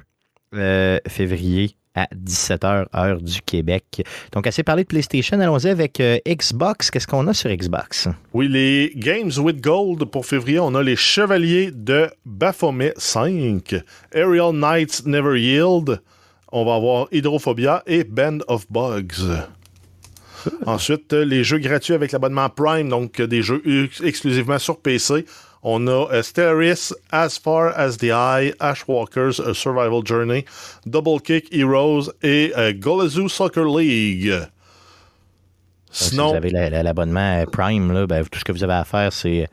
février 1.07 1.75
à 1.95 2.07
17h, 2.15 2.85
heure 2.95 3.21
du 3.21 3.41
Québec. 3.41 4.03
Donc, 4.31 4.47
assez 4.47 4.63
parlé 4.63 4.83
de 4.83 4.87
PlayStation, 4.87 5.39
allons-y 5.39 5.67
avec 5.67 5.99
euh, 5.99 6.17
Xbox. 6.27 6.89
Qu'est-ce 6.89 7.07
qu'on 7.07 7.27
a 7.27 7.33
sur 7.33 7.49
Xbox? 7.49 8.07
Oui, 8.33 8.47
les 8.47 8.93
Games 8.95 9.31
with 9.37 9.61
Gold 9.61 10.05
pour 10.05 10.25
février, 10.25 10.59
on 10.59 10.73
a 10.75 10.83
les 10.83 10.95
Chevaliers 10.95 11.71
de 11.71 12.09
Baphomet 12.25 12.93
5, 12.97 13.75
Aerial 14.13 14.53
Knights 14.53 15.05
Never 15.05 15.39
Yield, 15.39 16.01
on 16.51 16.65
va 16.65 16.75
avoir 16.75 17.07
Hydrophobia 17.11 17.83
et 17.87 18.03
Band 18.03 18.39
of 18.47 18.65
Bugs. 18.69 19.45
Ensuite, 20.65 21.13
les 21.13 21.43
jeux 21.43 21.59
gratuits 21.59 21.93
avec 21.93 22.11
l'abonnement 22.11 22.49
Prime, 22.49 22.89
donc 22.89 23.21
des 23.21 23.41
jeux 23.41 23.61
exclusivement 24.03 24.59
sur 24.59 24.79
PC. 24.79 25.25
On 25.63 25.87
a 25.87 26.05
uh, 26.05 26.21
Stellaris, 26.23 26.91
As 27.11 27.37
Far 27.37 27.69
as 27.69 27.97
the 27.97 28.11
Eye, 28.11 28.53
Ashwalkers, 28.59 29.39
A 29.39 29.53
Survival 29.53 30.01
Journey, 30.01 30.45
Double 30.89 31.19
Kick 31.19 31.53
Heroes 31.53 32.09
et 32.23 32.51
uh, 32.53 32.73
Golazoo 32.73 33.29
Soccer 33.29 33.69
League. 33.69 34.31
Sinon, 35.91 36.33
si 36.41 36.49
vous 36.49 36.55
avez 36.55 36.83
l'abonnement 36.83 37.45
Prime, 37.51 37.91
là, 37.91 38.07
ben, 38.07 38.25
tout 38.25 38.39
ce 38.39 38.45
que 38.45 38.51
vous 38.51 38.63
avez 38.63 38.73
à 38.73 38.85
faire, 38.85 39.11
c'est 39.11 39.49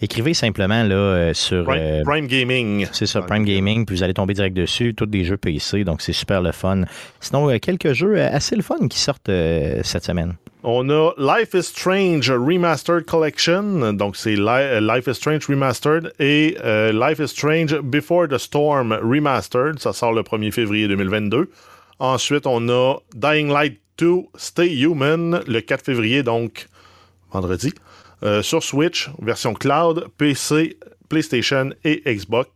écrivez 0.00 0.34
simplement 0.34 0.82
là, 0.82 0.94
euh, 0.94 1.34
sur 1.34 1.64
Prime, 1.64 2.02
Prime 2.04 2.26
Gaming. 2.26 2.86
C'est 2.92 3.06
ça, 3.06 3.22
Prime 3.22 3.44
Gaming, 3.44 3.86
puis 3.86 3.96
vous 3.96 4.02
allez 4.02 4.14
tomber 4.14 4.34
direct 4.34 4.56
dessus, 4.56 4.94
tous 4.94 5.06
des 5.06 5.24
jeux 5.24 5.36
PC, 5.36 5.84
donc 5.84 6.02
c'est 6.02 6.12
super 6.12 6.42
le 6.42 6.52
fun. 6.52 6.82
Sinon, 7.20 7.50
euh, 7.50 7.58
quelques 7.58 7.92
jeux 7.92 8.20
assez 8.20 8.56
le 8.56 8.62
fun 8.62 8.88
qui 8.88 8.98
sortent 8.98 9.28
euh, 9.28 9.80
cette 9.82 10.04
semaine. 10.04 10.34
On 10.68 10.90
a 10.90 11.12
Life 11.16 11.54
is 11.54 11.62
Strange 11.62 12.28
Remastered 12.28 13.04
Collection. 13.04 13.92
Donc, 13.92 14.16
c'est 14.16 14.34
euh, 14.36 14.80
Life 14.80 15.06
is 15.06 15.14
Strange 15.14 15.46
Remastered 15.46 16.12
et 16.18 16.56
euh, 16.64 16.90
Life 16.92 17.20
is 17.20 17.28
Strange 17.28 17.78
Before 17.82 18.26
the 18.26 18.36
Storm 18.36 18.92
Remastered. 18.92 19.78
Ça 19.78 19.92
sort 19.92 20.12
le 20.12 20.22
1er 20.22 20.50
février 20.50 20.88
2022. 20.88 21.52
Ensuite, 22.00 22.48
on 22.48 22.68
a 22.68 22.96
Dying 23.14 23.48
Light 23.48 23.80
2 23.98 24.22
Stay 24.34 24.76
Human 24.80 25.40
le 25.46 25.60
4 25.60 25.84
février, 25.84 26.24
donc 26.24 26.66
vendredi. 27.30 27.72
Euh, 28.22 28.42
sur 28.42 28.62
Switch, 28.62 29.10
version 29.20 29.52
cloud, 29.52 30.06
PC, 30.16 30.78
PlayStation 31.08 31.70
et 31.84 32.02
Xbox. 32.06 32.50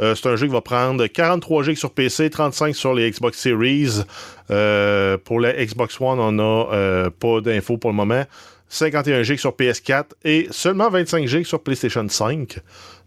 Euh, 0.00 0.14
c'est 0.14 0.28
un 0.28 0.36
jeu 0.36 0.46
qui 0.46 0.52
va 0.52 0.60
prendre 0.60 1.04
43 1.04 1.64
GB 1.64 1.74
sur 1.74 1.90
PC, 1.90 2.30
35 2.30 2.76
sur 2.76 2.94
les 2.94 3.10
Xbox 3.10 3.38
Series. 3.38 4.02
Euh, 4.50 5.18
pour 5.18 5.40
la 5.40 5.52
Xbox 5.52 6.00
One, 6.00 6.20
on 6.20 6.32
n'a 6.32 7.10
pas 7.10 7.40
d'infos 7.40 7.76
pour 7.76 7.90
le 7.90 7.96
moment. 7.96 8.24
51 8.68 9.24
GB 9.24 9.38
sur 9.38 9.52
PS4 9.52 10.04
et 10.24 10.46
seulement 10.50 10.90
25 10.90 11.26
GB 11.26 11.44
sur 11.44 11.60
PlayStation 11.60 12.06
5. 12.08 12.60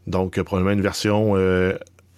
Donc, 0.08 0.42
probablement 0.42 0.74
une 0.74 0.82
version 0.82 1.36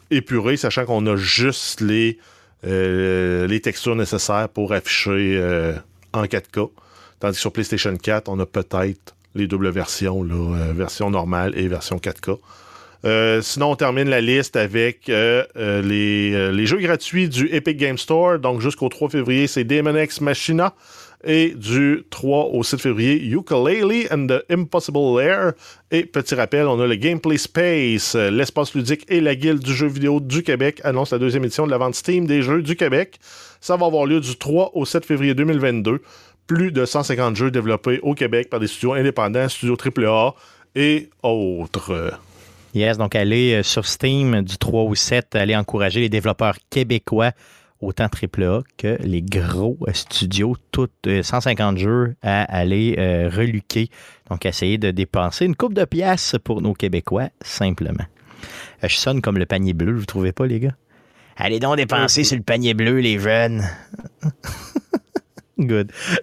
épurée, 0.10 0.58
sachant 0.58 0.86
qu'on 0.86 1.06
a 1.06 1.18
juste 1.18 1.82
les, 1.82 2.18
les 2.64 3.60
textures 3.62 3.98
nécessaires 3.98 4.48
pour 4.50 4.72
afficher 4.72 5.76
en 6.14 6.24
4K. 6.24 6.72
Tandis 7.20 7.36
que 7.36 7.42
sur 7.42 7.52
PlayStation 7.52 7.96
4, 7.96 8.30
on 8.30 8.40
a 8.40 8.46
peut-être 8.46 9.14
les 9.36 9.48
doubles 9.48 9.70
versions, 9.70 10.24
version 10.74 11.10
normale 11.10 11.58
et 11.58 11.68
version 11.68 11.98
4K. 11.98 12.38
Euh, 13.06 13.42
sinon, 13.42 13.72
on 13.72 13.76
termine 13.76 14.10
la 14.10 14.22
liste 14.22 14.56
avec 14.56 15.10
euh, 15.10 15.44
euh, 15.58 15.82
les, 16.52 16.66
jeux 16.66 16.78
gratuits 16.78 17.28
du 17.28 17.54
Epic 17.54 17.78
Game 17.78 17.98
Store. 17.98 18.40
Donc, 18.40 18.62
jusqu'au 18.62 18.88
3 18.88 19.10
février, 19.10 19.48
c'est 19.48 19.64
Demon 19.64 19.98
X 19.98 20.22
Machina. 20.22 20.74
Et 21.26 21.54
du 21.56 22.04
3 22.10 22.50
au 22.52 22.64
7 22.64 22.82
février, 22.82 23.26
Ukulele 23.26 24.08
and 24.12 24.28
the 24.28 24.44
Impossible 24.52 25.18
Lair. 25.18 25.54
Et 25.90 26.04
petit 26.04 26.36
rappel, 26.36 26.68
on 26.68 26.80
a 26.82 26.86
le 26.86 26.96
Gameplay 26.96 27.38
Space, 27.38 28.16
l'espace 28.16 28.76
ludique 28.76 29.06
et 29.08 29.22
la 29.22 29.34
guilde 29.34 29.64
du 29.64 29.74
jeu 29.74 29.88
vidéo 29.88 30.20
du 30.20 30.44
Québec 30.44 30.82
annonce 30.84 31.12
la 31.12 31.20
deuxième 31.20 31.46
édition 31.46 31.66
de 31.66 31.72
la 31.72 31.78
vente 31.78 31.96
Steam 31.96 32.26
des 32.26 32.42
jeux 32.42 32.62
du 32.62 32.76
Québec. 32.76 33.20
Ça 33.62 33.78
va 33.78 33.86
avoir 33.86 34.06
lieu 34.06 34.20
du 34.20 34.36
3 34.36 34.72
au 34.74 34.84
7 34.84 35.06
février 35.06 35.34
2022. 35.34 36.02
Plus 36.48 36.72
de 36.72 36.86
150 36.86 37.36
jeux 37.36 37.52
développés 37.52 38.00
au 38.02 38.14
Québec 38.16 38.50
par 38.50 38.60
des 38.60 38.68
studios 38.68 38.94
indépendants, 38.94 39.48
studios 39.48 39.78
AAA 39.78 40.36
et 40.76 41.10
autres. 41.22 42.20
Yes, 42.74 42.98
donc 42.98 43.16
allez 43.16 43.54
euh, 43.54 43.64
sur 43.64 43.86
Steam 43.86 44.42
du 44.42 44.58
3 44.58 44.84
au 44.84 44.96
7, 44.96 45.36
allez 45.36 45.56
encourager 45.56 46.00
les 46.00 46.10
développeurs 46.10 46.56
québécois, 46.72 47.32
autant 47.80 48.06
AAA 48.06 48.64
que 48.78 48.98
les 49.04 49.22
gros 49.22 49.78
euh, 49.88 49.94
studios, 49.94 50.56
toutes 50.72 51.08
150 51.22 51.76
euh, 51.76 51.80
jeux 51.80 52.16
à 52.24 52.44
aller 52.44 52.96
reluquer. 53.32 53.90
Donc 54.30 54.46
essayer 54.48 54.80
de 54.80 54.90
dépenser 54.90 55.46
une 55.46 55.56
coupe 55.56 55.76
de 55.76 55.86
pièces 55.86 56.36
pour 56.44 56.62
nos 56.62 56.74
Québécois, 56.74 57.30
simplement. 57.42 58.06
Je 58.82 58.96
sonne 58.96 59.22
comme 59.22 59.38
le 59.38 59.46
panier 59.46 59.74
bleu, 59.74 59.94
vous 59.94 60.06
trouvez 60.06 60.32
pas, 60.32 60.48
les 60.48 60.60
gars? 60.60 60.76
Allez 61.38 61.60
donc 61.60 61.78
dépenser 61.78 62.24
sur 62.24 62.38
le 62.38 62.44
panier 62.44 62.74
bleu, 62.74 63.00
les 63.00 63.20
jeunes. 63.20 63.64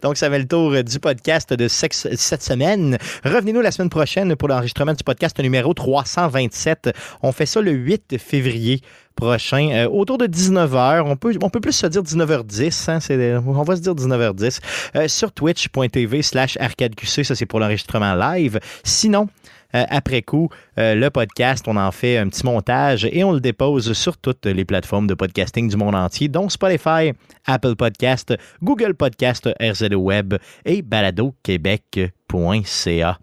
Donc, 0.02 0.16
ça 0.16 0.28
va 0.28 0.38
le 0.38 0.46
tour 0.46 0.82
du 0.82 0.98
podcast 0.98 1.52
de 1.52 1.68
cette 1.68 2.42
semaine. 2.42 2.98
Revenez-nous 3.24 3.60
la 3.60 3.70
semaine 3.70 3.90
prochaine 3.90 4.36
pour 4.36 4.48
l'enregistrement 4.48 4.94
du 4.94 5.04
podcast 5.04 5.38
numéro 5.40 5.74
327. 5.74 6.90
On 7.22 7.32
fait 7.32 7.46
ça 7.46 7.60
le 7.60 7.72
8 7.72 8.18
février 8.18 8.82
prochain, 9.20 9.68
euh, 9.70 9.88
autour 9.88 10.18
de 10.18 10.26
19h. 10.26 11.02
On 11.04 11.16
peut, 11.16 11.34
on 11.42 11.50
peut 11.50 11.60
plus 11.60 11.72
se 11.72 11.86
dire 11.86 12.02
19h10. 12.02 12.90
Hein, 12.90 13.42
on 13.46 13.62
va 13.62 13.76
se 13.76 13.80
dire 13.80 13.94
19h10. 13.94 14.60
Euh, 14.96 15.08
sur 15.08 15.32
twitch.tv 15.32 16.22
slash 16.22 16.56
arcadeqc. 16.58 17.24
Ça, 17.24 17.34
c'est 17.34 17.46
pour 17.46 17.60
l'enregistrement 17.60 18.14
live. 18.14 18.58
Sinon, 18.82 19.22
euh, 19.22 19.39
après 19.72 20.22
coup, 20.22 20.48
euh, 20.78 20.94
le 20.94 21.10
podcast, 21.10 21.66
on 21.68 21.76
en 21.76 21.92
fait 21.92 22.16
un 22.16 22.28
petit 22.28 22.44
montage 22.44 23.06
et 23.10 23.24
on 23.24 23.32
le 23.32 23.40
dépose 23.40 23.92
sur 23.92 24.16
toutes 24.16 24.46
les 24.46 24.64
plateformes 24.64 25.06
de 25.06 25.12
podcasting 25.14 25.68
du 25.68 25.76
monde 25.76 25.94
entier, 25.94 26.28
dont 26.28 26.48
Spotify, 26.48 27.12
Apple 27.46 27.76
Podcast, 27.76 28.34
Google 28.62 28.94
Podcast, 28.94 29.48
RZO 29.60 29.96
Web 29.96 30.34
et 30.64 30.82
baladoquebec.ca. 30.82 33.18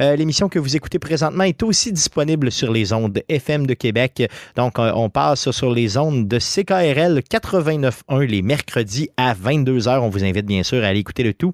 Euh, 0.00 0.16
l'émission 0.16 0.48
que 0.48 0.58
vous 0.58 0.74
écoutez 0.76 0.98
présentement 0.98 1.44
est 1.44 1.62
aussi 1.62 1.92
disponible 1.92 2.50
sur 2.50 2.72
les 2.72 2.92
ondes 2.92 3.22
FM 3.28 3.66
de 3.66 3.74
Québec. 3.74 4.28
Donc, 4.56 4.74
on 4.78 5.10
passe 5.10 5.50
sur 5.50 5.72
les 5.72 5.96
ondes 5.96 6.28
de 6.28 6.38
CKRL 6.38 7.22
89.1 7.30 8.24
les 8.24 8.42
mercredis 8.42 9.08
à 9.16 9.34
22h. 9.34 9.98
On 9.98 10.10
vous 10.10 10.24
invite 10.24 10.46
bien 10.46 10.62
sûr 10.62 10.84
à 10.84 10.88
aller 10.88 11.00
écouter 11.00 11.24
le 11.24 11.34
tout 11.34 11.52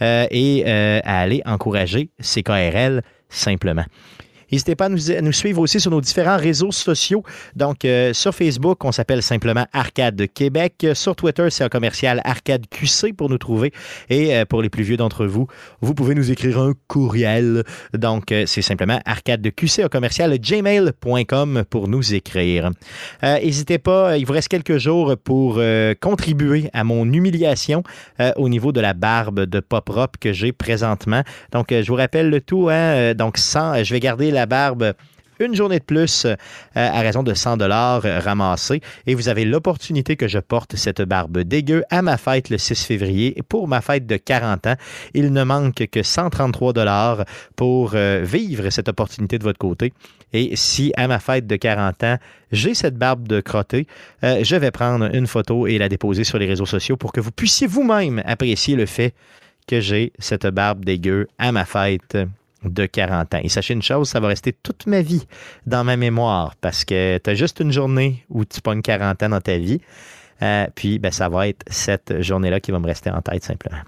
et 0.00 0.64
à 0.66 1.20
aller 1.20 1.42
encourager 1.44 2.10
CKRL 2.22 3.02
simplement. 3.36 3.86
N'hésitez 4.52 4.76
pas 4.76 4.86
à 4.86 4.88
nous, 4.88 5.32
suivre 5.32 5.60
aussi 5.60 5.80
sur 5.80 5.90
nos 5.90 6.00
différents 6.00 6.36
réseaux 6.36 6.70
sociaux. 6.70 7.24
Donc, 7.56 7.84
euh, 7.84 8.12
sur 8.12 8.34
Facebook, 8.34 8.84
on 8.84 8.92
s'appelle 8.92 9.22
simplement 9.22 9.66
Arcade 9.72 10.26
Québec. 10.32 10.86
Sur 10.94 11.16
Twitter, 11.16 11.48
c'est 11.50 11.64
un 11.64 11.68
commercial 11.68 12.20
Arcade 12.24 12.66
QC 12.70 13.12
pour 13.12 13.28
nous 13.28 13.38
trouver. 13.38 13.72
Et 14.08 14.36
euh, 14.36 14.44
pour 14.44 14.62
les 14.62 14.68
plus 14.68 14.84
vieux 14.84 14.96
d'entre 14.96 15.26
vous, 15.26 15.48
vous 15.80 15.94
pouvez 15.94 16.14
nous 16.14 16.30
écrire 16.30 16.60
un 16.60 16.74
courriel. 16.86 17.64
Donc, 17.92 18.30
euh, 18.30 18.44
c'est 18.46 18.62
simplement 18.62 19.00
arcade 19.04 19.46
QC, 19.54 19.82
un 19.82 19.88
commercial 19.88 20.38
gmail.com 20.38 21.64
pour 21.68 21.88
nous 21.88 22.14
écrire. 22.14 22.70
N'hésitez 23.22 23.78
pas, 23.78 24.16
il 24.16 24.26
vous 24.26 24.32
reste 24.32 24.48
quelques 24.48 24.78
jours 24.78 25.16
pour 25.22 25.60
contribuer 26.00 26.70
à 26.72 26.84
mon 26.84 27.10
humiliation 27.12 27.82
au 28.36 28.48
niveau 28.48 28.72
de 28.72 28.80
la 28.80 28.92
barbe 28.92 29.44
de 29.44 29.60
pop 29.60 29.88
rock 29.88 30.12
que 30.20 30.32
j'ai 30.32 30.52
présentement. 30.52 31.22
Donc, 31.52 31.66
je 31.70 31.86
vous 31.86 31.94
rappelle 31.94 32.30
le 32.30 32.40
tout. 32.40 32.68
Hein? 32.70 33.14
Donc, 33.14 33.38
sans, 33.38 33.82
je 33.82 33.92
vais 33.92 34.00
garder 34.00 34.30
la 34.36 34.46
barbe 34.46 34.92
une 35.38 35.54
journée 35.54 35.78
de 35.78 35.84
plus 35.84 36.24
euh, 36.24 36.34
à 36.74 37.00
raison 37.00 37.22
de 37.22 37.34
100 37.34 37.58
dollars 37.58 38.02
ramassés 38.02 38.80
et 39.06 39.14
vous 39.14 39.28
avez 39.28 39.44
l'opportunité 39.44 40.16
que 40.16 40.28
je 40.28 40.38
porte 40.38 40.76
cette 40.76 41.02
barbe 41.02 41.38
dégueu 41.40 41.84
à 41.90 42.02
ma 42.02 42.16
fête 42.16 42.50
le 42.50 42.58
6 42.58 42.84
février 42.84 43.36
pour 43.48 43.68
ma 43.68 43.80
fête 43.80 44.06
de 44.06 44.16
40 44.16 44.66
ans. 44.66 44.76
Il 45.14 45.32
ne 45.32 45.44
manque 45.44 45.86
que 45.90 46.02
133 46.02 46.72
dollars 46.72 47.24
pour 47.54 47.92
euh, 47.94 48.22
vivre 48.24 48.70
cette 48.70 48.88
opportunité 48.88 49.38
de 49.38 49.44
votre 49.44 49.58
côté. 49.58 49.92
Et 50.32 50.54
si 50.56 50.92
à 50.96 51.06
ma 51.08 51.18
fête 51.18 51.46
de 51.46 51.56
40 51.56 52.04
ans, 52.04 52.16
j'ai 52.52 52.74
cette 52.74 52.96
barbe 52.96 53.26
de 53.28 53.40
crotté, 53.40 53.86
euh, 54.24 54.40
je 54.42 54.56
vais 54.56 54.70
prendre 54.70 55.14
une 55.14 55.26
photo 55.26 55.66
et 55.66 55.78
la 55.78 55.88
déposer 55.88 56.24
sur 56.24 56.38
les 56.38 56.46
réseaux 56.46 56.66
sociaux 56.66 56.96
pour 56.96 57.12
que 57.12 57.20
vous 57.20 57.32
puissiez 57.32 57.66
vous-même 57.66 58.22
apprécier 58.26 58.76
le 58.76 58.86
fait 58.86 59.14
que 59.66 59.80
j'ai 59.80 60.12
cette 60.18 60.46
barbe 60.46 60.84
dégueu 60.84 61.26
à 61.38 61.52
ma 61.52 61.64
fête 61.64 62.16
de 62.64 62.86
40 62.86 63.34
ans. 63.34 63.40
Et 63.42 63.48
sachez 63.48 63.74
une 63.74 63.82
chose, 63.82 64.08
ça 64.08 64.20
va 64.20 64.28
rester 64.28 64.52
toute 64.52 64.86
ma 64.86 65.02
vie 65.02 65.26
dans 65.66 65.84
ma 65.84 65.96
mémoire 65.96 66.54
parce 66.60 66.84
que 66.84 67.18
tu 67.18 67.30
as 67.30 67.34
juste 67.34 67.60
une 67.60 67.72
journée 67.72 68.24
où 68.28 68.44
tu 68.44 68.60
pognes 68.60 68.82
40 68.82 69.22
ans 69.22 69.28
dans 69.28 69.40
ta 69.40 69.58
vie. 69.58 69.80
Euh, 70.42 70.66
puis, 70.74 70.98
ben, 70.98 71.10
ça 71.10 71.28
va 71.28 71.48
être 71.48 71.64
cette 71.68 72.20
journée-là 72.22 72.60
qui 72.60 72.70
va 72.70 72.78
me 72.78 72.86
rester 72.86 73.10
en 73.10 73.22
tête 73.22 73.44
simplement. 73.44 73.80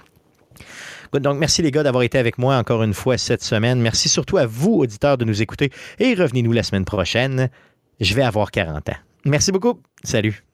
Donc, 1.13 1.39
merci 1.39 1.63
les 1.63 1.71
gars 1.71 1.83
d'avoir 1.83 2.03
été 2.03 2.19
avec 2.19 2.39
moi 2.39 2.57
encore 2.57 2.83
une 2.83 2.95
fois 2.95 3.17
cette 3.17 3.43
semaine. 3.43 3.81
Merci 3.81 4.09
surtout 4.09 4.37
à 4.37 4.47
vous, 4.47 4.75
auditeurs, 4.75 5.17
de 5.17 5.25
nous 5.25 5.41
écouter 5.41 5.71
et 5.99 6.15
revenez-nous 6.15 6.53
la 6.53 6.63
semaine 6.63 6.85
prochaine. 6.85 7.49
je 8.01 8.15
vais 8.15 8.23
avoir 8.23 8.51
40 8.51 8.89
ans. 8.91 8.97
Merci 9.25 9.53
beaucoup. 9.53 9.81
Salut. 10.05 10.45